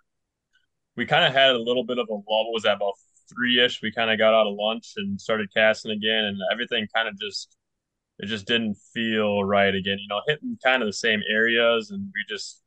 we 0.96 1.06
kind 1.06 1.26
of 1.26 1.34
had 1.34 1.52
a 1.52 1.60
little 1.60 1.86
bit 1.86 1.98
of 1.98 2.08
a 2.10 2.14
lull. 2.14 2.54
Was 2.54 2.64
that 2.64 2.76
about 2.76 2.94
three 3.30 3.64
ish? 3.64 3.82
We 3.82 3.92
kind 3.92 4.12
of 4.12 4.18
got 4.18 4.34
out 4.34 4.48
of 4.48 4.56
lunch 4.58 4.94
and 4.98 5.20
started 5.20 5.54
casting 5.54 5.92
again, 5.92 6.26
and 6.26 6.38
everything 6.52 6.88
kind 6.94 7.08
of 7.08 7.20
just 7.20 7.56
it 8.20 8.28
just 8.28 8.46
didn't 8.46 8.76
feel 8.94 9.44
right 9.44 9.74
again. 9.74 9.98
You 10.00 10.08
know, 10.10 10.22
hitting 10.28 10.58
kind 10.64 10.84
of 10.84 10.88
the 10.88 10.94
same 10.94 11.22
areas, 11.30 11.92
and 11.92 12.10
we 12.14 12.24
just 12.34 12.59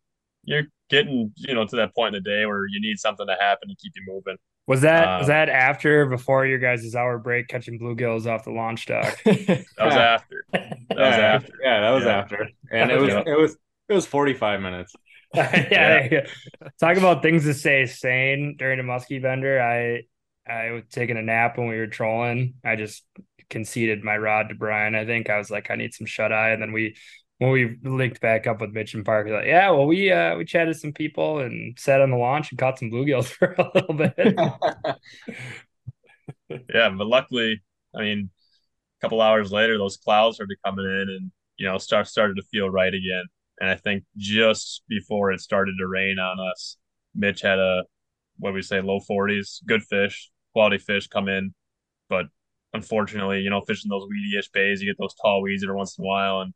you're 0.45 0.65
getting 0.91 1.33
you 1.37 1.55
know 1.55 1.67
to 1.67 1.77
that 1.77 1.95
point 1.95 2.15
in 2.15 2.23
the 2.23 2.31
day 2.31 2.47
where 2.47 2.67
you 2.67 2.81
need 2.81 2.99
something 2.99 3.27
to 3.27 3.37
happen 3.39 3.69
to 3.69 3.75
keep 3.77 3.93
you 3.97 4.03
moving. 4.07 4.37
Was 4.67 4.83
that 4.83 5.09
um, 5.09 5.19
was 5.19 5.27
that 5.27 5.49
after 5.49 6.07
before 6.07 6.47
your 6.47 6.59
guys' 6.59 6.95
hour 6.95 7.19
break 7.19 7.49
catching 7.49 7.81
bluegills 7.81 8.27
off 8.27 8.45
the 8.45 8.53
launch 8.53 8.87
dock? 8.87 9.19
that 9.25 9.65
was 9.81 9.95
after. 9.95 10.45
That 10.53 10.79
was 10.91 10.99
yeah, 10.99 11.35
after. 11.35 11.53
Yeah, 11.63 11.81
that 11.81 11.91
was 11.91 12.05
yeah. 12.05 12.19
after. 12.19 12.49
And 12.71 12.91
it 12.91 12.99
was 13.01 13.09
yeah. 13.11 13.25
it 13.27 13.39
was 13.39 13.57
it 13.89 13.95
was 13.95 14.07
45 14.07 14.61
minutes. 14.61 14.95
yeah, 15.35 16.09
yeah. 16.11 16.27
Talk 16.79 16.97
about 16.97 17.23
things 17.23 17.45
to 17.45 17.55
stay 17.55 17.87
sane 17.87 18.57
during 18.59 18.79
a 18.79 18.85
muskie 18.85 19.21
bender. 19.21 19.61
I 19.61 20.03
I 20.51 20.71
was 20.73 20.85
taking 20.91 21.17
a 21.17 21.23
nap 21.23 21.59
when 21.59 21.69
we 21.69 21.77
were 21.77 21.87
trolling. 21.87 22.55
I 22.65 22.77
just 22.77 23.05
conceded 23.51 24.05
my 24.05 24.17
rod 24.17 24.49
to 24.51 24.55
Brian. 24.55 24.95
I 24.95 25.05
think 25.07 25.29
I 25.29 25.39
was 25.39 25.51
like, 25.51 25.71
I 25.71 25.77
need 25.77 25.95
some 25.95 26.07
shut 26.07 26.33
eye, 26.33 26.51
and 26.51 26.63
then 26.63 26.73
we 26.73 26.97
when 27.43 27.51
we 27.51 27.77
linked 27.83 28.21
back 28.21 28.47
up 28.47 28.61
with 28.61 28.71
Mitch 28.71 28.95
and 28.95 29.05
Parker, 29.05 29.33
like, 29.33 29.47
yeah, 29.47 29.71
well, 29.71 29.87
we 29.87 30.13
uh 30.13 30.37
we 30.37 30.45
chatted 30.45 30.77
some 30.77 30.93
people 30.93 31.41
and 31.41 31.77
sat 31.77 32.01
on 32.01 32.13
the 32.13 32.17
launch 32.17 32.51
and 32.51 32.59
caught 32.59 32.79
some 32.79 32.91
bluegills 32.91 33.27
for 33.27 33.57
a 33.59 33.71
little 33.75 33.95
bit. 33.95 34.15
yeah, 36.73 36.89
but 36.91 37.09
luckily, 37.09 37.61
I 37.97 38.01
mean, 38.01 38.31
a 38.31 39.05
couple 39.05 39.21
hours 39.21 39.51
later, 39.51 39.77
those 39.77 39.97
clouds 39.97 40.37
started 40.37 40.57
coming 40.65 40.85
in, 40.85 41.07
and 41.09 41.33
you 41.57 41.67
know, 41.67 41.79
start 41.79 42.07
started 42.07 42.37
to 42.37 42.43
feel 42.43 42.71
right 42.71 42.95
again. 42.95 43.25
And 43.61 43.71
I 43.71 43.75
think 43.75 44.05
just 44.17 44.83
before 44.89 45.33
it 45.33 45.41
started 45.41 45.75
to 45.79 45.89
rain 45.89 46.21
on 46.21 46.39
us, 46.53 46.77
Mitch 47.13 47.41
had 47.41 47.59
a 47.59 47.83
what 48.39 48.55
we 48.55 48.63
say 48.63 48.81
low 48.81 49.01
40s, 49.01 49.65
good 49.67 49.83
fish, 49.83 50.31
quality 50.53 50.79
fish 50.79 51.09
come 51.09 51.29
in. 51.29 51.55
But 52.09 52.27
unfortunately, 52.73 53.41
you 53.41 53.51
know, 53.51 53.63
fishing 53.63 53.89
those 53.89 54.07
weedy-ish 54.09 54.51
bays, 54.51 54.81
you 54.81 54.91
get 54.91 54.99
those 54.99 55.15
tall 55.15 55.43
weeds 55.43 55.65
every 55.65 55.75
once 55.75 55.99
in 55.99 56.05
a 56.05 56.07
while. 56.07 56.41
And 56.41 56.55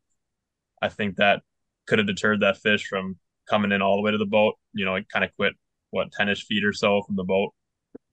I 0.81 0.89
think 0.89 1.17
that 1.17 1.41
could 1.87 1.99
have 1.99 2.07
deterred 2.07 2.41
that 2.41 2.57
fish 2.57 2.87
from 2.87 3.17
coming 3.49 3.71
in 3.71 3.81
all 3.81 3.95
the 3.95 4.01
way 4.01 4.11
to 4.11 4.17
the 4.17 4.25
boat. 4.25 4.55
You 4.73 4.85
know, 4.85 4.95
it 4.95 5.07
kind 5.09 5.25
of 5.25 5.31
quit 5.35 5.53
what 5.91 6.09
10ish 6.19 6.43
feet 6.43 6.65
or 6.65 6.73
so 6.73 7.01
from 7.03 7.15
the 7.15 7.23
boat. 7.23 7.53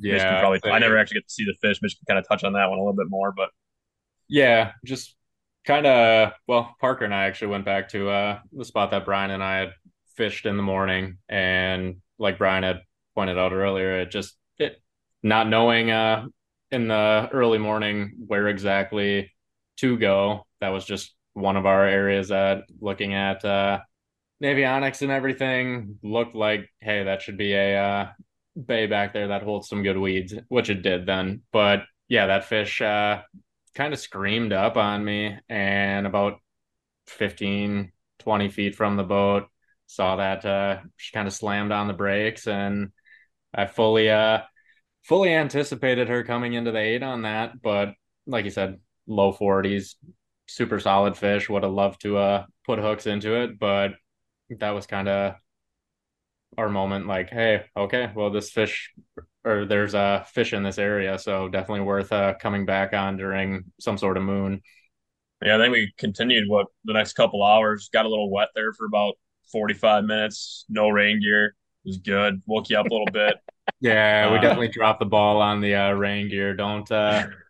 Yeah, 0.00 0.40
probably. 0.40 0.60
I 0.70 0.78
never 0.78 0.98
actually 0.98 1.20
get 1.20 1.28
to 1.28 1.34
see 1.34 1.44
the 1.44 1.54
fish. 1.60 1.80
Mitch 1.82 1.96
can 1.96 2.06
kind 2.06 2.18
of 2.18 2.28
touch 2.28 2.44
on 2.44 2.52
that 2.54 2.68
one 2.68 2.78
a 2.78 2.82
little 2.82 2.94
bit 2.94 3.08
more, 3.08 3.32
but 3.32 3.50
yeah, 4.28 4.72
just 4.84 5.14
kind 5.64 5.86
of 5.86 6.32
well 6.46 6.74
parker 6.80 7.04
and 7.04 7.14
i 7.14 7.24
actually 7.24 7.48
went 7.48 7.64
back 7.64 7.88
to 7.88 8.10
uh 8.10 8.38
the 8.52 8.64
spot 8.64 8.90
that 8.90 9.04
brian 9.04 9.30
and 9.30 9.42
i 9.42 9.58
had 9.58 9.72
fished 10.16 10.46
in 10.46 10.56
the 10.56 10.62
morning 10.62 11.16
and 11.28 11.96
like 12.18 12.38
brian 12.38 12.62
had 12.62 12.82
pointed 13.14 13.38
out 13.38 13.52
earlier 13.52 14.00
it 14.00 14.10
just 14.10 14.36
it 14.58 14.80
not 15.22 15.48
knowing 15.48 15.90
uh 15.90 16.24
in 16.70 16.88
the 16.88 17.28
early 17.32 17.58
morning 17.58 18.12
where 18.26 18.48
exactly 18.48 19.32
to 19.76 19.96
go 19.96 20.46
that 20.60 20.68
was 20.68 20.84
just 20.84 21.14
one 21.34 21.56
of 21.56 21.66
our 21.66 21.84
areas 21.84 22.28
that 22.28 22.62
looking 22.80 23.14
at 23.14 23.44
uh 23.44 23.80
navionics 24.42 25.02
and 25.02 25.10
everything 25.10 25.98
looked 26.02 26.34
like 26.34 26.68
hey 26.80 27.04
that 27.04 27.22
should 27.22 27.36
be 27.36 27.52
a 27.52 27.76
uh 27.78 28.08
bay 28.66 28.86
back 28.86 29.12
there 29.12 29.28
that 29.28 29.42
holds 29.42 29.68
some 29.68 29.82
good 29.82 29.98
weeds 29.98 30.34
which 30.48 30.70
it 30.70 30.82
did 30.82 31.06
then. 31.06 31.42
But 31.52 31.82
yeah 32.08 32.26
that 32.26 32.44
fish 32.44 32.80
uh 32.80 33.22
kind 33.74 33.92
of 33.92 34.00
screamed 34.00 34.52
up 34.52 34.76
on 34.76 35.04
me 35.04 35.36
and 35.48 36.06
about 36.06 36.38
15 37.06 37.92
20 38.20 38.48
feet 38.48 38.76
from 38.76 38.96
the 38.96 39.02
boat 39.02 39.48
saw 39.86 40.16
that 40.16 40.44
uh 40.44 40.78
she 40.96 41.12
kind 41.12 41.28
of 41.28 41.34
slammed 41.34 41.72
on 41.72 41.88
the 41.88 41.92
brakes 41.92 42.46
and 42.46 42.90
i 43.52 43.66
fully 43.66 44.08
uh 44.08 44.40
fully 45.04 45.32
anticipated 45.32 46.08
her 46.08 46.24
coming 46.24 46.54
into 46.54 46.72
the 46.72 46.78
eight 46.78 47.02
on 47.02 47.22
that. 47.22 47.60
But 47.62 47.90
like 48.26 48.44
you 48.44 48.50
said 48.50 48.80
low 49.06 49.32
40s 49.32 49.94
super 50.46 50.78
solid 50.80 51.16
fish 51.16 51.48
would 51.48 51.62
have 51.62 51.72
loved 51.72 52.00
to 52.02 52.18
uh 52.18 52.44
put 52.66 52.78
hooks 52.78 53.06
into 53.06 53.34
it 53.42 53.58
but 53.58 53.92
that 54.50 54.70
was 54.72 54.86
kind 54.86 55.08
of 55.08 55.34
our 56.56 56.68
moment 56.68 57.06
like 57.06 57.30
hey 57.30 57.64
okay 57.76 58.10
well 58.14 58.30
this 58.30 58.50
fish 58.50 58.92
or 59.44 59.64
there's 59.66 59.94
a 59.94 60.26
fish 60.32 60.54
in 60.54 60.64
this 60.64 60.78
area, 60.78 61.18
so 61.20 61.48
definitely 61.48 61.82
worth 61.82 62.12
uh, 62.12 62.34
coming 62.40 62.66
back 62.66 62.94
on 62.94 63.16
during 63.16 63.64
some 63.80 63.96
sort 63.96 64.18
of 64.18 64.24
moon. 64.24 64.60
Yeah, 65.44 65.58
then 65.58 65.70
we 65.70 65.92
continued 65.98 66.48
what 66.48 66.66
the 66.84 66.94
next 66.94 67.14
couple 67.14 67.42
hours. 67.42 67.90
Got 67.92 68.06
a 68.06 68.08
little 68.08 68.30
wet 68.30 68.48
there 68.54 68.72
for 68.72 68.86
about 68.86 69.14
45 69.52 70.04
minutes. 70.04 70.64
No 70.68 70.88
rain 70.88 71.20
gear. 71.20 71.48
It 71.84 71.88
was 71.88 71.98
good. 71.98 72.42
Woke 72.46 72.70
you 72.70 72.78
up 72.78 72.90
a 72.90 72.94
little 72.94 73.10
bit. 73.12 73.36
Yeah, 73.80 74.30
we 74.30 74.38
Uh, 74.38 74.38
definitely 74.38 74.68
dropped 74.68 75.00
the 75.00 75.06
ball 75.06 75.40
on 75.42 75.60
the 75.60 75.74
uh, 75.74 75.92
rain 75.92 76.28
gear. 76.28 76.54
Don't 76.54 76.90
uh, 76.90 77.28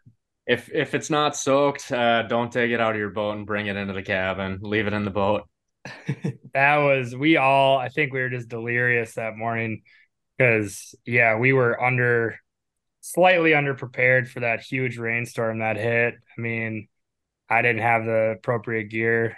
if 0.47 0.70
if 0.72 0.95
it's 0.95 1.11
not 1.11 1.36
soaked, 1.36 1.90
uh, 1.90 2.22
don't 2.22 2.53
take 2.53 2.70
it 2.70 2.80
out 2.80 2.92
of 2.92 2.99
your 2.99 3.11
boat 3.11 3.36
and 3.36 3.47
bring 3.47 3.66
it 3.66 3.76
into 3.76 3.95
the 3.95 4.03
cabin. 4.03 4.59
Leave 4.62 4.86
it 4.86 4.92
in 4.92 5.05
the 5.05 5.11
boat. 5.11 5.49
That 6.55 6.76
was 6.76 7.16
we 7.16 7.36
all 7.36 7.78
I 7.78 7.88
think 7.88 8.12
we 8.12 8.20
were 8.20 8.30
just 8.30 8.49
delirious 8.49 9.14
that 9.14 9.36
morning 9.36 9.82
because 10.38 10.95
yeah, 11.05 11.36
we 11.36 11.53
were 11.53 11.82
under 11.82 12.38
slightly 13.01 13.51
underprepared 13.51 14.28
for 14.28 14.40
that 14.40 14.61
huge 14.61 14.97
rainstorm 14.97 15.59
that 15.59 15.76
hit. 15.76 16.14
I 16.14 16.40
mean, 16.40 16.86
I 17.51 17.61
didn't 17.62 17.82
have 17.82 18.05
the 18.05 18.36
appropriate 18.38 18.84
gear. 18.84 19.36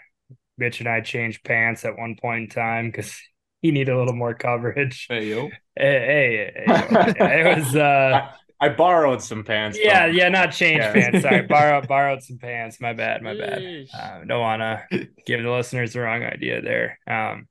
Mitch 0.58 0.80
and 0.80 0.88
I 0.88 1.00
changed 1.00 1.42
pants 1.42 1.86
at 1.86 1.98
one 1.98 2.16
point 2.20 2.42
in 2.42 2.48
time 2.50 2.90
because 2.90 3.18
he 3.62 3.70
needed 3.70 3.94
a 3.94 3.98
little 3.98 4.14
more 4.14 4.34
coverage. 4.34 5.06
Hey 5.08 5.30
yo. 5.30 5.48
Hey, 5.74 6.52
hey, 6.56 6.64
hey, 6.66 7.40
it 7.40 7.58
was 7.58 7.74
uh 7.74 8.30
I 8.60 8.70
borrowed 8.70 9.22
some 9.22 9.44
pants. 9.44 9.78
yeah, 9.80 10.06
from- 10.06 10.16
yeah, 10.16 10.28
not 10.30 10.52
change 10.52 10.78
Yeah. 10.78 10.92
pants. 10.92 11.22
Sorry, 11.22 11.42
borrowed 11.48 11.88
borrowed 11.88 12.22
some 12.22 12.38
pants. 12.38 12.80
My 12.80 12.92
bad, 12.94 13.22
my 13.22 13.36
bad. 13.36 13.60
Yeesh. 13.60 13.88
Uh, 13.94 14.24
don't 14.24 14.40
want 14.40 14.62
to 14.62 15.08
give 15.26 15.42
the 15.42 15.50
listeners 15.50 15.92
the 15.92 16.00
wrong 16.00 16.22
idea 16.22 16.62
there. 16.62 16.98
Um, 17.06 17.48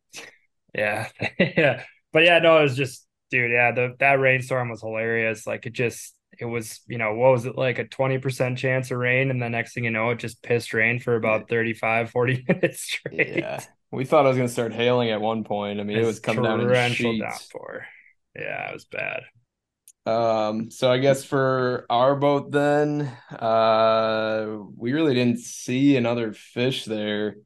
yeah, 0.74 1.08
yeah, 1.40 1.84
but 2.12 2.24
yeah, 2.24 2.40
no, 2.40 2.60
it 2.60 2.64
was 2.64 2.76
just, 2.76 3.06
dude, 3.32 3.52
yeah, 3.52 3.72
the 3.72 3.96
that 4.00 4.20
rainstorm 4.20 4.70
was 4.70 4.82
hilarious. 4.82 5.46
Like 5.48 5.66
it 5.66 5.74
just, 5.74 6.14
it 6.40 6.46
was, 6.46 6.82
you 6.88 6.98
know, 6.98 7.14
what 7.14 7.32
was 7.32 7.46
it 7.46 7.56
like 7.58 7.80
a 7.80 7.88
twenty 7.88 8.18
percent 8.18 8.58
chance 8.58 8.90
of 8.92 8.98
rain, 8.98 9.30
and 9.30 9.42
the 9.42 9.50
next 9.50 9.74
thing 9.74 9.84
you 9.86 9.92
know, 9.92 10.10
it 10.10 10.20
just 10.20 10.42
pissed 10.44 10.74
rain 10.74 11.00
for 11.00 11.16
about 11.16 11.48
35, 11.50 12.10
40 12.10 12.46
minutes 12.50 12.82
straight. 12.82 13.38
Yeah. 13.38 13.64
We 13.92 14.04
thought 14.04 14.26
I 14.26 14.30
was 14.30 14.38
gonna 14.38 14.50
start 14.50 14.74
hailing 14.74 15.12
at 15.12 15.22
one 15.22 15.44
point. 15.46 15.80
I 15.80 15.84
mean, 15.84 15.98
it 15.98 16.06
was 16.06 16.20
coming 16.20 16.44
down 16.44 16.60
in 16.60 16.66
torrential 16.68 17.14
sheets. 17.14 17.24
downpour. 17.24 17.86
Yeah, 18.36 18.70
it 18.70 18.74
was 18.74 18.86
bad. 18.86 19.22
Um, 20.06 20.70
so 20.70 20.92
I 20.92 21.00
guess 21.00 21.24
for 21.24 21.86
our 21.90 22.16
boat 22.16 22.52
then, 22.52 23.02
uh, 23.32 24.58
we 24.78 24.94
really 24.94 25.16
didn't 25.16 25.40
see 25.40 25.98
another 25.98 26.34
fish 26.34 26.86
there 26.86 27.38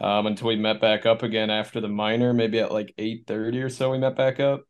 um 0.00 0.26
until 0.26 0.48
we 0.48 0.56
met 0.56 0.80
back 0.80 1.06
up 1.06 1.22
again 1.22 1.50
after 1.50 1.80
the 1.80 1.88
minor, 1.88 2.32
maybe 2.32 2.60
at 2.60 2.72
like 2.72 2.94
8:30 2.98 3.62
or 3.62 3.70
so 3.70 3.90
we 3.90 3.98
met 3.98 4.16
back 4.16 4.40
up. 4.40 4.64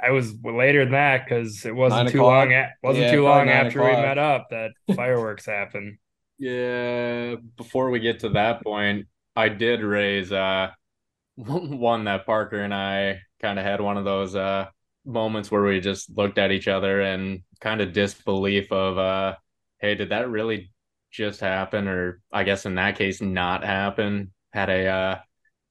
I 0.00 0.10
was 0.10 0.34
later 0.42 0.84
than 0.84 0.92
that 0.92 1.24
because 1.24 1.64
it 1.64 1.74
wasn't 1.74 2.06
Nine 2.06 2.08
too 2.08 2.24
o'clock? 2.24 2.24
long. 2.24 2.52
A- 2.52 2.72
wasn't 2.82 3.08
Yeah, 3.08 3.08
too 3.08 3.22
long 3.22 3.48
nine 3.48 3.48
after 3.48 3.82
we 3.82 3.96
met 3.96 4.18
up 4.18 4.48
that 4.50 4.72
fireworks 4.94 5.46
happened. 5.46 5.98
Yeah, 6.38 7.36
before 7.56 7.90
we 7.90 8.00
get 8.00 8.20
to 8.20 8.30
that 8.30 8.62
point, 8.62 9.06
I 9.36 9.48
did 9.48 9.82
raise 9.82 10.32
uh 10.32 10.72
one 11.36 12.04
that 12.04 12.26
Parker 12.26 12.60
and 12.62 12.74
I 12.74 13.20
kind 13.40 13.58
of 13.58 13.66
had 13.66 13.80
one 13.80 13.98
of 13.98 14.04
those 14.06 14.34
uh 14.36 14.68
moments 15.04 15.50
where 15.50 15.62
we 15.62 15.80
just 15.80 16.10
looked 16.16 16.38
at 16.38 16.52
each 16.52 16.68
other 16.68 17.00
and 17.00 17.42
kind 17.60 17.80
of 17.80 17.92
disbelief 17.92 18.72
of 18.72 18.98
uh 18.98 19.36
hey, 19.78 19.94
did 19.94 20.10
that 20.10 20.30
really 20.30 20.72
just 21.10 21.40
happen? 21.40 21.88
Or 21.88 22.20
I 22.32 22.44
guess 22.44 22.66
in 22.66 22.76
that 22.76 22.96
case 22.96 23.20
not 23.20 23.64
happen? 23.64 24.32
Had 24.52 24.70
a 24.70 24.86
uh 24.86 25.18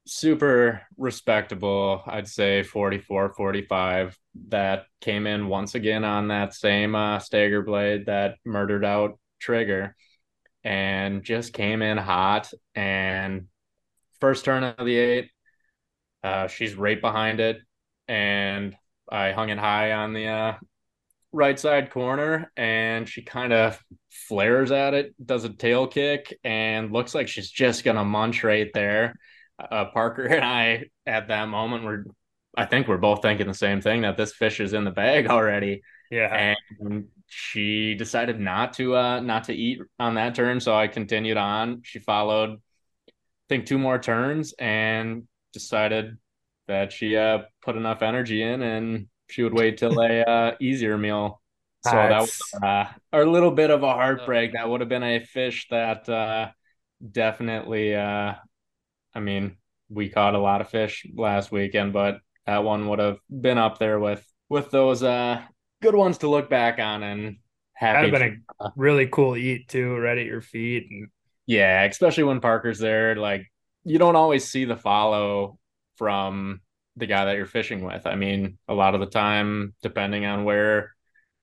super 0.05 0.81
respectable, 0.97 2.03
I'd 2.05 2.27
say 2.27 2.63
44 2.63 3.34
45 3.34 4.17
that 4.49 4.86
came 5.01 5.27
in 5.27 5.47
once 5.47 5.75
again 5.75 6.03
on 6.03 6.27
that 6.29 6.53
same 6.53 6.95
uh 6.95 7.19
stagger 7.19 7.61
blade 7.61 8.07
that 8.07 8.36
murdered 8.45 8.86
out 8.86 9.19
Trigger 9.39 9.95
and 10.63 11.23
just 11.23 11.53
came 11.53 11.81
in 11.81 11.97
hot. 11.97 12.51
And 12.75 13.47
first 14.21 14.45
turn 14.45 14.63
of 14.63 14.86
the 14.86 14.97
eight 14.97 15.31
uh 16.23 16.47
she's 16.47 16.75
right 16.75 16.99
behind 17.01 17.39
it. 17.39 17.59
And 18.07 18.75
i 19.14 19.32
hung 19.32 19.49
it 19.49 19.57
high 19.57 19.93
on 19.93 20.11
the 20.14 20.28
uh 20.28 20.53
right 21.32 21.59
side 21.59 21.89
corner 21.89 22.51
and 22.57 23.07
she 23.09 23.22
kind 23.24 23.53
of 23.53 23.80
flares 24.11 24.72
at 24.72 24.93
it 24.93 25.14
does 25.26 25.43
a 25.45 25.49
tail 25.49 25.88
kick 25.88 26.38
and 26.43 26.91
looks 26.91 27.16
like 27.16 27.28
she's 27.28 27.49
just 27.49 27.84
gonna 27.84 28.05
munch 28.05 28.43
right 28.43 28.70
there. 28.74 29.16
Uh 29.57 29.86
parker 29.86 30.26
and 30.26 30.43
i 30.45 30.86
at 31.05 31.30
that 31.30 31.47
moment 31.47 31.84
were 31.84 32.05
i 32.55 32.66
think 32.66 32.88
we're 32.88 32.97
both 32.97 33.22
thinking 33.22 33.47
the 33.47 33.53
same 33.53 33.82
thing 33.82 34.01
that 34.01 34.18
this 34.18 34.34
fish 34.34 34.59
is 34.59 34.74
in 34.74 34.84
the 34.84 34.91
bag 34.91 35.28
already. 35.36 35.82
Yeah. 36.11 36.53
and 36.70 37.05
she 37.28 37.95
decided 37.95 38.39
not 38.39 38.74
to 38.74 38.95
uh 38.95 39.20
not 39.20 39.45
to 39.45 39.53
eat 39.53 39.80
on 39.99 40.16
that 40.16 40.36
turn 40.36 40.59
so 40.59 40.76
i 40.76 40.88
continued 40.88 41.38
on. 41.38 41.82
She 41.84 41.97
followed 41.99 42.59
i 43.09 43.11
think 43.49 43.66
two 43.66 43.80
more 43.80 43.97
turns 43.97 44.53
and 44.59 45.28
decided 45.51 46.18
that 46.68 46.91
she 46.91 47.16
uh 47.16 47.39
put 47.61 47.76
enough 47.76 48.01
energy 48.01 48.41
in 48.41 48.61
and 48.61 49.07
she 49.30 49.43
would 49.43 49.53
wait 49.53 49.78
till 49.78 49.99
a 50.01 50.22
uh 50.22 50.55
easier 50.59 50.97
meal 50.97 51.41
so 51.84 51.91
that 51.91 52.22
was 52.22 52.41
uh, 52.64 52.86
a 53.11 53.26
little 53.26 53.51
bit 53.51 53.70
of 53.70 53.84
a 53.84 53.93
heartbreak 53.93 54.53
that 54.53 54.70
would 54.70 54.80
have 54.80 54.89
been 54.89 55.03
a 55.03 55.20
fish 55.20 55.68
that 55.70 56.07
uh 56.07 56.49
definitely 57.11 57.93
uh 57.95 58.34
i 59.14 59.20
mean 59.20 59.57
we 59.89 60.07
caught 60.07 60.36
a 60.36 60.39
lot 60.39 60.61
of 60.61 60.70
fish 60.70 61.05
last 61.16 61.51
weekend 61.51 61.91
but 61.91 62.20
that 62.45 62.64
one 62.64 62.88
would 62.88 62.99
have 62.99 63.20
been 63.30 63.57
up 63.57 63.80
there 63.80 63.99
with 63.99 64.26
with 64.49 64.72
those 64.72 65.03
uh 65.03 65.41
good 65.82 65.95
ones 65.95 66.20
to 66.20 66.30
look 66.30 66.49
back 66.49 66.80
on 66.80 67.03
and 67.03 67.38
happy. 67.74 68.09
That'd 68.09 68.22
have 68.22 68.32
been 68.32 68.43
a 68.59 68.72
really 68.76 69.07
cool 69.07 69.36
eat 69.36 69.68
too, 69.68 69.95
right 69.97 70.18
at 70.18 70.26
your 70.26 70.41
feet. 70.41 70.88
And 70.89 71.09
yeah, 71.45 71.84
especially 71.84 72.24
when 72.24 72.39
Parker's 72.39 72.80
there. 72.80 73.16
Like 73.16 73.51
you 73.84 73.99
don't 73.99 74.16
always 74.16 74.49
see 74.49 74.66
the 74.66 74.78
follow 74.78 75.59
from 76.04 76.60
the 76.97 77.06
guy 77.08 77.26
that 77.26 77.38
you're 77.38 77.45
fishing 77.45 77.86
with. 77.86 78.06
I 78.06 78.16
mean, 78.16 78.58
a 78.68 78.74
lot 78.74 78.93
of 78.93 78.99
the 78.99 79.08
time, 79.08 79.74
depending 79.82 80.26
on 80.26 80.43
where 80.43 80.91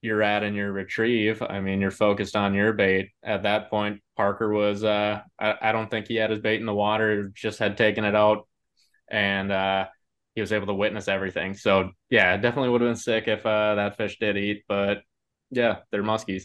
you're 0.03 0.23
at 0.23 0.43
in 0.43 0.55
your 0.55 0.71
retrieve, 0.71 1.43
I 1.43 1.61
mean, 1.61 1.81
you're 1.81 1.91
focused 1.91 2.37
on 2.37 2.53
your 2.55 2.75
bait. 2.75 3.09
At 3.23 3.45
that 3.45 3.71
point, 3.71 4.03
Parker 4.17 4.53
was 4.53 4.85
uh 4.85 5.23
I, 5.39 5.55
I 5.63 5.73
don't 5.73 5.91
think 5.91 6.09
he 6.09 6.17
had 6.17 6.31
his 6.31 6.41
bait 6.41 6.61
in 6.61 6.67
the 6.67 6.75
water, 6.75 7.33
just 7.35 7.59
had 7.59 7.79
taken 7.79 8.05
it 8.05 8.15
out 8.15 8.47
and 9.11 9.51
uh 9.51 9.87
he 10.35 10.43
was 10.43 10.53
able 10.53 10.67
to 10.69 10.75
witness 10.75 11.09
everything. 11.09 11.55
So 11.55 11.91
yeah, 12.11 12.35
it 12.35 12.43
definitely 12.43 12.71
would 12.71 12.83
have 12.83 12.91
been 12.91 12.97
sick 12.97 13.29
if 13.29 13.47
uh 13.47 13.77
that 13.77 13.97
fish 13.97 14.19
did 14.21 14.37
eat, 14.37 14.65
but 14.69 14.99
yeah, 15.51 15.79
they're 15.91 16.03
muskies. 16.03 16.45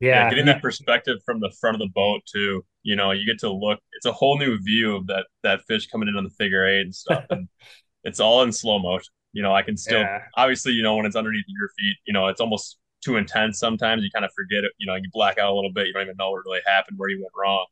Yeah, 0.00 0.24
yeah, 0.24 0.30
getting 0.30 0.46
that 0.46 0.62
perspective 0.62 1.18
from 1.24 1.40
the 1.40 1.50
front 1.60 1.74
of 1.74 1.80
the 1.80 1.90
boat 1.92 2.22
too. 2.32 2.64
You 2.82 2.96
know, 2.96 3.10
you 3.10 3.26
get 3.26 3.38
to 3.40 3.50
look. 3.52 3.80
It's 3.92 4.06
a 4.06 4.12
whole 4.12 4.38
new 4.38 4.58
view 4.58 4.96
of 4.96 5.06
that 5.08 5.26
that 5.42 5.62
fish 5.66 5.86
coming 5.88 6.08
in 6.08 6.16
on 6.16 6.24
the 6.24 6.30
figure 6.30 6.66
eight 6.66 6.82
and 6.82 6.94
stuff, 6.94 7.24
and 7.30 7.48
it's 8.04 8.20
all 8.20 8.42
in 8.42 8.52
slow 8.52 8.78
motion. 8.78 9.12
You 9.32 9.42
know, 9.42 9.54
I 9.54 9.62
can 9.62 9.76
still 9.76 10.00
Yeah. 10.00 10.22
obviously, 10.36 10.72
you 10.72 10.82
know, 10.82 10.96
when 10.96 11.06
it's 11.06 11.16
underneath 11.16 11.44
your 11.48 11.68
feet, 11.78 11.96
you 12.06 12.12
know, 12.12 12.28
it's 12.28 12.40
almost 12.40 12.78
too 13.04 13.16
intense. 13.16 13.58
Sometimes 13.58 14.02
you 14.02 14.10
kind 14.10 14.24
of 14.24 14.32
forget 14.34 14.64
it. 14.64 14.72
You 14.78 14.86
know, 14.86 14.94
you 14.94 15.08
black 15.12 15.38
out 15.38 15.50
a 15.50 15.54
little 15.54 15.72
bit. 15.72 15.86
You 15.86 15.92
don't 15.92 16.02
even 16.02 16.16
know 16.18 16.30
what 16.30 16.44
really 16.46 16.60
happened, 16.66 16.98
where 16.98 17.08
you 17.10 17.18
went 17.20 17.32
wrong. 17.36 17.66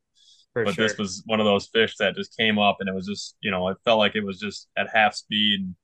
for 0.52 0.64
but 0.64 0.74
sure. 0.74 0.88
this 0.88 0.98
was 0.98 1.22
one 1.26 1.40
of 1.40 1.46
those 1.46 1.66
fish 1.68 1.96
that 1.98 2.14
just 2.16 2.36
came 2.36 2.58
up, 2.58 2.78
and 2.80 2.88
it 2.88 2.94
was 2.94 3.06
just, 3.06 3.36
you 3.40 3.50
know, 3.50 3.68
it 3.68 3.76
felt 3.84 3.98
like 3.98 4.16
it 4.16 4.24
was 4.24 4.38
just 4.40 4.68
at 4.76 4.88
half 4.92 5.14
speed. 5.14 5.60
And 5.60 5.74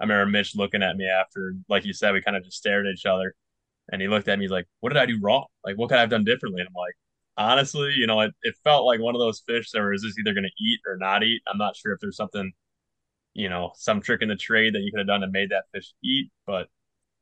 I 0.00 0.04
remember 0.04 0.30
Mitch 0.30 0.54
looking 0.56 0.82
at 0.82 0.96
me 0.96 1.08
after, 1.08 1.54
like 1.68 1.84
you 1.84 1.92
said, 1.92 2.12
we 2.12 2.22
kind 2.22 2.36
of 2.36 2.44
just 2.44 2.58
stared 2.58 2.86
at 2.86 2.94
each 2.94 3.06
other. 3.06 3.34
And 3.90 4.02
he 4.02 4.08
looked 4.08 4.28
at 4.28 4.38
me, 4.38 4.44
he's 4.44 4.50
like, 4.50 4.66
What 4.80 4.90
did 4.92 4.98
I 4.98 5.06
do 5.06 5.18
wrong? 5.20 5.46
Like, 5.64 5.76
what 5.78 5.88
could 5.88 5.98
I 5.98 6.00
have 6.02 6.10
done 6.10 6.24
differently? 6.24 6.60
And 6.60 6.68
I'm 6.68 6.74
like, 6.74 6.94
honestly, 7.36 7.92
you 7.96 8.06
know, 8.06 8.20
it, 8.20 8.32
it 8.42 8.54
felt 8.64 8.84
like 8.86 9.00
one 9.00 9.14
of 9.14 9.20
those 9.20 9.42
fish 9.46 9.70
that 9.72 9.80
was 9.80 10.02
just 10.02 10.18
either 10.18 10.34
going 10.34 10.44
to 10.44 10.64
eat 10.64 10.80
or 10.86 10.96
not 10.96 11.22
eat. 11.22 11.40
I'm 11.50 11.58
not 11.58 11.76
sure 11.76 11.92
if 11.92 12.00
there's 12.00 12.16
something, 12.16 12.52
you 13.34 13.48
know, 13.48 13.72
some 13.76 14.00
trick 14.00 14.22
in 14.22 14.28
the 14.28 14.36
trade 14.36 14.74
that 14.74 14.80
you 14.80 14.90
could 14.90 14.98
have 14.98 15.06
done 15.06 15.20
to 15.20 15.28
made 15.28 15.50
that 15.50 15.64
fish 15.72 15.92
eat, 16.02 16.30
but 16.46 16.68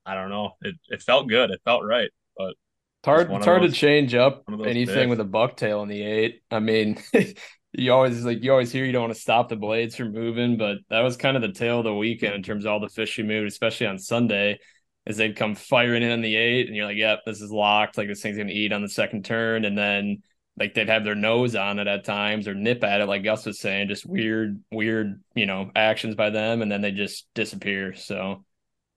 I 0.04 0.14
don't 0.14 0.30
know. 0.30 0.52
It 0.62 0.76
it 0.88 1.02
felt 1.02 1.28
good. 1.28 1.50
It 1.50 1.60
felt 1.64 1.84
right. 1.84 2.10
But 2.36 2.50
It's 2.50 3.06
hard, 3.06 3.30
it's 3.30 3.44
hard 3.44 3.62
those- 3.62 3.72
to 3.72 3.76
change 3.78 4.14
up 4.14 4.42
one 4.46 4.54
of 4.54 4.58
those 4.60 4.68
anything 4.68 4.94
fish. 4.94 5.08
with 5.10 5.20
a 5.20 5.24
bucktail 5.24 5.82
in 5.82 5.88
the 5.88 6.02
eight. 6.02 6.42
I 6.50 6.60
mean, 6.60 6.98
you 7.72 7.92
always 7.92 8.24
like 8.24 8.42
you 8.42 8.52
always 8.52 8.72
hear 8.72 8.84
you 8.84 8.92
don't 8.92 9.02
want 9.02 9.14
to 9.14 9.20
stop 9.20 9.48
the 9.48 9.56
blades 9.56 9.96
from 9.96 10.12
moving, 10.12 10.56
but 10.56 10.78
that 10.90 11.00
was 11.00 11.16
kind 11.16 11.36
of 11.36 11.42
the 11.42 11.52
tail 11.52 11.78
of 11.78 11.84
the 11.84 11.94
weekend 11.94 12.34
in 12.34 12.42
terms 12.42 12.64
of 12.64 12.72
all 12.72 12.80
the 12.80 12.88
fish 12.88 13.18
you 13.18 13.24
moved, 13.24 13.48
especially 13.48 13.86
on 13.88 13.98
Sunday, 13.98 14.58
as 15.06 15.16
they'd 15.16 15.36
come 15.36 15.54
firing 15.54 16.02
in 16.02 16.12
on 16.12 16.20
the 16.20 16.36
eight, 16.36 16.66
and 16.66 16.76
you're 16.76 16.86
like, 16.86 16.96
"Yep, 16.96 17.20
this 17.26 17.40
is 17.40 17.50
locked. 17.50 17.98
Like 17.98 18.08
this 18.08 18.22
thing's 18.22 18.38
gonna 18.38 18.50
eat 18.50 18.72
on 18.72 18.82
the 18.82 18.88
second 18.88 19.24
turn," 19.24 19.64
and 19.64 19.76
then 19.76 20.22
like 20.58 20.74
they'd 20.74 20.88
have 20.88 21.04
their 21.04 21.14
nose 21.14 21.54
on 21.54 21.78
it 21.78 21.86
at 21.86 22.04
times 22.04 22.48
or 22.48 22.54
nip 22.54 22.82
at 22.82 23.00
it, 23.00 23.06
like 23.06 23.22
Gus 23.24 23.44
was 23.46 23.60
saying, 23.60 23.88
just 23.88 24.06
weird, 24.06 24.62
weird, 24.70 25.22
you 25.34 25.44
know, 25.46 25.70
actions 25.76 26.14
by 26.14 26.30
them, 26.30 26.62
and 26.62 26.72
then 26.72 26.80
they 26.80 26.92
just 26.92 27.26
disappear. 27.34 27.94
So 27.94 28.44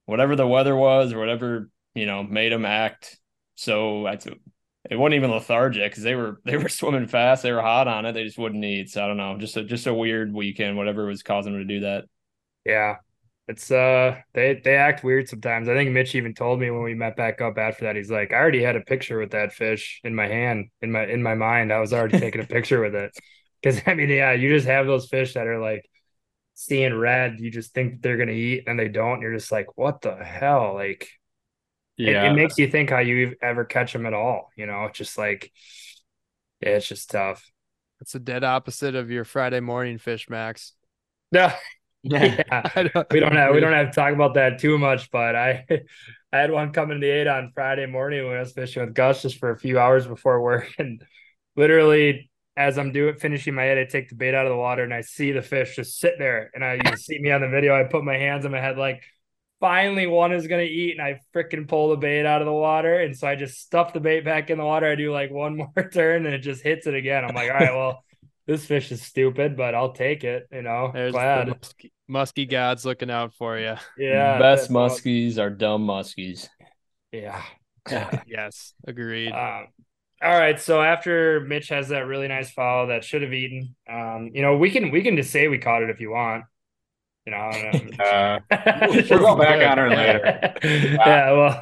whatever 0.05 0.35
the 0.35 0.47
weather 0.47 0.75
was, 0.75 1.13
or 1.13 1.19
whatever 1.19 1.69
you 1.95 2.05
know 2.05 2.23
made 2.23 2.51
them 2.51 2.65
act 2.65 3.19
so 3.59 4.07
I 4.07 4.17
it 4.89 4.95
wasn't 4.95 5.15
even 5.15 5.31
lethargic 5.31 5.91
because 5.91 6.03
they 6.03 6.15
were 6.15 6.39
they 6.45 6.55
were 6.55 6.69
swimming 6.69 7.07
fast, 7.07 7.43
they 7.43 7.51
were 7.51 7.61
hot 7.61 7.89
on 7.89 8.05
it, 8.05 8.13
they 8.13 8.23
just 8.23 8.37
wouldn't 8.37 8.63
eat. 8.63 8.89
So 8.89 9.03
I 9.03 9.07
don't 9.07 9.17
know, 9.17 9.37
just 9.37 9.57
a 9.57 9.65
just 9.65 9.85
a 9.85 9.93
weird 9.93 10.33
weekend, 10.33 10.77
whatever 10.77 11.05
was 11.05 11.23
causing 11.23 11.51
them 11.51 11.67
to 11.67 11.73
do 11.73 11.81
that. 11.81 12.05
Yeah. 12.65 12.95
It's 13.49 13.71
uh 13.71 14.15
they 14.35 14.61
they 14.63 14.75
act 14.75 15.03
weird 15.03 15.27
sometimes. 15.27 15.67
I 15.67 15.73
think 15.73 15.89
Mitch 15.91 16.13
even 16.13 16.35
told 16.35 16.59
me 16.59 16.69
when 16.69 16.83
we 16.83 16.93
met 16.93 17.15
back 17.17 17.41
up 17.41 17.57
after 17.57 17.85
that. 17.85 17.95
He's 17.95 18.11
like, 18.11 18.31
I 18.31 18.35
already 18.37 18.61
had 18.61 18.75
a 18.75 18.81
picture 18.81 19.19
with 19.19 19.31
that 19.31 19.53
fish 19.53 19.99
in 20.03 20.13
my 20.13 20.27
hand, 20.27 20.67
in 20.83 20.91
my 20.91 21.05
in 21.07 21.23
my 21.23 21.33
mind. 21.33 21.73
I 21.73 21.79
was 21.79 21.91
already 21.91 22.19
taking 22.19 22.41
a 22.41 22.45
picture 22.47 22.79
with 22.79 22.93
it. 22.93 23.17
Because 23.61 23.81
I 23.87 23.95
mean, 23.95 24.09
yeah, 24.09 24.33
you 24.33 24.53
just 24.53 24.67
have 24.67 24.85
those 24.85 25.09
fish 25.09 25.33
that 25.33 25.47
are 25.47 25.59
like 25.59 25.89
seeing 26.53 26.95
red. 26.95 27.39
You 27.39 27.49
just 27.49 27.73
think 27.73 28.03
they're 28.03 28.17
gonna 28.17 28.33
eat 28.33 28.65
and 28.67 28.79
they 28.79 28.87
don't. 28.87 29.21
You're 29.21 29.33
just 29.33 29.51
like, 29.51 29.75
what 29.77 30.01
the 30.01 30.15
hell? 30.15 30.75
Like, 30.75 31.09
Yeah. 31.97 32.31
it 32.31 32.35
makes 32.35 32.59
you 32.59 32.69
think 32.69 32.91
how 32.91 32.99
you 32.99 33.35
ever 33.41 33.65
catch 33.65 33.93
them 33.93 34.05
at 34.05 34.13
all. 34.13 34.51
You 34.55 34.67
know, 34.67 34.85
it's 34.85 34.97
just 34.99 35.17
like, 35.17 35.51
yeah, 36.61 36.69
it's 36.69 36.87
just 36.87 37.09
tough. 37.09 37.49
It's 37.99 38.13
the 38.13 38.19
dead 38.19 38.43
opposite 38.43 38.95
of 38.95 39.09
your 39.09 39.25
Friday 39.25 39.59
morning 39.59 39.97
fish, 39.97 40.29
Max. 40.29 40.73
No, 41.31 41.51
Yeah. 42.03 42.43
Don't, 42.93 43.07
we 43.11 43.19
don't 43.19 43.35
have 43.35 43.53
we 43.53 43.59
don't 43.59 43.73
have 43.73 43.87
to 43.87 43.93
talk 43.93 44.13
about 44.13 44.35
that 44.35 44.59
too 44.59 44.77
much, 44.77 45.11
but 45.11 45.35
I 45.35 45.65
I 46.33 46.37
had 46.37 46.51
one 46.51 46.71
coming 46.71 46.99
to 46.99 47.05
the 47.05 47.11
eight 47.11 47.27
on 47.27 47.51
Friday 47.53 47.85
morning 47.87 48.25
when 48.25 48.37
I 48.37 48.39
was 48.39 48.53
fishing 48.53 48.85
with 48.85 48.93
Gus 48.93 49.21
just 49.23 49.37
for 49.37 49.51
a 49.51 49.59
few 49.59 49.79
hours 49.79 50.07
before 50.07 50.41
work, 50.41 50.69
and 50.79 51.03
literally 51.55 52.29
as 52.55 52.77
I'm 52.77 52.91
doing 52.91 53.15
finishing 53.15 53.53
my 53.53 53.63
head, 53.63 53.77
I 53.77 53.85
take 53.85 54.09
the 54.09 54.15
bait 54.15 54.33
out 54.33 54.45
of 54.45 54.49
the 54.51 54.57
water 54.57 54.83
and 54.83 54.93
I 54.93 55.01
see 55.01 55.31
the 55.31 55.41
fish 55.41 55.75
just 55.75 55.99
sit 55.99 56.15
there, 56.17 56.51
and 56.53 56.63
I 56.63 56.75
you 56.75 56.95
see 56.95 57.19
me 57.19 57.31
on 57.31 57.41
the 57.41 57.49
video. 57.49 57.75
I 57.75 57.83
put 57.83 58.03
my 58.05 58.15
hands 58.17 58.45
on 58.45 58.51
my 58.51 58.61
head 58.61 58.77
like. 58.77 59.03
Finally, 59.59 60.07
one 60.07 60.31
is 60.31 60.47
gonna 60.47 60.61
eat, 60.61 60.93
and 60.97 61.01
I 61.01 61.19
freaking 61.35 61.67
pull 61.67 61.89
the 61.89 61.97
bait 61.97 62.25
out 62.25 62.41
of 62.41 62.45
the 62.45 62.53
water, 62.53 62.97
and 63.01 63.13
so 63.17 63.27
I 63.27 63.35
just 63.35 63.59
stuff 63.59 63.91
the 63.91 63.99
bait 63.99 64.23
back 64.23 64.49
in 64.49 64.57
the 64.57 64.63
water. 64.63 64.87
I 64.89 64.95
do 64.95 65.11
like 65.11 65.31
one 65.31 65.57
more 65.57 65.89
turn, 65.93 66.25
and 66.25 66.33
it 66.33 66.39
just 66.39 66.63
hits 66.63 66.87
it 66.87 66.93
again. 66.93 67.25
I'm 67.25 67.35
like, 67.35 67.49
all 67.51 67.57
right, 67.57 67.75
well, 67.75 68.03
this 68.49 68.65
fish 68.65 68.91
is 68.91 69.03
stupid, 69.03 69.55
but 69.55 69.75
I'll 69.75 69.93
take 69.93 70.23
it. 70.23 70.47
You 70.51 70.63
know, 70.63 70.89
There's 70.91 71.11
glad. 71.11 71.49
the 71.49 71.51
musky, 71.51 71.93
musky 72.07 72.45
gods 72.47 72.83
looking 72.83 73.11
out 73.11 73.31
for 73.35 73.59
you. 73.59 73.75
Yeah, 73.95 74.39
Best 74.39 74.69
that's 74.69 74.75
all- 74.75 74.89
muskies 74.89 75.37
are 75.37 75.51
dumb 75.51 75.85
muskies. 75.85 76.49
Yeah. 77.11 77.41
Yes, 78.27 78.73
agreed. 78.85 79.31
Um, 79.31 79.67
all 80.21 80.37
right. 80.37 80.59
So 80.59 80.79
after 80.81 81.39
Mitch 81.39 81.69
has 81.69 81.87
that 81.89 82.05
really 82.05 82.27
nice 82.27 82.51
foul 82.51 82.87
that 82.87 83.03
should 83.03 83.23
have 83.23 83.33
eaten, 83.33 83.75
um, 83.89 84.29
you 84.33 84.43
know, 84.43 84.57
we 84.57 84.69
can 84.69 84.91
we 84.91 85.01
can 85.01 85.15
just 85.15 85.31
say 85.31 85.47
we 85.47 85.57
caught 85.57 85.81
it 85.81 85.89
if 85.89 85.99
you 85.99 86.11
want. 86.11 86.43
You 87.25 87.31
know, 87.31 87.37
I 87.37 87.71
don't 87.71 87.97
know. 87.97 88.03
Uh, 88.03 88.39
we'll 89.09 89.19
go 89.19 89.35
back 89.37 89.71
on 89.71 89.77
her 89.79 89.89
later. 89.89 90.53
yeah. 90.63 91.31
Well. 91.31 91.61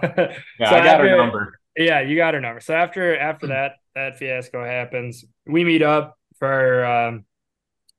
Yeah, 0.60 0.70
so 0.70 0.76
I 0.76 0.84
got 0.84 1.00
her 1.00 1.18
number. 1.18 1.60
Yeah, 1.78 2.02
you 2.02 2.18
got 2.18 2.34
her 2.34 2.42
number. 2.42 2.60
So 2.60 2.74
after 2.74 3.18
after 3.18 3.48
that 3.48 3.74
that 3.96 4.18
fiasco 4.18 4.66
happens, 4.66 5.24
we 5.46 5.64
meet 5.64 5.82
up 5.82 6.18
for 6.40 6.86
um 6.86 7.26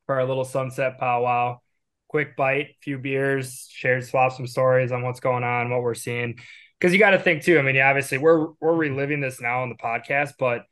for 0.07 0.17
our 0.17 0.25
little 0.25 0.45
sunset 0.45 0.99
powwow. 0.99 1.59
Quick 2.09 2.37
bite, 2.37 2.77
few 2.81 2.99
beers, 2.99 3.69
shared 3.71 4.05
swap 4.05 4.33
some 4.33 4.47
stories 4.47 4.93
on 4.93 5.03
what's 5.03 5.21
going 5.21 5.45
on, 5.45 5.71
what 5.71 5.83
we're 5.83 5.95
seeing. 5.95 6.39
Because 6.81 6.93
you 6.93 6.99
got 6.99 7.11
to 7.11 7.19
think 7.19 7.43
too. 7.43 7.59
I 7.59 7.63
mean, 7.63 7.75
yeah, 7.75 7.89
obviously 7.89 8.19
we're 8.19 8.49
we're 8.61 8.75
reliving 8.75 9.21
this 9.21 9.41
now 9.41 9.63
on 9.63 9.69
the 9.69 9.75
podcast, 9.75 10.33
but 10.39 10.63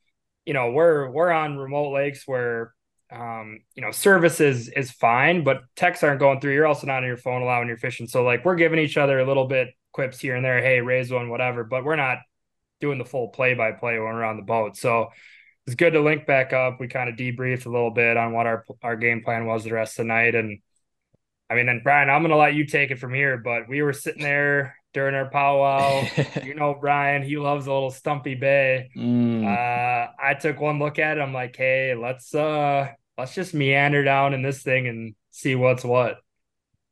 you 0.47 0.55
know 0.55 0.71
we're 0.71 1.11
we're 1.11 1.31
on 1.31 1.59
remote 1.59 1.93
lakes 1.93 2.27
where 2.27 2.73
um 3.13 3.61
you 3.75 3.83
know 3.83 3.91
service 3.91 4.41
is 4.41 4.69
is 4.69 4.91
fine, 4.91 5.45
but 5.45 5.63
texts 5.77 6.03
aren't 6.03 6.21
going 6.21 6.41
through. 6.41 6.55
You're 6.55 6.67
also 6.67 6.87
not 6.87 6.99
on 7.03 7.09
your 7.09 7.17
phone 7.19 7.43
allowing 7.43 7.69
you're 7.69 7.77
fishing. 7.77 8.07
So 8.07 8.25
like 8.25 8.45
we're 8.45 8.57
giving 8.57 8.79
each 8.79 8.97
other 8.97 9.19
a 9.19 9.27
little 9.27 9.47
bit 9.47 9.69
quips 9.93 10.19
here 10.19 10.37
and 10.37 10.45
there. 10.45 10.63
Hey, 10.63 10.81
raise 10.81 11.11
one, 11.11 11.29
whatever. 11.29 11.65
But 11.65 11.85
we're 11.85 11.97
not 11.97 12.19
doing 12.81 12.99
the 12.99 13.05
full 13.05 13.29
play 13.29 13.55
by 13.55 13.73
play 13.73 13.99
when 13.99 14.15
we're 14.15 14.25
on 14.25 14.37
the 14.37 14.43
boat. 14.43 14.77
So 14.77 15.09
it's 15.67 15.75
good 15.77 15.93
to 15.95 16.01
link 16.01 16.27
back 16.27 16.53
up. 16.53 16.79
We 16.79 16.89
kind 16.89 17.09
of 17.09 17.17
debriefed 17.17 17.67
a 17.67 17.71
little 17.71 17.91
bit 17.91 18.17
on 18.17 18.33
what 18.33 18.47
our 18.47 18.65
our 18.83 18.97
game 18.97 19.23
plan 19.23 19.47
was 19.47 19.65
the 19.65 19.73
rest 19.73 19.99
of 19.99 20.05
the 20.05 20.09
night. 20.13 20.35
And 20.35 20.61
I 21.51 21.55
mean, 21.55 21.67
then 21.67 21.81
Brian, 21.83 22.09
I'm 22.09 22.23
gonna 22.23 22.37
let 22.37 22.55
you 22.55 22.67
take 22.67 22.91
it 22.91 22.99
from 22.99 23.13
here. 23.13 23.37
But 23.37 23.69
we 23.69 23.83
were 23.83 23.93
sitting 23.93 24.23
there 24.23 24.77
during 24.95 25.15
our 25.15 25.29
powwow. 25.29 26.05
you 26.45 26.55
know, 26.55 26.77
Brian, 26.81 27.23
he 27.23 27.37
loves 27.37 27.67
a 27.67 27.73
little 27.73 27.91
stumpy 27.91 28.35
bay. 28.35 28.91
Mm. 28.97 29.45
Uh, 29.45 30.13
I 30.23 30.35
took 30.35 30.61
one 30.61 30.79
look 30.79 30.99
at 30.99 31.19
it. 31.19 31.21
I'm 31.21 31.35
like, 31.35 31.57
hey, 31.57 31.95
let's 31.95 32.33
uh 32.35 32.89
let's 33.19 33.35
just 33.35 33.55
meander 33.55 34.05
down 34.05 34.35
in 34.35 34.43
this 34.43 34.63
thing 34.63 34.87
and 34.87 35.15
see 35.33 35.55
what's 35.55 35.85
what. 35.85 36.19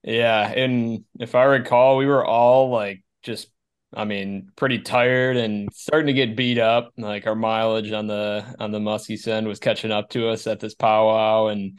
Yeah, 0.02 0.46
and 0.46 1.04
if 1.18 1.34
I 1.34 1.44
recall, 1.44 1.96
we 1.96 2.06
were 2.06 2.24
all 2.24 2.70
like 2.70 3.04
just 3.22 3.48
I 3.96 4.04
mean, 4.04 4.50
pretty 4.56 4.80
tired 4.80 5.36
and 5.36 5.68
starting 5.72 6.08
to 6.08 6.12
get 6.12 6.36
beat 6.36 6.58
up. 6.58 6.92
Like 6.96 7.26
our 7.26 7.34
mileage 7.34 7.92
on 7.92 8.06
the 8.06 8.54
on 8.58 8.72
the 8.72 8.80
musky 8.80 9.16
send 9.16 9.46
was 9.46 9.60
catching 9.60 9.92
up 9.92 10.10
to 10.10 10.28
us 10.28 10.46
at 10.46 10.60
this 10.60 10.74
powwow 10.74 11.46
and 11.46 11.78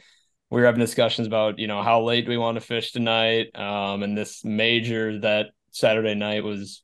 we 0.50 0.60
were 0.60 0.66
having 0.66 0.80
discussions 0.80 1.26
about, 1.26 1.58
you 1.58 1.66
know, 1.66 1.82
how 1.82 2.02
late 2.02 2.24
do 2.24 2.30
we 2.30 2.38
want 2.38 2.54
to 2.56 2.60
fish 2.60 2.92
tonight? 2.92 3.48
Um, 3.54 4.02
and 4.02 4.16
this 4.16 4.44
major 4.44 5.18
that 5.20 5.46
Saturday 5.72 6.14
night 6.14 6.44
was 6.44 6.82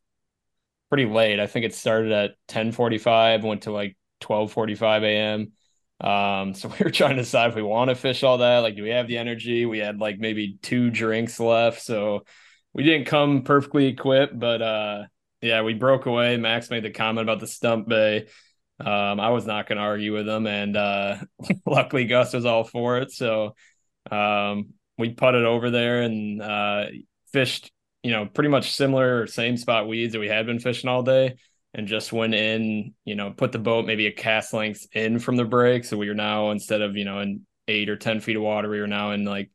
pretty 0.89 1.07
late. 1.07 1.41
I 1.41 1.47
think 1.47 1.65
it 1.65 1.75
started 1.75 2.13
at 2.13 2.33
10:45, 2.49 3.45
went 3.45 3.63
to 3.63 3.73
like 3.73 3.97
12:45 4.21 5.03
a.m. 5.05 5.53
Um, 6.01 6.55
so 6.55 6.69
we 6.79 6.85
were 6.85 6.91
trying 6.91 7.17
to 7.17 7.23
decide 7.23 7.51
if 7.51 7.57
we 7.57 7.63
want 7.63 7.91
to 7.91 7.95
fish 7.95 8.23
all 8.23 8.39
that. 8.39 8.59
Like, 8.59 8.77
do 8.77 8.83
we 8.83 8.91
have 8.91 9.09
the 9.09 9.19
energy? 9.19 9.65
We 9.65 9.79
had 9.79 9.99
like 10.01 10.19
maybe 10.19 10.59
two 10.63 10.91
drinks 10.91 11.39
left, 11.39 11.81
so 11.81 12.25
we 12.73 12.83
didn't 12.83 13.07
come 13.07 13.43
perfectly 13.43 13.87
equipped. 13.87 14.39
But 14.39 14.61
uh, 14.61 15.05
yeah, 15.43 15.63
we 15.63 15.75
broke 15.75 16.07
away. 16.07 16.37
Max 16.37 16.71
made 16.71 16.85
the 16.85 16.91
comment 16.91 17.25
about 17.29 17.41
the 17.41 17.47
stump 17.47 17.89
bay. 17.89 18.29
Um, 18.81 19.21
I 19.21 19.31
was 19.31 19.47
not 19.47 19.69
going 19.69 19.77
to 19.77 19.83
argue 19.85 20.13
with 20.13 20.29
him, 20.29 20.47
and 20.47 20.77
uh, 20.77 21.17
luckily 21.67 22.07
Gus 22.07 22.33
was 22.33 22.47
all 22.47 22.65
for 22.65 22.99
it. 22.99 23.13
So 23.13 23.55
um, 24.11 24.71
we 24.99 25.11
putted 25.11 25.45
over 25.45 25.71
there 25.71 26.03
and 26.03 26.41
uh, 26.41 26.87
fished, 27.33 27.71
you 28.03 28.13
know, 28.13 28.27
pretty 28.27 28.51
much 28.51 28.73
similar, 28.73 29.27
same 29.27 29.57
spot 29.57 29.89
weeds 29.89 30.13
that 30.13 30.21
we 30.21 30.29
had 30.29 30.47
been 30.47 30.61
fishing 30.61 30.89
all 30.89 31.03
day 31.03 31.37
and 31.75 31.87
just 31.87 32.13
went 32.13 32.35
in, 32.35 32.95
you 33.05 33.15
know, 33.15 33.31
put 33.31 33.53
the 33.53 33.59
boat 33.59 33.87
maybe 33.87 34.07
a 34.07 34.13
cast 34.13 34.53
length 34.53 34.87
in 34.93 35.19
from 35.19 35.37
the 35.37 35.45
break. 35.45 35.85
So 35.85 35.97
we 35.97 36.09
were 36.09 36.15
now 36.15 36.51
instead 36.51 36.83
of, 36.83 36.97
you 36.97 37.05
know, 37.05 37.21
in 37.21 37.47
eight 37.69 37.89
or 37.89 37.97
10 37.97 38.21
feet 38.21 38.37
of 38.37 38.43
water, 38.43 38.69
we 38.69 38.81
were 38.81 38.87
now 38.87 39.13
in 39.13 39.25
like 39.25 39.51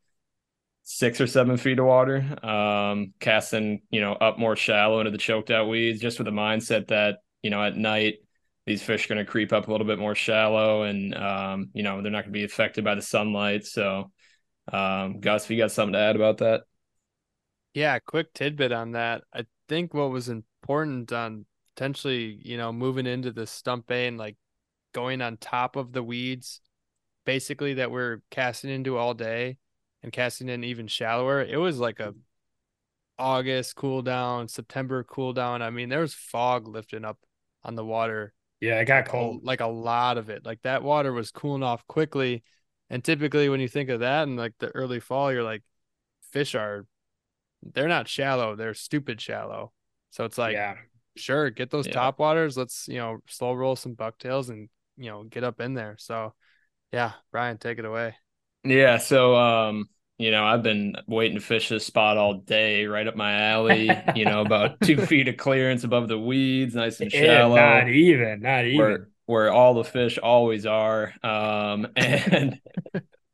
six 0.90 1.20
or 1.20 1.26
seven 1.26 1.58
feet 1.58 1.78
of 1.78 1.84
water, 1.84 2.24
um, 2.42 3.12
casting, 3.20 3.82
you 3.90 4.00
know, 4.00 4.14
up 4.14 4.38
more 4.38 4.56
shallow 4.56 5.00
into 5.00 5.10
the 5.10 5.18
choked 5.18 5.50
out 5.50 5.68
weeds, 5.68 6.00
just 6.00 6.18
with 6.18 6.24
the 6.24 6.32
mindset 6.32 6.86
that, 6.86 7.18
you 7.42 7.50
know, 7.50 7.62
at 7.62 7.76
night, 7.76 8.14
these 8.64 8.82
fish 8.82 9.04
are 9.04 9.14
going 9.14 9.24
to 9.24 9.30
creep 9.30 9.52
up 9.52 9.68
a 9.68 9.70
little 9.70 9.86
bit 9.86 9.98
more 9.98 10.14
shallow 10.14 10.84
and, 10.84 11.14
um, 11.14 11.68
you 11.74 11.82
know, 11.82 12.00
they're 12.00 12.10
not 12.10 12.22
going 12.22 12.32
to 12.32 12.38
be 12.38 12.44
affected 12.44 12.84
by 12.84 12.94
the 12.94 13.02
sunlight. 13.02 13.66
So, 13.66 14.10
um, 14.72 15.20
Gus, 15.20 15.44
if 15.44 15.50
you 15.50 15.58
got 15.58 15.72
something 15.72 15.92
to 15.92 15.98
add 15.98 16.16
about 16.16 16.38
that? 16.38 16.62
Yeah, 17.74 17.98
quick 17.98 18.32
tidbit 18.32 18.72
on 18.72 18.92
that. 18.92 19.24
I 19.30 19.44
think 19.68 19.92
what 19.92 20.10
was 20.10 20.30
important 20.30 21.12
on 21.12 21.44
potentially, 21.74 22.40
you 22.42 22.56
know, 22.56 22.72
moving 22.72 23.06
into 23.06 23.30
the 23.30 23.46
stump 23.46 23.88
bay 23.88 24.06
and 24.06 24.16
like 24.16 24.36
going 24.94 25.20
on 25.20 25.36
top 25.36 25.76
of 25.76 25.92
the 25.92 26.02
weeds, 26.02 26.62
basically 27.26 27.74
that 27.74 27.90
we're 27.90 28.22
casting 28.30 28.70
into 28.70 28.96
all 28.96 29.12
day 29.12 29.58
and 30.08 30.12
casting 30.12 30.48
in 30.48 30.64
even 30.64 30.86
shallower. 30.86 31.42
It 31.42 31.58
was 31.58 31.78
like 31.78 32.00
a 32.00 32.14
August 33.18 33.74
cool 33.76 34.02
down, 34.02 34.48
September 34.48 35.02
cool 35.04 35.32
down. 35.32 35.60
I 35.62 35.70
mean, 35.70 35.88
there 35.88 36.00
was 36.00 36.14
fog 36.14 36.68
lifting 36.68 37.04
up 37.04 37.18
on 37.64 37.74
the 37.74 37.84
water 37.84 38.32
Yeah, 38.60 38.80
it 38.80 38.86
got 38.86 39.06
cold. 39.06 39.42
like 39.42 39.60
a 39.60 39.66
lot 39.66 40.18
of 40.18 40.30
it. 40.30 40.44
Like 40.44 40.62
that 40.62 40.82
water 40.82 41.12
was 41.12 41.30
cooling 41.30 41.62
off 41.62 41.86
quickly. 41.86 42.42
And 42.90 43.04
typically 43.04 43.48
when 43.48 43.60
you 43.60 43.68
think 43.68 43.90
of 43.90 44.00
that 44.00 44.24
in 44.24 44.36
like 44.36 44.54
the 44.58 44.68
early 44.70 45.00
fall, 45.00 45.32
you're 45.32 45.42
like, 45.42 45.62
fish 46.32 46.54
are 46.54 46.86
they're 47.62 47.88
not 47.88 48.08
shallow, 48.08 48.56
they're 48.56 48.74
stupid 48.74 49.20
shallow. 49.20 49.72
So 50.10 50.24
it's 50.24 50.38
like, 50.38 50.52
yeah. 50.52 50.76
sure, 51.16 51.50
get 51.50 51.70
those 51.70 51.86
Yeah. 51.86 51.92
top 51.92 52.18
waters. 52.20 52.56
Let's, 52.56 52.88
you 52.88 52.98
know, 52.98 53.18
slow 53.28 53.54
roll 53.54 53.76
some 53.76 53.94
bucktails 53.94 54.50
and 54.50 54.68
you 54.96 55.10
know, 55.10 55.24
get 55.24 55.44
up 55.44 55.60
in 55.60 55.74
there. 55.74 55.96
So 55.98 56.34
yeah, 56.92 57.12
Brian, 57.32 57.58
take 57.58 57.78
it 57.78 57.86
away. 57.86 58.16
Yeah, 58.64 58.98
so 58.98 59.36
um, 59.36 59.88
you 60.18 60.30
know, 60.30 60.44
I've 60.44 60.62
been 60.62 60.96
waiting 61.06 61.38
to 61.38 61.44
fish 61.44 61.68
this 61.68 61.86
spot 61.86 62.16
all 62.16 62.34
day, 62.34 62.86
right 62.86 63.06
up 63.06 63.16
my 63.16 63.40
alley. 63.50 64.04
you 64.14 64.26
know, 64.26 64.40
about 64.42 64.80
two 64.82 64.98
feet 65.00 65.28
of 65.28 65.36
clearance 65.36 65.84
above 65.84 66.08
the 66.08 66.18
weeds, 66.18 66.74
nice 66.74 67.00
and 67.00 67.12
Yeah, 67.12 67.12
shallow, 67.12 67.84
not 67.84 67.88
even, 67.88 68.40
not 68.40 68.64
even. 68.64 68.96
where 68.96 69.08
where 69.26 69.52
all 69.52 69.74
the 69.74 69.84
fish 69.84 70.18
always 70.18 70.66
are. 70.66 71.14
Um, 71.22 71.88
and 71.96 72.60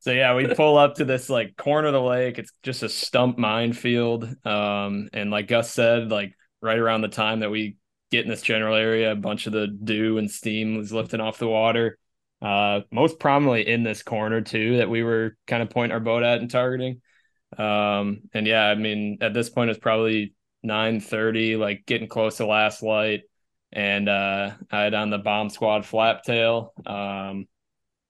so 0.01 0.13
yeah, 0.13 0.35
we 0.35 0.47
pull 0.49 0.77
up 0.77 0.97
to 0.97 1.05
this 1.05 1.31
like 1.31 1.57
corner 1.57 1.89
of 1.89 1.95
the 1.95 2.01
lake. 2.03 2.39
It's 2.39 2.53
just 2.63 2.83
a 2.83 2.89
stump 2.89 3.39
minefield. 3.39 4.25
Um, 4.47 5.09
and 5.13 5.31
like 5.31 5.49
Gus 5.49 5.71
said, 5.71 6.11
like 6.11 6.35
right 6.61 6.79
around 6.79 7.03
the 7.03 7.09
time 7.09 7.41
that 7.41 7.51
we 7.51 7.77
get 8.11 8.25
in 8.25 8.31
this 8.31 8.43
general 8.43 8.77
area, 8.77 9.13
a 9.13 9.17
bunch 9.17 9.47
of 9.47 9.53
the 9.55 9.67
dew 9.67 10.19
and 10.19 10.31
steam 10.31 10.77
was 10.77 10.93
lifting 10.93 11.21
off 11.21 11.39
the 11.39 11.49
water. 11.49 11.99
Uh, 12.45 12.83
most 12.93 13.19
prominently 13.19 13.67
in 13.67 13.83
this 13.83 14.03
corner 14.03 14.43
too, 14.43 14.77
that 14.77 14.91
we 14.91 15.03
were 15.03 15.37
kind 15.47 15.63
of 15.63 15.71
pointing 15.71 15.95
our 15.95 16.01
boat 16.01 16.23
at 16.23 16.41
and 16.41 16.51
targeting. 16.51 17.01
Um, 17.57 18.29
and 18.35 18.47
yeah, 18.47 18.67
I 18.67 18.75
mean, 18.75 19.19
at 19.23 19.33
this 19.33 19.49
point 19.49 19.71
it's 19.71 19.79
probably 19.79 20.35
nine 20.63 21.01
thirty, 21.01 21.57
like 21.57 21.87
getting 21.87 22.09
close 22.09 22.37
to 22.37 22.47
last 22.47 22.83
light, 22.83 23.23
and 23.73 24.09
uh, 24.09 24.51
I 24.71 24.83
had 24.83 24.93
on 24.93 25.09
the 25.09 25.19
bomb 25.19 25.49
squad 25.49 25.87
flap 25.87 26.23
tail. 26.23 26.75
Um, 26.85 27.49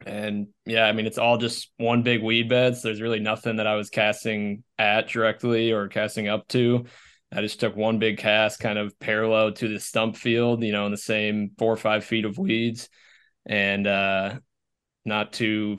And 0.06 0.48
yeah, 0.66 0.84
I 0.84 0.92
mean, 0.92 1.06
it's 1.06 1.18
all 1.18 1.38
just 1.38 1.70
one 1.78 2.02
big 2.02 2.22
weed 2.22 2.48
bed. 2.48 2.76
So 2.76 2.88
there's 2.88 3.00
really 3.00 3.20
nothing 3.20 3.56
that 3.56 3.66
I 3.66 3.76
was 3.76 3.88
casting 3.88 4.62
at 4.78 5.08
directly 5.08 5.72
or 5.72 5.88
casting 5.88 6.28
up 6.28 6.46
to. 6.48 6.84
I 7.32 7.40
just 7.40 7.58
took 7.58 7.74
one 7.74 7.98
big 7.98 8.18
cast 8.18 8.60
kind 8.60 8.78
of 8.78 8.98
parallel 9.00 9.52
to 9.52 9.68
the 9.68 9.80
stump 9.80 10.16
field, 10.16 10.62
you 10.62 10.72
know, 10.72 10.84
in 10.86 10.92
the 10.92 10.98
same 10.98 11.52
four 11.58 11.72
or 11.72 11.76
five 11.78 12.04
feet 12.04 12.26
of 12.26 12.36
weeds. 12.36 12.88
And 13.46 13.86
uh 13.86 14.38
not 15.04 15.32
too, 15.32 15.78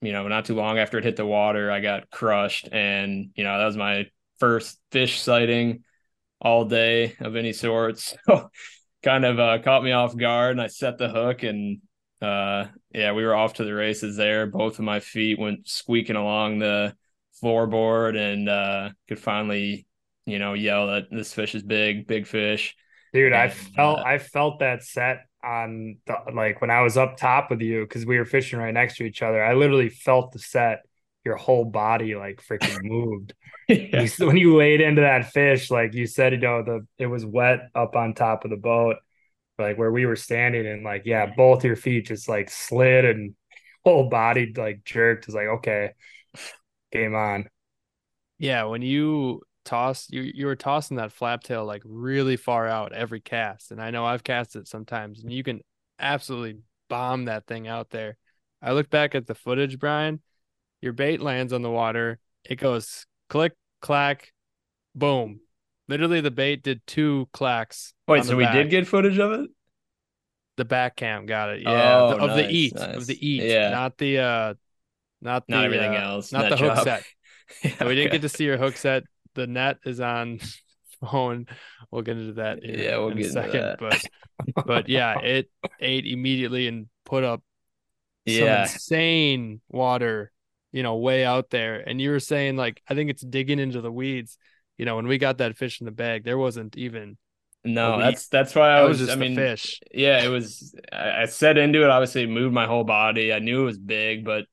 you 0.00 0.12
know, 0.12 0.28
not 0.28 0.44
too 0.44 0.54
long 0.54 0.78
after 0.78 0.98
it 0.98 1.04
hit 1.04 1.16
the 1.16 1.26
water, 1.26 1.70
I 1.70 1.80
got 1.80 2.10
crushed. 2.10 2.68
And, 2.70 3.30
you 3.34 3.44
know, 3.44 3.58
that 3.58 3.64
was 3.66 3.76
my 3.76 4.06
first 4.38 4.78
fish 4.92 5.20
sighting 5.20 5.84
all 6.40 6.64
day 6.64 7.14
of 7.20 7.36
any 7.36 7.52
sorts. 7.52 8.16
So 8.26 8.50
kind 9.02 9.24
of 9.24 9.38
uh, 9.38 9.58
caught 9.62 9.84
me 9.84 9.92
off 9.92 10.16
guard 10.16 10.52
and 10.52 10.60
I 10.60 10.66
set 10.66 10.98
the 10.98 11.08
hook 11.08 11.44
and 11.44 11.80
uh 12.20 12.66
yeah, 12.92 13.12
we 13.12 13.24
were 13.24 13.34
off 13.34 13.54
to 13.54 13.64
the 13.64 13.74
races 13.74 14.16
there. 14.16 14.46
Both 14.46 14.78
of 14.80 14.84
my 14.84 14.98
feet 14.98 15.38
went 15.38 15.68
squeaking 15.68 16.16
along 16.16 16.58
the 16.58 16.94
floorboard 17.40 18.16
and 18.16 18.48
uh 18.48 18.90
could 19.06 19.20
finally, 19.20 19.86
you 20.26 20.40
know, 20.40 20.54
yell 20.54 20.88
that 20.88 21.04
this 21.10 21.32
fish 21.32 21.54
is 21.54 21.62
big, 21.62 22.08
big 22.08 22.26
fish. 22.26 22.74
Dude, 23.12 23.32
I 23.32 23.48
felt 23.50 24.00
uh, 24.00 24.02
I 24.02 24.18
felt 24.18 24.58
that 24.58 24.82
set 24.82 25.27
on 25.44 25.98
the, 26.06 26.16
like 26.34 26.60
when 26.60 26.70
I 26.70 26.82
was 26.82 26.96
up 26.96 27.16
top 27.16 27.50
with 27.50 27.60
you 27.60 27.82
because 27.82 28.06
we 28.06 28.18
were 28.18 28.24
fishing 28.24 28.58
right 28.58 28.74
next 28.74 28.96
to 28.96 29.04
each 29.04 29.22
other. 29.22 29.42
I 29.42 29.54
literally 29.54 29.88
felt 29.88 30.32
the 30.32 30.38
set. 30.38 30.82
Your 31.24 31.36
whole 31.36 31.64
body 31.64 32.14
like 32.14 32.42
freaking 32.42 32.82
moved. 32.82 33.34
yeah. 33.68 34.08
You- 34.18 34.26
when 34.26 34.36
you 34.36 34.56
laid 34.56 34.80
into 34.80 35.02
that 35.02 35.32
fish, 35.32 35.70
like 35.70 35.94
you 35.94 36.06
said, 36.06 36.32
you 36.32 36.38
know, 36.38 36.62
the 36.62 36.86
it 36.98 37.06
was 37.06 37.24
wet 37.26 37.68
up 37.74 37.96
on 37.96 38.14
top 38.14 38.44
of 38.44 38.50
the 38.50 38.56
boat, 38.56 38.96
like 39.58 39.78
where 39.78 39.92
we 39.92 40.06
were 40.06 40.16
standing, 40.16 40.66
and 40.66 40.84
like 40.84 41.02
yeah, 41.06 41.26
both 41.26 41.64
your 41.64 41.76
feet 41.76 42.06
just 42.06 42.28
like 42.28 42.50
slid 42.50 43.04
and 43.04 43.34
whole 43.84 44.08
body 44.08 44.52
like 44.56 44.84
jerked. 44.84 45.26
It's 45.26 45.34
like 45.34 45.48
okay, 45.48 45.92
game 46.92 47.14
on. 47.14 47.48
Yeah, 48.38 48.64
when 48.64 48.82
you 48.82 49.42
toss 49.68 50.06
you 50.10 50.22
you 50.22 50.46
were 50.46 50.56
tossing 50.56 50.96
that 50.96 51.12
flap 51.12 51.42
tail 51.42 51.64
like 51.66 51.82
really 51.84 52.36
far 52.36 52.66
out 52.66 52.92
every 52.94 53.20
cast. 53.20 53.70
And 53.70 53.82
I 53.82 53.90
know 53.90 54.06
I've 54.06 54.24
cast 54.24 54.56
it 54.56 54.66
sometimes 54.66 55.22
and 55.22 55.30
you 55.30 55.44
can 55.44 55.60
absolutely 55.98 56.60
bomb 56.88 57.26
that 57.26 57.46
thing 57.46 57.68
out 57.68 57.90
there. 57.90 58.16
I 58.62 58.72
look 58.72 58.88
back 58.88 59.14
at 59.14 59.26
the 59.26 59.34
footage, 59.34 59.78
Brian. 59.78 60.20
Your 60.80 60.92
bait 60.94 61.20
lands 61.20 61.52
on 61.52 61.60
the 61.62 61.70
water, 61.70 62.18
it 62.44 62.56
goes 62.56 63.04
click, 63.28 63.52
clack, 63.82 64.32
boom. 64.94 65.40
Literally 65.88 66.20
the 66.20 66.30
bait 66.30 66.62
did 66.62 66.80
two 66.86 67.28
clacks. 67.32 67.92
Wait, 68.06 68.24
so 68.24 68.36
we 68.36 68.44
back. 68.44 68.54
did 68.54 68.70
get 68.70 68.86
footage 68.86 69.18
of 69.18 69.32
it? 69.32 69.50
the 70.56 70.64
back 70.64 70.96
cam, 70.96 71.24
got 71.26 71.50
it. 71.50 71.62
Yeah. 71.62 71.98
Oh, 72.00 72.08
the- 72.10 72.24
of 72.24 72.36
the 72.36 72.48
eat, 72.50 72.74
nice. 72.74 72.96
of 72.96 73.06
the 73.06 73.26
eat, 73.26 73.42
Yeah. 73.44 73.70
not 73.70 73.96
the 73.98 74.18
uh 74.18 74.54
not 75.20 75.46
the 75.46 75.54
Not 75.54 75.64
everything 75.66 75.94
uh, 75.94 76.00
else. 76.00 76.32
not 76.32 76.48
the 76.50 76.56
hook 76.56 76.78
set. 76.84 77.04
Yeah, 77.62 77.70
So 77.78 77.86
we 77.86 77.94
didn't 77.94 78.12
get 78.12 78.22
to 78.22 78.28
see 78.28 78.44
your 78.44 78.56
hook 78.58 78.76
set. 78.76 79.04
The 79.38 79.46
net 79.48 79.78
is 79.86 80.00
on 80.00 80.40
phone. 81.02 81.46
We'll 81.90 82.02
get 82.02 82.18
into 82.18 82.34
that. 82.34 82.60
here 82.62 82.90
Yeah, 82.90 82.98
we'll 82.98 83.12
in 83.12 83.16
get 83.16 83.26
a 83.26 83.30
into 83.30 83.32
second. 83.32 83.60
that. 83.60 83.78
But 83.78 84.04
but 84.64 84.88
yeah, 84.88 85.16
it 85.16 85.50
ate 85.80 86.06
immediately 86.06 86.68
and 86.68 86.88
put 87.04 87.24
up 87.24 87.42
some 88.26 88.54
insane 88.54 89.60
water, 89.68 90.32
you 90.72 90.82
know, 90.82 90.96
way 90.96 91.24
out 91.24 91.50
there. 91.50 91.80
And 91.88 92.00
you 92.00 92.10
were 92.10 92.20
saying 92.20 92.56
like 92.56 92.82
I 92.88 92.94
think 92.94 93.10
it's 93.10 93.22
digging 93.22 93.58
into 93.60 93.80
the 93.80 93.92
weeds. 93.92 94.38
You 94.78 94.86
know, 94.86 94.96
when 94.96 95.08
we 95.08 95.18
got 95.18 95.38
that 95.38 95.56
fish 95.58 95.80
in 95.80 95.86
the 95.86 95.92
bag, 95.92 96.24
there 96.24 96.38
wasn't 96.38 96.76
even 96.76 97.18
No, 97.64 97.98
that's 97.98 98.28
that's 98.28 98.54
why 98.54 98.70
I 98.70 98.82
that 98.82 98.84
was, 98.84 99.08
I 99.08 99.16
mean, 99.16 99.34
fish. 99.34 99.82
yeah, 99.92 100.22
it 100.24 100.28
was 100.28 100.74
I, 100.92 101.22
I 101.22 101.24
set 101.26 101.58
into 101.58 101.82
it, 101.84 101.90
obviously 101.90 102.26
moved 102.26 102.54
my 102.54 102.66
whole 102.66 102.84
body. 102.84 103.32
I 103.32 103.40
knew 103.40 103.62
it 103.62 103.64
was 103.66 103.78
big, 103.78 104.24
but 104.24 104.46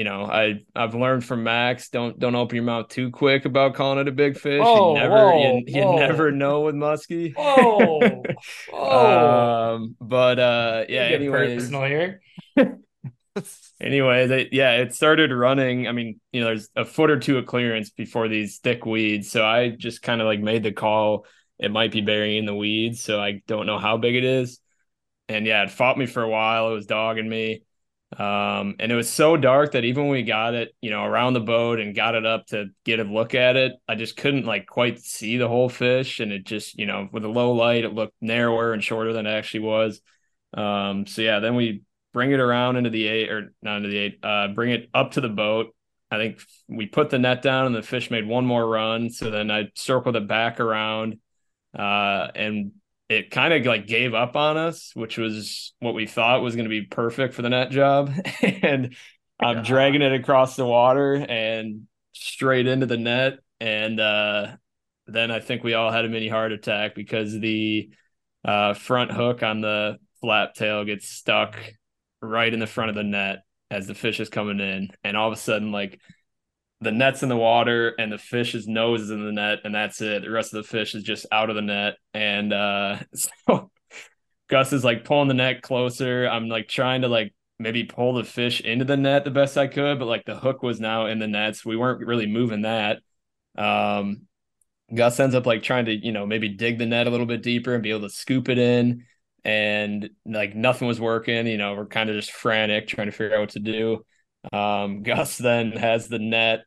you 0.00 0.04
know, 0.04 0.24
I 0.24 0.64
I've 0.74 0.94
learned 0.94 1.26
from 1.26 1.44
Max, 1.44 1.90
don't 1.90 2.18
don't 2.18 2.34
open 2.34 2.56
your 2.56 2.64
mouth 2.64 2.88
too 2.88 3.10
quick 3.10 3.44
about 3.44 3.74
calling 3.74 3.98
it 3.98 4.08
a 4.08 4.12
big 4.12 4.38
fish. 4.38 4.62
Whoa, 4.62 4.94
you 4.94 4.98
never 4.98 5.14
whoa, 5.14 5.58
you, 5.58 5.64
you 5.66 5.82
whoa. 5.82 5.98
never 5.98 6.32
know 6.32 6.62
with 6.62 6.74
muskie. 6.74 7.34
Whoa, 7.36 8.22
whoa. 8.72 9.74
um 9.74 9.96
but 10.00 10.38
uh 10.38 10.84
yeah, 10.88 11.02
anyways. 11.02 11.64
personal 11.64 11.84
here. 11.84 12.22
Anyway, 13.80 14.26
they, 14.26 14.48
yeah, 14.52 14.72
it 14.72 14.94
started 14.94 15.32
running. 15.32 15.88
I 15.88 15.92
mean, 15.92 16.20
you 16.32 16.40
know, 16.40 16.48
there's 16.48 16.68
a 16.76 16.84
foot 16.84 17.10
or 17.10 17.18
two 17.18 17.38
of 17.38 17.46
clearance 17.46 17.88
before 17.88 18.28
these 18.28 18.58
thick 18.58 18.84
weeds. 18.84 19.30
So 19.30 19.42
I 19.42 19.70
just 19.70 20.02
kind 20.02 20.20
of 20.20 20.26
like 20.26 20.40
made 20.40 20.64
the 20.64 20.72
call. 20.72 21.24
It 21.58 21.70
might 21.70 21.92
be 21.92 22.02
burying 22.02 22.38
in 22.38 22.44
the 22.44 22.54
weeds. 22.54 23.00
So 23.02 23.20
I 23.20 23.40
don't 23.46 23.64
know 23.64 23.78
how 23.78 23.96
big 23.96 24.16
it 24.16 24.24
is. 24.24 24.60
And 25.30 25.46
yeah, 25.46 25.62
it 25.62 25.70
fought 25.70 25.96
me 25.96 26.04
for 26.04 26.22
a 26.22 26.28
while. 26.28 26.70
It 26.72 26.74
was 26.74 26.86
dogging 26.86 27.28
me. 27.28 27.62
Um, 28.18 28.74
and 28.80 28.90
it 28.90 28.96
was 28.96 29.08
so 29.08 29.36
dark 29.36 29.72
that 29.72 29.84
even 29.84 30.04
when 30.04 30.12
we 30.12 30.22
got 30.22 30.54
it, 30.54 30.74
you 30.80 30.90
know, 30.90 31.04
around 31.04 31.34
the 31.34 31.40
boat 31.40 31.78
and 31.78 31.94
got 31.94 32.16
it 32.16 32.26
up 32.26 32.46
to 32.46 32.66
get 32.84 32.98
a 32.98 33.04
look 33.04 33.34
at 33.36 33.56
it, 33.56 33.72
I 33.86 33.94
just 33.94 34.16
couldn't 34.16 34.46
like 34.46 34.66
quite 34.66 34.98
see 34.98 35.36
the 35.36 35.46
whole 35.46 35.68
fish. 35.68 36.18
And 36.18 36.32
it 36.32 36.44
just, 36.44 36.76
you 36.76 36.86
know, 36.86 37.08
with 37.12 37.24
a 37.24 37.28
low 37.28 37.52
light, 37.52 37.84
it 37.84 37.94
looked 37.94 38.14
narrower 38.20 38.72
and 38.72 38.82
shorter 38.82 39.12
than 39.12 39.26
it 39.26 39.30
actually 39.30 39.60
was. 39.60 40.00
Um, 40.54 41.06
so 41.06 41.22
yeah, 41.22 41.38
then 41.38 41.54
we 41.54 41.82
bring 42.12 42.32
it 42.32 42.40
around 42.40 42.76
into 42.76 42.90
the 42.90 43.06
eight 43.06 43.30
or 43.30 43.54
not 43.62 43.76
into 43.76 43.88
the 43.90 43.98
eight, 43.98 44.18
uh, 44.24 44.48
bring 44.48 44.72
it 44.72 44.90
up 44.92 45.12
to 45.12 45.20
the 45.20 45.28
boat. 45.28 45.74
I 46.10 46.16
think 46.16 46.40
we 46.66 46.86
put 46.86 47.10
the 47.10 47.20
net 47.20 47.42
down 47.42 47.66
and 47.66 47.74
the 47.74 47.82
fish 47.82 48.10
made 48.10 48.26
one 48.26 48.44
more 48.44 48.68
run. 48.68 49.10
So 49.10 49.30
then 49.30 49.48
I 49.52 49.68
circled 49.76 50.16
it 50.16 50.26
back 50.26 50.58
around, 50.58 51.18
uh, 51.78 52.26
and 52.34 52.72
it 53.10 53.30
kind 53.32 53.52
of 53.52 53.66
like 53.66 53.88
gave 53.88 54.14
up 54.14 54.36
on 54.36 54.56
us, 54.56 54.92
which 54.94 55.18
was 55.18 55.74
what 55.80 55.94
we 55.94 56.06
thought 56.06 56.42
was 56.42 56.56
going 56.56 56.64
to 56.66 56.70
be 56.70 56.82
perfect 56.82 57.34
for 57.34 57.42
the 57.42 57.50
net 57.50 57.72
job. 57.72 58.12
and 58.42 58.96
I'm 59.40 59.56
Yeah. 59.56 59.62
dragging 59.62 60.02
it 60.02 60.12
across 60.12 60.56
the 60.56 60.64
water 60.66 61.14
and 61.14 61.88
straight 62.14 62.68
into 62.68 62.86
the 62.86 62.98
net. 62.98 63.40
And 63.60 64.00
uh, 64.00 64.56
then 65.08 65.30
I 65.32 65.40
think 65.40 65.64
we 65.64 65.74
all 65.74 65.90
had 65.90 66.06
a 66.06 66.08
mini 66.08 66.28
heart 66.28 66.52
attack 66.52 66.94
because 66.94 67.38
the 67.38 67.90
uh, 68.44 68.74
front 68.74 69.10
hook 69.12 69.42
on 69.42 69.60
the 69.60 69.98
flap 70.20 70.54
tail 70.54 70.84
gets 70.84 71.08
stuck 71.08 71.56
right 72.22 72.52
in 72.52 72.60
the 72.60 72.66
front 72.68 72.90
of 72.90 72.96
the 72.96 73.02
net 73.02 73.44
as 73.72 73.88
the 73.88 73.94
fish 73.94 74.20
is 74.20 74.28
coming 74.28 74.60
in. 74.60 74.88
And 75.04 75.16
all 75.16 75.28
of 75.28 75.34
a 75.34 75.40
sudden, 75.40 75.72
like 75.72 76.00
the 76.80 76.92
net's 76.92 77.22
in 77.22 77.28
the 77.28 77.36
water 77.36 77.94
and 77.98 78.10
the 78.10 78.18
fish's 78.18 78.66
nose 78.66 79.02
is 79.02 79.10
in 79.10 79.24
the 79.24 79.32
net, 79.32 79.60
and 79.64 79.74
that's 79.74 80.00
it. 80.00 80.22
The 80.22 80.30
rest 80.30 80.54
of 80.54 80.62
the 80.62 80.68
fish 80.68 80.94
is 80.94 81.02
just 81.02 81.26
out 81.30 81.50
of 81.50 81.56
the 81.56 81.62
net. 81.62 81.94
And 82.14 82.52
uh, 82.52 82.98
so 83.14 83.70
Gus 84.48 84.72
is 84.72 84.84
like 84.84 85.04
pulling 85.04 85.28
the 85.28 85.34
net 85.34 85.62
closer. 85.62 86.26
I'm 86.26 86.48
like 86.48 86.68
trying 86.68 87.02
to 87.02 87.08
like 87.08 87.34
maybe 87.58 87.84
pull 87.84 88.14
the 88.14 88.24
fish 88.24 88.60
into 88.62 88.86
the 88.86 88.96
net 88.96 89.24
the 89.24 89.30
best 89.30 89.58
I 89.58 89.66
could, 89.66 89.98
but 89.98 90.06
like 90.06 90.24
the 90.24 90.36
hook 90.36 90.62
was 90.62 90.80
now 90.80 91.06
in 91.06 91.18
the 91.18 91.28
nets. 91.28 91.64
We 91.64 91.76
weren't 91.76 92.06
really 92.06 92.26
moving 92.26 92.62
that. 92.62 93.00
Um, 93.56 94.22
Gus 94.92 95.20
ends 95.20 95.34
up 95.34 95.46
like 95.46 95.62
trying 95.62 95.84
to, 95.84 95.94
you 95.94 96.12
know, 96.12 96.26
maybe 96.26 96.48
dig 96.48 96.78
the 96.78 96.86
net 96.86 97.06
a 97.06 97.10
little 97.10 97.26
bit 97.26 97.42
deeper 97.42 97.74
and 97.74 97.82
be 97.82 97.90
able 97.90 98.08
to 98.08 98.14
scoop 98.14 98.48
it 98.48 98.58
in. 98.58 99.04
And 99.44 100.10
like 100.26 100.54
nothing 100.54 100.88
was 100.88 101.00
working, 101.00 101.46
you 101.46 101.58
know, 101.58 101.74
we're 101.74 101.86
kind 101.86 102.10
of 102.10 102.16
just 102.16 102.32
frantic 102.32 102.88
trying 102.88 103.06
to 103.06 103.12
figure 103.12 103.36
out 103.36 103.40
what 103.40 103.50
to 103.50 103.60
do. 103.60 104.04
Um, 104.52 105.02
Gus 105.04 105.38
then 105.38 105.72
has 105.72 106.08
the 106.08 106.18
net 106.18 106.60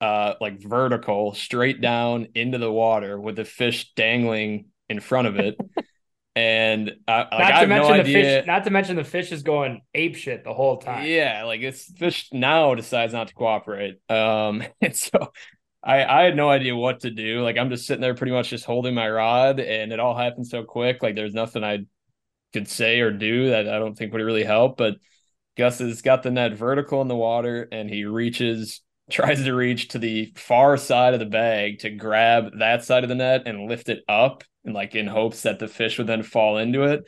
uh 0.00 0.34
like 0.40 0.60
vertical 0.60 1.34
straight 1.34 1.80
down 1.80 2.28
into 2.34 2.58
the 2.58 2.70
water 2.70 3.20
with 3.20 3.36
the 3.36 3.44
fish 3.44 3.92
dangling 3.94 4.66
in 4.88 5.00
front 5.00 5.28
of 5.28 5.36
it. 5.36 5.56
and 6.36 6.96
I, 7.06 7.18
like, 7.18 7.30
not 7.30 7.40
I 7.40 7.46
to 7.46 7.54
have 7.54 7.68
mention 7.68 7.96
no 7.96 8.02
the 8.02 8.12
fish. 8.12 8.46
Not 8.46 8.64
to 8.64 8.70
mention 8.70 8.96
the 8.96 9.04
fish 9.04 9.32
is 9.32 9.42
going 9.42 9.82
ape 9.94 10.16
shit 10.16 10.44
the 10.44 10.52
whole 10.52 10.78
time. 10.78 11.06
Yeah, 11.06 11.44
like 11.44 11.60
this 11.60 11.84
fish 11.96 12.28
now 12.32 12.74
decides 12.74 13.12
not 13.12 13.28
to 13.28 13.34
cooperate. 13.34 13.98
Um, 14.08 14.62
and 14.80 14.96
so 14.96 15.32
I 15.82 16.04
I 16.04 16.22
had 16.24 16.36
no 16.36 16.50
idea 16.50 16.74
what 16.74 17.00
to 17.00 17.10
do. 17.10 17.42
Like 17.42 17.56
I'm 17.56 17.70
just 17.70 17.86
sitting 17.86 18.00
there 18.00 18.14
pretty 18.14 18.32
much 18.32 18.50
just 18.50 18.64
holding 18.64 18.94
my 18.94 19.08
rod, 19.08 19.60
and 19.60 19.92
it 19.92 20.00
all 20.00 20.16
happened 20.16 20.46
so 20.46 20.64
quick. 20.64 21.02
Like 21.02 21.14
there's 21.14 21.34
nothing 21.34 21.62
I 21.62 21.86
could 22.52 22.68
say 22.68 23.00
or 23.00 23.10
do 23.10 23.50
that 23.50 23.68
I 23.68 23.78
don't 23.78 23.96
think 23.96 24.12
would 24.12 24.22
really 24.22 24.44
help. 24.44 24.76
But 24.76 24.96
Gus 25.56 25.78
has 25.78 26.02
got 26.02 26.22
the 26.22 26.30
net 26.30 26.54
vertical 26.54 27.00
in 27.00 27.08
the 27.08 27.14
water, 27.14 27.68
and 27.70 27.88
he 27.88 28.06
reaches, 28.06 28.80
tries 29.10 29.44
to 29.44 29.54
reach 29.54 29.88
to 29.88 29.98
the 29.98 30.32
far 30.36 30.76
side 30.76 31.14
of 31.14 31.20
the 31.20 31.26
bag 31.26 31.80
to 31.80 31.90
grab 31.90 32.58
that 32.58 32.84
side 32.84 33.04
of 33.04 33.08
the 33.08 33.14
net 33.14 33.42
and 33.46 33.68
lift 33.68 33.88
it 33.88 34.02
up, 34.08 34.44
and 34.64 34.74
like 34.74 34.94
in 34.94 35.06
hopes 35.06 35.42
that 35.42 35.58
the 35.58 35.68
fish 35.68 35.98
would 35.98 36.06
then 36.06 36.22
fall 36.22 36.58
into 36.58 36.84
it 36.84 37.04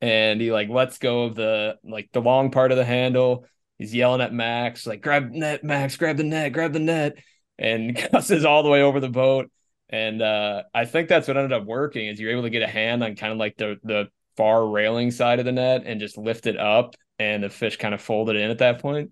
and 0.00 0.40
he 0.40 0.52
like 0.52 0.68
lets 0.68 0.98
go 0.98 1.24
of 1.24 1.34
the 1.34 1.76
like 1.84 2.08
the 2.12 2.20
long 2.20 2.50
part 2.50 2.72
of 2.72 2.78
the 2.78 2.84
handle. 2.84 3.44
He's 3.78 3.94
yelling 3.94 4.20
at 4.20 4.32
Max, 4.32 4.86
like, 4.86 5.00
grab 5.00 5.30
net, 5.30 5.64
Max, 5.64 5.96
grab 5.96 6.18
the 6.18 6.22
net, 6.22 6.52
grab 6.52 6.74
the 6.74 6.78
net. 6.78 7.16
And 7.58 7.96
Gus 8.12 8.30
is 8.30 8.44
all 8.44 8.62
the 8.62 8.68
way 8.68 8.82
over 8.82 9.00
the 9.00 9.08
boat. 9.08 9.50
And 9.88 10.20
uh, 10.20 10.64
I 10.74 10.84
think 10.84 11.08
that's 11.08 11.26
what 11.26 11.38
ended 11.38 11.54
up 11.54 11.64
working 11.64 12.06
is 12.06 12.20
you're 12.20 12.32
able 12.32 12.42
to 12.42 12.50
get 12.50 12.62
a 12.62 12.66
hand 12.66 13.02
on 13.02 13.16
kind 13.16 13.32
of 13.32 13.38
like 13.38 13.56
the 13.56 13.76
the 13.82 14.08
far 14.36 14.66
railing 14.66 15.10
side 15.10 15.38
of 15.38 15.44
the 15.44 15.52
net 15.52 15.82
and 15.84 16.00
just 16.00 16.16
lift 16.16 16.46
it 16.46 16.58
up 16.58 16.94
and 17.18 17.42
the 17.42 17.50
fish 17.50 17.76
kind 17.76 17.94
of 17.94 18.00
folded 18.00 18.36
in 18.36 18.50
at 18.50 18.58
that 18.58 18.80
point. 18.80 19.10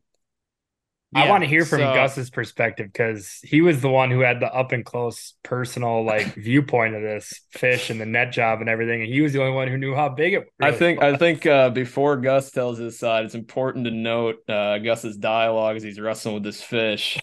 I 1.15 1.29
want 1.29 1.43
to 1.43 1.49
hear 1.49 1.65
from 1.65 1.79
so- 1.81 1.95
Gus's 1.95 2.29
perspective 2.29 2.87
because 2.93 3.39
he 3.43 3.63
was 3.63 3.81
the 3.81 3.89
one 3.89 4.11
who 4.11 4.21
had 4.21 4.41
the 4.41 4.53
up 4.53 4.73
and 4.73 4.85
close 4.85 5.35
personal 5.43 6.05
like 6.05 6.27
viewpoint 6.35 6.95
of 6.95 7.03
this 7.03 7.41
fish 7.51 7.89
and 7.89 8.01
the 8.01 8.07
net 8.07 8.33
job 8.33 8.61
and 8.61 8.69
everything, 8.69 9.03
and 9.03 9.13
he 9.13 9.23
was 9.23 9.33
the 9.33 9.41
only 9.41 9.55
one 9.55 9.69
who 9.69 9.79
knew 9.79 9.95
how 9.95 10.11
big 10.11 10.35
it. 10.35 10.49
I 10.61 10.73
think 10.73 11.01
was. 11.01 11.15
I 11.15 11.17
think 11.17 11.47
uh, 11.47 11.71
before 11.71 12.17
Gus 12.19 12.51
tells 12.51 12.79
his 12.79 12.99
side, 12.99 13.25
it's 13.25 13.35
important 13.35 13.87
to 13.87 13.91
note 13.91 14.37
uh, 14.49 14.79
Gus's 14.79 15.17
dialogue 15.17 15.77
as 15.77 15.83
he's 15.83 15.99
wrestling 15.99 16.35
with 16.35 16.45
this 16.45 16.63
fish. 16.63 17.19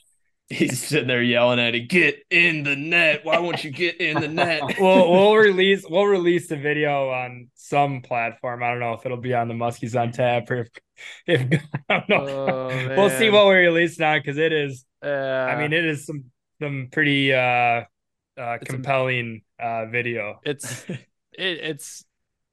He's 0.48 0.80
sitting 0.80 1.08
there 1.08 1.24
yelling 1.24 1.60
at 1.60 1.74
it, 1.74 1.90
"Get 1.90 2.20
in 2.30 2.64
the 2.64 2.76
net! 2.76 3.22
Why 3.24 3.40
won't 3.40 3.64
you 3.64 3.72
get 3.72 4.00
in 4.00 4.20
the 4.20 4.28
net?" 4.28 4.62
we'll 4.80 5.12
we'll 5.12 5.36
release 5.36 5.84
we'll 5.90 6.06
release 6.06 6.48
the 6.48 6.58
video 6.58 7.10
on 7.10 7.50
some 7.56 8.02
platform. 8.02 8.62
I 8.62 8.70
don't 8.70 8.80
know 8.80 8.94
if 8.94 9.06
it'll 9.06 9.18
be 9.18 9.34
on 9.34 9.48
the 9.48 9.56
Muskies 9.56 10.00
on 10.00 10.12
tap 10.12 10.50
or 10.52 10.58
if 10.58 10.68
if 11.28 11.62
I 11.90 11.94
don't 12.00 12.10
know. 12.10 12.22
Oh, 12.22 12.88
we'll 12.98 13.10
see 13.10 13.30
what 13.30 13.48
we 13.48 13.54
release 13.56 14.00
now 14.00 14.18
because 14.18 14.38
it 14.38 14.52
is. 14.54 14.86
Uh, 15.04 15.08
I 15.08 15.56
mean, 15.56 15.74
it 15.74 15.86
is 15.86 16.06
some 16.06 16.26
some 16.62 16.90
pretty 16.92 17.34
uh, 17.34 17.38
uh 17.38 17.84
It's 18.38 18.70
a- 18.70 18.74
compelling 18.74 19.42
uh 19.60 19.86
video. 19.88 20.40
it's 20.44 20.86
it, 20.90 21.00
it's 21.38 22.06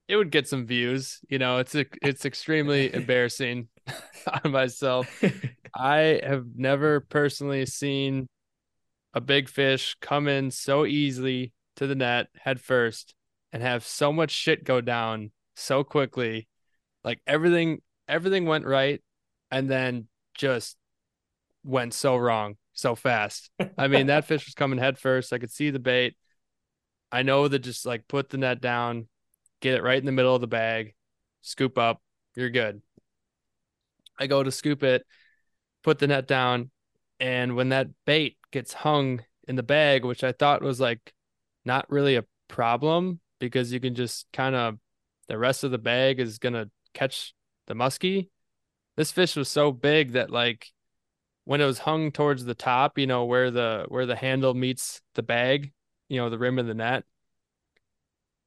it 0.09 0.17
would 0.17 0.31
get 0.31 0.49
some 0.49 0.67
views. 0.67 1.21
You 1.29 1.39
know, 1.39 1.59
it's 1.59 1.75
a, 1.75 1.87
it's 2.03 2.25
extremely 2.25 2.93
embarrassing 2.93 3.69
on 4.45 4.51
myself. 4.53 5.23
I 5.75 6.21
have 6.23 6.45
never 6.57 7.01
personally 7.01 7.65
seen 7.67 8.29
a 9.15 9.21
big 9.21 9.49
fish 9.49 9.97
come 10.01 10.29
in 10.29 10.51
so 10.51 10.85
easily 10.87 11.53
to 11.77 11.87
the 11.87 11.95
net 11.95 12.29
head 12.37 12.61
first 12.61 13.15
and 13.53 13.63
have 13.63 13.85
so 13.85 14.13
much 14.13 14.31
shit 14.31 14.65
go 14.65 14.81
down 14.81 15.31
so 15.55 15.85
quickly. 15.85 16.49
Like 17.05 17.21
everything 17.27 17.81
everything 18.09 18.47
went 18.47 18.67
right 18.67 19.03
and 19.51 19.71
then 19.71 20.09
just 20.35 20.77
went 21.65 21.95
so 21.95 22.17
wrong 22.17 22.57
so 22.73 22.95
fast. 22.95 23.51
I 23.79 23.89
mean, 23.89 24.07
that 24.07 24.25
fish 24.25 24.47
was 24.47 24.55
coming 24.55 24.79
head 24.79 24.99
first. 24.99 25.33
I 25.33 25.39
could 25.39 25.51
see 25.51 25.71
the 25.71 25.79
bait. 25.79 26.17
I 27.11 27.23
know 27.23 27.47
that 27.47 27.59
just 27.59 27.85
like 27.85 28.09
put 28.09 28.31
the 28.31 28.39
net 28.39 28.61
down, 28.61 29.09
get 29.61 29.75
it 29.75 29.83
right 29.83 29.99
in 29.99 30.07
the 30.07 30.13
middle 30.13 30.35
of 30.35 30.41
the 30.41 30.47
bag, 30.47 30.95
scoop 31.43 31.77
up, 31.77 32.01
you're 32.35 32.51
good. 32.51 32.81
I 34.19 34.27
go 34.27 34.43
to 34.43 34.51
scoop 34.51 34.83
it, 34.83 35.05
put 35.83 35.99
the 35.99 36.07
net 36.07 36.27
down, 36.27 36.71
and 37.21 37.55
when 37.55 37.69
that 37.71 37.89
bait 38.07 38.37
gets 38.51 38.73
hung 38.73 39.23
in 39.47 39.57
the 39.57 39.63
bag, 39.63 40.05
which 40.05 40.25
I 40.25 40.33
thought 40.33 40.63
was 40.63 40.81
like 40.81 41.13
not 41.65 41.91
really 41.91 42.17
a 42.17 42.25
problem 42.49 43.21
because 43.39 43.73
you 43.73 43.81
can 43.81 43.95
just 43.95 44.27
kind 44.33 44.55
of 44.55 44.79
the 45.29 45.39
rest 45.39 45.65
of 45.65 45.71
the 45.71 45.79
bag 45.79 46.21
is 46.21 46.39
gonna 46.39 46.71
catch 46.95 47.35
the 47.67 47.75
muskie. 47.75 48.29
This 48.97 49.13
fish 49.13 49.37
was 49.37 49.49
so 49.49 49.73
big 49.73 50.13
that 50.13 50.31
like 50.31 50.73
when 51.45 51.61
it 51.61 51.67
was 51.67 51.81
hung 51.81 52.13
towards 52.13 52.45
the 52.45 52.55
top, 52.55 52.99
you 52.99 53.07
know, 53.07 53.25
where 53.25 53.51
the 53.51 53.87
where 53.89 54.07
the 54.07 54.17
handle 54.17 54.55
meets 54.55 55.01
the 55.15 55.23
bag, 55.23 55.73
you 56.09 56.19
know, 56.19 56.31
the 56.31 56.39
rim 56.39 56.59
of 56.59 56.67
the 56.67 56.75
net, 56.75 57.05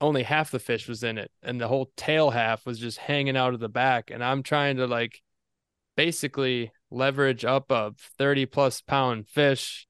only 0.01 0.23
half 0.23 0.51
the 0.51 0.59
fish 0.59 0.87
was 0.87 1.03
in 1.03 1.17
it, 1.17 1.31
and 1.43 1.59
the 1.59 1.67
whole 1.67 1.91
tail 1.97 2.31
half 2.31 2.65
was 2.65 2.79
just 2.79 2.97
hanging 2.97 3.37
out 3.37 3.53
of 3.53 3.59
the 3.59 3.69
back. 3.69 4.11
And 4.11 4.23
I'm 4.23 4.43
trying 4.43 4.77
to 4.77 4.87
like 4.87 5.21
basically 5.95 6.71
leverage 6.91 7.45
up 7.45 7.71
a 7.71 7.93
30 8.17 8.45
plus 8.45 8.81
pound 8.81 9.27
fish 9.27 9.87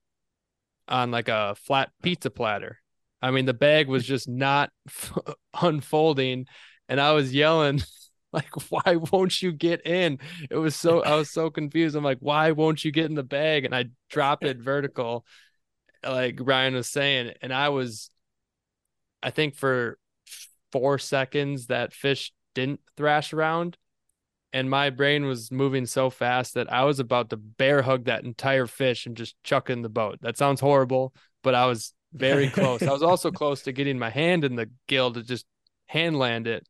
on 0.87 1.11
like 1.11 1.27
a 1.27 1.55
flat 1.55 1.91
pizza 2.01 2.29
platter. 2.29 2.79
I 3.21 3.31
mean, 3.31 3.45
the 3.45 3.53
bag 3.53 3.87
was 3.87 4.05
just 4.05 4.27
not 4.27 4.71
unfolding, 5.61 6.45
and 6.87 7.01
I 7.01 7.13
was 7.13 7.33
yelling. 7.33 7.81
Like, 8.35 8.51
why 8.69 8.97
won't 9.11 9.41
you 9.41 9.51
get 9.51 9.87
in? 9.87 10.19
It 10.51 10.57
was 10.57 10.75
so 10.75 11.01
I 11.01 11.15
was 11.15 11.29
so 11.31 11.49
confused. 11.49 11.95
I'm 11.95 12.03
like, 12.03 12.19
why 12.19 12.51
won't 12.51 12.83
you 12.83 12.91
get 12.91 13.05
in 13.05 13.15
the 13.15 13.23
bag? 13.23 13.65
And 13.65 13.73
I 13.73 13.85
drop 14.09 14.43
it 14.43 14.57
vertical, 14.57 15.25
like 16.03 16.35
Brian 16.37 16.75
was 16.75 16.89
saying. 16.89 17.33
And 17.41 17.53
I 17.53 17.69
was, 17.69 18.09
I 19.23 19.31
think 19.31 19.55
for 19.55 19.97
four 20.71 20.99
seconds, 20.99 21.67
that 21.67 21.93
fish 21.93 22.33
didn't 22.53 22.81
thrash 22.97 23.31
around. 23.31 23.77
And 24.51 24.69
my 24.69 24.89
brain 24.89 25.25
was 25.25 25.51
moving 25.51 25.85
so 25.85 26.09
fast 26.09 26.53
that 26.53 26.71
I 26.71 26.83
was 26.83 26.99
about 26.99 27.29
to 27.29 27.37
bear 27.37 27.81
hug 27.81 28.05
that 28.05 28.23
entire 28.23 28.67
fish 28.67 29.05
and 29.05 29.17
just 29.17 29.35
chuck 29.43 29.69
in 29.69 29.81
the 29.81 29.89
boat. 29.89 30.19
That 30.21 30.37
sounds 30.37 30.61
horrible, 30.61 31.13
but 31.43 31.55
I 31.55 31.65
was 31.65 31.93
very 32.13 32.49
close. 32.59 32.81
I 32.81 32.91
was 32.91 33.03
also 33.03 33.31
close 33.31 33.63
to 33.63 33.73
getting 33.73 33.99
my 33.99 34.09
hand 34.09 34.45
in 34.45 34.55
the 34.55 34.69
gill 34.87 35.11
to 35.13 35.23
just 35.23 35.45
hand 35.87 36.17
land 36.17 36.47
it 36.47 36.65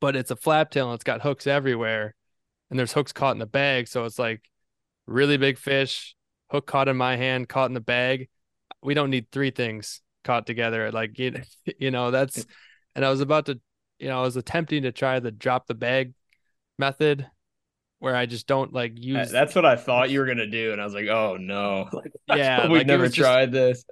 but 0.00 0.16
it's 0.16 0.30
a 0.30 0.36
flap 0.36 0.70
tail 0.70 0.86
and 0.86 0.94
it's 0.94 1.04
got 1.04 1.22
hooks 1.22 1.46
everywhere. 1.46 2.14
And 2.70 2.78
there's 2.78 2.92
hooks 2.92 3.12
caught 3.12 3.32
in 3.32 3.38
the 3.38 3.46
bag. 3.46 3.88
So 3.88 4.04
it's 4.04 4.18
like 4.18 4.42
really 5.06 5.36
big 5.36 5.58
fish 5.58 6.14
hook 6.50 6.66
caught 6.66 6.88
in 6.88 6.96
my 6.96 7.16
hand 7.16 7.48
caught 7.48 7.70
in 7.70 7.74
the 7.74 7.80
bag. 7.80 8.28
We 8.82 8.94
don't 8.94 9.10
need 9.10 9.30
three 9.30 9.50
things 9.50 10.00
caught 10.24 10.46
together. 10.46 10.90
Like 10.92 11.18
you, 11.18 11.40
you 11.78 11.90
know 11.90 12.10
that's 12.10 12.44
and 12.96 13.04
i 13.04 13.10
was 13.10 13.20
about 13.20 13.46
to 13.46 13.60
you 14.00 14.08
know 14.08 14.18
i 14.18 14.22
was 14.22 14.36
attempting 14.36 14.82
to 14.82 14.90
try 14.92 15.20
the 15.20 15.30
drop 15.30 15.66
the 15.68 15.74
bag 15.74 16.12
method 16.78 17.24
where 18.00 18.16
i 18.16 18.26
just 18.26 18.46
don't 18.48 18.72
like 18.72 18.92
use 18.96 19.30
That's 19.30 19.54
what 19.54 19.64
I 19.64 19.76
thought 19.76 20.10
you 20.10 20.18
were 20.18 20.26
gonna 20.32 20.46
do, 20.48 20.72
and 20.72 20.80
I 20.80 20.84
was 20.84 20.94
like, 20.94 21.06
"Oh 21.06 21.36
no!" 21.38 21.88
Like, 21.92 22.12
Yeah, 22.38 22.62
we've 22.66 22.78
like, 22.78 22.86
never 22.88 23.04
was 23.04 23.12
just- 23.12 23.24
tried 23.24 23.52
this. 23.52 23.84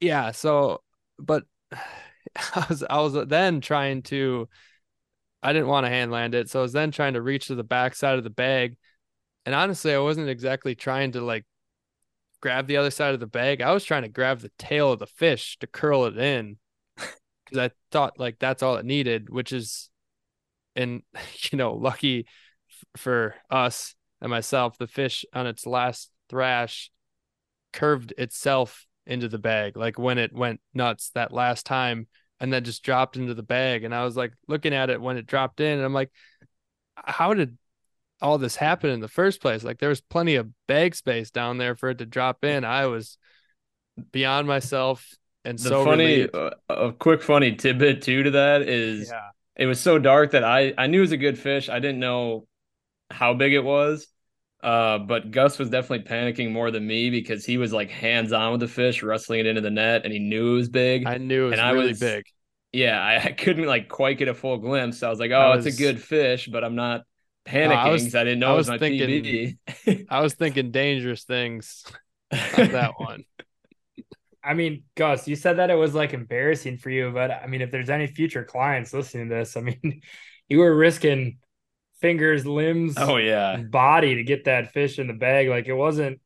yeah 0.00 0.32
so 0.32 0.82
but 1.18 1.44
i 1.72 2.66
was 2.68 2.82
i 2.88 3.00
was 3.00 3.14
then 3.28 3.60
trying 3.60 4.02
to 4.02 4.48
i 5.42 5.52
didn't 5.52 5.68
want 5.68 5.84
to 5.84 5.90
hand 5.90 6.10
land 6.10 6.34
it 6.34 6.48
so 6.48 6.60
i 6.60 6.62
was 6.62 6.72
then 6.72 6.90
trying 6.90 7.14
to 7.14 7.22
reach 7.22 7.46
to 7.46 7.54
the 7.54 7.64
back 7.64 7.94
side 7.94 8.18
of 8.18 8.24
the 8.24 8.30
bag. 8.30 8.76
And 9.44 9.54
honestly 9.54 9.94
i 9.94 9.98
wasn't 9.98 10.28
exactly 10.28 10.74
trying 10.74 11.12
to 11.12 11.20
like 11.20 11.44
grab 12.42 12.66
the 12.66 12.76
other 12.76 12.90
side 12.90 13.14
of 13.14 13.20
the 13.20 13.26
bag. 13.26 13.62
I 13.62 13.72
was 13.72 13.84
trying 13.84 14.02
to 14.02 14.08
grab 14.08 14.40
the 14.40 14.50
tail 14.58 14.92
of 14.92 14.98
the 14.98 15.06
fish 15.06 15.56
to 15.60 15.66
curl 15.66 16.04
it 16.06 16.18
in 16.18 16.58
because 16.96 17.58
i 17.58 17.70
thought 17.90 18.18
like 18.18 18.38
that's 18.38 18.62
all 18.62 18.76
it 18.76 18.84
needed 18.84 19.30
which 19.30 19.52
is 19.52 19.88
and 20.76 21.02
you 21.50 21.56
know 21.56 21.74
lucky 21.74 22.26
f- 22.68 23.00
for 23.00 23.34
us 23.50 23.94
and 24.20 24.30
myself 24.30 24.76
the 24.76 24.86
fish 24.86 25.24
on 25.32 25.46
its 25.46 25.66
last 25.66 26.10
thrash 26.28 26.90
curved 27.72 28.12
itself 28.18 28.86
into 29.06 29.28
the 29.28 29.38
bag 29.38 29.76
like 29.76 29.98
when 29.98 30.18
it 30.18 30.32
went 30.32 30.60
nuts 30.74 31.10
that 31.14 31.32
last 31.32 31.66
time 31.66 32.06
and 32.42 32.52
then 32.52 32.64
just 32.64 32.82
dropped 32.82 33.16
into 33.16 33.32
the 33.32 33.42
bag. 33.42 33.84
And 33.84 33.94
i 33.94 34.04
was 34.04 34.16
like 34.16 34.34
looking 34.48 34.74
at 34.74 34.90
it 34.90 35.00
when 35.00 35.16
it 35.16 35.26
dropped 35.26 35.60
in 35.60 35.78
and 35.78 35.84
i'm 35.84 35.94
like 35.94 36.10
how 36.96 37.32
did 37.34 37.56
all 38.20 38.38
this 38.38 38.56
happen 38.56 38.90
in 38.90 39.00
the 39.00 39.08
first 39.08 39.42
place? 39.42 39.64
Like 39.64 39.78
there 39.78 39.88
was 39.88 40.00
plenty 40.00 40.36
of 40.36 40.48
bag 40.68 40.94
space 40.94 41.30
down 41.30 41.58
there 41.58 41.74
for 41.74 41.90
it 41.90 41.98
to 41.98 42.06
drop 42.06 42.44
in. 42.44 42.64
I 42.64 42.86
was 42.86 43.18
beyond 44.12 44.46
myself 44.46 45.06
and 45.44 45.58
The 45.58 45.68
so 45.68 45.84
funny, 45.84 46.28
uh, 46.30 46.50
a 46.68 46.92
quick 46.92 47.22
funny 47.22 47.56
tidbit 47.56 48.02
too 48.02 48.22
to 48.22 48.30
that 48.32 48.62
is 48.62 49.10
yeah. 49.10 49.30
it 49.56 49.66
was 49.66 49.80
so 49.80 49.98
dark 49.98 50.30
that 50.30 50.44
I 50.44 50.72
I 50.78 50.86
knew 50.86 50.98
it 50.98 51.02
was 51.02 51.12
a 51.12 51.16
good 51.16 51.38
fish. 51.38 51.68
I 51.68 51.80
didn't 51.80 51.98
know 51.98 52.46
how 53.10 53.34
big 53.34 53.52
it 53.52 53.64
was. 53.64 54.06
Uh, 54.62 54.98
but 54.98 55.30
Gus 55.32 55.58
was 55.58 55.70
definitely 55.70 56.06
panicking 56.06 56.52
more 56.52 56.70
than 56.70 56.86
me 56.86 57.10
because 57.10 57.44
he 57.44 57.58
was 57.58 57.72
like 57.72 57.90
hands 57.90 58.32
on 58.32 58.52
with 58.52 58.60
the 58.60 58.68
fish, 58.68 59.02
wrestling 59.02 59.40
it 59.40 59.46
into 59.46 59.60
the 59.60 59.70
net, 59.70 60.02
and 60.04 60.12
he 60.12 60.18
knew 60.20 60.52
it 60.52 60.56
was 60.56 60.68
big. 60.68 61.06
i 61.06 61.18
knew 61.18 61.46
it 61.46 61.50
was 61.50 61.52
and 61.58 61.60
I 61.60 61.70
really 61.70 61.88
was- 61.88 62.00
big 62.00 62.24
yeah, 62.74 62.98
I, 62.98 63.22
I 63.22 63.32
couldn't 63.32 63.66
like 63.66 63.88
quite 63.90 64.16
get 64.16 64.28
a 64.28 64.34
full 64.34 64.56
glimpse. 64.56 65.00
So 65.00 65.06
I 65.06 65.10
was 65.10 65.18
like, 65.18 65.30
I 65.30 65.52
oh, 65.52 65.52
it's 65.58 65.66
a 65.66 65.72
good 65.72 66.00
fish, 66.02 66.48
but 66.50 66.64
I'm 66.64 66.74
not 66.74 67.02
panicking 67.44 67.76
I 67.76 67.90
was- 67.90 68.02
because 68.02 68.14
I 68.14 68.24
didn't 68.24 68.38
know 68.38 68.50
I 68.50 68.54
it 68.54 68.56
was 68.56 68.68
was 68.68 68.68
my 68.70 68.78
thinking- 68.78 69.58
PB. 69.84 70.06
i 70.08 70.20
was 70.20 70.34
thinking 70.34 70.70
dangerous 70.70 71.24
things 71.24 71.84
on 72.32 72.38
that 72.70 72.92
one 72.98 73.24
I 74.44 74.54
mean, 74.54 74.82
Gus, 74.96 75.28
you 75.28 75.36
said 75.36 75.58
that 75.58 75.70
it 75.70 75.74
was 75.76 75.94
like 75.94 76.14
embarrassing 76.14 76.78
for 76.78 76.90
you, 76.90 77.12
but 77.12 77.30
I 77.30 77.46
mean, 77.46 77.60
if 77.60 77.70
there's 77.70 77.90
any 77.90 78.08
future 78.08 78.42
clients 78.42 78.92
listening 78.92 79.28
to 79.28 79.34
this, 79.36 79.56
I 79.56 79.60
mean, 79.60 80.00
you 80.48 80.58
were 80.58 80.74
risking 80.74 81.38
fingers, 82.02 82.44
limbs, 82.44 82.94
oh 82.98 83.16
yeah, 83.16 83.56
body 83.56 84.16
to 84.16 84.24
get 84.24 84.44
that 84.44 84.72
fish 84.72 84.98
in 84.98 85.06
the 85.06 85.14
bag. 85.14 85.48
Like 85.48 85.66
it 85.66 85.74
wasn't 85.74 86.20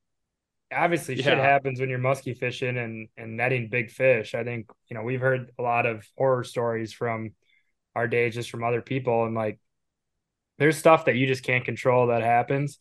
obviously 0.72 1.14
shit 1.14 1.38
happens 1.38 1.78
when 1.78 1.88
you're 1.88 1.98
musky 2.00 2.34
fishing 2.34 2.76
and 2.76 3.08
and 3.16 3.36
netting 3.36 3.68
big 3.68 3.90
fish. 3.90 4.34
I 4.34 4.42
think, 4.42 4.68
you 4.88 4.96
know, 4.96 5.02
we've 5.04 5.20
heard 5.20 5.52
a 5.58 5.62
lot 5.62 5.86
of 5.86 6.04
horror 6.18 6.42
stories 6.42 6.92
from 6.92 7.30
our 7.94 8.08
day 8.08 8.30
just 8.30 8.50
from 8.50 8.64
other 8.64 8.82
people 8.82 9.24
and 9.24 9.34
like 9.34 9.58
there's 10.58 10.76
stuff 10.76 11.04
that 11.04 11.16
you 11.16 11.26
just 11.26 11.42
can't 11.44 11.64
control 11.64 12.08
that 12.08 12.22
happens. 12.22 12.78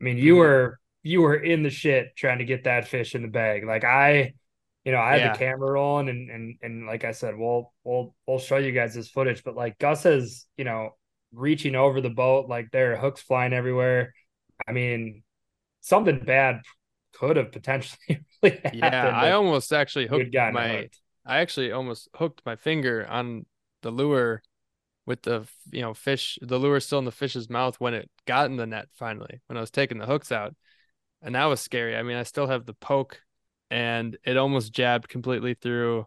I 0.00 0.04
mean, 0.04 0.16
you 0.16 0.34
Mhm. 0.34 0.38
were 0.38 0.80
you 1.02 1.22
were 1.22 1.34
in 1.36 1.62
the 1.62 1.70
shit 1.70 2.14
trying 2.16 2.38
to 2.38 2.44
get 2.44 2.64
that 2.64 2.88
fish 2.88 3.14
in 3.14 3.22
the 3.22 3.28
bag. 3.28 3.64
Like 3.64 3.84
I 3.84 4.34
you 4.84 4.92
know, 4.92 4.98
I 4.98 5.12
had 5.12 5.20
Yeah. 5.20 5.32
the 5.32 5.38
camera 5.38 5.72
rolling 5.72 6.08
and 6.08 6.30
and 6.30 6.56
and 6.62 6.86
like 6.86 7.04
I 7.04 7.12
said, 7.12 7.36
we'll 7.36 7.72
we'll 7.84 8.14
we'll 8.26 8.38
show 8.38 8.56
you 8.56 8.72
guys 8.72 8.94
this 8.94 9.10
footage, 9.10 9.44
but 9.44 9.54
like 9.54 9.78
Gus 9.78 10.06
is, 10.06 10.46
you 10.56 10.64
know, 10.64 10.96
reaching 11.32 11.74
over 11.74 12.00
the 12.00 12.10
boat, 12.10 12.48
like 12.48 12.70
there 12.72 12.92
are 12.92 12.96
hooks 12.96 13.20
flying 13.20 13.52
everywhere. 13.52 14.12
I 14.66 14.72
mean, 14.72 15.22
something 15.80 16.18
bad 16.20 16.60
could 17.14 17.36
have 17.36 17.52
potentially 17.52 18.24
really 18.42 18.60
happened. 18.62 18.80
yeah 18.80 19.10
i 19.10 19.32
almost 19.32 19.72
actually 19.72 20.06
hooked 20.06 20.32
my 20.52 20.68
hooked. 20.68 21.00
I 21.26 21.38
actually 21.40 21.72
almost 21.72 22.08
hooked 22.14 22.40
my 22.46 22.56
finger 22.56 23.06
on 23.08 23.46
the 23.82 23.90
lure 23.90 24.42
with 25.06 25.22
the 25.22 25.46
you 25.70 25.80
know 25.80 25.92
fish 25.92 26.38
the 26.40 26.58
lure 26.58 26.80
still 26.80 27.00
in 27.00 27.04
the 27.04 27.12
fish's 27.12 27.50
mouth 27.50 27.76
when 27.80 27.94
it 27.94 28.08
got 28.26 28.46
in 28.46 28.56
the 28.56 28.66
net 28.66 28.88
finally 28.94 29.40
when 29.48 29.56
I 29.56 29.60
was 29.60 29.70
taking 29.70 29.98
the 29.98 30.06
hooks 30.06 30.30
out 30.30 30.54
and 31.22 31.34
that 31.34 31.44
was 31.46 31.60
scary. 31.60 31.96
I 31.96 32.02
mean, 32.02 32.16
I 32.16 32.22
still 32.22 32.46
have 32.46 32.66
the 32.66 32.74
poke, 32.74 33.20
and 33.70 34.16
it 34.24 34.36
almost 34.36 34.72
jabbed 34.72 35.08
completely 35.08 35.54
through. 35.54 36.06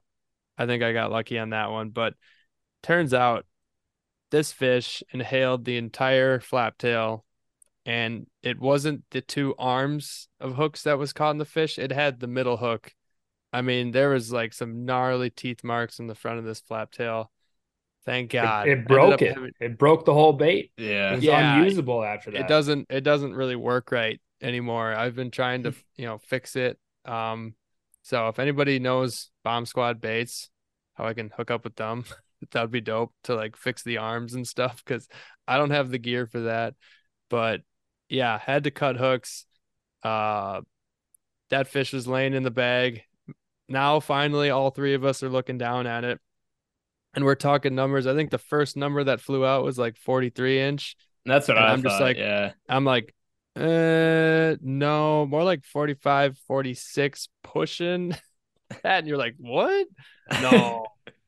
I 0.58 0.66
think 0.66 0.84
I 0.84 0.94
got 0.94 1.12
lucky 1.12 1.38
on 1.40 1.52
that 1.52 1.72
one, 1.72 1.90
but 1.90 2.14
turns 2.82 3.14
out 3.14 3.46
this 4.34 4.52
fish 4.52 5.04
inhaled 5.12 5.64
the 5.64 5.78
entire 5.78 6.40
flap 6.40 6.78
tail 6.80 7.24
and 7.86 8.26
it 8.42 8.60
wasn't 8.60 9.04
the 9.12 9.22
two 9.22 9.54
arms 9.60 10.28
of 10.40 10.56
hooks 10.56 10.84
that 10.84 10.98
was 10.98 11.14
caught 11.14 11.32
in 11.32 11.38
the 11.38 11.46
fish 11.46 11.78
it 11.78 11.92
had 11.92 12.20
the 12.20 12.28
middle 12.28 12.58
hook 12.58 12.92
i 13.52 13.62
mean 13.62 13.92
there 13.92 14.10
was 14.10 14.32
like 14.34 14.52
some 14.54 14.86
gnarly 14.86 15.30
teeth 15.30 15.64
marks 15.64 16.00
in 16.00 16.08
the 16.08 16.16
front 16.16 16.40
of 16.40 16.46
this 16.46 16.60
flap 16.62 16.92
tail 16.92 17.30
thank 18.06 18.32
god 18.32 18.68
It, 18.68 18.80
it 18.80 18.88
broke 18.88 19.22
it. 19.22 19.36
having- 19.36 19.52
It 19.60 19.78
broke 19.78 20.04
the 20.06 20.14
whole 20.14 20.34
bait. 20.34 20.72
Yeah. 20.78 21.14
was 21.16 21.24
Yeah, 21.24 21.58
unusable 21.60 22.04
after 22.04 22.32
that. 22.32 22.42
it 22.42 22.48
doesn't 22.48 22.88
it 22.90 23.02
doesn't 23.02 23.36
really 23.36 23.56
work 23.56 23.92
right 23.92 24.20
anymore 24.42 24.94
i've 24.96 25.16
been 25.16 25.32
trying 25.32 25.64
to 25.64 25.74
you 25.96 26.06
know 26.06 26.18
fix 26.18 26.56
it 26.56 26.78
um 27.06 27.54
so 28.02 28.28
if 28.30 28.40
anybody 28.40 28.80
knows 28.80 29.30
bomb 29.44 29.66
squad 29.66 30.02
baits 30.02 30.50
how 30.96 31.06
i 31.06 31.14
can 31.14 31.30
hook 31.38 31.52
up 31.52 31.64
with 31.64 31.76
them 31.76 32.04
that 32.52 32.62
would 32.62 32.72
be 32.72 32.82
dope 32.82 33.14
to 33.24 33.36
like 33.36 33.56
fix 33.56 33.84
the 33.84 33.98
arms 33.98 34.34
and 34.34 34.48
stuff 34.48 34.84
because 34.84 35.08
i 35.48 35.58
don't 35.58 35.72
have 35.72 35.90
the 35.90 35.98
gear 35.98 36.26
for 36.28 36.42
that 36.42 36.74
but 37.30 37.62
yeah 38.10 38.38
had 38.40 38.64
to 38.66 38.72
cut 38.72 38.96
hooks 38.98 39.46
uh 40.04 40.62
that 41.50 41.68
fish 41.68 41.94
was 41.94 42.08
laying 42.08 42.34
in 42.34 42.44
the 42.44 42.52
bag 42.52 43.04
now 43.70 44.00
finally 44.00 44.50
all 44.50 44.70
three 44.72 44.94
of 44.94 45.06
us 45.06 45.24
are 45.24 45.30
looking 45.30 45.58
down 45.58 45.88
at 45.88 46.04
it 46.04 46.20
and 47.16 47.24
we're 47.26 47.36
talking 47.36 47.76
numbers 47.76 48.08
i 48.08 48.14
think 48.16 48.30
the 48.32 48.38
first 48.38 48.76
number 48.78 49.04
that 49.04 49.22
flew 49.22 49.46
out 49.46 49.64
was 49.64 49.78
like 49.78 49.98
43 49.98 50.60
inch 50.60 50.96
That's 51.26 51.48
what 51.48 51.58
And 51.58 51.66
I 51.66 51.72
I'm 51.72 51.84
just 51.84 52.00
like- 52.02 52.18
yeah. 52.18 52.52
I'm 52.68 52.84
like, 52.86 53.14
uh, 53.56 54.56
no, 54.62 55.26
more 55.28 55.44
like 55.44 55.64
45, 55.64 56.38
46 56.48 57.30
pushing 57.44 58.10
that. 58.70 59.00
And 59.00 59.08
you're 59.08 59.18
like, 59.18 59.36
what? 59.38 59.88
No. 60.42 60.88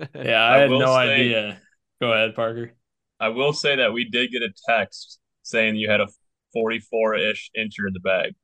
Yeah, 0.14 0.42
I 0.42 0.56
I, 0.56 0.58
had 0.58 0.70
no 0.70 0.86
say- 0.86 1.14
idea. 1.14 1.60
Go 2.00 2.12
ahead, 2.12 2.34
Parker. 2.34 2.72
I 3.18 3.28
will 3.28 3.52
say 3.52 3.76
that 3.76 3.92
we 3.92 4.04
did 4.08 4.30
get 4.30 4.42
a 4.42 4.50
text 4.68 5.18
saying 5.42 5.76
you 5.76 5.90
had 5.90 6.00
a 6.00 6.08
44 6.54 7.16
ish 7.16 7.50
incher 7.56 7.86
in 7.86 7.92
the 7.92 8.00
bag. 8.00 8.34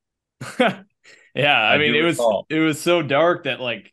yeah, 1.34 1.58
I, 1.58 1.74
I 1.74 1.78
mean 1.78 1.92
do 1.94 2.00
it 2.00 2.02
was 2.02 2.20
it 2.50 2.60
was 2.60 2.80
so 2.80 3.02
dark 3.02 3.44
that 3.44 3.60
like 3.60 3.92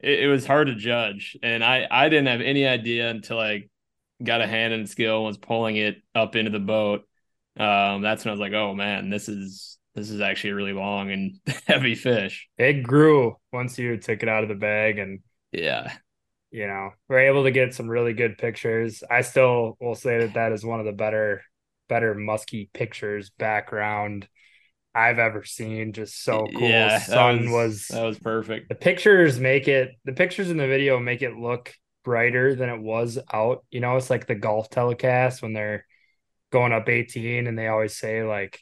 it, 0.00 0.20
it 0.24 0.26
was 0.28 0.46
hard 0.46 0.66
to 0.68 0.74
judge. 0.74 1.36
And 1.42 1.62
I 1.64 1.86
I 1.90 2.08
didn't 2.08 2.26
have 2.26 2.40
any 2.40 2.66
idea 2.66 3.08
until 3.10 3.38
I 3.38 3.68
got 4.22 4.40
a 4.40 4.46
hand 4.46 4.72
in 4.74 4.86
skill 4.86 5.18
and 5.18 5.26
was 5.26 5.38
pulling 5.38 5.76
it 5.76 6.02
up 6.14 6.34
into 6.36 6.50
the 6.50 6.58
boat. 6.58 7.02
Um 7.58 8.02
that's 8.02 8.24
when 8.24 8.30
I 8.30 8.32
was 8.32 8.40
like, 8.40 8.52
oh 8.52 8.74
man, 8.74 9.10
this 9.10 9.28
is 9.28 9.78
this 9.94 10.10
is 10.10 10.20
actually 10.20 10.50
a 10.50 10.54
really 10.56 10.72
long 10.72 11.10
and 11.12 11.40
heavy 11.66 11.94
fish. 11.94 12.48
It 12.58 12.82
grew 12.82 13.36
once 13.52 13.78
you 13.78 13.96
took 13.96 14.22
it 14.22 14.28
out 14.28 14.42
of 14.42 14.48
the 14.48 14.54
bag 14.56 14.98
and 14.98 15.20
Yeah. 15.52 15.92
You 16.50 16.66
know 16.66 16.90
we're 17.08 17.20
able 17.20 17.44
to 17.44 17.50
get 17.50 17.74
some 17.74 17.88
really 17.88 18.12
good 18.12 18.38
pictures. 18.38 19.02
I 19.08 19.22
still 19.22 19.76
will 19.80 19.94
say 19.94 20.18
that 20.18 20.34
that 20.34 20.52
is 20.52 20.64
one 20.64 20.80
of 20.80 20.86
the 20.86 20.92
better 20.92 21.42
better 21.88 22.14
musky 22.14 22.70
pictures 22.72 23.30
background 23.30 24.28
i've 24.94 25.18
ever 25.18 25.44
seen. 25.44 25.92
Just 25.92 26.22
so 26.22 26.46
cool. 26.56 26.68
Yeah, 26.68 26.98
that 26.98 27.02
sun 27.02 27.50
was, 27.50 27.88
that 27.88 28.04
was 28.04 28.18
perfect. 28.18 28.68
the 28.68 28.74
pictures 28.74 29.38
make 29.38 29.68
it 29.68 29.92
the 30.04 30.12
pictures 30.12 30.50
in 30.50 30.56
the 30.56 30.66
video 30.66 30.98
make 30.98 31.22
it 31.22 31.36
look 31.36 31.72
brighter 32.04 32.54
than 32.54 32.68
it 32.68 32.80
was 32.80 33.18
out. 33.32 33.64
You 33.70 33.80
know 33.80 33.96
it's 33.96 34.10
like 34.10 34.26
the 34.26 34.34
golf 34.34 34.70
telecast 34.70 35.42
when 35.42 35.52
they're 35.52 35.86
going 36.50 36.72
up 36.72 36.88
18 36.88 37.46
and 37.46 37.56
they 37.58 37.68
always 37.68 37.96
say 37.96 38.24
like 38.24 38.60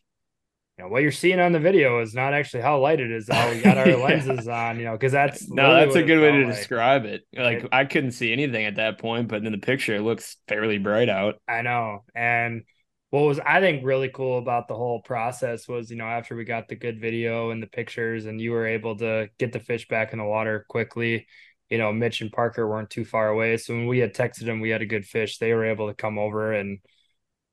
you 0.78 0.84
know 0.84 0.90
what 0.90 1.02
you're 1.02 1.12
seeing 1.12 1.40
on 1.40 1.52
the 1.52 1.58
video 1.60 2.00
is 2.00 2.14
not 2.14 2.34
actually 2.34 2.62
how 2.62 2.78
light 2.80 3.00
it 3.00 3.10
is 3.10 3.28
how 3.28 3.50
we 3.50 3.60
got 3.60 3.78
our 3.78 3.88
Yeah. 3.96 3.96
lenses 3.96 4.48
on 4.48 4.78
you 4.78 4.84
know 4.84 4.92
because 4.92 5.12
that's 5.12 5.48
no, 5.50 5.74
that's 5.74 5.96
a 5.96 6.02
good 6.02 6.20
way 6.20 6.32
to 6.32 6.46
like. 6.46 6.54
describe 6.54 7.04
it. 7.04 7.22
Like 7.36 7.64
It- 7.64 7.68
I 7.72 7.84
couldn't 7.84 8.12
see 8.12 8.32
anything 8.32 8.64
at 8.64 8.76
that 8.76 8.98
point, 8.98 9.28
but 9.28 9.44
in 9.44 9.52
the 9.52 9.58
picture 9.58 9.96
it 9.96 10.02
looks 10.02 10.36
fairly 10.46 10.78
bright 10.78 11.08
out. 11.08 11.40
I 11.48 11.62
know. 11.62 12.04
And 12.14 12.62
what 13.10 13.22
was 13.22 13.40
I 13.40 13.60
think 13.60 13.84
really 13.84 14.08
cool 14.10 14.38
about 14.38 14.68
the 14.68 14.76
whole 14.76 15.00
process 15.02 15.66
was, 15.66 15.90
you 15.90 15.96
know, 15.96 16.04
after 16.04 16.36
we 16.36 16.44
got 16.44 16.68
the 16.68 16.76
good 16.76 17.00
video 17.00 17.50
and 17.50 17.62
the 17.62 17.66
pictures 17.66 18.26
and 18.26 18.40
you 18.40 18.52
were 18.52 18.66
able 18.66 18.96
to 18.98 19.28
get 19.38 19.52
the 19.52 19.60
fish 19.60 19.88
back 19.88 20.12
in 20.12 20.18
the 20.18 20.24
water 20.24 20.66
quickly, 20.68 21.26
you 21.70 21.78
know, 21.78 21.92
Mitch 21.92 22.20
and 22.20 22.30
Parker 22.32 22.68
weren't 22.68 22.90
too 22.90 23.04
far 23.04 23.28
away. 23.28 23.56
So 23.56 23.74
when 23.74 23.86
we 23.86 23.98
had 23.98 24.14
texted 24.14 24.44
them 24.44 24.60
we 24.60 24.70
had 24.70 24.82
a 24.82 24.86
good 24.86 25.06
fish, 25.06 25.38
they 25.38 25.54
were 25.54 25.64
able 25.64 25.88
to 25.88 25.94
come 25.94 26.18
over 26.18 26.52
and 26.52 26.78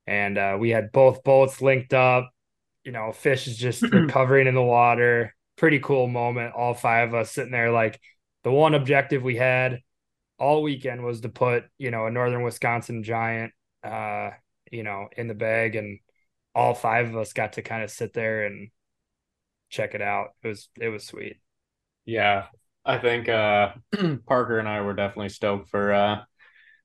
and 0.07 0.37
uh, 0.37 0.57
we 0.59 0.69
had 0.69 0.91
both 0.91 1.23
boats 1.23 1.61
linked 1.61 1.93
up. 1.93 2.31
You 2.85 2.93
know, 2.93 3.11
fish 3.11 3.47
is 3.47 3.57
just 3.57 3.81
recovering 3.91 4.47
in 4.47 4.55
the 4.55 4.63
water. 4.63 5.35
Pretty 5.57 5.79
cool 5.79 6.07
moment. 6.07 6.53
All 6.55 6.73
five 6.73 7.09
of 7.09 7.15
us 7.15 7.31
sitting 7.31 7.51
there 7.51 7.71
like 7.71 7.99
the 8.43 8.51
one 8.51 8.73
objective 8.73 9.23
we 9.23 9.35
had 9.35 9.81
all 10.39 10.63
weekend 10.63 11.03
was 11.03 11.21
to 11.21 11.29
put, 11.29 11.65
you 11.77 11.91
know, 11.91 12.05
a 12.05 12.11
northern 12.11 12.43
Wisconsin 12.43 13.03
giant 13.03 13.51
uh 13.83 14.31
you 14.71 14.83
know, 14.83 15.07
in 15.15 15.27
the 15.27 15.33
bag 15.33 15.75
and 15.75 15.99
all 16.53 16.73
five 16.73 17.09
of 17.09 17.17
us 17.17 17.33
got 17.33 17.53
to 17.53 17.61
kind 17.61 17.83
of 17.83 17.91
sit 17.91 18.13
there 18.13 18.45
and 18.45 18.69
check 19.69 19.93
it 19.93 20.01
out. 20.01 20.29
It 20.43 20.47
was 20.47 20.69
it 20.79 20.89
was 20.89 21.05
sweet. 21.05 21.37
Yeah, 22.05 22.47
I 22.85 22.97
think 22.97 23.27
uh, 23.27 23.73
Parker 24.25 24.59
and 24.59 24.67
I 24.67 24.81
were 24.81 24.93
definitely 24.93 25.29
stoked 25.29 25.69
for 25.69 25.91
uh, 25.93 26.21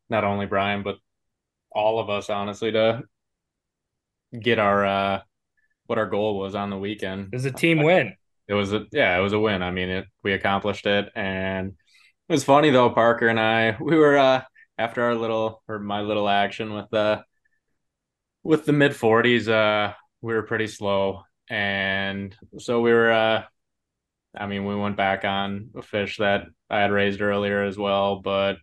not 0.09 0.24
only 0.24 0.47
Brian 0.47 0.82
but 0.82 0.97
all 1.72 2.01
of 2.01 2.10
us, 2.10 2.31
honestly, 2.31 2.72
to 2.72 3.02
get 4.39 4.59
our 4.59 4.85
uh, 4.85 5.20
what 5.90 5.98
our 5.98 6.06
goal 6.06 6.38
was 6.38 6.54
on 6.54 6.70
the 6.70 6.78
weekend. 6.78 7.30
It 7.32 7.36
was 7.36 7.44
a 7.46 7.50
team 7.50 7.82
win. 7.82 8.14
It 8.46 8.54
was 8.54 8.72
a 8.72 8.86
yeah, 8.92 9.18
it 9.18 9.20
was 9.22 9.32
a 9.32 9.40
win. 9.40 9.60
I 9.60 9.72
mean, 9.72 9.88
it 9.88 10.06
we 10.22 10.32
accomplished 10.32 10.86
it, 10.86 11.10
and 11.16 11.70
it 12.28 12.32
was 12.32 12.44
funny 12.44 12.70
though. 12.70 12.90
Parker 12.90 13.26
and 13.26 13.40
I, 13.40 13.76
we 13.80 13.96
were 13.96 14.16
uh, 14.16 14.42
after 14.78 15.02
our 15.02 15.16
little 15.16 15.64
or 15.66 15.80
my 15.80 16.02
little 16.02 16.28
action 16.28 16.74
with 16.74 16.86
the 16.92 17.24
with 18.44 18.66
the 18.66 18.72
mid 18.72 18.94
forties. 18.94 19.48
Uh, 19.48 19.92
we 20.22 20.32
were 20.32 20.44
pretty 20.44 20.68
slow, 20.68 21.24
and 21.48 22.36
so 22.58 22.80
we 22.80 22.92
were. 22.92 23.10
Uh, 23.10 23.42
I 24.38 24.46
mean, 24.46 24.66
we 24.66 24.76
went 24.76 24.96
back 24.96 25.24
on 25.24 25.70
a 25.74 25.82
fish 25.82 26.18
that 26.18 26.44
I 26.70 26.78
had 26.78 26.92
raised 26.92 27.20
earlier 27.20 27.64
as 27.64 27.76
well, 27.76 28.20
but 28.20 28.58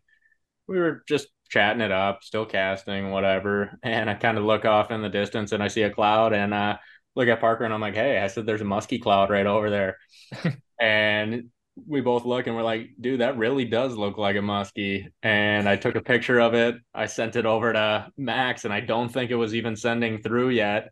we 0.66 0.80
were 0.80 1.04
just 1.10 1.28
chatting 1.50 1.82
it 1.82 1.92
up, 1.92 2.24
still 2.24 2.46
casting, 2.46 3.12
whatever. 3.12 3.78
And 3.84 4.10
I 4.10 4.14
kind 4.14 4.38
of 4.38 4.46
look 4.46 4.64
off 4.64 4.92
in 4.92 5.02
the 5.02 5.10
distance 5.10 5.52
and 5.52 5.62
I 5.62 5.68
see 5.68 5.82
a 5.82 5.90
cloud 5.90 6.32
and 6.32 6.54
uh 6.54 6.78
look 7.18 7.28
at 7.28 7.40
Parker 7.40 7.66
and 7.66 7.74
I'm 7.74 7.82
like, 7.82 7.96
hey, 7.96 8.20
I 8.20 8.28
said 8.28 8.46
there's 8.46 8.62
a 8.62 8.66
musky 8.66 9.00
cloud 9.00 9.32
right 9.32 9.48
over 9.48 9.72
there. 9.72 9.98
and 10.80 11.50
we 11.88 12.00
both 12.00 12.26
look 12.26 12.46
and 12.46 12.56
we're 12.56 12.62
like, 12.62 12.90
dude, 13.02 13.22
that 13.22 13.38
really 13.38 13.66
does 13.66 13.96
look 13.96 14.20
like 14.20 14.36
a 14.36 14.40
muskie. 14.40 15.08
And 15.24 15.68
I 15.68 15.78
took 15.78 15.96
a 15.96 16.02
picture 16.02 16.40
of 16.40 16.54
it. 16.54 16.76
I 16.94 17.08
sent 17.08 17.36
it 17.36 17.48
over 17.48 17.74
to 17.74 18.12
Max 18.18 18.66
and 18.66 18.74
I 18.74 18.82
don't 18.82 19.10
think 19.10 19.32
it 19.32 19.36
was 19.36 19.56
even 19.56 19.76
sending 19.76 20.22
through 20.22 20.50
yet. 20.50 20.92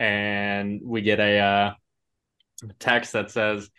And 0.00 0.80
we 0.82 1.02
get 1.02 1.20
a 1.20 1.38
uh, 1.38 1.72
text 2.80 3.12
that 3.12 3.30
says, 3.30 3.70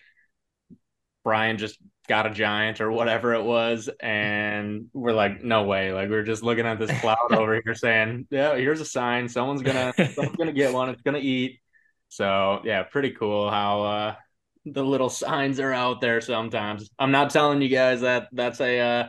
Brian 1.26 1.58
just 1.58 1.78
got 2.08 2.26
a 2.26 2.30
giant 2.30 2.80
or 2.80 2.90
whatever 2.90 3.34
it 3.34 3.44
was. 3.44 3.90
And 4.00 4.86
we're 4.94 5.12
like, 5.12 5.44
no 5.44 5.64
way. 5.64 5.92
Like 5.92 6.10
we're 6.10 6.24
just 6.24 6.42
looking 6.42 6.66
at 6.66 6.80
this 6.80 6.98
cloud 7.02 7.18
over 7.32 7.60
here 7.62 7.76
saying, 7.76 8.28
yeah, 8.30 8.56
here's 8.56 8.80
a 8.80 8.86
sign. 8.86 9.28
Someone's 9.28 9.62
gonna 9.62 9.94
someone's 10.14 10.38
gonna 10.38 10.54
get 10.54 10.74
one. 10.74 10.88
It's 10.88 11.02
gonna 11.02 11.20
eat. 11.20 11.60
So 12.12 12.60
yeah, 12.66 12.84
pretty 12.84 13.12
cool 13.12 13.50
how 13.50 13.84
uh 13.84 14.16
the 14.66 14.84
little 14.84 15.10
signs 15.10 15.60
are 15.62 15.72
out 15.72 16.02
there 16.02 16.20
sometimes. 16.20 16.90
I'm 17.00 17.12
not 17.12 17.30
telling 17.30 17.62
you 17.62 17.70
guys 17.70 18.02
that 18.02 18.28
that's 18.34 18.60
a 18.60 18.80
uh 18.80 19.08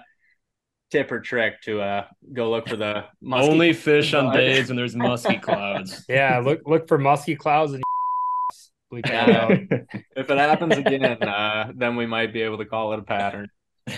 tip 0.92 1.10
or 1.10 1.20
trick 1.20 1.60
to 1.62 1.80
uh 1.80 2.04
go 2.32 2.50
look 2.50 2.68
for 2.68 2.76
the 2.76 3.04
musky 3.20 3.50
Only 3.50 3.72
fish 3.72 4.14
on 4.14 4.32
days 4.32 4.68
when 4.68 4.76
there's 4.76 4.94
musky 4.94 5.38
clouds. 5.38 6.04
Yeah, 6.08 6.38
look 6.38 6.60
look 6.64 6.86
for 6.86 6.96
musky 6.96 7.34
clouds 7.34 7.72
and 7.72 7.82
bleep 8.92 9.06
that 9.08 9.28
Yeah. 9.28 9.42
out. 9.42 9.58
if 10.16 10.30
it 10.30 10.38
happens 10.38 10.76
again, 10.78 11.22
uh 11.22 11.72
then 11.74 11.96
we 11.96 12.06
might 12.06 12.32
be 12.32 12.42
able 12.42 12.58
to 12.58 12.66
call 12.66 12.92
it 12.92 13.00
a 13.00 13.02
pattern. 13.02 13.50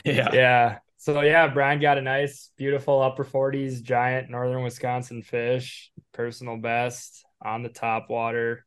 yeah. 0.05 0.33
Yeah. 0.33 0.79
So 0.97 1.21
yeah, 1.21 1.49
Brian 1.49 1.81
got 1.81 1.99
a 1.99 2.03
nice, 2.03 2.51
beautiful 2.57 3.03
upper 3.03 3.25
40s 3.25 3.83
giant 3.83 4.31
northern 4.31 4.63
Wisconsin 4.63 5.23
fish, 5.23 5.91
personal 6.13 6.57
best 6.57 7.23
on 7.45 7.63
the 7.63 7.69
top 7.69 8.09
water. 8.09 8.65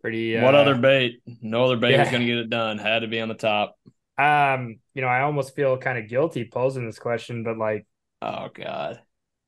Pretty 0.00 0.36
uh, 0.36 0.44
What 0.44 0.54
other 0.54 0.74
bait? 0.76 1.20
No 1.42 1.64
other 1.64 1.76
bait 1.76 1.98
was 1.98 2.10
gonna 2.10 2.24
get 2.26 2.38
it 2.38 2.50
done. 2.50 2.78
Had 2.78 3.00
to 3.00 3.08
be 3.08 3.20
on 3.20 3.28
the 3.28 3.34
top. 3.34 3.76
um, 4.16 4.80
you 4.94 5.02
know, 5.02 5.08
I 5.08 5.22
almost 5.22 5.54
feel 5.54 5.78
kind 5.78 5.98
of 5.98 6.08
guilty 6.08 6.44
posing 6.44 6.86
this 6.86 6.98
question, 6.98 7.44
but 7.44 7.56
like, 7.56 7.86
Oh 8.22 8.48
god. 8.54 9.02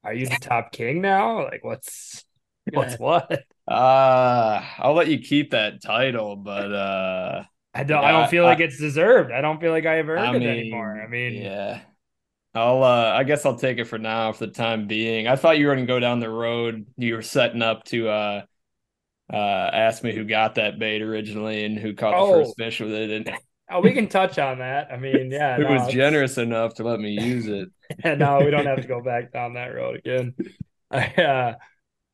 are 0.05 0.15
you 0.15 0.29
the 0.29 0.37
top 0.37 0.73
king 0.73 1.01
now? 1.01 1.45
Like 1.45 1.65
what's 1.65 2.25
what's 2.73 2.99
what? 2.99 3.45
Uh 3.69 4.63
I'll 4.79 4.95
let 4.95 5.09
you 5.09 5.19
keep 5.21 5.51
that 5.53 5.83
title, 5.83 6.37
but 6.37 6.73
uh 6.73 7.45
I 7.75 7.85
don't 7.85 8.05
I 8.05 8.13
don't 8.13 8.29
feel 8.29 8.45
I- 8.45 8.49
like 8.51 8.61
it's 8.61 8.79
deserved. 8.79 9.31
I 9.33 9.41
don't 9.41 9.61
feel 9.61 9.73
like 9.73 9.87
I 9.87 9.95
have 9.95 10.09
earned 10.09 10.35
I 10.35 10.37
it 10.37 10.43
anymore. 10.45 11.01
I 11.03 11.07
mean, 11.09 11.35
yeah. 11.35 11.83
I'll 12.55 12.83
uh 12.83 13.13
I 13.13 13.25
guess 13.25 13.47
I'll 13.47 13.57
take 13.59 13.79
it 13.79 13.85
for 13.87 13.99
now 13.99 14.33
for 14.33 14.47
the 14.47 14.53
time 14.53 14.87
being. 14.89 15.29
I 15.29 15.37
thought 15.37 15.59
you 15.59 15.67
were 15.69 15.75
gonna 15.75 15.87
go 15.87 16.01
down 16.01 16.21
the 16.21 16.31
road 16.31 16.87
you 16.97 17.15
were 17.15 17.23
setting 17.23 17.63
up 17.63 17.85
to 17.87 18.09
uh 18.09 18.43
uh, 19.33 19.37
asked 19.73 20.03
me 20.05 20.15
who 20.15 20.25
got 20.25 20.57
that 20.57 20.79
bait 20.79 21.03
originally 21.03 21.65
and 21.65 21.79
who 21.79 21.95
caught 21.95 22.17
the 22.17 22.17
Oh. 22.17 22.33
first 22.33 22.57
fish 22.57 22.81
with 22.81 22.93
it, 22.93 23.11
and 23.11 23.31
Oh, 23.73 23.81
we 23.81 23.93
can 23.93 24.09
touch 24.09 24.39
on 24.39 24.59
that. 24.59 24.91
I 24.93 24.97
mean, 24.97 25.31
yeah, 25.31 25.57
who 25.57 25.63
no, 25.63 25.71
was 25.75 25.93
generous 25.93 26.39
enough 26.39 26.75
to 26.75 26.83
let 26.85 27.01
me 27.01 27.11
use 27.11 27.47
it. 27.47 27.69
And 28.05 28.21
no, 28.21 28.39
we 28.45 28.51
don't 28.51 28.67
have 28.67 28.81
to 28.83 28.87
go 28.89 29.01
back 29.05 29.33
down 29.33 29.55
that 29.55 29.75
road 29.75 29.97
again. 29.97 30.35
I, 30.91 31.07
uh, 31.07 31.55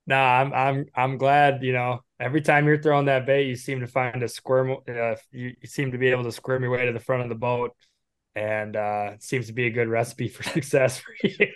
no, 0.06 0.16
I'm 0.16 0.52
I'm 0.52 0.86
I'm 0.94 1.18
glad. 1.18 1.62
You 1.62 1.72
know, 1.74 2.00
every 2.20 2.40
time 2.42 2.66
you're 2.66 2.80
throwing 2.82 3.06
that 3.06 3.26
bait, 3.26 3.46
you 3.48 3.56
seem 3.56 3.80
to 3.80 3.86
find 3.86 4.22
a 4.22 4.28
squirm. 4.28 4.70
Uh, 4.88 5.16
you, 5.32 5.54
you 5.60 5.68
seem 5.68 5.92
to 5.92 5.98
be 5.98 6.08
able 6.08 6.24
to 6.24 6.32
squirm 6.32 6.62
your 6.62 6.72
way 6.72 6.86
to 6.86 6.92
the 6.92 7.00
front 7.00 7.22
of 7.24 7.28
the 7.28 7.34
boat, 7.34 7.72
and 8.34 8.76
uh, 8.76 9.10
it 9.14 9.22
seems 9.22 9.48
to 9.48 9.52
be 9.52 9.66
a 9.66 9.70
good 9.70 9.88
recipe 9.88 10.28
for 10.28 10.42
success 10.44 10.98
for 11.00 11.14
you. 11.22 11.48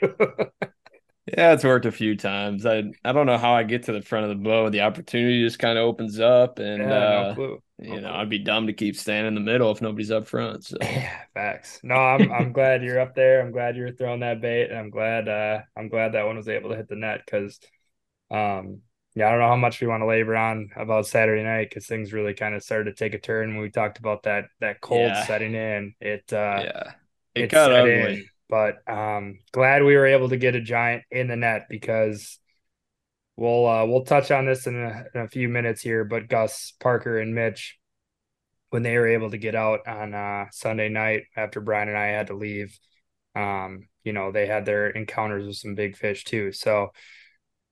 Yeah, 1.26 1.52
it's 1.52 1.64
worked 1.64 1.86
a 1.86 1.92
few 1.92 2.16
times. 2.16 2.66
I 2.66 2.84
I 3.05 3.12
don't 3.12 3.26
know 3.26 3.38
how 3.38 3.52
I 3.55 3.62
get 3.62 3.84
to 3.84 3.92
the 3.92 4.02
front 4.02 4.24
of 4.24 4.30
the 4.30 4.42
boat. 4.42 4.72
The 4.72 4.80
opportunity 4.82 5.44
just 5.44 5.59
kind 5.59 5.78
of 5.78 5.84
opens 5.84 6.18
up, 6.18 6.59
and 6.59 6.90
yeah, 6.90 7.06
no 7.06 7.24
uh, 7.24 7.34
clue. 7.34 7.62
you 7.78 8.01
know, 8.01 8.12
I'd 8.12 8.30
be 8.30 8.38
dumb 8.38 8.66
to 8.66 8.72
keep 8.72 8.97
standing 8.97 9.28
in 9.28 9.34
the 9.34 9.40
middle 9.40 9.70
if 9.70 9.80
nobody's 9.82 10.10
up 10.10 10.26
front. 10.26 10.64
So 10.64 10.76
Yeah, 10.80 11.24
facts. 11.34 11.80
No, 11.82 11.94
I'm 11.94 12.32
I'm 12.32 12.52
glad 12.52 12.82
you're 12.82 13.01
up 13.01 13.14
there. 13.14 13.40
I'm 13.42 13.52
glad 13.52 13.76
you're 13.76 13.92
throwing 13.92 14.20
that 14.20 14.40
bait, 14.40 14.70
and 14.70 14.78
I'm 14.78 14.90
glad 14.90 15.28
uh 15.28 15.60
I'm 15.76 15.88
glad 15.88 16.12
that 16.12 16.24
one 16.26 16.36
was 16.36 16.48
able 16.48 16.70
to 16.70 16.76
hit 16.76 16.88
the 16.88 16.97
net 16.97 17.20
because, 17.24 17.60
um, 18.30 18.82
yeah, 19.14 19.28
I 19.28 19.30
don't 19.32 19.40
know 19.40 19.48
how 19.48 19.56
much 19.56 19.80
we 19.80 19.88
want 19.88 20.02
to 20.02 20.06
labor 20.06 20.36
on 20.36 20.70
about 20.76 21.06
Saturday 21.06 21.42
night 21.44 21.70
because 21.70 21.86
things 21.86 22.12
really 22.12 22.34
kind 22.34 22.55
of 22.55 22.62
started 22.64 22.97
to 22.97 22.97
take 22.97 23.14
a 23.14 23.20
turn 23.20 23.55
when 23.55 23.62
we 23.62 23.70
talked 23.70 23.98
about 23.98 24.24
that 24.24 24.47
that 24.60 24.80
cold 24.82 25.16
Yeah. 25.16 25.18
setting 25.18 25.55
in. 25.55 25.94
It 26.01 26.32
uh, 26.32 26.66
yeah, 26.66 26.94
it 27.34 27.48
it 27.51 27.51
got 27.51 27.72
ugly. 27.72 28.20
in, 28.20 28.30
but 28.51 28.86
um, 28.90 29.39
glad 29.52 29.85
we 29.85 29.97
were 29.97 30.06
able 30.06 30.28
to 30.28 30.36
get 30.36 30.56
a 30.56 30.60
giant 30.60 31.05
in 31.10 31.28
the 31.28 31.36
net 31.36 31.66
because 31.70 32.39
we'll 33.36 33.66
uh, 33.66 33.86
we'll 33.86 34.05
touch 34.05 34.32
on 34.32 34.44
this 34.44 34.66
in 34.66 34.77
a, 34.77 35.05
in 35.14 35.20
a 35.20 35.28
few 35.28 35.48
minutes 35.48 35.81
here. 35.81 36.05
But 36.05 36.28
Gus 36.28 36.74
Parker 36.81 37.20
and 37.20 37.35
Mitch, 37.35 37.78
when 38.70 38.82
they 38.82 38.98
were 38.98 39.09
able 39.09 39.31
to 39.31 39.39
get 39.39 39.55
out 39.55 39.86
on 39.86 40.12
uh, 40.12 40.47
Sunday 40.51 40.89
night 40.89 41.22
after 41.36 41.60
Brian 41.60 41.89
and 41.89 41.97
I 41.97 42.09
had 42.09 42.27
to 42.27 42.35
leave, 42.35 42.77
um, 43.36 43.89
you 44.02 44.12
know 44.12 44.32
they 44.32 44.47
had 44.47 44.66
their 44.66 44.90
encounters 44.90 45.47
with 45.47 45.56
some 45.56 45.74
big 45.74 45.97
fish 45.97 46.24
too. 46.24 46.52
So. 46.52 46.90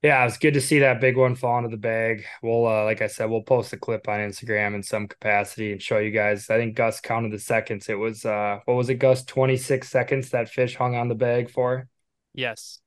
Yeah, 0.03 0.21
it 0.23 0.27
was 0.27 0.39
good 0.39 0.55
to 0.55 0.61
see 0.61 0.79
that 0.79 1.01
big 1.01 1.17
one 1.17 1.35
fall 1.35 1.59
into 1.59 1.71
the 1.71 1.77
bag. 1.77 2.25
We'll, 2.41 2.67
uh, 2.67 2.85
like 2.85 3.03
I 3.03 3.09
said, 3.09 3.29
we'll 3.31 3.43
post 3.43 3.73
a 3.73 3.77
clip 3.77 4.07
on 4.09 4.21
Instagram 4.21 4.77
in 4.77 4.83
some 4.85 5.09
capacity 5.09 5.73
and 5.73 5.83
show 5.83 5.99
you 5.99 6.13
guys. 6.13 6.49
I 6.51 6.57
think 6.57 6.77
Gus 6.77 7.01
counted 7.01 7.33
the 7.33 7.39
seconds. 7.41 7.89
It 7.89 7.99
was, 7.99 8.25
uh, 8.25 8.61
what 8.65 8.75
was 8.75 8.89
it, 8.91 8.95
Gus? 8.95 9.25
26 9.25 9.89
seconds 9.89 10.31
that 10.31 10.49
fish 10.51 10.77
hung 10.77 10.95
on 10.95 11.09
the 11.09 11.17
bag 11.17 11.51
for. 11.51 11.89
Yes. 12.33 12.79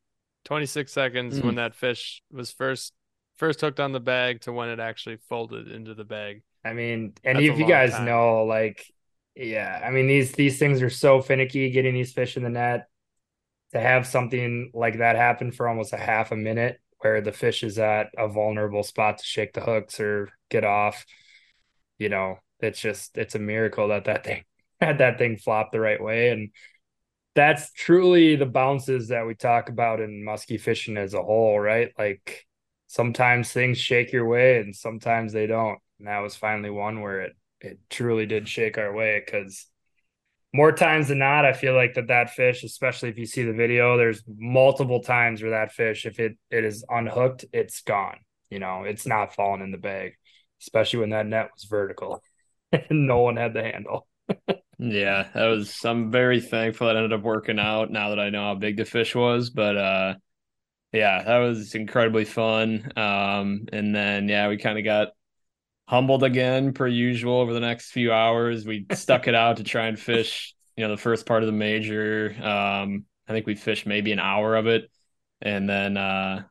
26 0.45 0.91
seconds 0.91 1.39
Mm. 1.39 1.43
when 1.45 1.55
that 1.55 1.75
fish 1.75 2.23
was 2.31 2.51
first 2.51 2.93
first 3.35 3.59
hooked 3.59 3.79
on 3.79 3.91
the 3.91 3.99
bag 3.99 4.39
to 4.41 4.53
when 4.53 4.69
it 4.69 4.79
actually 4.79 5.17
folded 5.27 5.67
into 5.67 5.93
the 5.93 6.03
bag. 6.05 6.43
I 6.63 6.73
mean, 6.73 7.13
and 7.23 7.37
That's 7.37 7.47
if 7.47 7.59
you 7.59 7.65
guys 7.65 7.91
time. 7.91 8.05
know, 8.05 8.45
like, 8.45 8.85
yeah, 9.35 9.81
I 9.83 9.89
mean, 9.89 10.07
these, 10.07 10.31
these 10.33 10.59
things 10.59 10.81
are 10.81 10.89
so 10.91 11.21
finicky 11.21 11.71
getting 11.71 11.93
these 11.95 12.13
fish 12.13 12.37
in 12.37 12.43
the 12.43 12.49
net 12.49 12.87
to 13.73 13.79
have 13.79 14.05
something 14.07 14.71
like 14.73 14.99
that 14.99 15.15
happen 15.15 15.51
for 15.51 15.67
almost 15.67 15.91
a 15.93 15.97
half 15.97 16.31
a 16.31 16.35
minute 16.35 16.79
where 17.01 17.21
the 17.21 17.31
fish 17.31 17.63
is 17.63 17.79
at 17.79 18.07
a 18.17 18.27
vulnerable 18.27 18.83
spot 18.83 19.17
to 19.19 19.23
shake 19.23 19.53
the 19.53 19.61
hooks 19.61 19.99
or 19.99 20.29
get 20.49 20.63
off. 20.63 21.05
You 21.97 22.09
know, 22.09 22.39
it's 22.59 22.79
just 22.81 23.17
it's 23.17 23.35
a 23.35 23.39
miracle 23.39 23.89
that 23.89 24.05
that 24.05 24.23
thing 24.25 24.43
had 24.81 24.99
that 24.99 25.17
thing 25.17 25.37
flop 25.37 25.71
the 25.71 25.79
right 25.79 26.01
way, 26.01 26.29
and 26.29 26.49
that's 27.35 27.71
truly 27.73 28.35
the 28.35 28.45
bounces 28.45 29.09
that 29.09 29.25
we 29.25 29.35
talk 29.35 29.69
about 29.69 30.01
in 30.01 30.23
musky 30.23 30.57
fishing 30.57 30.97
as 30.97 31.13
a 31.13 31.23
whole, 31.23 31.59
right? 31.59 31.91
Like 31.97 32.45
sometimes 32.87 33.51
things 33.51 33.77
shake 33.77 34.11
your 34.11 34.27
way, 34.27 34.59
and 34.59 34.75
sometimes 34.75 35.33
they 35.33 35.47
don't. 35.47 35.79
And 35.99 36.07
that 36.07 36.19
was 36.19 36.35
finally 36.35 36.69
one 36.69 37.01
where 37.01 37.21
it 37.21 37.33
it 37.61 37.79
truly 37.89 38.25
did 38.25 38.49
shake 38.49 38.77
our 38.77 38.93
way 38.93 39.21
because 39.25 39.67
more 40.53 40.71
times 40.71 41.07
than 41.07 41.19
not, 41.19 41.45
I 41.45 41.53
feel 41.53 41.73
like 41.73 41.93
that 41.93 42.07
that 42.07 42.31
fish, 42.31 42.63
especially 42.63 43.09
if 43.09 43.17
you 43.17 43.25
see 43.25 43.43
the 43.43 43.53
video, 43.53 43.97
there's 43.97 44.23
multiple 44.27 45.01
times 45.01 45.41
where 45.41 45.51
that 45.51 45.71
fish, 45.71 46.05
if 46.05 46.19
it 46.19 46.37
it 46.49 46.65
is 46.65 46.85
unhooked, 46.89 47.45
it's 47.53 47.81
gone. 47.81 48.17
You 48.49 48.59
know, 48.59 48.83
it's 48.83 49.07
not 49.07 49.33
falling 49.33 49.61
in 49.61 49.71
the 49.71 49.77
bag, 49.77 50.13
especially 50.61 50.99
when 50.99 51.11
that 51.11 51.25
net 51.25 51.51
was 51.53 51.63
vertical 51.63 52.21
and 52.71 53.07
no 53.07 53.19
one 53.19 53.37
had 53.37 53.53
the 53.53 53.63
handle. 53.63 54.07
Yeah, 54.77 55.29
that 55.33 55.45
was. 55.45 55.85
I'm 55.85 56.11
very 56.11 56.41
thankful 56.41 56.87
that 56.87 56.95
ended 56.95 57.13
up 57.13 57.21
working 57.21 57.59
out. 57.59 57.91
Now 57.91 58.09
that 58.09 58.19
I 58.19 58.29
know 58.29 58.43
how 58.43 58.55
big 58.55 58.77
the 58.77 58.85
fish 58.85 59.13
was, 59.13 59.51
but 59.51 59.77
uh, 59.77 60.15
yeah, 60.91 61.23
that 61.23 61.37
was 61.37 61.75
incredibly 61.75 62.25
fun. 62.25 62.91
Um, 62.97 63.67
and 63.71 63.95
then 63.95 64.27
yeah, 64.27 64.49
we 64.49 64.57
kind 64.57 64.79
of 64.79 64.83
got 64.83 65.09
humbled 65.91 66.23
again 66.23 66.71
per 66.71 66.87
usual 66.87 67.41
over 67.41 67.53
the 67.53 67.59
next 67.59 67.91
few 67.91 68.13
hours. 68.13 68.65
We 68.65 68.85
stuck 68.93 69.27
it 69.27 69.35
out 69.35 69.57
to 69.57 69.63
try 69.63 69.87
and 69.87 69.99
fish, 69.99 70.55
you 70.77 70.85
know, 70.85 70.89
the 70.89 71.01
first 71.01 71.25
part 71.25 71.43
of 71.43 71.47
the 71.47 71.53
major. 71.53 72.33
Um, 72.41 73.03
I 73.27 73.33
think 73.33 73.45
we 73.45 73.55
fished 73.55 73.85
maybe 73.85 74.13
an 74.13 74.19
hour 74.19 74.55
of 74.55 74.67
it, 74.67 74.89
and 75.41 75.69
then 75.69 75.97
uh, 75.97 76.43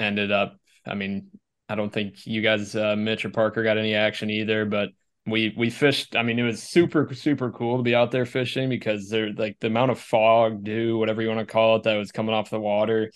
ended 0.00 0.32
up. 0.32 0.56
I 0.86 0.94
mean, 0.94 1.28
I 1.68 1.74
don't 1.74 1.92
think 1.92 2.26
you 2.26 2.40
guys, 2.40 2.74
uh, 2.74 2.96
Mitch 2.96 3.26
or 3.26 3.30
Parker, 3.30 3.62
got 3.62 3.76
any 3.76 3.94
action 3.94 4.30
either, 4.30 4.64
but 4.64 4.88
we 5.26 5.52
we 5.54 5.68
fished. 5.68 6.16
I 6.16 6.22
mean, 6.22 6.38
it 6.38 6.44
was 6.44 6.62
super 6.62 7.12
super 7.14 7.50
cool 7.50 7.76
to 7.76 7.82
be 7.82 7.94
out 7.94 8.10
there 8.10 8.24
fishing 8.24 8.70
because 8.70 9.10
there 9.10 9.34
like 9.34 9.58
the 9.60 9.66
amount 9.66 9.90
of 9.90 10.00
fog, 10.00 10.64
dew, 10.64 10.96
whatever 10.96 11.20
you 11.20 11.28
want 11.28 11.46
to 11.46 11.52
call 11.52 11.76
it, 11.76 11.82
that 11.82 11.96
was 11.96 12.10
coming 12.10 12.34
off 12.34 12.48
the 12.48 12.58
water 12.58 13.10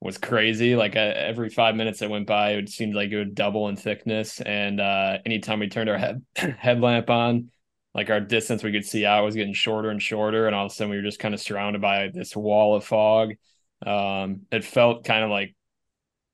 was 0.00 0.18
crazy. 0.18 0.76
Like 0.76 0.96
uh, 0.96 1.12
every 1.14 1.50
five 1.50 1.76
minutes 1.76 2.00
that 2.00 2.10
went 2.10 2.26
by, 2.26 2.52
it 2.52 2.68
seemed 2.68 2.94
like 2.94 3.10
it 3.10 3.18
would 3.18 3.34
double 3.34 3.68
in 3.68 3.76
thickness. 3.76 4.40
And 4.40 4.80
uh, 4.80 5.18
anytime 5.26 5.60
we 5.60 5.68
turned 5.68 5.90
our 5.90 5.98
head 5.98 6.22
headlamp 6.36 7.10
on, 7.10 7.50
like 7.94 8.08
our 8.08 8.20
distance 8.20 8.62
we 8.62 8.72
could 8.72 8.86
see 8.86 9.04
out 9.04 9.24
was 9.24 9.34
getting 9.34 9.52
shorter 9.52 9.90
and 9.90 10.00
shorter, 10.00 10.46
and 10.46 10.54
all 10.54 10.66
of 10.66 10.72
a 10.72 10.74
sudden 10.74 10.90
we 10.90 10.96
were 10.96 11.02
just 11.02 11.18
kind 11.18 11.34
of 11.34 11.40
surrounded 11.40 11.82
by 11.82 12.08
this 12.12 12.36
wall 12.36 12.76
of 12.76 12.84
fog. 12.84 13.34
Um, 13.84 14.42
it 14.50 14.64
felt 14.64 15.04
kind 15.04 15.24
of 15.24 15.30
like 15.30 15.54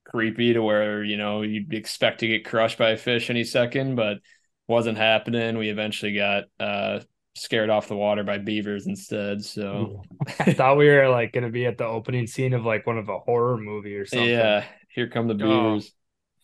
creepy 0.04 0.52
to 0.52 0.62
where 0.62 1.02
you 1.02 1.16
know 1.16 1.42
you'd 1.42 1.72
expect 1.72 2.20
to 2.20 2.28
get 2.28 2.44
crushed 2.44 2.78
by 2.78 2.90
a 2.90 2.96
fish 2.96 3.30
any 3.30 3.42
second, 3.42 3.96
but 3.96 4.18
wasn't 4.68 4.98
happening. 4.98 5.58
We 5.58 5.70
eventually 5.70 6.14
got 6.14 6.44
uh, 6.60 7.00
scared 7.36 7.70
off 7.70 7.88
the 7.88 7.96
water 7.96 8.24
by 8.24 8.38
beavers 8.38 8.86
instead. 8.86 9.44
So 9.44 10.02
I 10.40 10.44
thought 10.54 10.76
we 10.78 10.88
were 10.88 11.08
like 11.08 11.32
gonna 11.32 11.50
be 11.50 11.66
at 11.66 11.78
the 11.78 11.84
opening 11.84 12.26
scene 12.26 12.54
of 12.54 12.64
like 12.64 12.86
one 12.86 12.98
of 12.98 13.08
a 13.08 13.18
horror 13.20 13.56
movie 13.58 13.96
or 13.96 14.06
something. 14.06 14.28
yeah, 14.30 14.64
here 14.88 15.08
come 15.08 15.28
the 15.28 15.34
Oh. 15.34 15.74
beavers. 15.74 15.92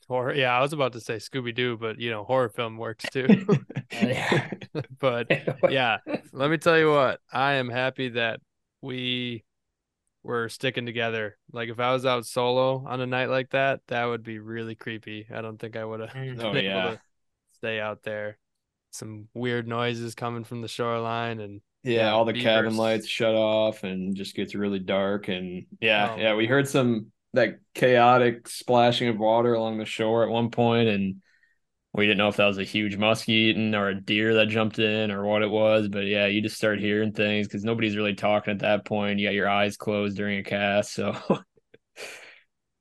Horror, 0.08 0.34
yeah, 0.34 0.52
I 0.56 0.60
was 0.60 0.72
about 0.72 0.92
to 0.94 1.00
say 1.00 1.16
Scooby 1.16 1.54
Doo, 1.54 1.78
but 1.78 1.98
you 1.98 2.10
know, 2.10 2.24
horror 2.24 2.48
film 2.50 2.76
works 2.76 3.04
too. 3.10 3.26
But 4.98 5.28
yeah, 5.70 5.98
let 6.32 6.50
me 6.50 6.58
tell 6.58 6.78
you 6.78 6.90
what, 6.90 7.20
I 7.32 7.54
am 7.54 7.68
happy 7.68 8.10
that 8.10 8.40
we 8.80 9.44
were 10.22 10.48
sticking 10.48 10.86
together. 10.86 11.38
Like 11.52 11.68
if 11.68 11.80
I 11.80 11.92
was 11.92 12.06
out 12.06 12.26
solo 12.26 12.84
on 12.86 13.00
a 13.00 13.06
night 13.06 13.30
like 13.30 13.50
that, 13.50 13.80
that 13.88 14.04
would 14.06 14.22
be 14.22 14.38
really 14.38 14.74
creepy. 14.74 15.26
I 15.32 15.42
don't 15.42 15.58
think 15.58 15.76
I 15.76 15.84
would 15.84 16.00
have 16.00 16.10
Mm. 16.10 16.36
been 16.36 16.46
Oh, 16.46 16.54
able 16.56 16.62
yeah. 16.62 16.90
to 16.90 17.00
stay 17.54 17.80
out 17.80 18.02
there. 18.02 18.38
Some 18.92 19.28
weird 19.34 19.66
noises 19.66 20.14
coming 20.14 20.44
from 20.44 20.60
the 20.60 20.68
shoreline 20.68 21.40
and 21.40 21.60
Yeah, 21.82 21.92
Yeah, 21.94 22.10
all 22.12 22.24
the 22.24 22.32
cabin 22.32 22.76
lights 22.76 23.08
shut 23.08 23.34
off 23.34 23.84
and 23.84 24.14
just 24.14 24.34
gets 24.36 24.54
really 24.54 24.78
dark. 24.78 25.28
And 25.28 25.66
yeah, 25.80 26.12
Oh. 26.12 26.20
yeah, 26.20 26.34
we 26.34 26.46
heard 26.46 26.68
some 26.68 27.10
that 27.34 27.60
chaotic 27.74 28.46
splashing 28.48 29.08
of 29.08 29.18
water 29.18 29.54
along 29.54 29.78
the 29.78 29.86
shore 29.86 30.22
at 30.24 30.28
one 30.30 30.50
point, 30.50 30.88
and 30.88 31.16
we 31.94 32.04
didn't 32.06 32.18
know 32.18 32.28
if 32.28 32.36
that 32.36 32.46
was 32.46 32.58
a 32.58 32.64
huge 32.64 32.96
muskie 32.98 33.28
eating 33.30 33.74
or 33.74 33.88
a 33.88 34.00
deer 34.00 34.34
that 34.34 34.48
jumped 34.48 34.78
in 34.78 35.10
or 35.10 35.24
what 35.24 35.42
it 35.42 35.50
was. 35.50 35.88
But 35.88 36.06
yeah, 36.06 36.26
you 36.26 36.40
just 36.42 36.56
start 36.56 36.80
hearing 36.80 37.12
things 37.12 37.46
because 37.48 37.64
nobody's 37.64 37.96
really 37.96 38.14
talking 38.14 38.52
at 38.52 38.60
that 38.60 38.84
point. 38.84 39.18
You 39.18 39.26
got 39.28 39.34
your 39.34 39.48
eyes 39.48 39.76
closed 39.76 40.16
during 40.16 40.38
a 40.38 40.42
cast, 40.42 40.92
so 40.94 41.16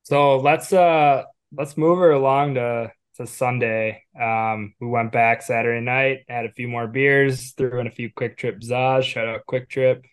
So 0.04 0.38
let's 0.38 0.74
uh 0.74 1.24
let's 1.54 1.78
move 1.78 2.00
her 2.00 2.12
along 2.12 2.56
to 2.56 2.92
to 3.18 3.28
Sunday. 3.28 4.04
Um, 4.20 4.74
we 4.80 4.88
went 4.88 5.12
back 5.12 5.42
Saturday 5.42 5.82
night, 5.84 6.20
had 6.28 6.46
a 6.46 6.52
few 6.52 6.68
more 6.68 6.88
beers, 6.88 7.52
threw 7.54 7.80
in 7.80 7.88
a 7.88 7.92
few 7.92 8.10
Kwik 8.12 8.38
Trip 8.38 8.60
Zaz. 8.62 9.04
Shout 9.04 9.28
out 9.28 9.46
Kwik 9.50 9.70
Trip, 9.70 10.06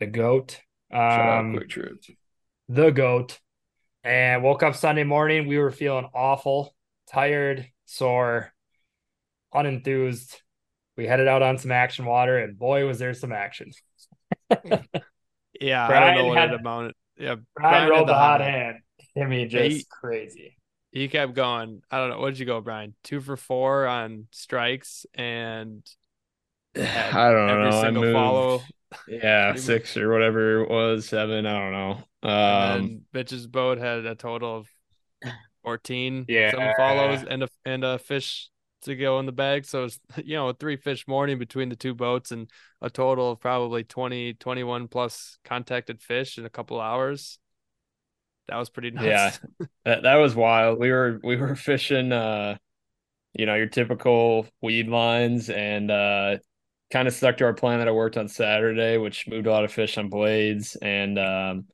the 0.00 0.06
goat. 0.06 0.60
shut 0.90 1.00
out 1.00 1.38
Um, 1.40 1.54
Kwik 1.54 1.68
Trip. 1.68 1.98
the 2.68 2.90
goat. 2.90 3.38
And 4.04 4.42
woke 4.44 4.62
up 4.62 4.76
Sunday 4.76 5.02
morning. 5.04 5.48
We 5.48 5.58
were 5.58 5.72
feeling 5.72 6.08
awful, 6.14 6.74
tired, 7.10 7.66
sore, 7.86 8.52
unenthused. 9.54 10.36
We 10.96 11.06
headed 11.06 11.26
out 11.28 11.42
on 11.42 11.58
some 11.58 11.72
action 11.72 12.04
water, 12.06 12.38
and 12.38 12.56
boy, 12.58 12.86
was 12.86 12.98
there 13.00 13.14
some 13.14 13.32
action. 13.32 13.72
yeah, 15.60 15.88
I 15.88 16.00
don't 16.00 16.14
know 16.16 16.26
what 16.26 16.38
had- 16.38 16.52
it 16.52 16.60
amounted. 16.60 16.94
Yeah, 17.18 17.36
Brian 17.54 17.82
had 17.82 17.88
rolled 17.90 18.08
the 18.08 18.14
hot 18.14 18.40
hand. 18.42 18.78
hand. 19.14 19.24
I 19.26 19.28
mean, 19.28 19.48
Yeah, 19.50 19.62
just 19.68 19.76
he- 19.78 19.86
crazy. 19.90 20.56
He 20.96 21.08
kept 21.08 21.34
going. 21.34 21.82
I 21.90 21.98
don't 21.98 22.08
know. 22.08 22.20
What 22.20 22.30
did 22.30 22.38
you 22.38 22.46
go, 22.46 22.62
Brian? 22.62 22.94
Two 23.04 23.20
for 23.20 23.36
four 23.36 23.86
on 23.86 24.28
strikes 24.30 25.04
and 25.14 25.86
I 26.74 27.30
don't 27.30 27.50
every 27.50 27.70
know. 27.70 27.78
I 27.78 27.82
single 27.82 28.02
moved, 28.02 28.14
follow. 28.14 28.62
yeah, 29.06 29.54
six 29.56 29.94
or 29.98 30.10
whatever 30.10 30.62
it 30.62 30.70
was, 30.70 31.06
seven. 31.06 31.44
I 31.44 31.58
don't 31.58 31.72
know. 31.72 32.28
Um, 32.30 33.00
Mitch's 33.12 33.46
boat 33.46 33.76
had 33.76 34.06
a 34.06 34.14
total 34.14 34.56
of 34.56 34.68
14 35.64 36.24
Yeah. 36.28 36.50
some 36.50 36.72
follows 36.78 37.24
and 37.28 37.42
a 37.42 37.48
and 37.66 37.84
a 37.84 37.98
fish 37.98 38.48
to 38.82 38.96
go 38.96 39.18
in 39.18 39.26
the 39.26 39.32
bag. 39.32 39.66
So 39.66 39.84
it's 39.84 39.98
you 40.24 40.36
know 40.36 40.48
a 40.48 40.54
three 40.54 40.76
fish 40.76 41.06
morning 41.06 41.38
between 41.38 41.68
the 41.68 41.76
two 41.76 41.94
boats 41.94 42.30
and 42.30 42.50
a 42.80 42.88
total 42.88 43.32
of 43.32 43.40
probably 43.40 43.84
20, 43.84 44.32
21 44.34 44.88
plus 44.88 45.38
contacted 45.44 46.00
fish 46.00 46.38
in 46.38 46.46
a 46.46 46.50
couple 46.50 46.80
hours. 46.80 47.38
That 48.48 48.56
was 48.56 48.70
pretty 48.70 48.90
nice. 48.90 49.04
Yeah. 49.04 49.66
That 49.84 50.02
that 50.02 50.16
was 50.16 50.34
wild. 50.34 50.80
We 50.80 50.90
were 50.90 51.20
we 51.22 51.36
were 51.36 51.54
fishing 51.54 52.12
uh 52.12 52.56
you 53.34 53.46
know, 53.46 53.54
your 53.54 53.66
typical 53.66 54.46
weed 54.62 54.88
lines 54.88 55.50
and 55.50 55.90
uh 55.90 56.38
kind 56.92 57.08
of 57.08 57.14
stuck 57.14 57.36
to 57.38 57.44
our 57.44 57.54
plan 57.54 57.78
that 57.78 57.88
I 57.88 57.92
worked 57.92 58.16
on 58.16 58.28
Saturday, 58.28 58.98
which 58.98 59.28
moved 59.28 59.46
a 59.46 59.50
lot 59.52 59.64
of 59.64 59.72
fish 59.72 59.98
on 59.98 60.08
blades. 60.08 60.76
And 60.76 61.18
um 61.18 61.66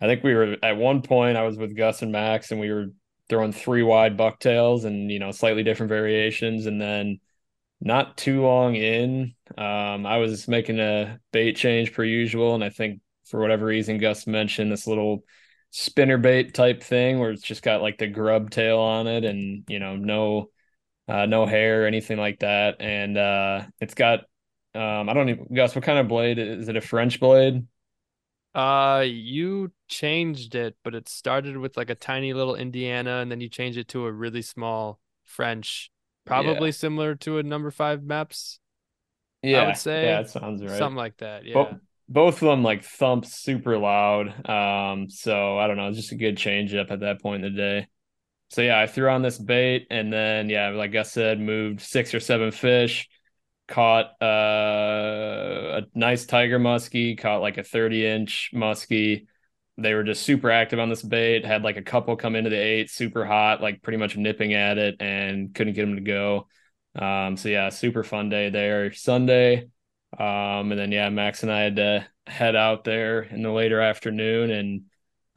I 0.00 0.06
think 0.06 0.24
we 0.24 0.34
were 0.34 0.56
at 0.62 0.76
one 0.76 1.02
point 1.02 1.36
I 1.36 1.42
was 1.44 1.56
with 1.56 1.76
Gus 1.76 2.02
and 2.02 2.12
Max 2.12 2.50
and 2.50 2.60
we 2.60 2.70
were 2.70 2.88
throwing 3.28 3.52
three 3.52 3.82
wide 3.82 4.16
bucktails 4.16 4.84
and 4.84 5.10
you 5.10 5.18
know 5.18 5.32
slightly 5.32 5.62
different 5.62 5.90
variations 5.90 6.66
and 6.66 6.80
then 6.80 7.20
not 7.80 8.16
too 8.16 8.42
long 8.42 8.76
in 8.76 9.34
um 9.58 10.06
I 10.06 10.18
was 10.18 10.48
making 10.48 10.80
a 10.80 11.18
bait 11.32 11.54
change 11.56 11.92
per 11.92 12.04
usual 12.04 12.54
and 12.54 12.64
I 12.64 12.70
think 12.70 13.00
for 13.26 13.40
whatever 13.40 13.66
reason 13.66 13.98
Gus 13.98 14.26
mentioned 14.26 14.72
this 14.72 14.86
little 14.86 15.24
spinner 15.72 16.18
bait 16.18 16.54
type 16.54 16.84
thing 16.84 17.20
where 17.20 17.32
it's 17.32 17.42
just 17.42 17.64
got 17.64 17.82
like 17.82 17.98
the 17.98 18.08
grub 18.08 18.50
tail 18.50 18.78
on 18.80 19.08
it 19.08 19.24
and 19.24 19.64
you 19.68 19.80
know 19.80 19.96
no 19.96 20.50
uh 21.08 21.26
no 21.26 21.46
hair 21.46 21.84
or 21.84 21.88
anything 21.88 22.18
like 22.18 22.40
that. 22.40 22.80
And 22.80 23.18
uh 23.18 23.66
it's 23.80 23.94
got 23.94 24.20
um 24.74 25.08
I 25.08 25.14
don't 25.14 25.30
even 25.30 25.46
guess 25.54 25.74
what 25.74 25.84
kind 25.84 25.98
of 25.98 26.08
blade? 26.08 26.38
Is 26.38 26.68
it 26.68 26.76
a 26.76 26.82
French 26.82 27.20
blade? 27.20 27.66
Uh, 28.54 29.02
you 29.06 29.72
changed 29.88 30.54
it, 30.54 30.76
but 30.82 30.94
it 30.94 31.08
started 31.08 31.56
with 31.56 31.76
like 31.76 31.88
a 31.88 31.94
tiny 31.94 32.34
little 32.34 32.54
Indiana, 32.54 33.18
and 33.20 33.30
then 33.30 33.40
you 33.40 33.48
changed 33.48 33.78
it 33.78 33.88
to 33.88 34.04
a 34.06 34.12
really 34.12 34.42
small 34.42 35.00
French, 35.24 35.90
probably 36.26 36.70
similar 36.70 37.14
to 37.16 37.38
a 37.38 37.42
number 37.42 37.70
five 37.70 38.00
Mepps, 38.02 38.58
yeah 39.42 39.62
I 39.62 39.64
would 39.64 39.76
say. 39.76 40.10
Yeah 40.10 40.22
that 40.22 40.30
sounds 40.30 40.62
right. 40.64 40.72
Something 40.78 40.96
like 40.96 41.18
that. 41.18 41.44
Yeah. 41.44 41.74
Bo- 41.74 41.80
both 42.12 42.42
of 42.42 42.48
them 42.48 42.62
like 42.62 42.84
thump 42.84 43.24
super 43.24 43.78
loud. 43.78 44.48
Um, 44.48 45.08
so 45.08 45.58
I 45.58 45.66
don't 45.66 45.76
know, 45.76 45.88
it's 45.88 45.96
just 45.96 46.12
a 46.12 46.16
good 46.16 46.36
change 46.36 46.74
up 46.74 46.90
at 46.90 47.00
that 47.00 47.22
point 47.22 47.44
in 47.44 47.54
the 47.54 47.58
day. 47.58 47.88
So 48.50 48.60
yeah, 48.62 48.78
I 48.78 48.86
threw 48.86 49.08
on 49.08 49.22
this 49.22 49.38
bait 49.38 49.86
and 49.90 50.12
then 50.12 50.50
yeah, 50.50 50.70
like 50.70 50.94
I 50.94 51.02
said, 51.04 51.40
moved 51.40 51.80
six 51.80 52.14
or 52.14 52.20
seven 52.20 52.50
fish, 52.50 53.08
caught 53.66 54.12
uh, 54.22 55.80
a 55.80 55.82
nice 55.94 56.26
tiger 56.26 56.58
muskie, 56.58 57.16
caught 57.18 57.40
like 57.40 57.56
a 57.56 57.64
30 57.64 58.06
inch 58.06 58.50
muskie. 58.54 59.26
They 59.78 59.94
were 59.94 60.04
just 60.04 60.22
super 60.22 60.50
active 60.50 60.78
on 60.78 60.90
this 60.90 61.02
bait, 61.02 61.46
had 61.46 61.62
like 61.62 61.78
a 61.78 61.82
couple 61.82 62.14
come 62.16 62.36
into 62.36 62.50
the 62.50 62.60
eight, 62.60 62.90
super 62.90 63.24
hot, 63.24 63.62
like 63.62 63.80
pretty 63.82 63.96
much 63.96 64.18
nipping 64.18 64.52
at 64.52 64.76
it 64.76 64.96
and 65.00 65.54
couldn't 65.54 65.72
get 65.72 65.86
them 65.86 65.96
to 65.96 66.02
go. 66.02 66.46
Um, 66.94 67.38
so 67.38 67.48
yeah, 67.48 67.70
super 67.70 68.04
fun 68.04 68.28
day 68.28 68.50
there. 68.50 68.92
Sunday, 68.92 69.68
um, 70.18 70.70
and 70.72 70.78
then 70.78 70.92
yeah, 70.92 71.08
Max 71.08 71.42
and 71.42 71.52
I 71.52 71.60
had 71.60 71.76
to 71.76 72.06
head 72.26 72.56
out 72.56 72.84
there 72.84 73.22
in 73.22 73.42
the 73.42 73.50
later 73.50 73.80
afternoon, 73.80 74.50
and 74.50 74.82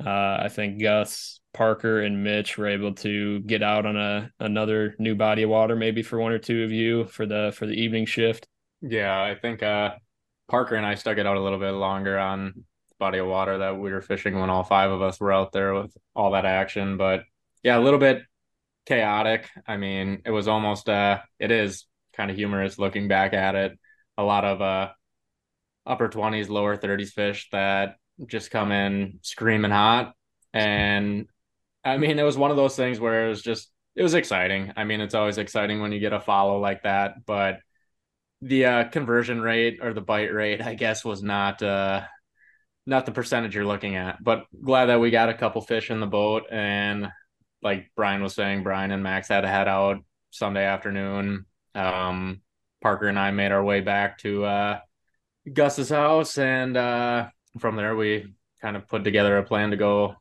uh, 0.05 0.43
I 0.43 0.49
think 0.49 0.81
Gus, 0.81 1.39
Parker, 1.53 2.01
and 2.01 2.23
Mitch 2.23 2.57
were 2.57 2.67
able 2.67 2.93
to 2.95 3.39
get 3.41 3.63
out 3.63 3.85
on 3.85 3.95
a 3.95 4.31
another 4.39 4.95
new 4.99 5.15
body 5.15 5.43
of 5.43 5.49
water, 5.49 5.75
maybe 5.75 6.03
for 6.03 6.19
one 6.19 6.31
or 6.31 6.39
two 6.39 6.63
of 6.63 6.71
you 6.71 7.05
for 7.05 7.25
the 7.25 7.53
for 7.55 7.65
the 7.65 7.73
evening 7.73 8.05
shift. 8.05 8.47
Yeah, 8.81 9.21
I 9.21 9.35
think 9.35 9.63
uh 9.63 9.95
Parker 10.47 10.75
and 10.75 10.85
I 10.85 10.95
stuck 10.95 11.17
it 11.17 11.25
out 11.25 11.37
a 11.37 11.41
little 11.41 11.59
bit 11.59 11.71
longer 11.71 12.19
on 12.19 12.53
the 12.55 12.95
body 12.99 13.17
of 13.17 13.27
water 13.27 13.59
that 13.59 13.77
we 13.77 13.91
were 13.91 14.01
fishing 14.01 14.39
when 14.39 14.49
all 14.49 14.63
five 14.63 14.91
of 14.91 15.01
us 15.01 15.19
were 15.19 15.33
out 15.33 15.51
there 15.51 15.73
with 15.73 15.95
all 16.15 16.31
that 16.31 16.45
action. 16.45 16.97
But 16.97 17.23
yeah, 17.63 17.77
a 17.77 17.81
little 17.81 17.99
bit 17.99 18.23
chaotic. 18.85 19.49
I 19.67 19.77
mean, 19.77 20.21
it 20.25 20.31
was 20.31 20.47
almost 20.47 20.89
uh 20.89 21.19
it 21.39 21.51
is 21.51 21.85
kind 22.13 22.29
of 22.29 22.37
humorous 22.37 22.77
looking 22.77 23.07
back 23.07 23.33
at 23.33 23.55
it. 23.55 23.79
A 24.17 24.23
lot 24.23 24.45
of 24.45 24.61
uh 24.61 24.89
upper 25.85 26.09
20s, 26.09 26.49
lower 26.49 26.77
30s 26.77 27.11
fish 27.11 27.49
that 27.51 27.97
just 28.25 28.51
come 28.51 28.71
in 28.71 29.19
screaming 29.21 29.71
hot. 29.71 30.13
And 30.53 31.27
I 31.83 31.97
mean, 31.97 32.17
it 32.17 32.23
was 32.23 32.37
one 32.37 32.51
of 32.51 32.57
those 32.57 32.75
things 32.75 32.99
where 32.99 33.25
it 33.25 33.29
was 33.29 33.41
just 33.41 33.69
it 33.95 34.03
was 34.03 34.13
exciting. 34.13 34.73
I 34.75 34.83
mean, 34.83 35.01
it's 35.01 35.15
always 35.15 35.37
exciting 35.37 35.81
when 35.81 35.91
you 35.91 35.99
get 35.99 36.13
a 36.13 36.19
follow 36.19 36.59
like 36.59 36.83
that, 36.83 37.25
but 37.25 37.59
the 38.41 38.65
uh, 38.65 38.83
conversion 38.85 39.41
rate 39.41 39.79
or 39.81 39.93
the 39.93 40.01
bite 40.01 40.33
rate, 40.33 40.61
I 40.61 40.75
guess, 40.75 41.05
was 41.05 41.23
not 41.23 41.61
uh, 41.63 42.03
not 42.85 43.05
the 43.05 43.11
percentage 43.11 43.55
you're 43.55 43.65
looking 43.65 43.95
at. 43.95 44.23
But 44.23 44.45
glad 44.61 44.87
that 44.87 44.99
we 44.99 45.11
got 45.11 45.29
a 45.29 45.33
couple 45.33 45.61
fish 45.61 45.89
in 45.91 45.99
the 45.99 46.07
boat, 46.07 46.43
and 46.51 47.07
like 47.61 47.91
Brian 47.95 48.21
was 48.21 48.35
saying, 48.35 48.63
Brian 48.63 48.91
and 48.91 49.03
Max 49.03 49.29
had 49.29 49.41
to 49.41 49.47
head 49.47 49.67
out 49.67 49.97
Sunday 50.31 50.65
afternoon. 50.65 51.45
Um, 51.73 52.41
Parker 52.85 53.07
and 53.07 53.17
I 53.17 53.31
made 53.31 53.51
our 53.51 53.63
way 53.63 53.81
back 53.81 54.19
to 54.19 54.45
uh, 54.45 54.79
Gus's 55.51 55.89
house, 55.89 56.37
and 56.37 56.77
uh, 56.77 57.29
from 57.57 57.77
there 57.77 57.95
we 57.95 58.35
kind 58.61 58.77
of 58.77 58.87
put 58.87 59.03
together 59.03 59.39
a 59.39 59.43
plan 59.43 59.71
to 59.71 59.75
go 59.75 60.15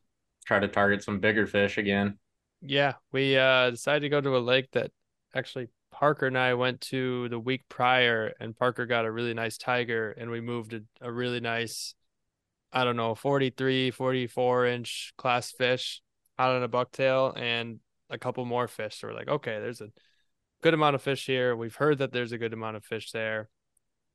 try 0.47 0.57
to 0.57 0.67
target 0.67 1.03
some 1.03 1.19
bigger 1.19 1.45
fish 1.45 1.77
again. 1.77 2.17
Yeah, 2.63 2.93
we 3.11 3.37
uh 3.37 3.69
decided 3.69 3.99
to 3.99 4.09
go 4.09 4.19
to 4.19 4.35
a 4.35 4.39
lake 4.39 4.71
that 4.71 4.89
actually 5.35 5.67
Parker 5.91 6.25
and 6.25 6.35
I 6.39 6.55
went 6.55 6.81
to 6.89 7.29
the 7.29 7.37
week 7.37 7.61
prior, 7.69 8.33
and 8.39 8.57
Parker 8.57 8.87
got 8.87 9.05
a 9.05 9.11
really 9.11 9.35
nice 9.35 9.59
tiger, 9.59 10.09
and 10.09 10.31
we 10.31 10.41
moved 10.41 10.73
a, 10.73 10.81
a 11.01 11.11
really 11.11 11.41
nice, 11.41 11.93
I 12.73 12.83
don't 12.83 12.97
know, 12.97 13.13
43, 13.13 13.91
44 13.91 14.65
inch 14.65 15.13
class 15.19 15.51
fish 15.51 16.01
out 16.39 16.55
on 16.55 16.63
a 16.63 16.67
bucktail 16.67 17.37
and 17.37 17.79
a 18.09 18.17
couple 18.17 18.43
more 18.43 18.67
fish. 18.67 19.01
So 19.01 19.09
we're 19.09 19.13
like, 19.13 19.27
okay, 19.27 19.59
there's 19.59 19.81
a 19.81 19.89
good 20.65 20.73
amount 20.73 20.95
of 20.95 21.01
fish 21.03 21.27
here. 21.27 21.55
We've 21.55 21.75
heard 21.75 21.99
that 21.99 22.11
there's 22.11 22.31
a 22.31 22.39
good 22.39 22.51
amount 22.51 22.75
of 22.75 22.83
fish 22.83 23.11
there. 23.11 23.49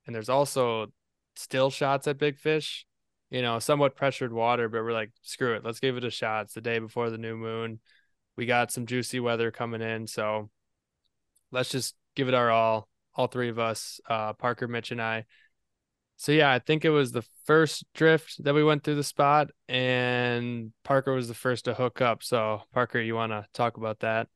And 0.05 0.12
there's 0.12 0.28
also 0.28 0.89
still 1.36 1.70
shots 1.70 2.09
at 2.09 2.18
big 2.18 2.39
fish, 2.39 2.86
you 3.31 3.40
know, 3.40 3.60
somewhat 3.60 3.94
pressured 3.94 4.32
water, 4.32 4.68
but 4.68 4.82
we're 4.82 4.93
like, 4.93 5.12
screw 5.22 5.55
it, 5.55 5.64
let's 5.64 5.78
give 5.78 5.97
it 5.97 6.02
a 6.02 6.10
shot. 6.10 6.47
It's 6.47 6.55
the 6.55 6.60
day 6.60 6.81
before 6.81 7.09
the 7.09 7.18
new 7.18 7.36
moon. 7.36 7.78
We 8.36 8.47
got 8.47 8.72
some 8.72 8.86
juicy 8.86 9.20
weather 9.20 9.52
coming 9.52 9.81
in. 9.81 10.09
So 10.09 10.51
let's 11.52 11.70
just 11.70 11.94
give 12.16 12.27
it 12.27 12.35
our 12.35 12.51
all, 12.51 12.89
all 13.14 13.28
three 13.28 13.48
of 13.48 13.60
us, 13.60 14.01
uh, 14.09 14.32
Parker, 14.32 14.66
Mitch, 14.66 14.90
and 14.90 15.01
I. 15.01 15.27
So 16.16 16.32
yeah, 16.32 16.51
I 16.51 16.59
think 16.59 16.85
it 16.85 16.90
was 16.90 17.12
the 17.12 17.24
first 17.44 17.85
drift 17.94 18.43
that 18.43 18.56
we 18.56 18.64
went 18.64 18.82
through 18.82 18.97
the 18.97 19.05
spot, 19.05 19.52
and 19.68 20.72
Parker 20.82 21.12
was 21.12 21.28
the 21.28 21.35
first 21.35 21.66
to 21.66 21.74
hook 21.74 22.01
up. 22.01 22.24
So 22.24 22.62
Parker, 22.74 23.01
you 23.01 23.14
want 23.14 23.31
to 23.31 23.47
talk 23.55 23.77
about 23.77 24.01
that? 24.01 24.27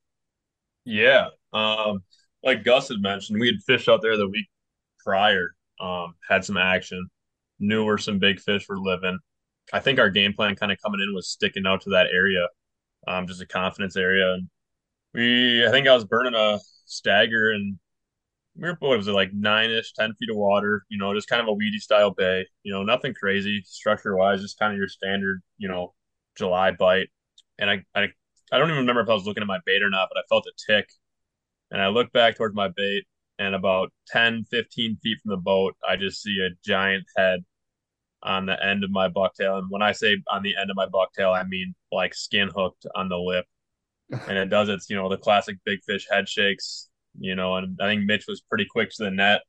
Yeah. 0.85 1.29
Um, 1.53 2.03
like 2.43 2.65
Gus 2.65 2.89
had 2.89 3.01
mentioned, 3.01 3.41
we 3.41 3.47
had 3.49 3.63
fished 3.67 3.89
out 3.89 4.03
there 4.03 4.17
the 4.17 4.29
week 4.29 4.47
prior, 5.05 5.55
um, 5.81 6.15
had 6.29 6.45
some 6.45 6.57
action, 6.57 7.09
knew 7.59 7.85
where 7.85 7.99
some 7.99 8.19
big 8.19 8.41
fish 8.41 8.69
were 8.69 8.79
living. 8.79 9.19
I 9.73 9.81
think 9.81 9.99
our 9.99 10.11
game 10.11 10.35
plan 10.35 10.57
kind 10.57 10.73
of 10.73 10.79
coming 10.83 11.01
in 11.01 11.15
was 11.15 11.29
sticking 11.29 11.67
out 11.67 11.83
to 11.83 11.91
that 11.91 12.09
area, 12.13 12.49
um, 13.09 13.27
just 13.27 13.43
a 13.43 13.47
confidence 13.47 13.97
area. 13.97 14.35
And 14.35 14.49
we, 15.15 15.67
I 15.67 15.71
think 15.71 15.89
I 15.89 15.95
was 15.95 16.05
burning 16.05 16.35
a 16.35 16.61
stagger 16.87 17.53
and 17.53 17.79
we 18.57 18.69
were, 18.69 18.77
what 18.81 18.99
was 18.99 19.09
it, 19.09 19.13
like 19.13 19.33
nine 19.35 19.71
ish, 19.71 19.93
10 19.95 20.15
feet 20.15 20.31
of 20.31 20.37
water, 20.37 20.85
you 20.89 20.99
know, 20.99 21.15
just 21.15 21.29
kind 21.29 21.43
of 21.43 21.49
a 21.49 21.53
weedy 21.53 21.79
style 21.79 22.13
bay, 22.13 22.47
you 22.63 22.73
know, 22.73 22.83
nothing 22.85 23.15
crazy 23.15 23.63
structure 23.67 24.17
wise, 24.17 24.43
just 24.43 24.59
kind 24.59 24.73
of 24.73 24.79
your 24.79 24.89
standard, 24.89 25.43
you 25.59 25.69
know, 25.69 25.95
July 26.37 26.71
bite. 26.73 27.09
And 27.59 27.71
I, 27.71 27.85
I, 27.95 28.09
I 28.55 28.59
don't 28.59 28.69
even 28.69 28.83
remember 28.83 29.03
if 29.03 29.09
I 29.09 29.15
was 29.15 29.27
looking 29.27 29.43
at 29.43 29.49
my 29.49 29.59
bait 29.67 29.83
or 29.83 29.91
not, 29.91 30.09
but 30.13 30.21
I 30.21 30.23
felt 30.29 30.47
a 30.47 30.73
tick 30.73 30.89
and 31.73 31.83
I 31.83 31.89
looked 31.89 32.13
back 32.13 32.37
towards 32.37 32.55
my 32.55 32.69
bait 32.69 33.03
and 33.41 33.53
about 33.53 33.93
10, 34.09 34.45
15 34.45 34.97
feet 35.03 35.19
from 35.21 35.31
the 35.31 35.37
boat, 35.37 35.75
I 35.87 35.97
just 35.97 36.23
see 36.23 36.39
a 36.39 36.55
giant 36.65 37.05
head 37.17 37.41
on 38.23 38.47
the 38.47 38.65
end 38.65 38.85
of 38.85 38.93
my 38.93 39.09
bucktail. 39.09 39.59
And 39.59 39.67
when 39.71 39.83
I 39.83 39.91
say 39.91 40.19
on 40.31 40.45
the 40.45 40.55
end 40.57 40.71
of 40.71 40.77
my 40.77 40.87
bucktail, 40.87 41.37
I 41.37 41.43
mean 41.43 41.75
like 41.91 42.15
skin 42.15 42.49
hooked 42.55 42.87
on 42.95 43.09
the 43.09 43.19
lip. 43.19 43.45
And 44.29 44.39
it 44.39 44.51
does 44.51 44.69
its, 44.69 44.89
you 44.89 44.95
know, 44.95 45.09
the 45.09 45.17
classic 45.17 45.57
big 45.65 45.81
fish 45.83 46.07
head 46.09 46.29
shakes, 46.29 46.91
you 47.19 47.35
know, 47.35 47.57
and 47.57 47.77
I 47.81 47.89
think 47.89 48.05
Mitch 48.05 48.27
was 48.29 48.41
pretty 48.43 48.67
quick 48.71 48.91
to 48.91 49.05
the 49.05 49.11
net. 49.11 49.41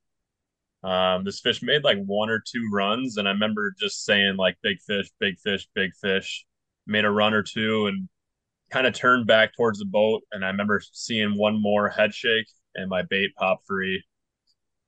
Um, 0.83 1.25
this 1.25 1.41
fish 1.41 1.61
made 1.61 1.83
like 1.83 1.99
one 2.03 2.29
or 2.31 2.39
two 2.39 2.67
runs, 2.73 3.17
and 3.17 3.27
I 3.27 3.31
remember 3.31 3.75
just 3.79 4.03
saying 4.05 4.37
like 4.37 4.55
big 4.63 4.77
fish, 4.81 5.09
big 5.19 5.37
fish, 5.39 5.67
big 5.75 5.91
fish. 6.01 6.45
Made 6.87 7.05
a 7.05 7.11
run 7.11 7.33
or 7.33 7.43
two 7.43 7.87
and 7.87 8.07
kind 8.75 8.87
of 8.87 8.93
turned 8.93 9.25
back 9.25 9.55
towards 9.55 9.79
the 9.79 9.85
boat. 9.85 10.23
And 10.33 10.43
I 10.43 10.49
remember 10.49 10.81
seeing 10.91 11.37
one 11.37 11.61
more 11.61 11.87
head 11.87 12.13
shake 12.13 12.47
and 12.75 12.89
my 12.89 13.03
bait 13.03 13.33
pop 13.37 13.61
free. 13.65 14.03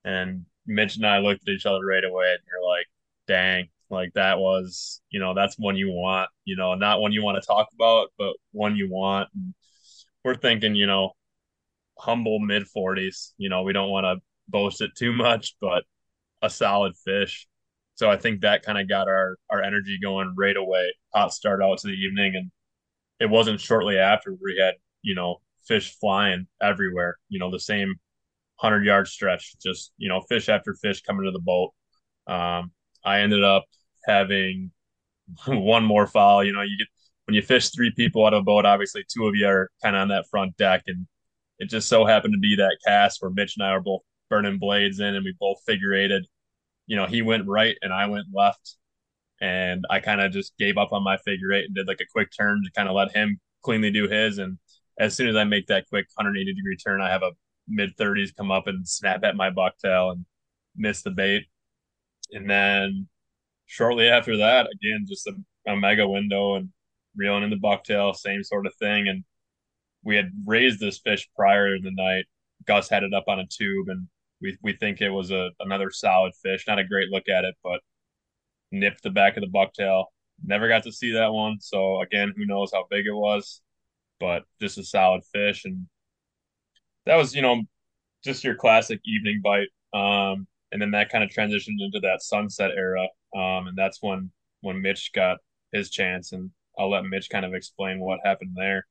And 0.04 0.44
Mitch 0.66 0.96
and 0.96 1.06
I 1.06 1.20
looked 1.20 1.48
at 1.48 1.52
each 1.52 1.64
other 1.64 1.82
right 1.86 2.04
away 2.04 2.26
and 2.32 2.40
you're 2.46 2.68
like, 2.68 2.84
dang, 3.26 3.70
like 3.88 4.12
that 4.12 4.38
was, 4.38 5.00
you 5.08 5.20
know, 5.20 5.32
that's 5.32 5.58
one 5.58 5.76
you 5.76 5.88
want, 5.88 6.28
you 6.44 6.54
know, 6.54 6.74
not 6.74 7.00
one 7.00 7.12
you 7.12 7.24
want 7.24 7.42
to 7.42 7.46
talk 7.46 7.68
about, 7.74 8.08
but 8.18 8.34
one 8.52 8.76
you 8.76 8.90
want. 8.90 9.30
And 9.34 9.54
we're 10.22 10.34
thinking, 10.34 10.74
you 10.74 10.86
know, 10.86 11.12
humble 11.98 12.40
mid 12.40 12.64
40s, 12.64 13.32
you 13.38 13.48
know, 13.48 13.62
we 13.62 13.72
don't 13.72 13.90
want 13.90 14.04
to 14.04 14.22
boast 14.48 14.82
it 14.82 14.90
too 14.98 15.14
much, 15.14 15.56
but 15.62 15.84
a 16.42 16.50
solid 16.50 16.92
fish. 17.06 17.48
So 17.94 18.10
I 18.10 18.18
think 18.18 18.42
that 18.42 18.62
kind 18.62 18.78
of 18.78 18.86
got 18.86 19.08
our 19.08 19.36
our 19.48 19.62
energy 19.62 19.98
going 20.00 20.34
right 20.36 20.56
away. 20.56 20.92
Hot 21.14 21.32
start 21.32 21.62
out 21.62 21.78
to 21.78 21.86
the 21.86 21.94
evening 21.94 22.36
and 22.36 22.50
it 23.20 23.26
wasn't 23.26 23.60
shortly 23.60 23.98
after 23.98 24.32
we 24.32 24.58
had, 24.58 24.74
you 25.02 25.14
know, 25.14 25.40
fish 25.66 25.94
flying 25.98 26.46
everywhere, 26.62 27.18
you 27.28 27.38
know, 27.38 27.50
the 27.50 27.60
same 27.60 27.88
100 28.60 28.84
yard 28.84 29.08
stretch, 29.08 29.58
just, 29.60 29.92
you 29.98 30.08
know, 30.08 30.20
fish 30.22 30.48
after 30.48 30.74
fish 30.74 31.02
coming 31.02 31.24
to 31.24 31.30
the 31.30 31.38
boat. 31.38 31.72
Um, 32.26 32.72
I 33.04 33.20
ended 33.20 33.44
up 33.44 33.64
having 34.06 34.70
one 35.46 35.84
more 35.84 36.06
foul. 36.06 36.44
You 36.44 36.52
know, 36.52 36.62
you 36.62 36.76
get 36.78 36.88
when 37.26 37.34
you 37.34 37.42
fish 37.42 37.68
three 37.70 37.92
people 37.94 38.24
out 38.24 38.32
of 38.32 38.40
a 38.40 38.44
boat, 38.44 38.64
obviously 38.64 39.04
two 39.06 39.26
of 39.26 39.34
you 39.34 39.46
are 39.46 39.70
kind 39.82 39.94
of 39.94 40.00
on 40.00 40.08
that 40.08 40.26
front 40.30 40.56
deck. 40.56 40.84
And 40.86 41.06
it 41.58 41.68
just 41.68 41.88
so 41.88 42.06
happened 42.06 42.32
to 42.32 42.38
be 42.38 42.56
that 42.56 42.78
cast 42.86 43.20
where 43.20 43.30
Mitch 43.30 43.54
and 43.58 43.66
I 43.66 43.74
were 43.74 43.82
both 43.82 44.00
burning 44.30 44.58
blades 44.58 45.00
in 45.00 45.14
and 45.14 45.24
we 45.24 45.34
both 45.38 45.58
figure 45.66 45.92
eighted. 45.92 46.26
You 46.86 46.96
know, 46.96 47.06
he 47.06 47.20
went 47.20 47.46
right 47.46 47.76
and 47.82 47.92
I 47.92 48.06
went 48.06 48.26
left 48.32 48.76
and 49.40 49.84
I 49.90 50.00
kind 50.00 50.20
of 50.20 50.32
just 50.32 50.56
gave 50.58 50.78
up 50.78 50.92
on 50.92 51.04
my 51.04 51.16
figure 51.18 51.52
eight 51.52 51.66
and 51.66 51.74
did 51.74 51.86
like 51.86 52.00
a 52.00 52.12
quick 52.12 52.30
turn 52.36 52.62
to 52.64 52.70
kind 52.72 52.88
of 52.88 52.94
let 52.94 53.14
him 53.14 53.40
cleanly 53.62 53.90
do 53.90 54.08
his. 54.08 54.38
And 54.38 54.58
as 54.98 55.14
soon 55.14 55.28
as 55.28 55.36
I 55.36 55.44
make 55.44 55.66
that 55.68 55.88
quick 55.88 56.06
180 56.14 56.54
degree 56.54 56.76
turn, 56.76 57.00
I 57.00 57.10
have 57.10 57.22
a 57.22 57.32
mid 57.68 57.96
30s 57.96 58.34
come 58.36 58.50
up 58.50 58.66
and 58.66 58.86
snap 58.86 59.22
at 59.24 59.36
my 59.36 59.50
bucktail 59.50 60.12
and 60.12 60.24
miss 60.76 61.02
the 61.02 61.10
bait. 61.10 61.44
And 62.32 62.48
then 62.48 63.08
shortly 63.66 64.08
after 64.08 64.38
that, 64.38 64.66
again, 64.66 65.06
just 65.08 65.26
a, 65.26 65.34
a 65.66 65.76
mega 65.76 66.08
window 66.08 66.56
and 66.56 66.70
reeling 67.16 67.44
in 67.44 67.50
the 67.50 67.56
bucktail, 67.56 68.14
same 68.14 68.42
sort 68.42 68.66
of 68.66 68.74
thing. 68.76 69.08
And 69.08 69.24
we 70.02 70.16
had 70.16 70.30
raised 70.46 70.80
this 70.80 70.98
fish 70.98 71.28
prior 71.36 71.74
in 71.74 71.82
the 71.82 71.92
night. 71.92 72.24
Gus 72.66 72.88
had 72.88 73.02
it 73.04 73.14
up 73.14 73.24
on 73.28 73.40
a 73.40 73.46
tube, 73.46 73.88
and 73.88 74.08
we 74.40 74.56
we 74.62 74.72
think 74.72 75.00
it 75.00 75.10
was 75.10 75.30
a 75.30 75.50
another 75.60 75.90
solid 75.90 76.34
fish. 76.42 76.64
Not 76.66 76.78
a 76.78 76.84
great 76.84 77.08
look 77.10 77.28
at 77.28 77.44
it, 77.44 77.54
but 77.62 77.80
nipped 78.70 79.02
the 79.02 79.10
back 79.10 79.36
of 79.36 79.42
the 79.42 79.48
bucktail. 79.48 80.06
Never 80.44 80.68
got 80.68 80.84
to 80.84 80.92
see 80.92 81.12
that 81.12 81.32
one. 81.32 81.60
So 81.60 82.00
again, 82.00 82.32
who 82.36 82.46
knows 82.46 82.70
how 82.72 82.86
big 82.90 83.06
it 83.06 83.14
was, 83.14 83.60
but 84.20 84.44
just 84.60 84.78
a 84.78 84.84
solid 84.84 85.24
fish. 85.32 85.64
And 85.64 85.86
that 87.06 87.16
was, 87.16 87.34
you 87.34 87.42
know, 87.42 87.62
just 88.24 88.44
your 88.44 88.54
classic 88.54 89.00
evening 89.04 89.40
bite. 89.42 89.68
Um, 89.92 90.46
and 90.70 90.80
then 90.80 90.90
that 90.92 91.10
kind 91.10 91.24
of 91.24 91.30
transitioned 91.30 91.80
into 91.80 92.00
that 92.00 92.22
sunset 92.22 92.70
era. 92.76 93.04
Um, 93.34 93.68
and 93.68 93.76
that's 93.76 93.98
when 94.02 94.30
when 94.60 94.82
Mitch 94.82 95.12
got 95.14 95.38
his 95.72 95.90
chance. 95.90 96.32
And 96.32 96.50
I'll 96.78 96.90
let 96.90 97.04
Mitch 97.04 97.30
kind 97.30 97.44
of 97.44 97.54
explain 97.54 98.00
what 98.00 98.20
happened 98.24 98.52
there. 98.54 98.86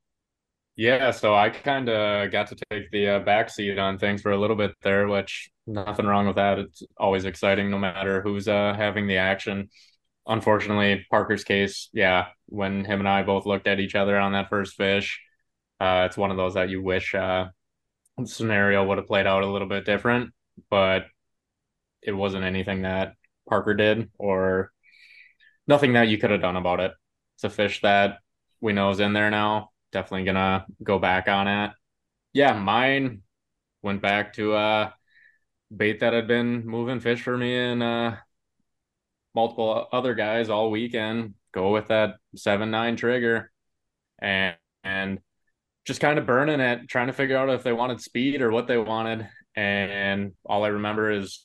Yeah, 0.78 1.10
so 1.10 1.34
I 1.34 1.50
kind 1.50 1.90
of 1.90 2.32
got 2.32 2.48
to 2.48 2.56
take 2.70 2.92
the 2.92 3.10
uh, 3.10 3.20
back 3.20 3.50
seat 3.50 3.80
on 3.80 3.98
things 3.98 4.22
for 4.22 4.32
a 4.32 4.38
little 4.38 4.56
bit 4.56 4.76
there, 4.84 5.08
which 5.08 5.50
nothing 5.66 6.06
wrong 6.06 6.28
with 6.28 6.36
that. 6.36 6.60
It's 6.60 6.84
always 6.98 7.26
exciting, 7.26 7.72
no 7.72 7.80
matter 7.80 8.22
who's 8.22 8.48
uh, 8.48 8.76
having 8.78 9.08
the 9.08 9.18
action. 9.18 9.70
Unfortunately, 10.28 11.04
Parker's 11.10 11.44
case, 11.44 11.90
yeah, 11.94 12.28
when 12.46 12.86
him 12.86 13.00
and 13.00 13.10
I 13.10 13.24
both 13.24 13.48
looked 13.48 13.66
at 13.66 13.80
each 13.80 13.96
other 13.96 14.20
on 14.20 14.34
that 14.34 14.50
first 14.50 14.76
fish, 14.76 15.20
uh, 15.80 16.06
it's 16.08 16.18
one 16.18 16.30
of 16.30 16.38
those 16.38 16.54
that 16.54 16.70
you 16.70 16.84
wish 16.84 17.16
uh, 17.16 17.48
scenario 18.24 18.86
would 18.86 19.00
have 19.00 19.08
played 19.08 19.26
out 19.26 19.42
a 19.42 19.48
little 19.52 19.68
bit 19.68 19.84
different, 19.84 20.32
but 20.70 21.08
it 22.04 22.12
wasn't 22.12 22.44
anything 22.44 22.84
that 22.84 23.14
Parker 23.50 23.74
did 23.74 24.12
or 24.20 24.72
nothing 25.66 25.94
that 25.94 26.08
you 26.08 26.20
could 26.20 26.30
have 26.30 26.42
done 26.42 26.56
about 26.56 26.82
it. 26.82 26.92
It's 27.36 27.46
a 27.46 27.50
fish 27.50 27.82
that 27.82 28.20
we 28.62 28.74
know 28.74 28.92
is 28.92 29.00
in 29.00 29.14
there 29.14 29.32
now 29.32 29.72
definitely 29.92 30.26
gonna 30.26 30.66
go 30.84 31.00
back 31.00 31.28
on 31.28 31.48
it. 31.48 31.72
Yeah, 32.34 32.54
mine 32.54 33.22
went 33.82 34.02
back 34.02 34.34
to 34.34 34.54
uh 34.54 34.92
bait 35.76 36.00
that 36.00 36.14
had 36.14 36.28
been 36.28 36.66
moving 36.66 37.00
fish 37.00 37.22
for 37.22 37.38
me 37.38 37.56
and 37.56 37.84
uh 37.84 38.16
multiple 39.36 39.88
other 39.92 40.14
guys 40.16 40.50
all 40.50 40.72
weekend. 40.72 41.36
Go 41.54 41.72
with 41.72 41.88
that 41.88 42.16
seven 42.36 42.72
nine 42.72 42.96
trigger 42.96 43.52
and 44.20 44.56
and 44.84 45.20
just 45.86 46.02
kind 46.02 46.20
of 46.20 46.26
burning 46.26 46.60
it, 46.60 46.88
trying 46.90 47.08
to 47.08 47.14
figure 47.14 47.38
out 47.38 47.50
if 47.50 47.64
they 47.64 47.74
wanted 47.74 48.02
speed 48.02 48.42
or 48.42 48.52
what 48.52 48.68
they 48.68 48.78
wanted. 48.78 49.28
And 49.56 50.34
all 50.46 50.64
I 50.64 50.70
remember 50.70 51.12
is 51.12 51.42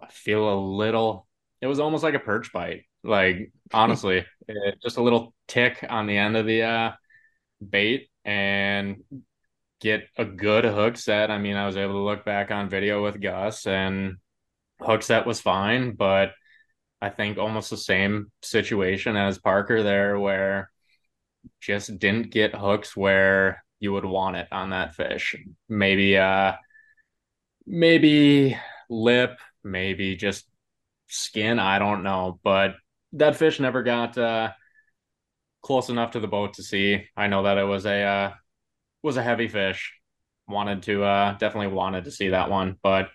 I 0.00 0.08
feel 0.08 0.52
a 0.52 0.58
little 0.58 1.26
it 1.60 1.66
was 1.66 1.78
almost 1.80 2.02
like 2.02 2.14
a 2.14 2.18
perch 2.20 2.52
bite. 2.52 2.84
Like 3.04 3.52
honestly, 3.72 4.24
it, 4.48 4.74
just 4.82 4.96
a 4.96 5.02
little 5.02 5.34
tick 5.46 5.84
on 5.88 6.06
the 6.06 6.16
end 6.16 6.36
of 6.36 6.46
the 6.46 6.62
uh 6.62 6.92
bait 7.66 8.08
and 8.24 9.02
get 9.80 10.08
a 10.16 10.24
good 10.24 10.64
hook 10.64 10.96
set. 10.96 11.30
I 11.30 11.38
mean, 11.38 11.56
I 11.56 11.66
was 11.66 11.76
able 11.76 11.94
to 11.94 11.98
look 12.00 12.24
back 12.24 12.50
on 12.50 12.68
video 12.68 13.02
with 13.02 13.20
Gus 13.20 13.66
and 13.66 14.16
hook 14.80 15.02
set 15.02 15.26
was 15.26 15.40
fine, 15.40 15.92
but 15.92 16.32
I 17.02 17.08
think 17.08 17.38
almost 17.38 17.70
the 17.70 17.76
same 17.76 18.30
situation 18.42 19.16
as 19.16 19.38
Parker 19.38 19.82
there 19.82 20.18
where 20.18 20.70
just 21.60 21.98
didn't 21.98 22.30
get 22.30 22.54
hooks 22.54 22.96
where 22.96 23.64
you 23.78 23.92
would 23.92 24.04
want 24.04 24.36
it 24.36 24.48
on 24.52 24.70
that 24.70 24.94
fish. 24.94 25.34
Maybe 25.68 26.18
uh 26.18 26.52
maybe 27.66 28.58
lip, 28.90 29.38
maybe 29.64 30.16
just 30.16 30.46
skin, 31.08 31.58
I 31.58 31.78
don't 31.78 32.02
know, 32.02 32.38
but 32.42 32.74
that 33.14 33.36
fish 33.36 33.58
never 33.60 33.82
got 33.82 34.18
uh 34.18 34.52
close 35.62 35.88
enough 35.88 36.12
to 36.12 36.20
the 36.20 36.28
boat 36.28 36.54
to 36.54 36.62
see. 36.62 37.04
I 37.16 37.26
know 37.26 37.42
that 37.44 37.58
it 37.58 37.64
was 37.64 37.86
a 37.86 38.02
uh, 38.02 38.32
was 39.02 39.16
a 39.16 39.22
heavy 39.22 39.48
fish. 39.48 39.92
Wanted 40.48 40.82
to 40.84 41.04
uh, 41.04 41.32
definitely 41.38 41.74
wanted 41.74 42.04
to 42.04 42.10
see 42.10 42.30
that 42.30 42.50
one, 42.50 42.76
but 42.82 43.08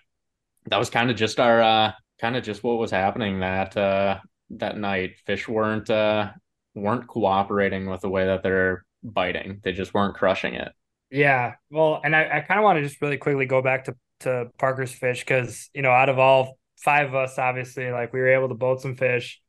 that 0.66 0.78
was 0.78 0.90
kind 0.90 1.10
of 1.10 1.16
just 1.16 1.38
our 1.38 1.60
uh, 1.60 1.92
kind 2.20 2.36
of 2.36 2.44
just 2.44 2.62
what 2.62 2.78
was 2.78 2.90
happening 2.90 3.40
that 3.40 3.76
uh, 3.76 4.18
that 4.50 4.78
night. 4.78 5.18
Fish 5.26 5.48
weren't 5.48 5.90
uh, 5.90 6.30
weren't 6.74 7.06
cooperating 7.06 7.88
with 7.90 8.00
the 8.00 8.08
way 8.08 8.26
that 8.26 8.42
they're 8.42 8.84
biting. 9.02 9.60
They 9.62 9.72
just 9.72 9.94
weren't 9.94 10.16
crushing 10.16 10.54
it. 10.54 10.72
Yeah, 11.10 11.54
well, 11.70 12.00
and 12.02 12.16
I, 12.16 12.38
I 12.38 12.40
kind 12.40 12.58
of 12.58 12.64
want 12.64 12.78
to 12.78 12.82
just 12.82 13.00
really 13.00 13.16
quickly 13.16 13.46
go 13.46 13.62
back 13.62 13.84
to 13.84 13.96
to 14.20 14.46
Parker's 14.58 14.92
fish 14.92 15.20
because 15.20 15.68
you 15.74 15.82
know 15.82 15.90
out 15.90 16.08
of 16.08 16.18
all 16.18 16.58
five 16.76 17.08
of 17.08 17.14
us, 17.14 17.38
obviously, 17.38 17.90
like 17.90 18.12
we 18.12 18.20
were 18.20 18.28
able 18.34 18.48
to 18.48 18.54
boat 18.54 18.80
some 18.80 18.96
fish. 18.96 19.40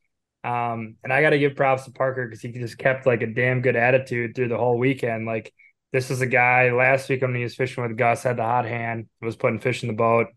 Um, 0.43 0.95
and 1.03 1.11
I 1.11 1.22
got 1.22 1.31
to 1.31 1.39
give 1.39 1.55
props 1.55 1.85
to 1.85 1.91
Parker 1.91 2.26
because 2.26 2.41
he 2.41 2.51
just 2.51 2.77
kept 2.77 3.05
like 3.05 3.22
a 3.22 3.27
damn 3.27 3.61
good 3.61 3.76
attitude 3.76 4.35
through 4.35 4.49
the 4.49 4.57
whole 4.57 4.77
weekend. 4.77 5.26
Like 5.26 5.53
this 5.91 6.11
is 6.11 6.22
a 6.22 6.27
guy 6.27 6.72
last 6.72 7.09
week 7.09 7.22
when 7.22 7.35
he 7.35 7.43
was 7.43 7.55
fishing 7.55 7.84
with 7.84 7.97
Gus, 7.97 8.23
had 8.23 8.38
the 8.38 8.43
hot 8.43 8.65
hand, 8.65 9.07
was 9.22 9.35
putting 9.35 9.59
fish 9.59 9.84
in 9.84 9.88
the 9.88 9.95
boat, 9.95 10.27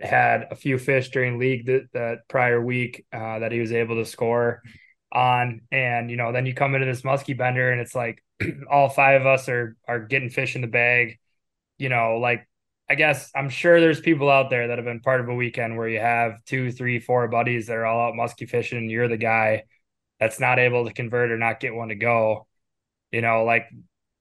had 0.00 0.48
a 0.50 0.56
few 0.56 0.78
fish 0.78 1.10
during 1.10 1.38
league 1.38 1.66
that, 1.66 1.88
that 1.92 2.18
prior 2.28 2.60
week 2.62 3.04
uh, 3.12 3.38
that 3.40 3.52
he 3.52 3.60
was 3.60 3.72
able 3.72 3.96
to 3.96 4.04
score 4.04 4.62
on. 5.12 5.62
And 5.72 6.10
you 6.10 6.16
know, 6.16 6.32
then 6.32 6.46
you 6.46 6.54
come 6.54 6.74
into 6.74 6.86
this 6.86 7.04
musky 7.04 7.32
bender 7.34 7.70
and 7.70 7.80
it's 7.80 7.94
like 7.94 8.22
all 8.70 8.88
five 8.88 9.20
of 9.20 9.26
us 9.26 9.48
are 9.48 9.76
are 9.88 10.00
getting 10.00 10.30
fish 10.30 10.54
in 10.54 10.62
the 10.62 10.68
bag. 10.68 11.18
You 11.78 11.88
know, 11.88 12.18
like 12.18 12.46
I 12.88 12.96
guess 12.96 13.30
I'm 13.34 13.48
sure 13.48 13.80
there's 13.80 14.00
people 14.00 14.28
out 14.30 14.50
there 14.50 14.68
that 14.68 14.78
have 14.78 14.84
been 14.84 15.00
part 15.00 15.20
of 15.20 15.28
a 15.28 15.34
weekend 15.34 15.76
where 15.76 15.88
you 15.88 16.00
have 16.00 16.44
two, 16.44 16.70
three, 16.70 16.98
four 16.98 17.28
buddies 17.28 17.66
that 17.66 17.76
are 17.76 17.86
all 17.86 18.08
out 18.08 18.16
musky 18.16 18.46
fishing. 18.46 18.78
And 18.78 18.90
you're 18.90 19.08
the 19.08 19.16
guy 19.16 19.64
that's 20.20 20.38
not 20.38 20.58
able 20.58 20.86
to 20.86 20.92
convert 20.92 21.30
or 21.30 21.38
not 21.38 21.60
get 21.60 21.74
one 21.74 21.88
to 21.88 21.94
go. 21.94 22.46
You 23.10 23.22
know, 23.22 23.44
like 23.44 23.66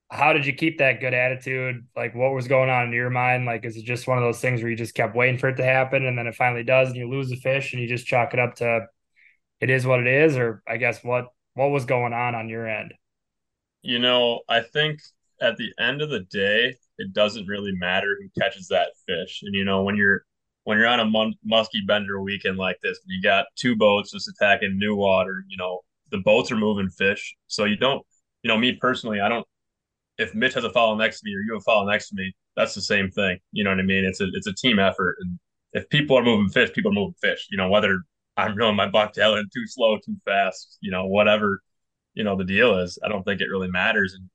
how 0.10 0.32
did 0.32 0.46
you 0.46 0.54
keep 0.54 0.78
that 0.78 1.02
good 1.02 1.14
attitude? 1.14 1.88
Like 1.96 2.16
what 2.16 2.34
was 2.34 2.48
going 2.48 2.70
on 2.70 2.88
in 2.88 2.94
your 2.94 3.10
mind? 3.10 3.46
Like, 3.46 3.66
is 3.66 3.76
it 3.76 3.84
just 3.84 4.08
one 4.08 4.18
of 4.18 4.24
those 4.24 4.40
things 4.40 4.62
where 4.62 4.70
you 4.70 4.78
just 4.78 4.96
kept 4.96 5.16
waiting 5.16 5.40
for 5.40 5.50
it 5.50 5.56
to 5.58 5.64
happen 5.66 6.06
and 6.06 6.18
then 6.18 6.28
it 6.28 6.36
finally 6.36 6.64
does 6.64 6.90
and 6.90 6.98
you 6.98 7.10
lose 7.10 7.30
the 7.30 7.36
fish 7.36 7.74
and 7.74 7.82
you 7.82 7.88
just 7.88 8.06
chalk 8.06 8.34
it 8.34 8.40
up 8.40 8.56
to 8.56 8.88
it 9.60 9.70
is 9.70 9.86
what 9.86 10.00
it 10.00 10.08
is? 10.08 10.38
Or 10.38 10.62
I 10.68 10.78
guess 10.78 11.04
what 11.04 11.28
what 11.56 11.68
was 11.68 11.86
going 11.86 12.14
on 12.14 12.36
on 12.36 12.50
your 12.50 12.68
end? 12.68 12.94
You 13.82 14.00
know, 14.00 14.42
I 14.48 14.62
think 14.62 15.00
at 15.44 15.58
the 15.58 15.72
end 15.80 16.02
of 16.02 16.10
the 16.10 16.22
day, 16.32 16.76
it 16.98 17.14
doesn't 17.14 17.48
really 17.48 17.74
matter 17.74 18.18
who 18.20 18.42
catches 18.42 18.68
that 18.70 18.92
fish. 19.08 19.42
And 19.44 19.54
you 19.54 19.66
know, 19.66 19.84
when 19.84 19.96
you're 19.96 20.24
when 20.64 20.78
you're 20.78 20.88
on 20.88 21.00
a 21.00 21.06
mun- 21.06 21.36
musky 21.44 21.82
bender 21.86 22.22
weekend 22.22 22.58
like 22.58 22.78
this, 22.82 23.00
you 23.06 23.22
got 23.22 23.46
two 23.56 23.76
boats 23.76 24.12
just 24.12 24.30
attacking 24.30 24.78
new 24.78 24.96
water. 24.96 25.44
You 25.50 25.58
know, 25.58 25.82
the 26.12 26.20
boats 26.20 26.52
are 26.52 26.56
moving 26.58 26.90
fish, 26.90 27.36
so 27.48 27.66
you 27.66 27.78
don't. 27.78 28.06
You 28.44 28.50
know, 28.50 28.58
me 28.58 28.74
personally, 28.74 29.22
I 29.22 29.30
don't. 29.30 29.46
If 30.18 30.36
Mitch 30.36 30.54
has 30.54 30.64
a 30.64 30.70
follow 30.72 30.96
next 30.96 31.22
to 31.22 31.26
me 31.26 31.36
or 31.36 31.42
you 31.42 31.54
have 31.54 31.62
a 31.62 31.64
follow 31.64 31.90
next 31.90 32.10
to 32.10 32.16
me, 32.16 32.34
that's 32.56 32.76
the 32.76 32.82
same 32.82 33.10
thing. 33.12 33.40
You 33.52 33.64
know 33.64 33.72
what 33.72 33.80
I 33.80 33.84
mean? 33.84 34.06
It's 34.06 34.22
a 34.22 34.28
it's 34.34 34.48
a 34.48 34.54
team 34.54 34.80
effort, 34.80 35.18
and 35.22 35.40
if 35.74 35.90
people 35.90 36.18
are 36.18 36.24
moving 36.24 36.50
fish, 36.50 36.72
people 36.74 36.92
are 36.92 36.96
moving 36.96 37.16
fish. 37.22 37.48
You 37.52 37.58
know, 37.58 37.70
whether 37.70 38.00
I'm 38.38 38.56
reeling 38.56 38.76
my 38.76 38.90
bucktail 38.90 39.38
in 39.40 39.46
too 39.54 39.68
slow, 39.68 39.98
too 39.98 40.16
fast, 40.26 40.78
you 40.82 40.92
know, 40.92 41.06
whatever, 41.06 41.62
you 42.14 42.24
know, 42.24 42.36
the 42.36 42.44
deal 42.44 42.80
is, 42.80 42.98
I 43.04 43.10
don't 43.10 43.24
think 43.24 43.42
it 43.42 43.50
really 43.50 43.70
matters. 43.70 44.14
And 44.14 44.30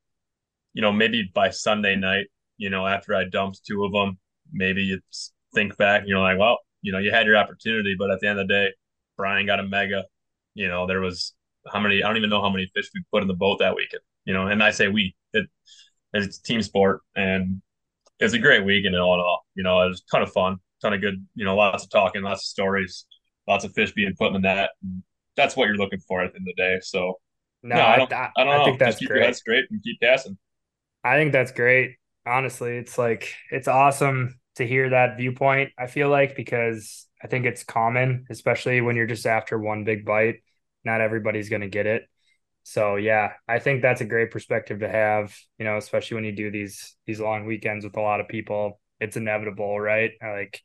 you 0.75 0.83
know, 0.83 0.93
maybe 0.93 1.31
by 1.35 1.51
Sunday 1.51 1.97
night, 1.97 2.27
you 2.57 2.71
know, 2.71 2.87
after 2.87 3.15
I 3.15 3.25
dumped 3.25 3.65
two 3.67 3.85
of 3.85 3.93
them, 3.93 4.19
maybe 4.53 4.83
you 4.83 5.01
think 5.55 5.77
back 5.77 6.01
and 6.01 6.09
you're 6.09 6.19
like, 6.19 6.39
well, 6.39 6.59
you 6.83 6.93
know, 6.93 6.99
you 6.99 7.11
had 7.11 7.27
your 7.27 7.37
opportunity, 7.37 7.97
but 7.99 8.11
at 8.11 8.21
the 8.21 8.29
end 8.29 8.39
of 8.39 8.47
the 8.49 8.55
day, 8.55 8.73
Brian 9.17 9.47
got 9.47 9.61
a 9.61 9.65
mega. 9.65 10.05
You 10.55 10.69
know, 10.69 10.87
there 10.87 11.01
was 11.01 11.35
how 11.67 11.81
many? 11.81 12.03
I 12.03 12.09
don't 12.09 12.17
even 12.17 12.31
know 12.31 12.43
how 12.43 12.51
many 12.51 12.71
fish 12.75 12.89
we 12.95 13.03
put 13.13 13.23
in 13.23 13.29
the 13.29 13.35
boat 13.35 13.59
that 13.61 13.75
weekend. 13.77 14.03
You 14.25 14.35
know, 14.35 14.47
and 14.47 14.63
I 14.63 14.71
say 14.71 14.89
we. 14.89 15.15
It, 15.33 15.47
it's 16.15 16.39
team 16.39 16.63
sport, 16.63 17.03
and 17.15 17.61
it's 18.19 18.35
a 18.35 18.39
great 18.39 18.65
weekend 18.65 18.97
all 18.97 19.15
in 19.15 19.21
all. 19.21 19.47
You 19.55 19.63
know, 19.63 19.81
it 19.83 19.89
was 19.89 20.03
a 20.07 20.11
ton 20.11 20.23
of 20.23 20.33
fun, 20.33 20.57
ton 20.81 20.93
of 20.95 21.01
good. 21.01 21.27
You 21.35 21.45
know, 21.45 21.57
lots 21.57 21.85
of 21.85 21.91
talking, 21.91 22.23
lots 22.23 22.43
of 22.43 22.47
stories, 22.47 23.07
lots 23.47 23.65
of 23.65 23.73
fish 23.75 23.93
being 23.93 24.15
put 24.17 24.29
in 24.29 24.33
the 24.35 24.39
net. 24.41 24.71
that's 25.37 25.57
what 25.57 25.67
you're 25.69 25.77
looking 25.77 26.01
for 26.01 26.23
at 26.23 26.33
the 26.33 26.39
end 26.39 26.49
of 26.49 26.57
the 26.57 26.63
day. 26.63 26.79
So, 26.83 27.19
No, 27.63 27.77
No, 27.77 27.83
I 27.83 27.97
don't. 27.97 28.13
I, 28.13 28.31
I 28.37 28.45
don't 28.45 28.59
know. 28.59 28.65
think 28.65 28.79
Just 28.79 28.87
that's 28.87 28.99
keep 28.99 29.09
your 29.11 29.21
head 29.21 29.37
straight 29.37 29.67
and 29.71 29.83
keep 29.83 30.01
casting. 30.01 30.39
I 31.13 31.17
think 31.17 31.33
that's 31.33 31.53
great. 31.53 31.97
Honestly, 32.27 32.77
it's 32.77 32.99
like 32.99 33.33
it's 33.51 33.69
awesome 33.69 34.39
to 34.57 34.67
hear 34.67 34.91
that 34.91 35.17
viewpoint. 35.17 35.73
I 35.79 35.87
feel 35.87 36.09
like 36.11 36.37
because 36.37 37.07
I 37.23 37.27
think 37.29 37.47
it's 37.47 37.65
common, 37.65 38.27
especially 38.31 38.81
when 38.81 38.97
you're 38.97 39.07
just 39.07 39.27
after 39.27 39.59
one 39.59 39.85
big 39.85 40.05
bite. 40.05 40.43
Not 40.85 41.01
everybody's 41.01 41.49
going 41.49 41.63
to 41.63 41.69
get 41.69 41.87
it. 41.87 42.05
So 42.65 42.97
yeah, 42.97 43.33
I 43.49 43.59
think 43.61 43.83
that's 43.83 44.01
a 44.03 44.07
great 44.07 44.31
perspective 44.31 44.81
to 44.81 44.89
have, 44.89 45.37
you 45.59 45.65
know, 45.65 45.77
especially 45.79 46.17
when 46.17 46.25
you 46.25 46.33
do 46.33 46.51
these 46.51 46.97
these 47.07 47.21
long 47.21 47.47
weekends 47.47 47.85
with 47.85 47.97
a 47.97 48.01
lot 48.01 48.21
of 48.21 48.29
people. 48.29 48.81
It's 49.01 49.17
inevitable, 49.17 49.81
right? 49.81 50.13
Like 50.23 50.63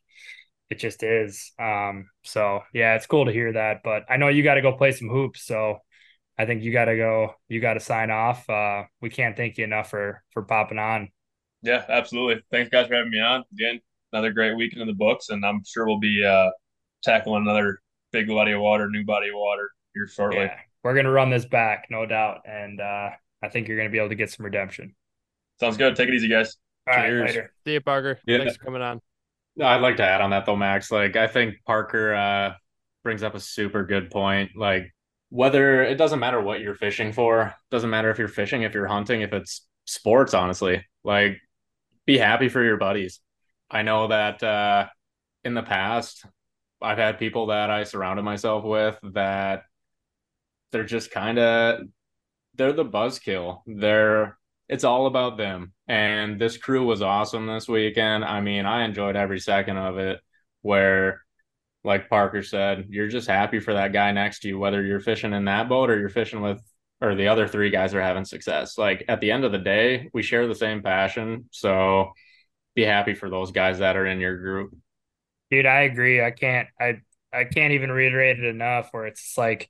it 0.70 0.76
just 0.78 1.02
is. 1.02 1.52
Um 1.58 2.08
so 2.24 2.62
yeah, 2.72 2.94
it's 2.96 3.06
cool 3.06 3.26
to 3.26 3.32
hear 3.32 3.52
that, 3.52 3.82
but 3.84 4.04
I 4.10 4.16
know 4.18 4.28
you 4.28 4.42
got 4.42 4.54
to 4.54 4.62
go 4.62 4.76
play 4.76 4.92
some 4.92 5.08
hoops, 5.08 5.44
so 5.46 5.78
I 6.38 6.46
think 6.46 6.62
you 6.62 6.72
got 6.72 6.86
to 6.86 6.96
go 6.96 7.34
you 7.48 7.60
got 7.60 7.74
to 7.74 7.80
sign 7.80 8.10
off. 8.10 8.48
Uh 8.48 8.84
we 9.00 9.10
can't 9.10 9.36
thank 9.36 9.58
you 9.58 9.64
enough 9.64 9.90
for 9.90 10.22
for 10.30 10.42
popping 10.42 10.78
on. 10.78 11.10
Yeah, 11.62 11.84
absolutely. 11.88 12.42
Thanks, 12.50 12.68
guys, 12.70 12.88
for 12.88 12.94
having 12.94 13.10
me 13.10 13.20
on. 13.20 13.42
Again, 13.52 13.80
another 14.12 14.32
great 14.32 14.54
weekend 14.56 14.82
in 14.82 14.88
the 14.88 14.94
books, 14.94 15.30
and 15.30 15.44
I'm 15.46 15.62
sure 15.64 15.86
we'll 15.86 15.98
be 15.98 16.22
uh, 16.22 16.50
tackling 17.02 17.42
another 17.42 17.80
big 18.12 18.28
body 18.28 18.52
of 18.52 18.60
water, 18.60 18.88
new 18.90 19.04
body 19.04 19.28
of 19.28 19.34
water 19.36 19.70
here 19.94 20.06
shortly. 20.06 20.40
Yeah. 20.40 20.56
We're 20.82 20.92
going 20.92 21.06
to 21.06 21.10
run 21.10 21.30
this 21.30 21.46
back, 21.46 21.86
no 21.90 22.04
doubt, 22.04 22.42
and 22.44 22.80
uh 22.80 23.10
I 23.42 23.48
think 23.48 23.68
you're 23.68 23.76
going 23.76 23.88
to 23.88 23.92
be 23.92 23.98
able 23.98 24.08
to 24.08 24.14
get 24.14 24.30
some 24.30 24.44
redemption. 24.44 24.94
Sounds 25.60 25.76
good. 25.76 25.96
Take 25.96 26.08
it 26.08 26.14
easy, 26.14 26.28
guys. 26.28 26.56
All 26.86 26.94
right, 26.94 27.06
Cheers. 27.06 27.28
later. 27.28 27.52
See 27.66 27.72
you, 27.74 27.80
Parker. 27.80 28.18
Yeah. 28.26 28.38
Thanks 28.38 28.56
for 28.56 28.64
coming 28.64 28.82
on. 28.82 29.00
No, 29.56 29.66
I'd 29.66 29.80
like 29.82 29.96
to 29.98 30.02
add 30.02 30.20
on 30.20 30.30
that 30.30 30.46
though, 30.46 30.56
Max. 30.56 30.90
Like 30.90 31.16
I 31.16 31.26
think 31.26 31.56
Parker 31.66 32.14
uh 32.14 32.54
brings 33.02 33.22
up 33.22 33.34
a 33.34 33.40
super 33.40 33.84
good 33.84 34.10
point. 34.10 34.52
Like 34.56 34.93
whether 35.34 35.82
it 35.82 35.96
doesn't 35.96 36.20
matter 36.20 36.40
what 36.40 36.60
you're 36.60 36.76
fishing 36.76 37.12
for, 37.12 37.52
doesn't 37.68 37.90
matter 37.90 38.08
if 38.08 38.20
you're 38.20 38.28
fishing, 38.28 38.62
if 38.62 38.72
you're 38.72 38.86
hunting, 38.86 39.22
if 39.22 39.32
it's 39.32 39.66
sports, 39.84 40.32
honestly. 40.32 40.86
Like 41.02 41.40
be 42.06 42.18
happy 42.18 42.48
for 42.48 42.62
your 42.62 42.76
buddies. 42.76 43.18
I 43.68 43.82
know 43.82 44.06
that 44.06 44.40
uh 44.44 44.86
in 45.42 45.54
the 45.54 45.62
past 45.64 46.24
I've 46.80 46.98
had 46.98 47.18
people 47.18 47.46
that 47.46 47.68
I 47.68 47.82
surrounded 47.82 48.22
myself 48.22 48.62
with 48.62 48.96
that 49.14 49.64
they're 50.70 50.84
just 50.84 51.10
kind 51.10 51.40
of 51.40 51.80
they're 52.54 52.72
the 52.72 52.84
buzzkill. 52.84 53.62
They're 53.66 54.38
it's 54.68 54.84
all 54.84 55.06
about 55.06 55.36
them. 55.36 55.72
And 55.88 56.40
this 56.40 56.58
crew 56.58 56.86
was 56.86 57.02
awesome 57.02 57.46
this 57.48 57.66
weekend. 57.66 58.24
I 58.24 58.40
mean, 58.40 58.66
I 58.66 58.84
enjoyed 58.84 59.16
every 59.16 59.40
second 59.40 59.78
of 59.78 59.98
it. 59.98 60.20
Where, 60.62 61.23
like 61.84 62.08
Parker 62.08 62.42
said, 62.42 62.86
you're 62.88 63.08
just 63.08 63.28
happy 63.28 63.60
for 63.60 63.74
that 63.74 63.92
guy 63.92 64.10
next 64.12 64.40
to 64.40 64.48
you, 64.48 64.58
whether 64.58 64.82
you're 64.82 65.00
fishing 65.00 65.32
in 65.32 65.44
that 65.44 65.68
boat 65.68 65.90
or 65.90 65.98
you're 65.98 66.08
fishing 66.08 66.40
with, 66.40 66.60
or 67.00 67.14
the 67.14 67.28
other 67.28 67.46
three 67.46 67.70
guys 67.70 67.94
are 67.94 68.00
having 68.00 68.24
success. 68.24 68.78
Like 68.78 69.04
at 69.08 69.20
the 69.20 69.30
end 69.30 69.44
of 69.44 69.52
the 69.52 69.58
day, 69.58 70.10
we 70.14 70.22
share 70.22 70.46
the 70.46 70.54
same 70.54 70.82
passion. 70.82 71.48
So 71.50 72.12
be 72.74 72.82
happy 72.82 73.14
for 73.14 73.28
those 73.28 73.52
guys 73.52 73.78
that 73.78 73.96
are 73.96 74.06
in 74.06 74.18
your 74.18 74.36
group. 74.38 74.74
Dude, 75.50 75.66
I 75.66 75.82
agree. 75.82 76.24
I 76.24 76.30
can't 76.30 76.68
I 76.80 77.00
I 77.32 77.44
can't 77.44 77.72
even 77.74 77.92
reiterate 77.92 78.38
it 78.38 78.44
enough 78.46 78.88
where 78.92 79.06
it's 79.06 79.36
like 79.36 79.68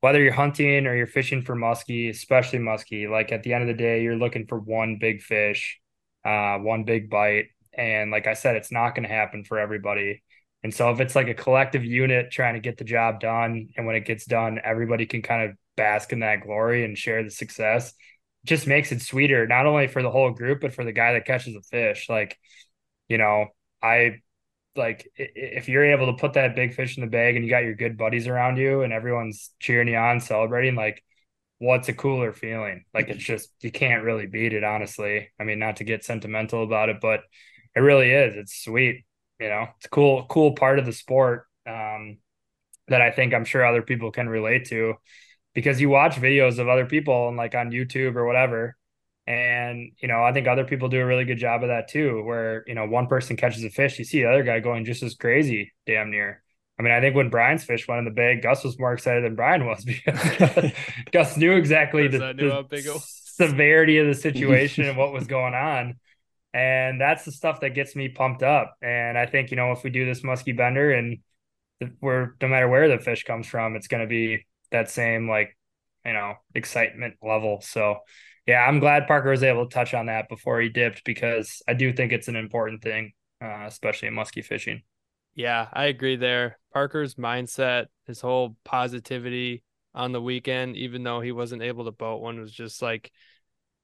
whether 0.00 0.22
you're 0.22 0.32
hunting 0.32 0.86
or 0.86 0.94
you're 0.94 1.06
fishing 1.06 1.40
for 1.40 1.54
muskie, 1.54 2.10
especially 2.10 2.58
muskie, 2.58 3.08
like 3.08 3.32
at 3.32 3.42
the 3.42 3.54
end 3.54 3.62
of 3.62 3.68
the 3.68 3.82
day, 3.82 4.02
you're 4.02 4.16
looking 4.16 4.46
for 4.46 4.58
one 4.58 4.98
big 5.00 5.22
fish, 5.22 5.80
uh, 6.26 6.58
one 6.58 6.84
big 6.84 7.08
bite. 7.08 7.46
And 7.72 8.10
like 8.10 8.26
I 8.26 8.34
said, 8.34 8.56
it's 8.56 8.70
not 8.70 8.94
going 8.94 9.08
to 9.08 9.14
happen 9.14 9.44
for 9.44 9.58
everybody. 9.58 10.22
And 10.64 10.74
so 10.74 10.90
if 10.90 10.98
it's 10.98 11.14
like 11.14 11.28
a 11.28 11.34
collective 11.34 11.84
unit 11.84 12.30
trying 12.30 12.54
to 12.54 12.60
get 12.60 12.78
the 12.78 12.84
job 12.84 13.20
done, 13.20 13.68
and 13.76 13.86
when 13.86 13.96
it 13.96 14.06
gets 14.06 14.24
done, 14.24 14.58
everybody 14.64 15.04
can 15.04 15.20
kind 15.20 15.50
of 15.50 15.56
bask 15.76 16.10
in 16.10 16.20
that 16.20 16.40
glory 16.40 16.84
and 16.84 16.96
share 16.96 17.22
the 17.22 17.30
success, 17.30 17.90
it 17.90 18.46
just 18.46 18.66
makes 18.66 18.90
it 18.90 19.02
sweeter, 19.02 19.46
not 19.46 19.66
only 19.66 19.86
for 19.88 20.02
the 20.02 20.10
whole 20.10 20.30
group, 20.30 20.62
but 20.62 20.72
for 20.72 20.82
the 20.82 20.92
guy 20.92 21.12
that 21.12 21.26
catches 21.26 21.54
a 21.54 21.60
fish. 21.60 22.08
Like, 22.08 22.38
you 23.08 23.18
know, 23.18 23.48
I 23.82 24.22
like 24.74 25.08
if 25.16 25.68
you're 25.68 25.84
able 25.84 26.06
to 26.06 26.18
put 26.18 26.32
that 26.32 26.56
big 26.56 26.74
fish 26.74 26.96
in 26.96 27.04
the 27.04 27.10
bag 27.10 27.36
and 27.36 27.44
you 27.44 27.50
got 27.50 27.62
your 27.62 27.74
good 27.74 27.96
buddies 27.98 28.26
around 28.26 28.56
you 28.56 28.82
and 28.82 28.92
everyone's 28.92 29.50
cheering 29.60 29.86
you 29.86 29.96
on, 29.96 30.18
celebrating, 30.18 30.74
like 30.74 31.04
what's 31.58 31.88
a 31.90 31.92
cooler 31.92 32.32
feeling? 32.32 32.84
Like 32.94 33.08
it's 33.08 33.22
just 33.22 33.50
you 33.60 33.70
can't 33.70 34.02
really 34.02 34.26
beat 34.26 34.54
it, 34.54 34.64
honestly. 34.64 35.28
I 35.38 35.44
mean, 35.44 35.58
not 35.58 35.76
to 35.76 35.84
get 35.84 36.04
sentimental 36.04 36.64
about 36.64 36.88
it, 36.88 36.96
but 37.02 37.20
it 37.76 37.80
really 37.80 38.10
is. 38.10 38.34
It's 38.34 38.64
sweet. 38.64 39.04
You 39.44 39.50
know, 39.50 39.66
it's 39.76 39.84
a 39.84 39.90
cool, 39.90 40.24
cool 40.24 40.52
part 40.54 40.78
of 40.78 40.86
the 40.86 40.92
sport 40.94 41.44
um, 41.66 42.16
that 42.88 43.02
I 43.02 43.10
think 43.10 43.34
I'm 43.34 43.44
sure 43.44 43.62
other 43.62 43.82
people 43.82 44.10
can 44.10 44.26
relate 44.26 44.70
to 44.70 44.94
because 45.52 45.82
you 45.82 45.90
watch 45.90 46.16
videos 46.16 46.58
of 46.58 46.70
other 46.70 46.86
people 46.86 47.28
and 47.28 47.36
like 47.36 47.54
on 47.54 47.70
YouTube 47.70 48.16
or 48.16 48.24
whatever. 48.24 48.74
And, 49.26 49.92
you 49.98 50.08
know, 50.08 50.24
I 50.24 50.32
think 50.32 50.48
other 50.48 50.64
people 50.64 50.88
do 50.88 50.98
a 50.98 51.04
really 51.04 51.26
good 51.26 51.36
job 51.36 51.62
of 51.62 51.68
that 51.68 51.88
too, 51.88 52.22
where, 52.24 52.64
you 52.66 52.74
know, 52.74 52.86
one 52.86 53.06
person 53.06 53.36
catches 53.36 53.62
a 53.64 53.68
fish, 53.68 53.98
you 53.98 54.06
see 54.06 54.22
the 54.22 54.30
other 54.30 54.44
guy 54.44 54.60
going 54.60 54.86
just 54.86 55.02
as 55.02 55.14
crazy, 55.14 55.74
damn 55.84 56.10
near. 56.10 56.42
I 56.78 56.82
mean, 56.82 56.92
I 56.94 57.02
think 57.02 57.14
when 57.14 57.28
Brian's 57.28 57.64
fish 57.64 57.86
went 57.86 57.98
in 57.98 58.06
the 58.06 58.12
bag, 58.12 58.40
Gus 58.40 58.64
was 58.64 58.78
more 58.78 58.94
excited 58.94 59.24
than 59.24 59.34
Brian 59.34 59.66
was 59.66 59.84
because 60.06 60.72
Gus 61.12 61.36
knew 61.36 61.52
exactly 61.52 62.08
the, 62.08 62.32
knew 62.32 62.48
the 62.48 62.66
severity 63.26 63.98
of 63.98 64.06
the 64.06 64.14
situation 64.14 64.86
and 64.86 64.96
what 64.96 65.12
was 65.12 65.26
going 65.26 65.52
on. 65.52 65.96
And 66.54 67.00
that's 67.00 67.24
the 67.24 67.32
stuff 67.32 67.60
that 67.60 67.74
gets 67.74 67.96
me 67.96 68.08
pumped 68.08 68.44
up. 68.44 68.76
And 68.80 69.18
I 69.18 69.26
think, 69.26 69.50
you 69.50 69.56
know, 69.56 69.72
if 69.72 69.82
we 69.82 69.90
do 69.90 70.06
this 70.06 70.22
musky 70.22 70.52
bender 70.52 70.92
and 70.92 71.18
we're, 72.00 72.34
no 72.40 72.46
matter 72.46 72.68
where 72.68 72.88
the 72.88 73.02
fish 73.02 73.24
comes 73.24 73.48
from, 73.48 73.74
it's 73.74 73.88
going 73.88 74.02
to 74.02 74.06
be 74.06 74.46
that 74.70 74.88
same, 74.88 75.28
like, 75.28 75.58
you 76.06 76.12
know, 76.12 76.34
excitement 76.54 77.16
level. 77.20 77.60
So, 77.60 77.98
yeah, 78.46 78.60
I'm 78.60 78.78
glad 78.78 79.08
Parker 79.08 79.30
was 79.30 79.42
able 79.42 79.68
to 79.68 79.74
touch 79.74 79.94
on 79.94 80.06
that 80.06 80.28
before 80.28 80.60
he 80.60 80.68
dipped 80.68 81.02
because 81.04 81.60
I 81.66 81.74
do 81.74 81.92
think 81.92 82.12
it's 82.12 82.28
an 82.28 82.36
important 82.36 82.82
thing, 82.82 83.14
uh, 83.42 83.64
especially 83.66 84.08
in 84.08 84.14
musky 84.14 84.42
fishing. 84.42 84.82
Yeah, 85.34 85.66
I 85.72 85.86
agree 85.86 86.14
there. 86.14 86.60
Parker's 86.72 87.16
mindset, 87.16 87.86
his 88.06 88.20
whole 88.20 88.56
positivity 88.64 89.64
on 89.92 90.12
the 90.12 90.22
weekend, 90.22 90.76
even 90.76 91.02
though 91.02 91.20
he 91.20 91.32
wasn't 91.32 91.62
able 91.62 91.86
to 91.86 91.90
boat 91.90 92.20
one, 92.20 92.38
was 92.38 92.52
just 92.52 92.80
like 92.80 93.10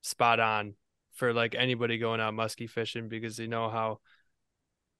spot 0.02 0.38
on 0.38 0.74
for 1.20 1.34
like 1.34 1.54
anybody 1.54 1.98
going 1.98 2.18
out 2.18 2.32
musky 2.32 2.66
fishing 2.66 3.08
because 3.08 3.38
you 3.38 3.46
know 3.46 3.68
how 3.68 4.00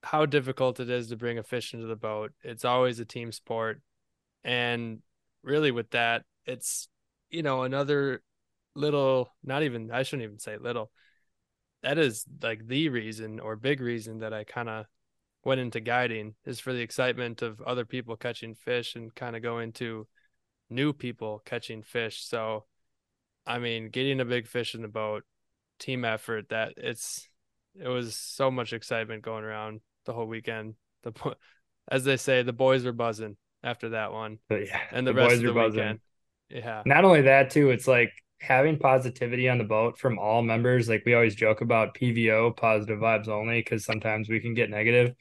how 0.02 0.26
difficult 0.26 0.78
it 0.78 0.90
is 0.90 1.09
to 1.09 1.16
bring 1.16 1.38
a 1.38 1.42
fish 1.42 1.72
into 1.72 1.86
the 1.86 1.97
boat. 1.97 2.32
It's 2.42 2.64
always 2.64 3.01
a 3.01 3.06
team 3.06 3.32
sport. 3.32 3.80
And 4.44 5.01
really 5.42 5.70
with 5.70 5.90
that, 5.90 6.24
it's 6.44 6.88
you 7.30 7.42
know, 7.42 7.62
another 7.62 8.22
little 8.74 9.32
not 9.42 9.62
even 9.62 9.90
I 9.90 10.02
shouldn't 10.02 10.24
even 10.24 10.38
say 10.38 10.59
little. 10.59 10.90
That 11.82 11.97
is 11.97 12.26
like 12.42 12.66
the 12.66 12.90
reason 12.90 13.40
or 13.40 13.56
big 13.56 13.80
reason 13.80 14.18
that 14.18 14.34
I 14.34 14.44
kind 14.44 14.68
of 14.68 14.84
went 15.42 15.62
into 15.62 15.80
guiding 15.80 16.34
is 16.44 16.60
for 16.60 16.74
the 16.74 16.82
excitement 16.82 17.40
of 17.40 17.62
other 17.62 17.86
people 17.86 18.14
catching 18.16 18.55
fish 18.55 18.94
and 18.94 19.14
kind 19.14 19.36
of 19.36 19.42
go 19.42 19.59
into 19.59 20.06
new 20.68 20.92
people 20.92 21.40
catching 21.47 21.82
fish. 21.82 22.22
So, 22.22 22.66
I 23.47 23.59
mean, 23.59 23.88
getting 23.88 24.20
a 24.20 24.26
big 24.26 24.47
fish 24.47 24.74
in 24.74 24.82
the 24.82 24.88
boat, 24.88 25.24
team 25.81 26.05
effort, 26.05 26.51
that 26.51 26.74
it's, 26.78 27.28
it 27.77 27.89
was 27.89 28.16
so 28.16 28.51
much 28.51 28.73
excitement 28.74 29.23
going 29.24 29.44
around 29.44 29.82
the 30.07 30.12
whole 30.15 30.27
weekend. 30.27 30.77
The, 31.05 31.11
bo- 31.12 31.35
as 31.89 32.05
they 32.05 32.19
say, 32.19 32.43
the 32.43 32.52
boys 32.52 32.85
were 32.85 32.93
buzzing 32.93 33.36
after 33.65 33.90
that 33.90 34.12
one 34.12 34.39
But 34.48 34.66
yeah, 34.66 34.81
and 34.90 35.07
the, 35.07 35.15
rest 35.15 35.31
boys 35.31 35.40
of 35.40 35.47
the 35.47 35.55
buzzing. 35.55 35.82
weekend. 35.85 36.01
Yeah. 36.51 36.85
Not 36.85 37.05
only 37.05 37.23
that, 37.23 37.51
too, 37.51 37.70
it's 37.70 37.89
like 37.89 38.12
having 38.40 38.78
positivity 38.78 39.48
on 39.48 39.59
the 39.59 39.65
boat 39.65 39.98
from 39.98 40.19
all 40.19 40.43
members. 40.43 40.89
Like 40.89 41.05
we 41.07 41.15
always 41.15 41.35
joke 41.35 41.61
about 41.61 41.94
PVO, 41.94 42.52
positive 42.52 42.98
vibes 43.01 43.28
only, 43.28 43.61
because 43.61 43.85
sometimes 43.85 44.28
we 44.28 44.40
can 44.40 44.55
get 44.55 44.70
negative. 44.70 45.15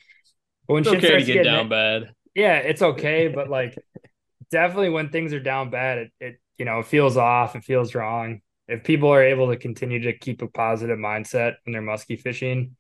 But 0.68 0.76
when 0.76 0.84
It's 0.84 0.90
shit 0.90 1.03
okay 1.03 1.15
to 1.15 1.23
starts 1.23 1.23
get 1.23 1.44
getting 1.44 1.44
down 1.44 1.69
bad. 1.69 2.14
yeah, 2.36 2.57
it's 2.57 2.81
okay, 2.81 3.27
but 3.30 3.49
like 3.49 3.80
definitely 4.52 4.90
when 4.90 5.10
things 5.10 5.34
are 5.34 5.40
down 5.41 5.69
bad, 5.72 5.99
it, 5.99 6.11
it 6.19 6.41
you 6.57 6.65
know, 6.65 6.80
it 6.80 6.88
feels 6.88 7.18
off, 7.18 7.56
it 7.56 7.64
feels 7.64 7.95
wrong. 7.95 8.41
If 8.69 8.83
people 8.83 9.09
are 9.09 9.23
able 9.23 9.49
to 9.49 9.57
continue 9.57 9.99
to 10.01 10.17
keep 10.17 10.41
a 10.41 10.47
positive 10.47 10.97
mindset 10.97 11.55
when 11.63 11.73
they're 11.73 11.81
musky 11.81 12.15
fishing, 12.15 12.75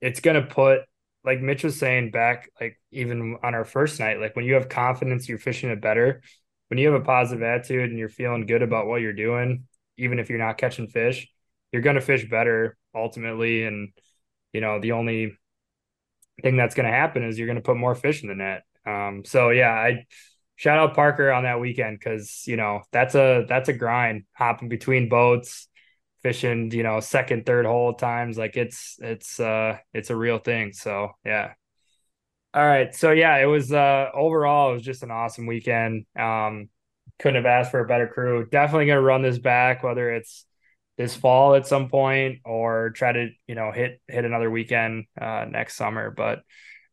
it's 0.00 0.20
gonna 0.20 0.42
put 0.42 0.82
like 1.24 1.40
Mitch 1.40 1.64
was 1.64 1.78
saying 1.78 2.10
back, 2.12 2.50
like 2.60 2.80
even 2.92 3.36
on 3.42 3.54
our 3.54 3.64
first 3.64 4.00
night, 4.00 4.20
like 4.20 4.34
when 4.36 4.46
you 4.46 4.54
have 4.54 4.68
confidence, 4.70 5.28
you're 5.28 5.38
fishing 5.38 5.68
it 5.70 5.80
better. 5.80 6.22
When 6.68 6.78
you 6.78 6.90
have 6.90 7.00
a 7.00 7.04
positive 7.04 7.42
attitude 7.42 7.90
and 7.90 7.98
you're 7.98 8.08
feeling 8.08 8.46
good 8.46 8.62
about 8.62 8.86
what 8.86 9.02
you're 9.02 9.12
doing, 9.12 9.66
even 9.98 10.18
if 10.18 10.30
you're 10.30 10.38
not 10.38 10.56
catching 10.56 10.86
fish, 10.86 11.28
you're 11.72 11.82
gonna 11.82 12.00
fish 12.00 12.28
better 12.28 12.78
ultimately. 12.94 13.64
And 13.64 13.90
you 14.52 14.60
know, 14.60 14.80
the 14.80 14.92
only 14.92 15.36
thing 16.42 16.56
that's 16.56 16.74
going 16.74 16.86
to 16.86 16.92
happen 16.92 17.22
is 17.22 17.38
you're 17.38 17.46
going 17.46 17.56
to 17.56 17.62
put 17.62 17.76
more 17.76 17.94
fish 17.94 18.22
in 18.22 18.28
the 18.28 18.34
net. 18.34 18.64
Um, 18.86 19.22
so 19.24 19.50
yeah, 19.50 19.70
I 19.70 20.06
shout 20.60 20.76
out 20.76 20.94
Parker 20.94 21.32
on 21.32 21.44
that 21.44 21.58
weekend 21.58 21.98
because 21.98 22.46
you 22.46 22.56
know 22.58 22.82
that's 22.92 23.14
a 23.14 23.46
that's 23.48 23.70
a 23.70 23.72
grind 23.72 24.24
hopping 24.34 24.68
between 24.68 25.08
boats, 25.08 25.68
fishing 26.22 26.70
you 26.70 26.82
know 26.82 27.00
second 27.00 27.46
third 27.46 27.64
hole 27.64 27.94
times 27.94 28.36
like 28.36 28.58
it's 28.58 28.96
it's 29.00 29.40
uh 29.40 29.78
it's 29.94 30.10
a 30.10 30.16
real 30.16 30.38
thing. 30.38 30.74
So 30.74 31.12
yeah. 31.24 31.54
All 32.52 32.66
right, 32.66 32.94
so 32.94 33.12
yeah, 33.12 33.38
it 33.38 33.46
was 33.46 33.72
uh 33.72 34.10
overall 34.12 34.70
it 34.70 34.74
was 34.74 34.82
just 34.82 35.02
an 35.02 35.10
awesome 35.10 35.46
weekend. 35.46 36.04
Um, 36.18 36.68
couldn't 37.18 37.36
have 37.36 37.46
asked 37.46 37.70
for 37.70 37.80
a 37.80 37.86
better 37.86 38.08
crew. 38.08 38.46
Definitely 38.46 38.86
to 38.86 39.00
run 39.00 39.22
this 39.22 39.38
back, 39.38 39.82
whether 39.82 40.12
it's 40.12 40.44
this 40.98 41.16
fall 41.16 41.54
at 41.54 41.66
some 41.66 41.88
point 41.88 42.40
or 42.44 42.90
try 42.90 43.12
to 43.12 43.30
you 43.46 43.54
know 43.54 43.72
hit 43.72 44.02
hit 44.08 44.26
another 44.26 44.50
weekend 44.50 45.06
uh, 45.18 45.46
next 45.48 45.76
summer. 45.76 46.10
But 46.10 46.40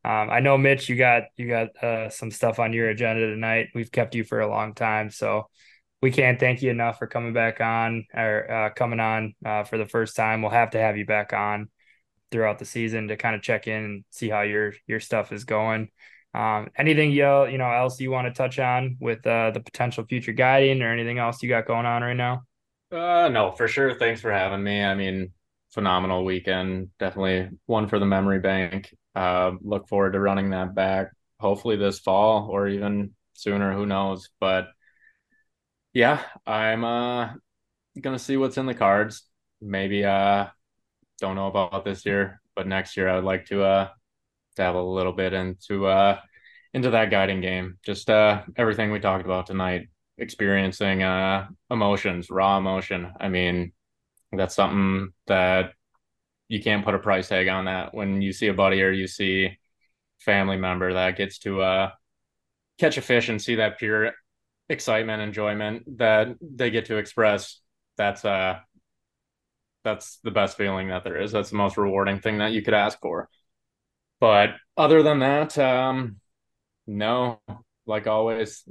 um, 0.08 0.30
I 0.30 0.40
know 0.40 0.58
Mitch, 0.58 0.88
you 0.88 0.96
got 0.96 1.24
you 1.36 1.50
got 1.50 1.84
uh, 1.84 2.10
some 2.10 2.32
stuff 2.32 2.60
on 2.60 2.72
your 2.72 2.88
agenda 2.88 3.28
tonight. 3.28 3.68
We've 3.76 3.92
kept 3.92 4.16
you 4.16 4.24
for 4.24 4.40
a 4.40 4.48
long 4.48 4.74
time, 4.74 5.10
so 5.10 5.50
we 6.02 6.12
can't 6.12 6.40
thank 6.40 6.62
you 6.62 6.72
enough 6.72 6.98
for 6.98 7.08
coming 7.08 7.34
back 7.34 7.60
on 7.60 8.06
or 8.14 8.50
uh, 8.50 8.70
coming 8.70 9.02
on 9.02 9.36
uh, 9.46 9.66
for 9.66 9.78
the 9.78 9.86
first 9.86 10.16
time. 10.16 10.42
We'll 10.42 10.52
have 10.52 10.70
to 10.72 10.80
have 10.80 10.96
you 10.96 11.06
back 11.06 11.34
on 11.34 11.68
throughout 12.32 12.58
the 12.58 12.64
season 12.64 13.10
to 13.10 13.18
kind 13.18 13.36
of 13.36 13.42
check 13.42 13.68
in 13.68 13.84
and 13.84 14.06
see 14.10 14.30
how 14.30 14.44
your 14.44 14.72
your 14.88 15.02
stuff 15.02 15.34
is 15.34 15.44
going. 15.44 15.90
Um, 16.34 16.70
anything 16.78 17.12
you 17.12 17.46
you 17.48 17.58
know 17.58 17.70
else 17.70 18.00
you 18.00 18.10
want 18.10 18.28
to 18.28 18.34
touch 18.34 18.60
on 18.60 18.96
with 19.02 19.28
uh, 19.28 19.52
the 19.52 19.60
potential 19.60 20.06
future 20.06 20.32
guiding 20.32 20.82
or 20.82 20.90
anything 20.90 21.20
else 21.20 21.44
you 21.44 21.50
got 21.50 21.68
going 21.68 21.86
on 21.86 22.02
right 22.02 22.14
now? 22.14 22.44
Uh, 22.94 23.28
no, 23.28 23.52
for 23.52 23.68
sure. 23.68 23.94
Thanks 23.96 24.22
for 24.22 24.32
having 24.32 24.64
me. 24.64 24.82
I 24.82 24.96
mean, 24.96 25.34
phenomenal 25.78 26.26
weekend. 26.26 26.90
Definitely 26.98 27.56
one 27.68 27.88
for 27.88 28.00
the 28.00 28.06
memory 28.08 28.40
bank. 28.40 28.96
Uh, 29.14 29.52
look 29.62 29.88
forward 29.88 30.14
to 30.14 30.20
running 30.20 30.50
that 30.50 30.74
back. 30.74 31.12
Hopefully 31.40 31.76
this 31.76 32.00
fall 32.00 32.50
or 32.50 32.68
even 32.68 33.12
sooner. 33.34 33.74
Who 33.74 33.86
knows? 33.86 34.28
But 34.40 34.70
yeah, 35.94 36.24
I'm 36.46 36.84
uh 36.84 37.30
gonna 38.02 38.20
see 38.20 38.38
what's 38.38 38.58
in 38.58 38.66
the 38.66 38.76
cards. 38.76 39.24
Maybe 39.62 40.06
uh 40.06 40.48
don't 41.20 41.36
know 41.36 41.48
about 41.48 41.86
this 41.86 42.06
year, 42.06 42.42
but 42.56 42.68
next 42.68 42.98
year 42.98 43.10
I 43.10 43.16
would 43.16 43.26
like 43.26 43.46
to 43.48 43.64
uh 43.64 43.90
dabble 44.56 44.92
a 44.94 44.96
little 44.96 45.14
bit 45.14 45.34
into 45.34 45.88
uh 45.88 46.20
into 46.74 46.92
that 46.92 47.12
guiding 47.12 47.42
game. 47.42 47.80
Just 47.86 48.10
uh 48.10 48.44
everything 48.58 48.92
we 48.92 49.00
talked 49.00 49.26
about 49.26 49.48
tonight, 49.48 49.90
experiencing 50.18 51.04
uh 51.04 51.48
emotions, 51.72 52.30
raw 52.32 52.58
emotion. 52.58 53.14
I 53.20 53.30
mean, 53.30 53.74
that's 54.32 54.56
something 54.56 55.14
that 55.28 55.74
you 56.50 56.62
can't 56.62 56.86
put 56.86 56.96
a 56.96 57.00
price 57.00 57.30
tag 57.30 57.48
on 57.48 57.66
that 57.66 57.94
when 57.94 58.22
you 58.22 58.34
see 58.34 58.48
a 58.48 58.54
buddy 58.54 58.82
or 58.82 58.92
you 58.92 59.08
see 59.08 59.58
family 60.22 60.58
member 60.58 60.94
that 60.94 61.18
gets 61.18 61.40
to 61.40 61.62
uh 61.62 61.92
catch 62.80 62.98
a 62.98 63.02
fish 63.02 63.30
and 63.30 63.42
see 63.42 63.56
that 63.56 63.80
pure 63.80 64.14
excitement, 64.70 65.22
enjoyment 65.22 65.98
that 65.98 66.30
they 66.42 66.70
get 66.70 66.86
to 66.86 66.98
express. 66.98 67.62
That's 67.98 68.26
uh 68.26 68.60
that's 69.84 70.20
the 70.24 70.32
best 70.32 70.58
feeling 70.58 70.90
that 70.90 71.04
there 71.04 71.20
is. 71.22 71.32
That's 71.32 71.50
the 71.50 71.56
most 71.58 71.78
rewarding 71.78 72.20
thing 72.20 72.40
that 72.40 72.52
you 72.52 72.62
could 72.62 72.74
ask 72.74 73.00
for. 73.00 73.30
But 74.20 74.52
other 74.78 75.04
than 75.04 75.20
that, 75.20 75.58
um, 75.58 76.18
no, 76.88 77.42
like 77.86 78.08
always, 78.08 78.64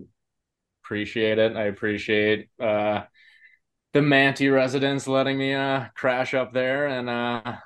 appreciate 0.84 1.38
it. 1.38 1.56
I 1.56 1.64
appreciate 1.64 2.48
uh, 2.60 3.02
the 3.96 4.02
Manti 4.02 4.50
residents 4.50 5.08
letting 5.08 5.38
me 5.38 5.54
uh, 5.54 5.86
crash 5.94 6.34
up 6.34 6.52
there, 6.52 6.86
and 6.86 7.08
uh, 7.08 7.56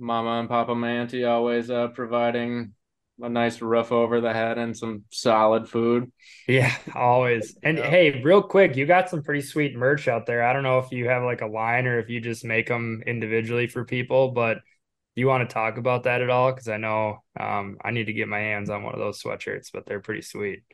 Mama 0.00 0.40
and 0.40 0.48
Papa 0.48 0.74
Manti 0.74 1.24
always 1.24 1.70
uh, 1.70 1.86
providing 1.86 2.72
a 3.20 3.28
nice 3.28 3.62
roof 3.62 3.92
over 3.92 4.20
the 4.20 4.32
head 4.32 4.58
and 4.58 4.76
some 4.76 5.04
solid 5.10 5.68
food. 5.68 6.10
Yeah, 6.48 6.74
always. 6.96 7.56
And 7.62 7.78
yeah. 7.78 7.88
hey, 7.88 8.22
real 8.24 8.42
quick, 8.42 8.74
you 8.74 8.86
got 8.86 9.08
some 9.08 9.22
pretty 9.22 9.42
sweet 9.42 9.76
merch 9.76 10.08
out 10.08 10.26
there. 10.26 10.42
I 10.42 10.52
don't 10.52 10.64
know 10.64 10.80
if 10.80 10.90
you 10.90 11.08
have 11.08 11.22
like 11.22 11.42
a 11.42 11.46
line 11.46 11.86
or 11.86 12.00
if 12.00 12.10
you 12.10 12.20
just 12.20 12.44
make 12.44 12.66
them 12.66 13.04
individually 13.06 13.68
for 13.68 13.84
people, 13.84 14.32
but 14.32 14.54
do 14.56 15.20
you 15.20 15.28
want 15.28 15.48
to 15.48 15.54
talk 15.54 15.78
about 15.78 16.04
that 16.04 16.22
at 16.22 16.30
all? 16.30 16.50
Because 16.50 16.66
I 16.66 16.78
know 16.78 17.22
um, 17.38 17.76
I 17.84 17.92
need 17.92 18.06
to 18.06 18.12
get 18.12 18.26
my 18.26 18.40
hands 18.40 18.68
on 18.68 18.82
one 18.82 18.94
of 18.94 19.00
those 19.00 19.22
sweatshirts, 19.22 19.68
but 19.72 19.86
they're 19.86 20.00
pretty 20.00 20.22
sweet. 20.22 20.64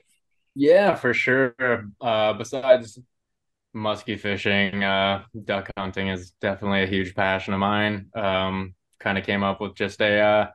Yeah, 0.54 0.94
for 0.94 1.12
sure. 1.12 1.90
Uh, 2.00 2.32
besides 2.32 2.98
musky 3.74 4.16
fishing, 4.16 4.84
uh, 4.84 5.24
duck 5.44 5.68
hunting 5.76 6.08
is 6.08 6.30
definitely 6.40 6.84
a 6.84 6.86
huge 6.86 7.14
passion 7.14 7.52
of 7.54 7.60
mine. 7.60 8.06
Um, 8.14 8.74
kind 9.00 9.18
of 9.18 9.26
came 9.26 9.42
up 9.42 9.60
with 9.60 9.74
just 9.74 10.00
a 10.00 10.20
uh, 10.20 10.46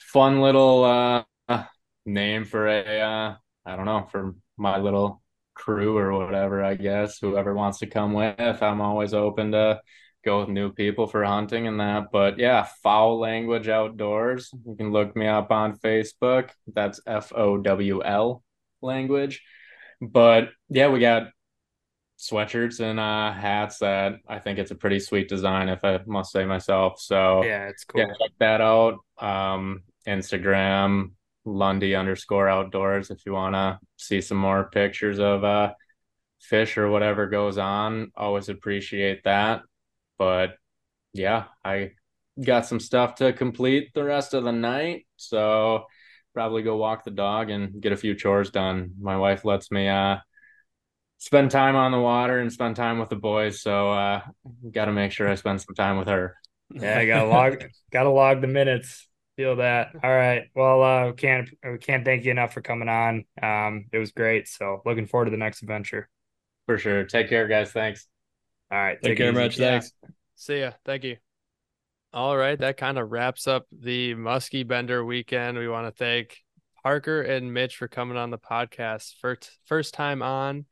fun 0.00 0.40
little 0.40 0.84
uh, 0.84 1.64
name 2.06 2.44
for 2.44 2.68
a 2.68 3.00
uh, 3.00 3.34
I 3.66 3.76
don't 3.76 3.84
know 3.84 4.06
for 4.10 4.34
my 4.56 4.78
little 4.78 5.22
crew 5.54 5.98
or 5.98 6.12
whatever. 6.12 6.64
I 6.64 6.74
guess 6.74 7.18
whoever 7.18 7.52
wants 7.52 7.78
to 7.80 7.86
come 7.86 8.12
with, 8.12 8.62
I'm 8.62 8.80
always 8.80 9.12
open 9.12 9.52
to 9.52 9.80
go 10.24 10.40
with 10.40 10.48
new 10.48 10.72
people 10.72 11.06
for 11.06 11.24
hunting 11.24 11.66
and 11.66 11.80
that. 11.80 12.06
But 12.12 12.38
yeah, 12.38 12.66
foul 12.82 13.18
language 13.18 13.68
outdoors. 13.68 14.50
You 14.66 14.76
can 14.76 14.92
look 14.92 15.14
me 15.16 15.26
up 15.26 15.50
on 15.50 15.76
Facebook. 15.78 16.50
That's 16.72 17.00
F 17.06 17.32
O 17.34 17.58
W 17.58 18.02
L 18.04 18.42
language. 18.80 19.42
But 20.00 20.50
yeah, 20.68 20.88
we 20.88 21.00
got 21.00 21.28
sweatshirts 22.18 22.80
and 22.80 22.98
uh, 22.98 23.32
hats 23.32 23.78
that 23.78 24.16
I 24.28 24.38
think 24.38 24.58
it's 24.58 24.72
a 24.72 24.74
pretty 24.74 24.98
sweet 24.98 25.28
design, 25.28 25.68
if 25.68 25.84
I 25.84 26.00
must 26.06 26.32
say 26.32 26.44
myself. 26.44 27.00
So 27.00 27.44
yeah, 27.44 27.68
it's 27.68 27.84
cool. 27.84 28.00
Yeah, 28.00 28.08
check 28.08 28.32
that 28.40 28.60
out. 28.60 28.98
Um, 29.18 29.82
Instagram, 30.06 31.12
Lundy 31.44 31.94
underscore 31.94 32.48
outdoors 32.48 33.10
if 33.10 33.24
you 33.24 33.32
want 33.32 33.54
to 33.54 33.78
see 33.96 34.20
some 34.20 34.38
more 34.38 34.68
pictures 34.70 35.18
of 35.18 35.44
uh, 35.44 35.72
fish 36.40 36.76
or 36.76 36.90
whatever 36.90 37.28
goes 37.28 37.56
on. 37.56 38.10
Always 38.16 38.48
appreciate 38.48 39.24
that. 39.24 39.62
But 40.18 40.56
yeah, 41.12 41.44
I 41.64 41.92
got 42.44 42.66
some 42.66 42.80
stuff 42.80 43.16
to 43.16 43.32
complete 43.32 43.90
the 43.94 44.04
rest 44.04 44.34
of 44.34 44.44
the 44.44 44.52
night. 44.52 45.06
So 45.16 45.86
probably 46.34 46.62
go 46.62 46.76
walk 46.76 47.04
the 47.04 47.10
dog 47.10 47.50
and 47.50 47.80
get 47.80 47.92
a 47.92 47.96
few 47.96 48.14
chores 48.14 48.50
done. 48.50 48.92
My 49.00 49.16
wife 49.16 49.44
lets 49.44 49.70
me 49.70 49.88
uh, 49.88 50.18
spend 51.18 51.50
time 51.50 51.76
on 51.76 51.92
the 51.92 52.00
water 52.00 52.38
and 52.38 52.52
spend 52.52 52.76
time 52.76 52.98
with 52.98 53.10
the 53.10 53.16
boys. 53.16 53.60
So 53.60 53.92
uh, 53.92 54.22
got 54.72 54.86
to 54.86 54.92
make 54.92 55.12
sure 55.12 55.28
I 55.28 55.34
spend 55.34 55.60
some 55.60 55.74
time 55.74 55.98
with 55.98 56.08
her. 56.08 56.36
Yeah, 56.70 56.98
I 56.98 57.06
gotta 57.06 57.28
log, 57.28 57.64
gotta 57.92 58.10
log 58.10 58.40
the 58.40 58.46
minutes. 58.46 59.06
Feel 59.36 59.56
that. 59.56 59.92
All 60.02 60.10
right. 60.10 60.44
Well, 60.54 60.82
uh, 60.82 61.06
we 61.06 61.12
can't 61.12 61.48
we 61.64 61.78
can't 61.78 62.04
thank 62.04 62.24
you 62.24 62.32
enough 62.32 62.52
for 62.52 62.60
coming 62.60 62.88
on. 62.88 63.24
Um, 63.40 63.86
it 63.92 63.98
was 63.98 64.10
great. 64.10 64.48
So 64.48 64.82
looking 64.84 65.06
forward 65.06 65.26
to 65.26 65.30
the 65.30 65.36
next 65.36 65.62
adventure. 65.62 66.08
For 66.66 66.76
sure. 66.76 67.04
Take 67.04 67.28
care, 67.28 67.46
guys. 67.46 67.70
Thanks. 67.70 68.06
All 68.70 68.78
right. 68.78 69.00
Take 69.00 69.16
care, 69.16 69.32
much. 69.32 69.58
Yeah. 69.58 69.80
Thanks. 69.80 69.92
See 70.34 70.60
ya. 70.60 70.72
Thank 70.84 71.04
you. 71.04 71.16
All 72.12 72.36
right. 72.36 72.58
That 72.58 72.76
kind 72.76 72.98
of 72.98 73.10
wraps 73.10 73.46
up 73.46 73.66
the 73.70 74.14
Muskie 74.14 74.66
Bender 74.66 75.04
weekend. 75.04 75.56
We 75.56 75.68
want 75.68 75.86
to 75.86 75.92
thank 75.92 76.36
Parker 76.82 77.22
and 77.22 77.54
Mitch 77.54 77.76
for 77.76 77.86
coming 77.86 78.16
on 78.16 78.30
the 78.30 78.38
podcast. 78.38 79.14
First 79.20 79.50
first 79.66 79.94
time 79.94 80.20
on. 80.20 80.66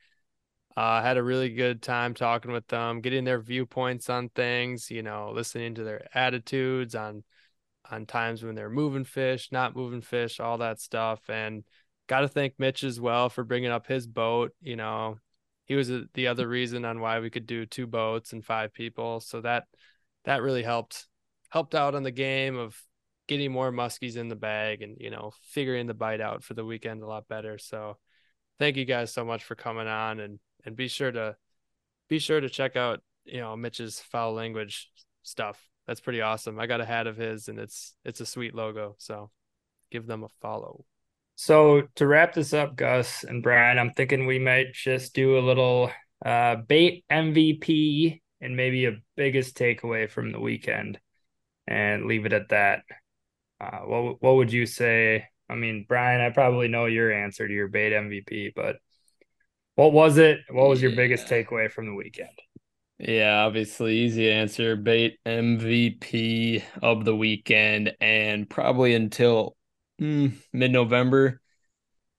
Uh, 0.77 1.01
had 1.01 1.17
a 1.17 1.23
really 1.23 1.49
good 1.49 1.81
time 1.81 2.13
talking 2.13 2.53
with 2.53 2.67
them, 2.69 3.01
getting 3.01 3.25
their 3.25 3.41
viewpoints 3.41 4.11
on 4.11 4.29
things, 4.29 4.91
you 4.91 5.03
know, 5.03 5.31
listening 5.33 5.75
to 5.75 5.85
their 5.85 6.07
attitudes 6.15 6.95
on 6.95 7.25
on 7.91 8.05
times 8.05 8.43
when 8.43 8.55
they're 8.55 8.69
moving 8.69 9.05
fish, 9.05 9.51
not 9.53 9.77
moving 9.77 10.03
fish, 10.03 10.41
all 10.41 10.59
that 10.59 10.81
stuff. 10.81 11.21
And 11.29 11.65
got 12.09 12.21
to 12.21 12.29
thank 12.29 12.55
Mitch 12.59 12.85
as 12.85 13.01
well 13.01 13.29
for 13.29 13.45
bringing 13.45 13.71
up 13.71 13.87
his 13.87 14.07
boat. 14.07 14.53
You 14.61 14.77
know, 14.77 15.19
he 15.65 15.77
was 15.77 15.91
the 16.15 16.27
other 16.27 16.49
reason 16.49 16.85
on 16.85 17.01
why 17.01 17.21
we 17.21 17.31
could 17.31 17.47
do 17.47 17.65
two 17.65 17.87
boats 17.87 18.33
and 18.33 18.45
five 18.45 18.73
people. 18.73 19.21
So 19.21 19.41
that 19.41 19.65
that 20.25 20.43
really 20.43 20.63
helped 20.63 21.07
helped 21.49 21.75
out 21.75 21.95
on 21.95 22.03
the 22.03 22.11
game 22.11 22.57
of 22.57 22.77
getting 23.29 23.51
more 23.51 23.73
muskies 23.73 24.17
in 24.17 24.29
the 24.29 24.37
bag 24.37 24.83
and 24.83 24.97
you 25.01 25.11
know 25.11 25.33
figuring 25.43 25.87
the 25.87 25.95
bite 25.95 26.21
out 26.21 26.45
for 26.45 26.55
the 26.55 26.65
weekend 26.65 27.03
a 27.03 27.07
lot 27.07 27.29
better. 27.29 27.59
So 27.59 27.99
thank 28.59 28.77
you 28.77 28.85
guys 28.85 29.13
so 29.13 29.25
much 29.25 29.45
for 29.45 29.55
coming 29.55 29.89
on 29.89 30.21
and 30.21 30.39
and 30.67 30.77
be 30.77 30.89
sure 30.89 31.13
to 31.13 31.37
be 32.09 32.19
sure 32.19 32.41
to 32.41 32.51
check 32.51 32.77
out 32.77 33.01
you 33.25 33.41
know 33.41 33.57
Mitch's 33.57 34.01
foul 34.01 34.35
language 34.35 34.91
stuff 35.23 35.61
that's 35.87 36.01
pretty 36.01 36.21
awesome. 36.21 36.59
I 36.59 36.67
got 36.67 36.81
a 36.81 36.85
hat 36.85 37.07
of 37.07 37.17
his 37.17 37.49
and 37.49 37.59
it's 37.59 37.95
it's 38.05 38.21
a 38.21 38.27
sweet 38.27 38.55
logo. 38.55 38.97
So 38.99 39.31
give 39.91 40.07
them 40.07 40.25
a 40.25 40.29
follow. 40.41 40.85
So 41.37 41.83
to 41.97 42.07
wrap 42.07 42.35
this 42.35 42.53
up, 42.53 42.77
Gus 42.77 43.23
and 43.23 43.43
Brian, 43.43 43.79
I'm 43.79 43.93
thinking 43.93 44.27
we 44.27 44.39
might 44.39 44.73
just 44.73 45.15
do 45.15 45.39
a 45.39 45.41
little 45.41 45.91
uh, 46.25 46.57
bait 46.57 47.05
MVP 47.11 48.21
and 48.41 48.57
maybe 48.57 48.87
a 48.87 48.97
biggest 49.17 49.57
takeaway 49.57 50.11
from 50.11 50.33
the 50.33 50.41
weekend 50.41 50.99
and 51.67 52.07
leave 52.07 52.27
it 52.27 52.33
at 52.33 52.49
that. 52.49 52.83
Uh, 53.61 53.81
what 53.81 54.23
what 54.23 54.37
would 54.37 54.53
you 54.53 54.67
say? 54.67 55.27
I 55.49 55.55
mean, 55.55 55.87
Brian, 55.89 56.21
I 56.21 56.31
probably 56.31 56.69
know 56.69 56.87
your 56.87 57.13
answer 57.13 57.47
to 57.47 57.55
your 57.55 57.69
bait 57.69 57.93
MVP, 57.93 58.53
but 58.57 58.77
what 59.77 59.93
was 59.93 60.19
it? 60.19 60.41
What 60.51 60.69
was 60.69 60.83
yeah. 60.83 60.89
your 60.89 60.97
biggest 60.97 61.27
takeaway 61.27 61.71
from 61.71 61.87
the 61.87 61.95
weekend? 61.95 62.31
Yeah, 62.99 63.45
obviously, 63.45 63.99
easy 63.99 64.31
answer. 64.31 64.75
Bait 64.75 65.19
MVP 65.27 66.63
of 66.83 67.05
the 67.05 67.15
weekend, 67.15 67.95
and 68.01 68.49
probably 68.49 68.95
until 68.95 69.55
mm, 70.01 70.33
mid 70.53 70.73
November, 70.73 71.41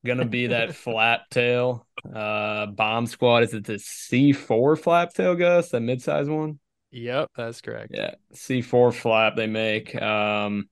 gonna 0.06 0.26
be 0.26 0.48
that 0.48 0.76
flap 0.76 1.30
tail 1.32 1.88
uh, 2.14 2.68
bomb 2.68 3.08
squad. 3.08 3.44
Is 3.44 3.56
it 3.56 3.66
the 3.66 3.74
C4 3.74 4.78
flap 4.80 5.14
tail, 5.14 5.36
Gus? 5.36 5.70
That 5.70 5.82
mid 5.82 6.02
size 6.02 6.30
one? 6.30 6.60
Yep, 6.92 7.32
that's 7.36 7.62
correct. 7.62 7.92
Yeah, 7.94 8.14
C4 8.36 8.94
flap 8.94 9.36
they 9.36 9.48
make. 9.48 10.00
Um, 10.00 10.70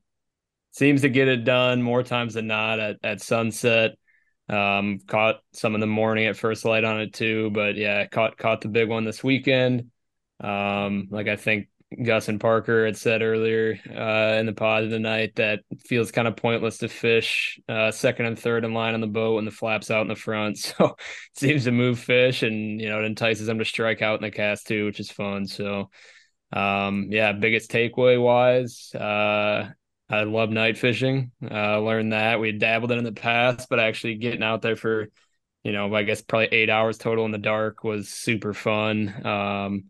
seems 0.69 1.01
to 1.01 1.09
get 1.09 1.27
it 1.27 1.45
done 1.45 1.81
more 1.81 2.03
times 2.03 2.35
than 2.35 2.45
not 2.45 2.79
at, 2.79 2.97
at 3.03 3.21
sunset. 3.21 3.95
Um, 4.47 4.99
caught 5.07 5.41
some 5.53 5.73
in 5.73 5.81
the 5.81 5.87
morning 5.87 6.27
at 6.27 6.37
first 6.37 6.65
light 6.65 6.83
on 6.83 7.01
it 7.01 7.13
too, 7.13 7.49
but 7.51 7.75
yeah, 7.75 8.05
caught 8.07 8.37
caught 8.37 8.61
the 8.61 8.67
big 8.67 8.89
one 8.89 9.03
this 9.03 9.23
weekend. 9.23 9.89
Um, 10.39 11.07
like 11.09 11.27
I 11.27 11.35
think 11.35 11.67
Gus 12.03 12.27
and 12.27 12.39
Parker 12.39 12.85
had 12.85 12.97
said 12.97 13.21
earlier 13.21 13.79
uh, 13.89 14.37
in 14.39 14.45
the 14.45 14.53
pod 14.53 14.83
of 14.83 14.89
the 14.89 14.99
night 14.99 15.35
that 15.35 15.61
feels 15.85 16.11
kind 16.11 16.27
of 16.27 16.35
pointless 16.35 16.79
to 16.79 16.89
fish 16.89 17.59
uh, 17.69 17.91
second 17.91 18.25
and 18.25 18.37
third 18.37 18.65
in 18.65 18.73
line 18.73 18.93
on 18.93 19.01
the 19.01 19.07
boat 19.07 19.35
when 19.35 19.45
the 19.45 19.51
flaps 19.51 19.89
out 19.89 20.01
in 20.01 20.07
the 20.07 20.15
front. 20.15 20.57
So 20.77 20.85
it 20.85 21.39
seems 21.39 21.63
to 21.65 21.71
move 21.71 21.99
fish 21.99 22.43
and 22.43 22.79
you 22.81 22.89
know 22.89 22.99
it 23.01 23.05
entices 23.05 23.47
them 23.47 23.59
to 23.59 23.65
strike 23.65 24.01
out 24.01 24.19
in 24.19 24.23
the 24.23 24.31
cast 24.31 24.67
too, 24.67 24.85
which 24.85 24.99
is 24.99 25.11
fun. 25.11 25.47
So 25.47 25.89
um, 26.51 27.07
yeah, 27.11 27.31
biggest 27.33 27.71
takeaway 27.71 28.21
wise, 28.21 28.93
uh, 28.93 29.69
I 30.09 30.23
love 30.23 30.49
night 30.49 30.77
fishing. 30.77 31.31
Uh, 31.43 31.79
learned 31.79 32.13
that 32.13 32.39
we 32.39 32.51
dabbled 32.51 32.91
in, 32.91 32.99
in 32.99 33.03
the 33.03 33.11
past, 33.11 33.67
but 33.69 33.79
actually 33.79 34.15
getting 34.15 34.43
out 34.43 34.61
there 34.61 34.75
for, 34.75 35.09
you 35.63 35.71
know, 35.71 35.93
I 35.95 36.03
guess 36.03 36.21
probably 36.21 36.47
eight 36.47 36.69
hours 36.69 36.97
total 36.97 37.25
in 37.25 37.31
the 37.31 37.37
dark 37.39 37.83
was 37.83 38.09
super 38.09 38.53
fun. 38.53 39.25
Um, 39.25 39.85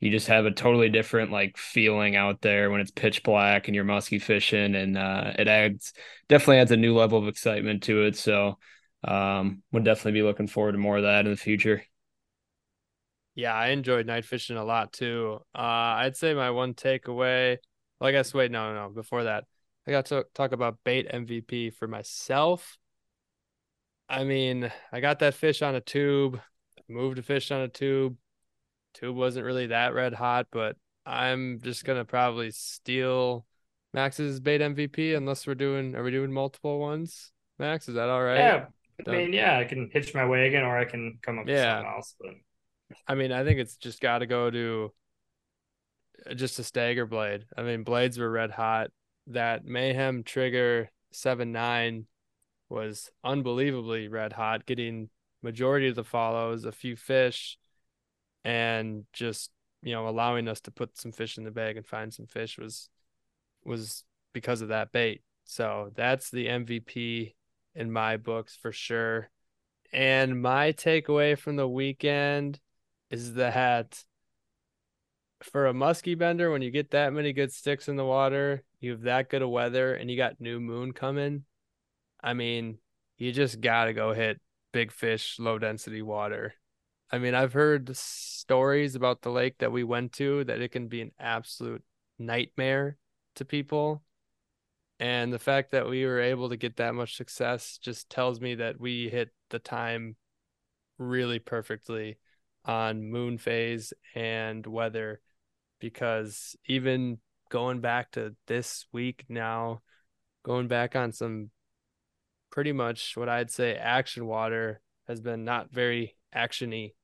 you 0.00 0.10
just 0.10 0.26
have 0.28 0.46
a 0.46 0.50
totally 0.50 0.88
different 0.88 1.30
like 1.30 1.56
feeling 1.56 2.16
out 2.16 2.40
there 2.40 2.70
when 2.70 2.80
it's 2.80 2.90
pitch 2.90 3.22
black 3.22 3.68
and 3.68 3.74
you're 3.74 3.84
musky 3.84 4.18
fishing, 4.18 4.74
and 4.74 4.98
uh, 4.98 5.34
it 5.38 5.46
adds 5.46 5.92
definitely 6.28 6.58
adds 6.58 6.72
a 6.72 6.76
new 6.76 6.96
level 6.96 7.18
of 7.18 7.28
excitement 7.28 7.84
to 7.84 8.04
it. 8.06 8.16
So, 8.16 8.58
um, 9.04 9.62
would 9.72 9.84
definitely 9.84 10.20
be 10.20 10.22
looking 10.22 10.48
forward 10.48 10.72
to 10.72 10.78
more 10.78 10.96
of 10.96 11.04
that 11.04 11.26
in 11.26 11.30
the 11.30 11.36
future. 11.36 11.82
Yeah, 13.34 13.54
I 13.54 13.68
enjoyed 13.68 14.06
night 14.06 14.24
fishing 14.24 14.56
a 14.56 14.64
lot 14.64 14.92
too. 14.92 15.40
Uh, 15.54 15.58
I'd 15.58 16.16
say 16.16 16.34
my 16.34 16.50
one 16.50 16.74
takeaway. 16.74 17.58
Well, 18.00 18.08
I 18.08 18.12
guess 18.12 18.34
wait, 18.34 18.50
no, 18.50 18.72
no, 18.72 18.88
no. 18.88 18.94
Before 18.94 19.24
that, 19.24 19.44
I 19.86 19.90
got 19.90 20.06
to 20.06 20.26
talk 20.34 20.52
about 20.52 20.78
bait 20.84 21.06
MVP 21.10 21.70
for 21.70 21.88
myself. 21.88 22.78
I 24.08 24.24
mean, 24.24 24.70
I 24.92 25.00
got 25.00 25.20
that 25.20 25.34
fish 25.34 25.62
on 25.62 25.74
a 25.74 25.80
tube, 25.80 26.40
moved 26.88 27.18
a 27.18 27.22
fish 27.22 27.50
on 27.50 27.60
a 27.60 27.68
tube. 27.68 28.16
Tube 28.94 29.16
wasn't 29.16 29.46
really 29.46 29.68
that 29.68 29.94
red 29.94 30.14
hot, 30.14 30.48
but 30.50 30.76
I'm 31.06 31.60
just 31.62 31.84
gonna 31.84 32.04
probably 32.04 32.50
steal 32.50 33.46
Max's 33.92 34.40
bait 34.40 34.60
MVP 34.60 35.14
unless 35.14 35.46
we're 35.46 35.54
doing 35.54 35.94
are 35.94 36.02
we 36.02 36.10
doing 36.10 36.32
multiple 36.32 36.78
ones? 36.80 37.32
Max, 37.58 37.88
is 37.88 37.94
that 37.94 38.08
all 38.08 38.22
right? 38.22 38.38
Yeah. 38.38 38.66
I 39.06 39.10
mean, 39.10 39.32
yeah, 39.32 39.58
I 39.58 39.64
can 39.64 39.90
hitch 39.92 40.14
my 40.14 40.24
wagon 40.24 40.62
or 40.62 40.76
I 40.76 40.84
can 40.84 41.18
come 41.22 41.38
up 41.38 41.46
with 41.46 41.54
Yeah. 41.54 41.76
something 41.76 41.92
else. 41.94 42.14
But 42.20 42.34
I 43.06 43.14
mean, 43.14 43.32
I 43.32 43.44
think 43.44 43.60
it's 43.60 43.76
just 43.76 44.00
got 44.00 44.18
to 44.18 44.26
go 44.26 44.50
to 44.50 44.92
uh, 46.28 46.34
just 46.34 46.58
a 46.58 46.64
stagger 46.64 47.06
blade. 47.06 47.46
I 47.56 47.62
mean, 47.62 47.82
blades 47.82 48.18
were 48.18 48.30
red 48.30 48.50
hot. 48.50 48.90
That 49.26 49.64
Mayhem 49.64 50.22
Trigger 50.24 50.90
7 51.12 51.52
9 51.52 52.06
was 52.68 53.10
unbelievably 53.24 54.08
red 54.08 54.32
hot, 54.32 54.66
getting 54.66 55.10
majority 55.42 55.88
of 55.88 55.96
the 55.96 56.04
follows, 56.04 56.64
a 56.64 56.72
few 56.72 56.96
fish, 56.96 57.58
and 58.44 59.04
just, 59.12 59.50
you 59.82 59.92
know, 59.92 60.08
allowing 60.08 60.48
us 60.48 60.60
to 60.62 60.70
put 60.70 60.96
some 60.96 61.12
fish 61.12 61.38
in 61.38 61.44
the 61.44 61.50
bag 61.50 61.76
and 61.76 61.86
find 61.86 62.12
some 62.12 62.26
fish 62.26 62.58
was 62.58 62.88
was 63.64 64.04
because 64.32 64.62
of 64.62 64.68
that 64.68 64.92
bait. 64.92 65.22
So 65.44 65.90
that's 65.94 66.30
the 66.30 66.46
MVP 66.46 67.34
in 67.74 67.92
my 67.92 68.16
books 68.16 68.56
for 68.56 68.72
sure. 68.72 69.30
And 69.92 70.40
my 70.40 70.72
takeaway 70.72 71.36
from 71.36 71.56
the 71.56 71.68
weekend 71.68 72.60
is 73.10 73.34
that 73.34 74.04
for 75.42 75.66
a 75.66 75.74
musky 75.74 76.14
bender, 76.14 76.50
when 76.50 76.62
you 76.62 76.70
get 76.70 76.92
that 76.92 77.12
many 77.12 77.32
good 77.32 77.52
sticks 77.52 77.88
in 77.88 77.96
the 77.96 78.04
water, 78.04 78.62
you 78.80 78.92
have 78.92 79.02
that 79.02 79.28
good 79.28 79.42
of 79.42 79.50
weather, 79.50 79.94
and 79.94 80.10
you 80.10 80.16
got 80.16 80.40
new 80.40 80.60
moon 80.60 80.92
coming. 80.92 81.44
I 82.22 82.34
mean, 82.34 82.78
you 83.18 83.32
just 83.32 83.60
gotta 83.60 83.92
go 83.92 84.12
hit 84.12 84.40
big 84.72 84.92
fish, 84.92 85.38
low 85.38 85.58
density 85.58 86.02
water. 86.02 86.54
I 87.10 87.18
mean, 87.18 87.34
I've 87.34 87.52
heard 87.52 87.96
stories 87.96 88.94
about 88.94 89.22
the 89.22 89.30
lake 89.30 89.58
that 89.58 89.72
we 89.72 89.84
went 89.84 90.12
to 90.14 90.44
that 90.44 90.60
it 90.60 90.70
can 90.70 90.88
be 90.88 91.00
an 91.02 91.12
absolute 91.18 91.82
nightmare 92.18 92.96
to 93.36 93.44
people. 93.44 94.02
And 95.00 95.32
the 95.32 95.38
fact 95.38 95.72
that 95.72 95.88
we 95.88 96.04
were 96.04 96.20
able 96.20 96.50
to 96.50 96.56
get 96.56 96.76
that 96.76 96.94
much 96.94 97.16
success 97.16 97.78
just 97.78 98.10
tells 98.10 98.40
me 98.40 98.56
that 98.56 98.78
we 98.78 99.08
hit 99.08 99.30
the 99.48 99.58
time 99.58 100.16
really 100.98 101.38
perfectly 101.38 102.18
on 102.64 103.10
moon 103.10 103.38
phase 103.38 103.92
and 104.14 104.64
weather 104.66 105.20
because 105.80 106.54
even 106.66 107.18
going 107.50 107.80
back 107.80 108.12
to 108.12 108.34
this 108.46 108.86
week 108.92 109.24
now, 109.28 109.82
going 110.42 110.68
back 110.68 110.96
on 110.96 111.12
some 111.12 111.50
pretty 112.50 112.72
much 112.72 113.16
what 113.16 113.28
I'd 113.28 113.50
say 113.50 113.74
action 113.74 114.26
water 114.26 114.80
has 115.06 115.20
been 115.20 115.44
not 115.44 115.70
very 115.70 116.16
actiony. 116.34 116.94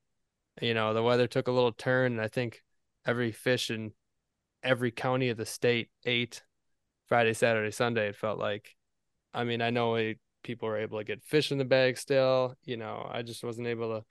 You 0.60 0.72
know, 0.72 0.94
the 0.94 1.02
weather 1.02 1.26
took 1.26 1.48
a 1.48 1.52
little 1.52 1.72
turn, 1.72 2.12
and 2.12 2.20
I 2.20 2.28
think 2.28 2.62
every 3.04 3.32
fish 3.32 3.70
in 3.70 3.92
every 4.62 4.90
county 4.90 5.28
of 5.28 5.36
the 5.36 5.44
state 5.44 5.90
ate 6.04 6.42
Friday, 7.06 7.34
Saturday, 7.34 7.70
Sunday. 7.70 8.08
It 8.08 8.16
felt 8.16 8.38
like. 8.38 8.74
I 9.34 9.44
mean, 9.44 9.60
I 9.60 9.68
know 9.68 9.92
we, 9.92 10.18
people 10.42 10.68
were 10.68 10.78
able 10.78 10.98
to 10.98 11.04
get 11.04 11.22
fish 11.22 11.52
in 11.52 11.58
the 11.58 11.64
bag 11.66 11.98
still. 11.98 12.54
You 12.64 12.78
know, 12.78 13.06
I 13.10 13.20
just 13.20 13.44
wasn't 13.44 13.66
able 13.66 13.98
to 13.98 14.06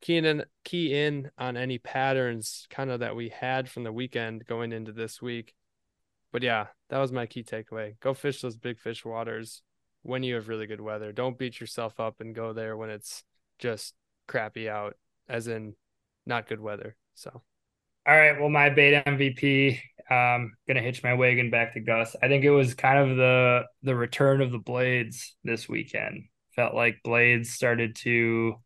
key 0.00 0.16
in 0.18 0.44
key 0.64 0.94
in 0.94 1.30
on 1.38 1.56
any 1.56 1.78
patterns 1.78 2.66
kind 2.70 2.90
of 2.90 3.00
that 3.00 3.16
we 3.16 3.28
had 3.28 3.68
from 3.68 3.84
the 3.84 3.92
weekend 3.92 4.46
going 4.46 4.72
into 4.72 4.92
this 4.92 5.20
week. 5.20 5.54
But 6.34 6.42
yeah, 6.42 6.66
that 6.90 6.98
was 6.98 7.12
my 7.12 7.26
key 7.26 7.44
takeaway. 7.44 7.94
Go 8.00 8.12
fish 8.12 8.40
those 8.40 8.56
big 8.56 8.80
fish 8.80 9.04
waters 9.04 9.62
when 10.02 10.24
you 10.24 10.34
have 10.34 10.48
really 10.48 10.66
good 10.66 10.80
weather. 10.80 11.12
Don't 11.12 11.38
beat 11.38 11.60
yourself 11.60 12.00
up 12.00 12.20
and 12.20 12.34
go 12.34 12.52
there 12.52 12.76
when 12.76 12.90
it's 12.90 13.22
just 13.60 13.94
crappy 14.26 14.68
out, 14.68 14.96
as 15.28 15.46
in 15.46 15.76
not 16.26 16.48
good 16.48 16.58
weather. 16.58 16.96
So 17.14 17.30
all 18.04 18.16
right, 18.16 18.38
well, 18.40 18.50
my 18.50 18.68
bait 18.68 19.00
MVP. 19.06 19.78
Um, 20.10 20.54
gonna 20.66 20.82
hitch 20.82 21.04
my 21.04 21.14
wagon 21.14 21.50
back 21.50 21.74
to 21.74 21.80
Gus. 21.80 22.16
I 22.20 22.26
think 22.26 22.42
it 22.42 22.50
was 22.50 22.74
kind 22.74 22.98
of 22.98 23.16
the 23.16 23.66
the 23.84 23.94
return 23.94 24.40
of 24.40 24.50
the 24.50 24.58
blades 24.58 25.36
this 25.44 25.68
weekend. 25.68 26.24
Felt 26.56 26.74
like 26.74 26.96
blades 27.04 27.50
started 27.50 27.94
to 28.00 28.56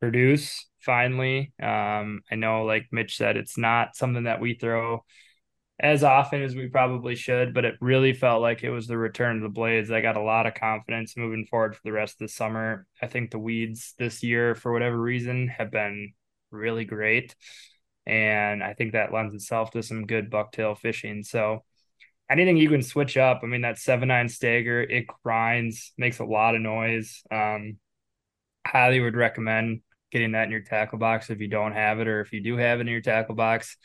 produce 0.00 0.66
finally. 0.80 1.52
Um, 1.62 2.22
I 2.30 2.36
know, 2.36 2.64
like 2.64 2.86
Mitch 2.90 3.18
said, 3.18 3.36
it's 3.36 3.58
not 3.58 3.96
something 3.96 4.24
that 4.24 4.40
we 4.40 4.54
throw 4.54 5.04
as 5.80 6.04
often 6.04 6.42
as 6.42 6.54
we 6.54 6.68
probably 6.68 7.14
should, 7.14 7.54
but 7.54 7.64
it 7.64 7.74
really 7.80 8.12
felt 8.12 8.42
like 8.42 8.62
it 8.62 8.70
was 8.70 8.86
the 8.86 8.98
return 8.98 9.36
of 9.36 9.42
the 9.42 9.48
blades. 9.48 9.90
I 9.90 10.00
got 10.00 10.16
a 10.16 10.22
lot 10.22 10.46
of 10.46 10.54
confidence 10.54 11.16
moving 11.16 11.46
forward 11.46 11.74
for 11.74 11.82
the 11.84 11.92
rest 11.92 12.14
of 12.14 12.26
the 12.26 12.32
summer. 12.32 12.86
I 13.00 13.06
think 13.06 13.30
the 13.30 13.38
weeds 13.38 13.94
this 13.98 14.22
year, 14.22 14.54
for 14.54 14.72
whatever 14.72 15.00
reason, 15.00 15.48
have 15.48 15.70
been 15.70 16.12
really 16.50 16.84
great. 16.84 17.34
And 18.06 18.62
I 18.62 18.74
think 18.74 18.92
that 18.92 19.12
lends 19.12 19.34
itself 19.34 19.70
to 19.72 19.82
some 19.82 20.06
good 20.06 20.30
bucktail 20.30 20.78
fishing. 20.78 21.22
So 21.22 21.64
anything 22.32 22.56
you 22.56 22.68
can 22.68 22.82
switch 22.82 23.16
up. 23.16 23.40
I 23.42 23.46
mean, 23.46 23.62
that 23.62 23.78
seven 23.78 24.08
nine 24.08 24.28
stagger, 24.28 24.82
it 24.82 25.06
grinds, 25.22 25.92
makes 25.98 26.18
a 26.18 26.24
lot 26.24 26.54
of 26.54 26.62
noise. 26.62 27.22
Um, 27.30 27.78
highly 28.66 29.00
would 29.00 29.16
recommend 29.16 29.82
getting 30.10 30.32
that 30.32 30.44
in 30.44 30.50
your 30.50 30.60
tackle 30.60 30.98
box 30.98 31.30
if 31.30 31.40
you 31.40 31.48
don't 31.48 31.72
have 31.72 32.00
it, 32.00 32.08
or 32.08 32.20
if 32.20 32.32
you 32.32 32.42
do 32.42 32.56
have 32.56 32.78
it 32.78 32.82
in 32.82 32.88
your 32.88 33.00
tackle 33.00 33.34
box, 33.34 33.76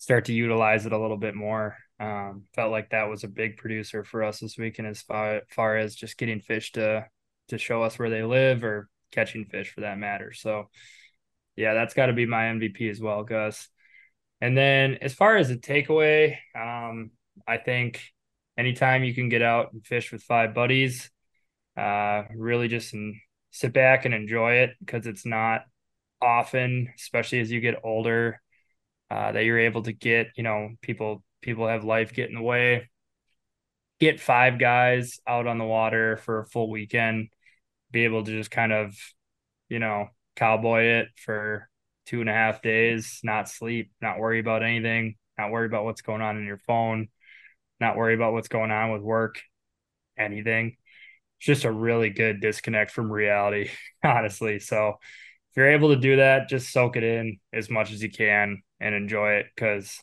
start 0.00 0.24
to 0.24 0.32
utilize 0.32 0.86
it 0.86 0.92
a 0.92 0.98
little 0.98 1.18
bit 1.18 1.34
more. 1.34 1.76
Um, 2.00 2.44
felt 2.54 2.72
like 2.72 2.90
that 2.90 3.10
was 3.10 3.22
a 3.22 3.28
big 3.28 3.58
producer 3.58 4.02
for 4.02 4.24
us 4.24 4.40
this 4.40 4.56
weekend 4.56 4.88
as 4.88 5.02
far, 5.02 5.42
far 5.50 5.76
as 5.76 5.94
just 5.94 6.16
getting 6.16 6.40
fish 6.40 6.72
to 6.72 7.06
to 7.48 7.58
show 7.58 7.82
us 7.82 7.98
where 7.98 8.10
they 8.10 8.22
live 8.22 8.64
or 8.64 8.88
catching 9.12 9.44
fish 9.44 9.72
for 9.72 9.82
that 9.82 9.98
matter. 9.98 10.32
So 10.32 10.70
yeah, 11.56 11.74
that's 11.74 11.94
got 11.94 12.06
to 12.06 12.12
be 12.14 12.24
my 12.24 12.44
MVP 12.44 12.88
as 12.88 13.00
well, 13.00 13.24
Gus. 13.24 13.68
And 14.40 14.56
then 14.56 14.98
as 15.02 15.12
far 15.12 15.36
as 15.36 15.50
a 15.50 15.56
takeaway, 15.56 16.38
um, 16.54 17.10
I 17.46 17.58
think 17.58 18.00
anytime 18.56 19.04
you 19.04 19.14
can 19.14 19.28
get 19.28 19.42
out 19.42 19.72
and 19.72 19.84
fish 19.84 20.12
with 20.12 20.22
five 20.22 20.54
buddies, 20.54 21.10
uh, 21.76 22.22
really 22.34 22.68
just 22.68 22.94
sit 23.50 23.72
back 23.74 24.06
and 24.06 24.14
enjoy 24.14 24.54
it 24.54 24.70
because 24.78 25.06
it's 25.06 25.26
not 25.26 25.62
often, 26.22 26.88
especially 26.96 27.40
as 27.40 27.50
you 27.50 27.60
get 27.60 27.80
older, 27.84 28.40
uh, 29.10 29.32
that 29.32 29.44
you're 29.44 29.58
able 29.58 29.82
to 29.82 29.92
get, 29.92 30.28
you 30.36 30.42
know, 30.42 30.70
people 30.82 31.22
people 31.42 31.66
have 31.66 31.84
life 31.84 32.12
get 32.12 32.28
in 32.28 32.36
the 32.36 32.42
way. 32.42 32.88
Get 33.98 34.20
five 34.20 34.58
guys 34.58 35.18
out 35.26 35.46
on 35.46 35.58
the 35.58 35.64
water 35.64 36.16
for 36.18 36.40
a 36.40 36.46
full 36.46 36.70
weekend, 36.70 37.28
be 37.90 38.04
able 38.04 38.24
to 38.24 38.30
just 38.30 38.50
kind 38.50 38.72
of, 38.72 38.96
you 39.68 39.78
know, 39.78 40.08
cowboy 40.36 40.84
it 40.84 41.08
for 41.16 41.68
two 42.06 42.20
and 42.20 42.30
a 42.30 42.32
half 42.32 42.62
days, 42.62 43.20
not 43.22 43.48
sleep, 43.48 43.90
not 44.00 44.18
worry 44.18 44.40
about 44.40 44.62
anything, 44.62 45.16
not 45.36 45.50
worry 45.50 45.66
about 45.66 45.84
what's 45.84 46.00
going 46.02 46.22
on 46.22 46.38
in 46.38 46.46
your 46.46 46.56
phone, 46.56 47.08
not 47.78 47.96
worry 47.96 48.14
about 48.14 48.32
what's 48.32 48.48
going 48.48 48.70
on 48.70 48.90
with 48.90 49.02
work, 49.02 49.40
anything. 50.16 50.76
It's 51.38 51.46
just 51.46 51.64
a 51.64 51.72
really 51.72 52.10
good 52.10 52.40
disconnect 52.40 52.90
from 52.92 53.12
reality, 53.12 53.70
honestly. 54.04 54.60
So 54.60 54.98
if 55.50 55.56
you're 55.56 55.72
able 55.72 55.90
to 55.90 56.00
do 56.00 56.16
that, 56.16 56.48
just 56.48 56.72
soak 56.72 56.96
it 56.96 57.02
in 57.02 57.38
as 57.52 57.68
much 57.68 57.92
as 57.92 58.02
you 58.02 58.10
can 58.10 58.62
and 58.80 58.94
enjoy 58.94 59.34
it 59.34 59.46
because 59.54 60.00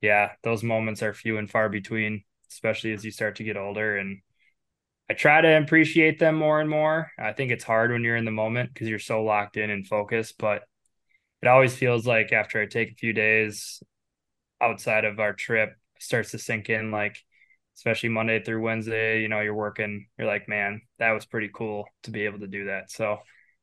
yeah, 0.00 0.32
those 0.42 0.62
moments 0.62 1.02
are 1.02 1.14
few 1.14 1.38
and 1.38 1.50
far 1.50 1.68
between, 1.68 2.24
especially 2.50 2.92
as 2.92 3.04
you 3.04 3.10
start 3.10 3.36
to 3.36 3.44
get 3.44 3.56
older 3.56 3.96
and 3.96 4.18
I 5.08 5.14
try 5.14 5.40
to 5.40 5.58
appreciate 5.58 6.18
them 6.18 6.36
more 6.36 6.60
and 6.60 6.70
more. 6.70 7.10
I 7.18 7.32
think 7.32 7.50
it's 7.50 7.64
hard 7.64 7.92
when 7.92 8.02
you're 8.02 8.16
in 8.16 8.24
the 8.24 8.30
moment 8.30 8.72
because 8.72 8.88
you're 8.88 8.98
so 8.98 9.22
locked 9.22 9.56
in 9.58 9.70
and 9.70 9.86
focused, 9.86 10.38
but 10.38 10.62
it 11.42 11.48
always 11.48 11.76
feels 11.76 12.06
like 12.06 12.32
after 12.32 12.60
I 12.60 12.66
take 12.66 12.92
a 12.92 12.94
few 12.94 13.12
days 13.12 13.82
outside 14.60 15.04
of 15.04 15.20
our 15.20 15.34
trip, 15.34 15.76
starts 16.00 16.30
to 16.32 16.38
sink 16.38 16.70
in 16.70 16.90
like 16.90 17.16
especially 17.76 18.08
Monday 18.08 18.42
through 18.42 18.62
Wednesday, 18.62 19.20
you 19.20 19.28
know, 19.28 19.40
you're 19.40 19.54
working, 19.54 20.06
you're 20.16 20.28
like, 20.28 20.48
man, 20.48 20.80
that 20.98 21.10
was 21.10 21.26
pretty 21.26 21.50
cool 21.52 21.86
to 22.04 22.10
be 22.10 22.24
able 22.24 22.38
to 22.38 22.46
do 22.46 22.66
that. 22.66 22.90
So 22.90 23.18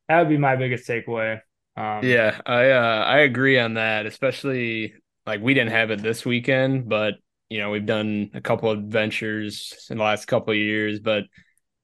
that 0.08 0.18
would 0.18 0.28
be 0.28 0.36
my 0.38 0.56
biggest 0.56 0.86
takeaway. 0.88 1.40
Um, 1.76 2.06
yeah, 2.06 2.40
I 2.44 2.70
uh, 2.70 3.04
I 3.06 3.18
agree 3.20 3.58
on 3.58 3.74
that, 3.74 4.06
especially 4.06 4.94
like 5.26 5.40
we 5.40 5.54
didn't 5.54 5.70
have 5.72 5.90
it 5.90 6.02
this 6.02 6.24
weekend, 6.24 6.88
but 6.88 7.14
you 7.48 7.58
know, 7.58 7.70
we've 7.70 7.86
done 7.86 8.30
a 8.34 8.40
couple 8.40 8.70
of 8.70 8.78
adventures 8.78 9.86
in 9.90 9.98
the 9.98 10.04
last 10.04 10.26
couple 10.26 10.52
of 10.52 10.58
years, 10.58 11.00
but 11.00 11.24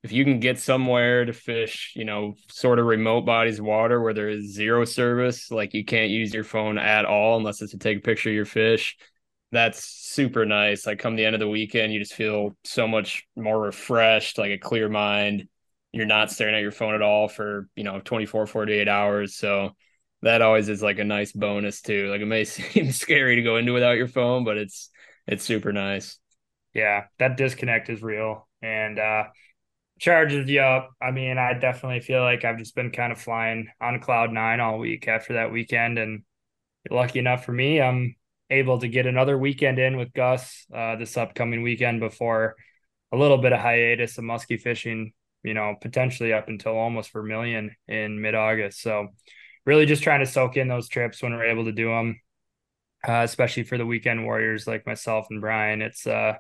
if 0.03 0.13
you 0.13 0.25
can 0.25 0.41
get 0.41 0.59
somewhere 0.59 1.25
to 1.25 1.33
fish, 1.33 1.93
you 1.97 2.05
know, 2.05 2.35
sort 2.51 2.79
of 2.79 2.87
remote 2.87 3.23
bodies 3.23 3.59
of 3.61 3.67
water 3.67 4.01
where 4.03 4.15
there 4.15 4.29
is 4.31 4.55
zero 4.55 4.85
service, 4.85 5.51
like 5.51 5.75
you 5.75 5.85
can't 5.85 6.11
use 6.11 6.35
your 6.35 6.45
phone 6.45 6.79
at 6.79 7.05
all 7.07 7.39
unless 7.39 7.63
it's 7.63 7.73
to 7.73 7.79
take 7.79 7.99
a 7.99 8.03
picture 8.03 8.31
of 8.31 8.37
your 8.37 8.47
fish, 8.47 8.97
that's 9.53 9.85
super 9.85 10.47
nice. 10.47 10.87
Like 10.87 10.99
come 11.01 11.17
the 11.17 11.25
end 11.27 11.35
of 11.37 11.41
the 11.41 11.49
weekend, 11.49 11.93
you 11.93 12.01
just 12.01 12.15
feel 12.15 12.57
so 12.65 12.89
much 12.89 13.27
more 13.37 13.61
refreshed, 13.61 14.39
like 14.39 14.53
a 14.53 14.59
clear 14.59 14.89
mind. 14.89 15.49
You're 15.93 16.07
not 16.07 16.31
staring 16.31 16.55
at 16.55 16.63
your 16.63 16.73
phone 16.73 16.95
at 16.95 17.03
all 17.03 17.29
for, 17.29 17.69
you 17.75 17.85
know, 17.85 18.01
24, 18.01 18.47
48 18.47 18.89
hours. 18.89 19.37
So 19.37 19.71
that 20.23 20.43
always 20.43 20.69
is 20.69 20.83
like 20.83 20.99
a 20.99 21.05
nice 21.05 21.33
bonus 21.33 21.81
too. 21.81 22.09
Like 22.11 22.21
it 22.21 22.27
may 22.27 22.45
seem 22.45 22.93
scary 22.93 23.37
to 23.37 23.43
go 23.43 23.57
into 23.57 23.73
without 23.73 23.97
your 23.97 24.09
phone, 24.09 24.45
but 24.45 24.57
it's 24.57 24.91
it's 25.27 25.45
super 25.45 25.73
nice. 25.73 26.19
Yeah, 26.75 27.05
that 27.19 27.37
disconnect 27.37 27.89
is 27.89 28.03
real 28.03 28.49
and 28.63 28.99
uh 28.99 29.25
charges 29.99 30.49
you 30.49 30.61
up. 30.61 30.91
I 31.03 31.11
mean, 31.11 31.39
I 31.39 31.55
definitely 31.55 32.01
feel 32.01 32.23
like 32.23 32.45
I've 32.45 32.59
just 32.59 32.75
been 32.75 32.93
kind 32.93 33.13
of 33.13 33.21
flying 33.21 33.69
on 33.81 34.01
cloud 34.01 34.33
nine 34.33 34.61
all 34.61 34.79
week 34.79 35.09
after 35.09 35.35
that 35.35 35.51
weekend 35.53 35.99
and 35.99 36.23
lucky 36.91 37.19
enough 37.19 37.45
for 37.45 37.53
me, 37.53 37.81
I'm 37.81 38.15
able 38.51 38.79
to 38.79 38.89
get 38.89 39.07
another 39.07 39.37
weekend 39.37 39.79
in 39.79 39.97
with 39.97 40.13
Gus 40.13 40.67
uh, 40.75 40.97
this 40.97 41.17
upcoming 41.17 41.63
weekend 41.63 42.01
before 42.01 42.57
a 43.13 43.17
little 43.17 43.39
bit 43.39 43.53
of 43.53 43.61
hiatus 43.61 44.19
of 44.19 44.25
muskie 44.25 44.61
fishing, 44.61 45.13
you 45.43 45.55
know, 45.55 45.77
potentially 45.81 46.33
up 46.33 46.49
until 46.49 46.77
almost 46.77 47.13
Vermilion 47.13 47.75
in 47.87 48.21
mid 48.21 48.35
August. 48.35 48.81
So, 48.83 49.09
really 49.67 49.87
just 49.87 50.03
trying 50.03 50.21
to 50.21 50.27
soak 50.27 50.57
in 50.57 50.69
those 50.69 50.89
trips 50.89 51.23
when 51.23 51.33
we're 51.33 51.45
able 51.51 51.65
to 51.67 51.73
do 51.73 51.89
them, 51.89 52.21
uh, 53.07 53.23
especially 53.25 53.65
for 53.65 53.79
the 53.79 53.87
weekend 53.87 54.25
warriors 54.25 54.67
like 54.67 54.87
myself 54.87 55.27
and 55.31 55.41
Brian. 55.41 55.83
It's 55.83 56.07
uh, 56.07 56.35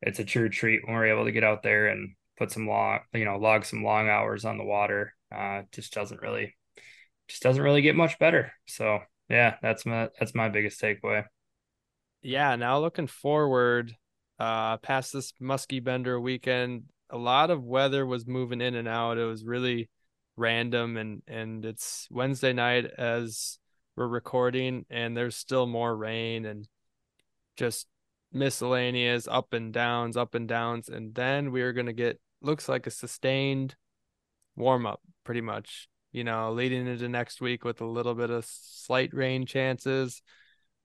it's 0.00 0.18
a 0.18 0.24
true 0.24 0.48
treat 0.48 0.82
when 0.84 0.94
we're 0.94 1.06
able 1.06 1.24
to 1.24 1.32
get 1.32 1.44
out 1.44 1.62
there 1.62 1.88
and 1.88 2.14
put 2.38 2.50
some 2.50 2.66
long, 2.66 3.00
you 3.12 3.24
know, 3.24 3.36
log 3.38 3.64
some 3.64 3.84
long 3.84 4.08
hours 4.08 4.44
on 4.44 4.58
the 4.58 4.64
water. 4.64 5.14
Uh, 5.34 5.62
just 5.72 5.92
doesn't 5.92 6.22
really, 6.22 6.54
just 7.28 7.42
doesn't 7.42 7.62
really 7.62 7.82
get 7.82 7.96
much 7.96 8.18
better. 8.18 8.52
So 8.66 9.00
yeah, 9.28 9.56
that's 9.62 9.86
my 9.86 10.08
that's 10.18 10.34
my 10.34 10.48
biggest 10.48 10.80
takeaway 10.80 11.24
yeah, 12.22 12.56
now 12.56 12.78
looking 12.78 13.08
forward, 13.08 13.94
uh, 14.38 14.76
past 14.78 15.12
this 15.12 15.32
Muskie 15.40 15.82
Bender 15.82 16.20
weekend, 16.20 16.84
a 17.12 17.18
lot 17.18 17.50
of 17.50 17.62
weather 17.62 18.04
was 18.04 18.26
moving 18.26 18.60
in 18.60 18.74
and 18.74 18.88
out. 18.88 19.18
It 19.18 19.24
was 19.24 19.44
really 19.44 19.90
random, 20.36 20.96
and 20.96 21.22
and 21.28 21.64
it's 21.64 22.08
Wednesday 22.10 22.52
night 22.52 22.86
as 22.86 23.58
we're 23.96 24.08
recording, 24.08 24.86
and 24.90 25.16
there's 25.16 25.36
still 25.36 25.66
more 25.66 25.94
rain 25.94 26.46
and 26.46 26.66
just 27.56 27.86
miscellaneous 28.32 29.28
up 29.28 29.52
and 29.52 29.72
downs, 29.72 30.16
up 30.16 30.34
and 30.34 30.48
downs, 30.48 30.88
and 30.88 31.14
then 31.14 31.52
we 31.52 31.62
are 31.62 31.72
gonna 31.72 31.92
get 31.92 32.18
looks 32.40 32.68
like 32.68 32.86
a 32.86 32.90
sustained 32.90 33.76
warm 34.56 34.86
up, 34.86 35.00
pretty 35.24 35.42
much. 35.42 35.88
You 36.12 36.24
know, 36.24 36.52
leading 36.52 36.86
into 36.86 37.08
next 37.08 37.40
week 37.40 37.64
with 37.64 37.80
a 37.80 37.86
little 37.86 38.14
bit 38.14 38.30
of 38.30 38.44
slight 38.44 39.14
rain 39.14 39.46
chances, 39.46 40.22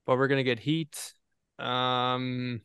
but 0.05 0.17
we're 0.17 0.27
gonna 0.27 0.43
get 0.43 0.59
heat 0.59 1.13
um, 1.59 2.61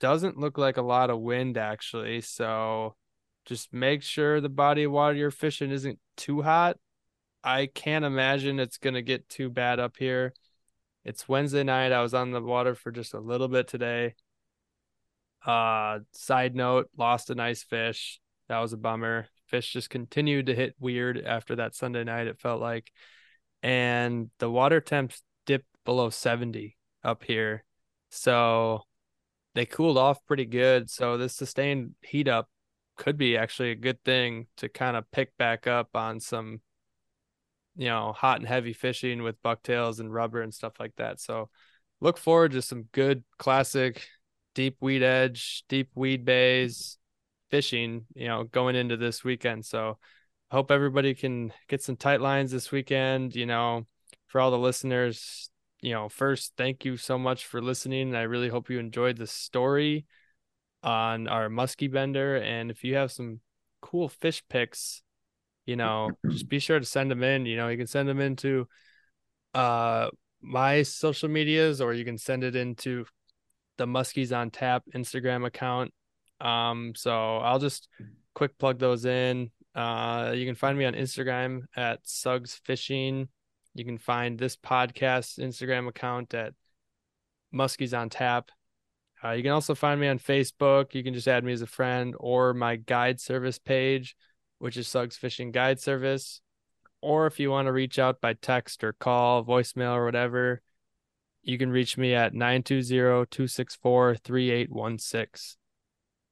doesn't 0.00 0.38
look 0.38 0.58
like 0.58 0.76
a 0.76 0.82
lot 0.82 1.10
of 1.10 1.20
wind 1.20 1.56
actually. 1.58 2.20
So 2.20 2.94
just 3.44 3.72
make 3.72 4.02
sure 4.02 4.40
the 4.40 4.48
body 4.48 4.84
of 4.84 4.92
water 4.92 5.16
you're 5.16 5.30
fishing 5.30 5.70
isn't 5.70 5.98
too 6.16 6.42
hot. 6.42 6.76
I 7.42 7.66
can't 7.66 8.04
imagine 8.04 8.60
it's 8.60 8.78
gonna 8.78 9.02
get 9.02 9.28
too 9.28 9.48
bad 9.48 9.80
up 9.80 9.96
here. 9.96 10.34
It's 11.04 11.28
Wednesday 11.28 11.62
night. 11.62 11.92
I 11.92 12.02
was 12.02 12.14
on 12.14 12.32
the 12.32 12.42
water 12.42 12.74
for 12.74 12.90
just 12.90 13.14
a 13.14 13.20
little 13.20 13.48
bit 13.48 13.68
today. 13.68 14.14
Uh, 15.44 16.00
side 16.12 16.54
note, 16.54 16.90
lost 16.96 17.30
a 17.30 17.34
nice 17.34 17.62
fish. 17.62 18.20
That 18.48 18.58
was 18.58 18.72
a 18.72 18.76
bummer. 18.76 19.28
Fish 19.46 19.72
just 19.72 19.88
continued 19.88 20.46
to 20.46 20.54
hit 20.54 20.74
weird 20.78 21.18
after 21.24 21.56
that 21.56 21.74
Sunday 21.74 22.04
night, 22.04 22.26
it 22.26 22.40
felt 22.40 22.60
like. 22.60 22.92
And 23.62 24.30
the 24.38 24.50
water 24.50 24.80
temps 24.80 25.22
dipped 25.46 25.68
below 25.84 26.10
70 26.10 26.76
up 27.02 27.24
here. 27.24 27.64
So 28.10 28.82
they 29.58 29.66
cooled 29.66 29.98
off 29.98 30.24
pretty 30.26 30.44
good. 30.44 30.88
So 30.90 31.16
this 31.16 31.34
sustained 31.34 31.94
heat 32.02 32.28
up 32.28 32.48
could 32.96 33.16
be 33.16 33.36
actually 33.36 33.70
a 33.70 33.76
good 33.76 34.02
thing 34.04 34.46
to 34.58 34.68
kind 34.68 34.96
of 34.96 35.10
pick 35.10 35.36
back 35.36 35.66
up 35.66 35.88
on 35.94 36.20
some, 36.20 36.60
you 37.76 37.86
know, 37.86 38.12
hot 38.12 38.38
and 38.38 38.48
heavy 38.48 38.72
fishing 38.72 39.22
with 39.22 39.42
bucktails 39.42 40.00
and 40.00 40.12
rubber 40.12 40.42
and 40.42 40.52
stuff 40.52 40.74
like 40.78 40.94
that. 40.96 41.20
So 41.20 41.48
look 42.00 42.18
forward 42.18 42.52
to 42.52 42.62
some 42.62 42.84
good 42.92 43.24
classic 43.38 44.06
deep 44.54 44.76
weed 44.80 45.02
edge, 45.02 45.64
deep 45.68 45.90
weed 45.94 46.24
bays 46.24 46.98
fishing, 47.50 48.06
you 48.14 48.26
know, 48.26 48.44
going 48.44 48.76
into 48.76 48.96
this 48.96 49.24
weekend. 49.24 49.64
So 49.64 49.98
hope 50.50 50.70
everybody 50.70 51.14
can 51.14 51.52
get 51.68 51.82
some 51.82 51.96
tight 51.96 52.20
lines 52.20 52.50
this 52.50 52.72
weekend, 52.72 53.34
you 53.36 53.46
know, 53.46 53.86
for 54.26 54.40
all 54.40 54.50
the 54.50 54.58
listeners, 54.58 55.50
you 55.80 55.92
know, 55.92 56.08
first, 56.08 56.54
thank 56.56 56.84
you 56.84 56.96
so 56.96 57.18
much 57.18 57.46
for 57.46 57.62
listening. 57.62 58.14
I 58.14 58.22
really 58.22 58.48
hope 58.48 58.70
you 58.70 58.78
enjoyed 58.78 59.16
the 59.16 59.26
story 59.26 60.06
on 60.82 61.28
our 61.28 61.48
muskie 61.48 61.90
bender. 61.90 62.36
And 62.36 62.70
if 62.70 62.84
you 62.84 62.96
have 62.96 63.12
some 63.12 63.40
cool 63.80 64.08
fish 64.08 64.42
pics, 64.48 65.02
you 65.66 65.76
know, 65.76 66.10
just 66.30 66.48
be 66.48 66.58
sure 66.58 66.78
to 66.78 66.84
send 66.84 67.10
them 67.10 67.22
in. 67.22 67.46
You 67.46 67.56
know, 67.56 67.68
you 67.68 67.76
can 67.76 67.86
send 67.86 68.08
them 68.08 68.20
into 68.20 68.66
uh 69.54 70.10
my 70.40 70.82
social 70.82 71.28
medias 71.28 71.80
or 71.80 71.92
you 71.94 72.04
can 72.04 72.18
send 72.18 72.44
it 72.44 72.54
into 72.54 73.04
the 73.76 73.86
Muskies 73.86 74.36
on 74.36 74.50
Tap 74.50 74.84
Instagram 74.94 75.46
account. 75.46 75.92
Um, 76.40 76.92
so 76.94 77.38
I'll 77.38 77.58
just 77.58 77.88
quick 78.34 78.58
plug 78.58 78.78
those 78.78 79.04
in. 79.04 79.50
Uh, 79.74 80.32
you 80.34 80.46
can 80.46 80.54
find 80.54 80.76
me 80.76 80.84
on 80.84 80.94
Instagram 80.94 81.62
at 81.76 82.00
Suggs 82.04 82.60
Fishing. 82.64 83.28
You 83.78 83.84
can 83.84 83.98
find 83.98 84.38
this 84.38 84.56
podcast 84.56 85.38
Instagram 85.38 85.88
account 85.88 86.34
at 86.34 86.54
Muskies 87.54 87.96
on 87.96 88.10
Tap. 88.10 88.50
Uh, 89.22 89.30
you 89.30 89.42
can 89.42 89.52
also 89.52 89.74
find 89.74 90.00
me 90.00 90.08
on 90.08 90.18
Facebook. 90.18 90.94
You 90.94 91.02
can 91.02 91.14
just 91.14 91.28
add 91.28 91.44
me 91.44 91.52
as 91.52 91.62
a 91.62 91.66
friend 91.66 92.14
or 92.18 92.54
my 92.54 92.76
guide 92.76 93.20
service 93.20 93.58
page, 93.58 94.16
which 94.58 94.76
is 94.76 94.88
Suggs 94.88 95.16
Fishing 95.16 95.50
Guide 95.50 95.80
Service. 95.80 96.40
Or 97.00 97.26
if 97.26 97.38
you 97.38 97.50
want 97.50 97.66
to 97.66 97.72
reach 97.72 97.98
out 97.98 98.20
by 98.20 98.34
text 98.34 98.82
or 98.82 98.92
call, 98.92 99.44
voicemail, 99.44 99.94
or 99.94 100.04
whatever, 100.04 100.60
you 101.42 101.56
can 101.56 101.70
reach 101.70 101.96
me 101.96 102.14
at 102.14 102.34
920 102.34 103.26
264 103.30 104.16
3816. 104.16 105.56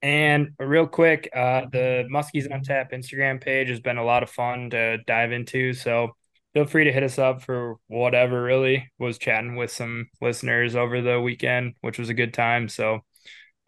And 0.03 0.51
real 0.59 0.87
quick, 0.87 1.31
uh, 1.35 1.63
the 1.73 2.07
Muskies 2.13 2.53
on 2.53 2.63
Tap 2.63 2.93
Instagram 2.93 3.41
page 3.41 3.69
has 3.69 3.81
been 3.81 3.97
a 3.97 4.05
lot 4.05 4.23
of 4.23 4.31
fun 4.31 4.71
to 4.71 4.99
dive 4.99 5.33
into. 5.33 5.73
So 5.73 6.17
feel 6.57 6.65
free 6.65 6.85
to 6.85 6.93
hit 6.93 7.03
us 7.03 7.19
up 7.19 7.43
for 7.43 7.77
whatever 7.87 8.43
really. 8.43 8.91
Was 8.99 9.19
chatting 9.19 9.57
with 9.57 9.71
some 9.71 10.09
listeners 10.23 10.75
over 10.75 11.03
the 11.03 11.21
weekend 11.21 11.75
which 11.83 11.99
was 11.99 12.09
a 12.09 12.15
good 12.15 12.33
time. 12.33 12.71
So 12.71 13.01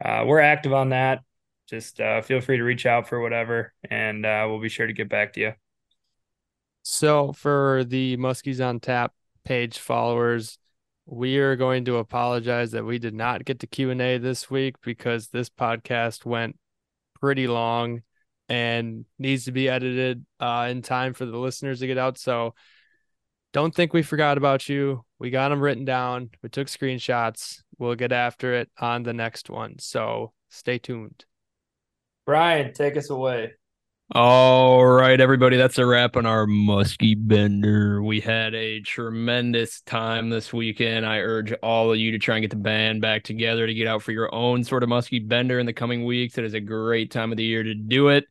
uh, 0.02 0.24
we're 0.26 0.40
active 0.40 0.72
on 0.72 0.88
that. 0.88 1.20
Just 1.68 2.00
uh, 2.00 2.22
feel 2.22 2.40
free 2.40 2.56
to 2.56 2.62
reach 2.62 2.86
out 2.86 3.06
for 3.06 3.20
whatever 3.20 3.74
and 3.90 4.24
uh, 4.24 4.46
we'll 4.48 4.62
be 4.62 4.70
sure 4.70 4.86
to 4.86 4.94
get 4.94 5.10
back 5.10 5.34
to 5.34 5.40
you. 5.40 5.52
So 6.80 7.34
for 7.34 7.84
the 7.86 8.16
muskies 8.16 8.66
on 8.66 8.80
tap 8.80 9.12
page 9.44 9.76
followers 9.76 10.56
we 11.04 11.36
are 11.36 11.56
going 11.56 11.84
to 11.84 11.96
apologize 11.96 12.70
that 12.70 12.86
we 12.86 12.98
did 12.98 13.12
not 13.12 13.44
get 13.44 13.58
to 13.58 13.66
q&a 13.66 14.16
this 14.16 14.50
week 14.50 14.76
because 14.80 15.28
this 15.28 15.50
podcast 15.50 16.24
went 16.24 16.56
pretty 17.20 17.48
long 17.48 18.00
and 18.48 19.04
needs 19.18 19.44
to 19.44 19.52
be 19.52 19.68
edited 19.68 20.24
uh, 20.40 20.68
in 20.70 20.80
time 20.80 21.12
for 21.12 21.26
the 21.26 21.36
listeners 21.36 21.80
to 21.80 21.86
get 21.86 21.98
out. 21.98 22.16
So 22.16 22.54
don't 23.52 23.74
think 23.74 23.92
we 23.92 24.02
forgot 24.02 24.38
about 24.38 24.68
you. 24.68 25.04
We 25.18 25.30
got 25.30 25.48
them 25.48 25.60
written 25.60 25.84
down. 25.84 26.30
We 26.42 26.48
took 26.48 26.68
screenshots. 26.68 27.62
We'll 27.78 27.94
get 27.94 28.12
after 28.12 28.54
it 28.54 28.70
on 28.78 29.02
the 29.02 29.12
next 29.14 29.50
one. 29.50 29.78
So 29.78 30.32
stay 30.48 30.78
tuned. 30.78 31.24
Brian, 32.26 32.72
take 32.72 32.96
us 32.96 33.10
away. 33.10 33.52
All 34.14 34.86
right, 34.86 35.20
everybody, 35.20 35.58
that's 35.58 35.76
a 35.76 35.84
wrap 35.84 36.16
on 36.16 36.24
our 36.24 36.46
Muskie 36.46 37.14
Bender. 37.18 38.02
We 38.02 38.20
had 38.20 38.54
a 38.54 38.80
tremendous 38.80 39.82
time 39.82 40.30
this 40.30 40.50
weekend. 40.50 41.04
I 41.04 41.18
urge 41.18 41.52
all 41.62 41.92
of 41.92 41.98
you 41.98 42.12
to 42.12 42.18
try 42.18 42.36
and 42.36 42.42
get 42.42 42.50
the 42.50 42.56
band 42.56 43.02
back 43.02 43.22
together 43.22 43.66
to 43.66 43.74
get 43.74 43.86
out 43.86 44.02
for 44.02 44.12
your 44.12 44.34
own 44.34 44.64
sort 44.64 44.82
of 44.82 44.88
Muskie 44.88 45.28
Bender 45.28 45.58
in 45.58 45.66
the 45.66 45.74
coming 45.74 46.06
weeks. 46.06 46.38
It 46.38 46.44
is 46.44 46.54
a 46.54 46.60
great 46.60 47.10
time 47.10 47.32
of 47.32 47.36
the 47.36 47.44
year 47.44 47.62
to 47.62 47.74
do 47.74 48.08
it. 48.08 48.24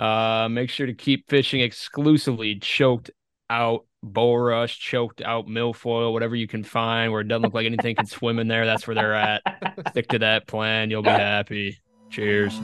Uh, 0.00 0.48
make 0.50 0.68
sure 0.68 0.86
to 0.86 0.94
keep 0.94 1.30
fishing 1.30 1.60
exclusively 1.60 2.56
choked 2.58 3.12
out 3.48 3.86
bull 4.04 4.38
rush, 4.38 4.78
choked 4.78 5.22
out 5.22 5.46
milfoil, 5.46 6.12
whatever 6.12 6.36
you 6.36 6.46
can 6.46 6.62
find 6.62 7.12
where 7.12 7.20
it 7.20 7.28
doesn't 7.28 7.42
look 7.42 7.54
like 7.54 7.66
anything 7.66 7.96
can 7.96 8.06
swim 8.06 8.38
in 8.38 8.48
there. 8.48 8.66
That's 8.66 8.86
where 8.86 8.94
they're 8.94 9.14
at. 9.14 9.42
Stick 9.90 10.08
to 10.08 10.18
that 10.20 10.46
plan. 10.46 10.90
You'll 10.90 11.02
be 11.02 11.10
happy. 11.10 11.80
Cheers. 12.10 12.60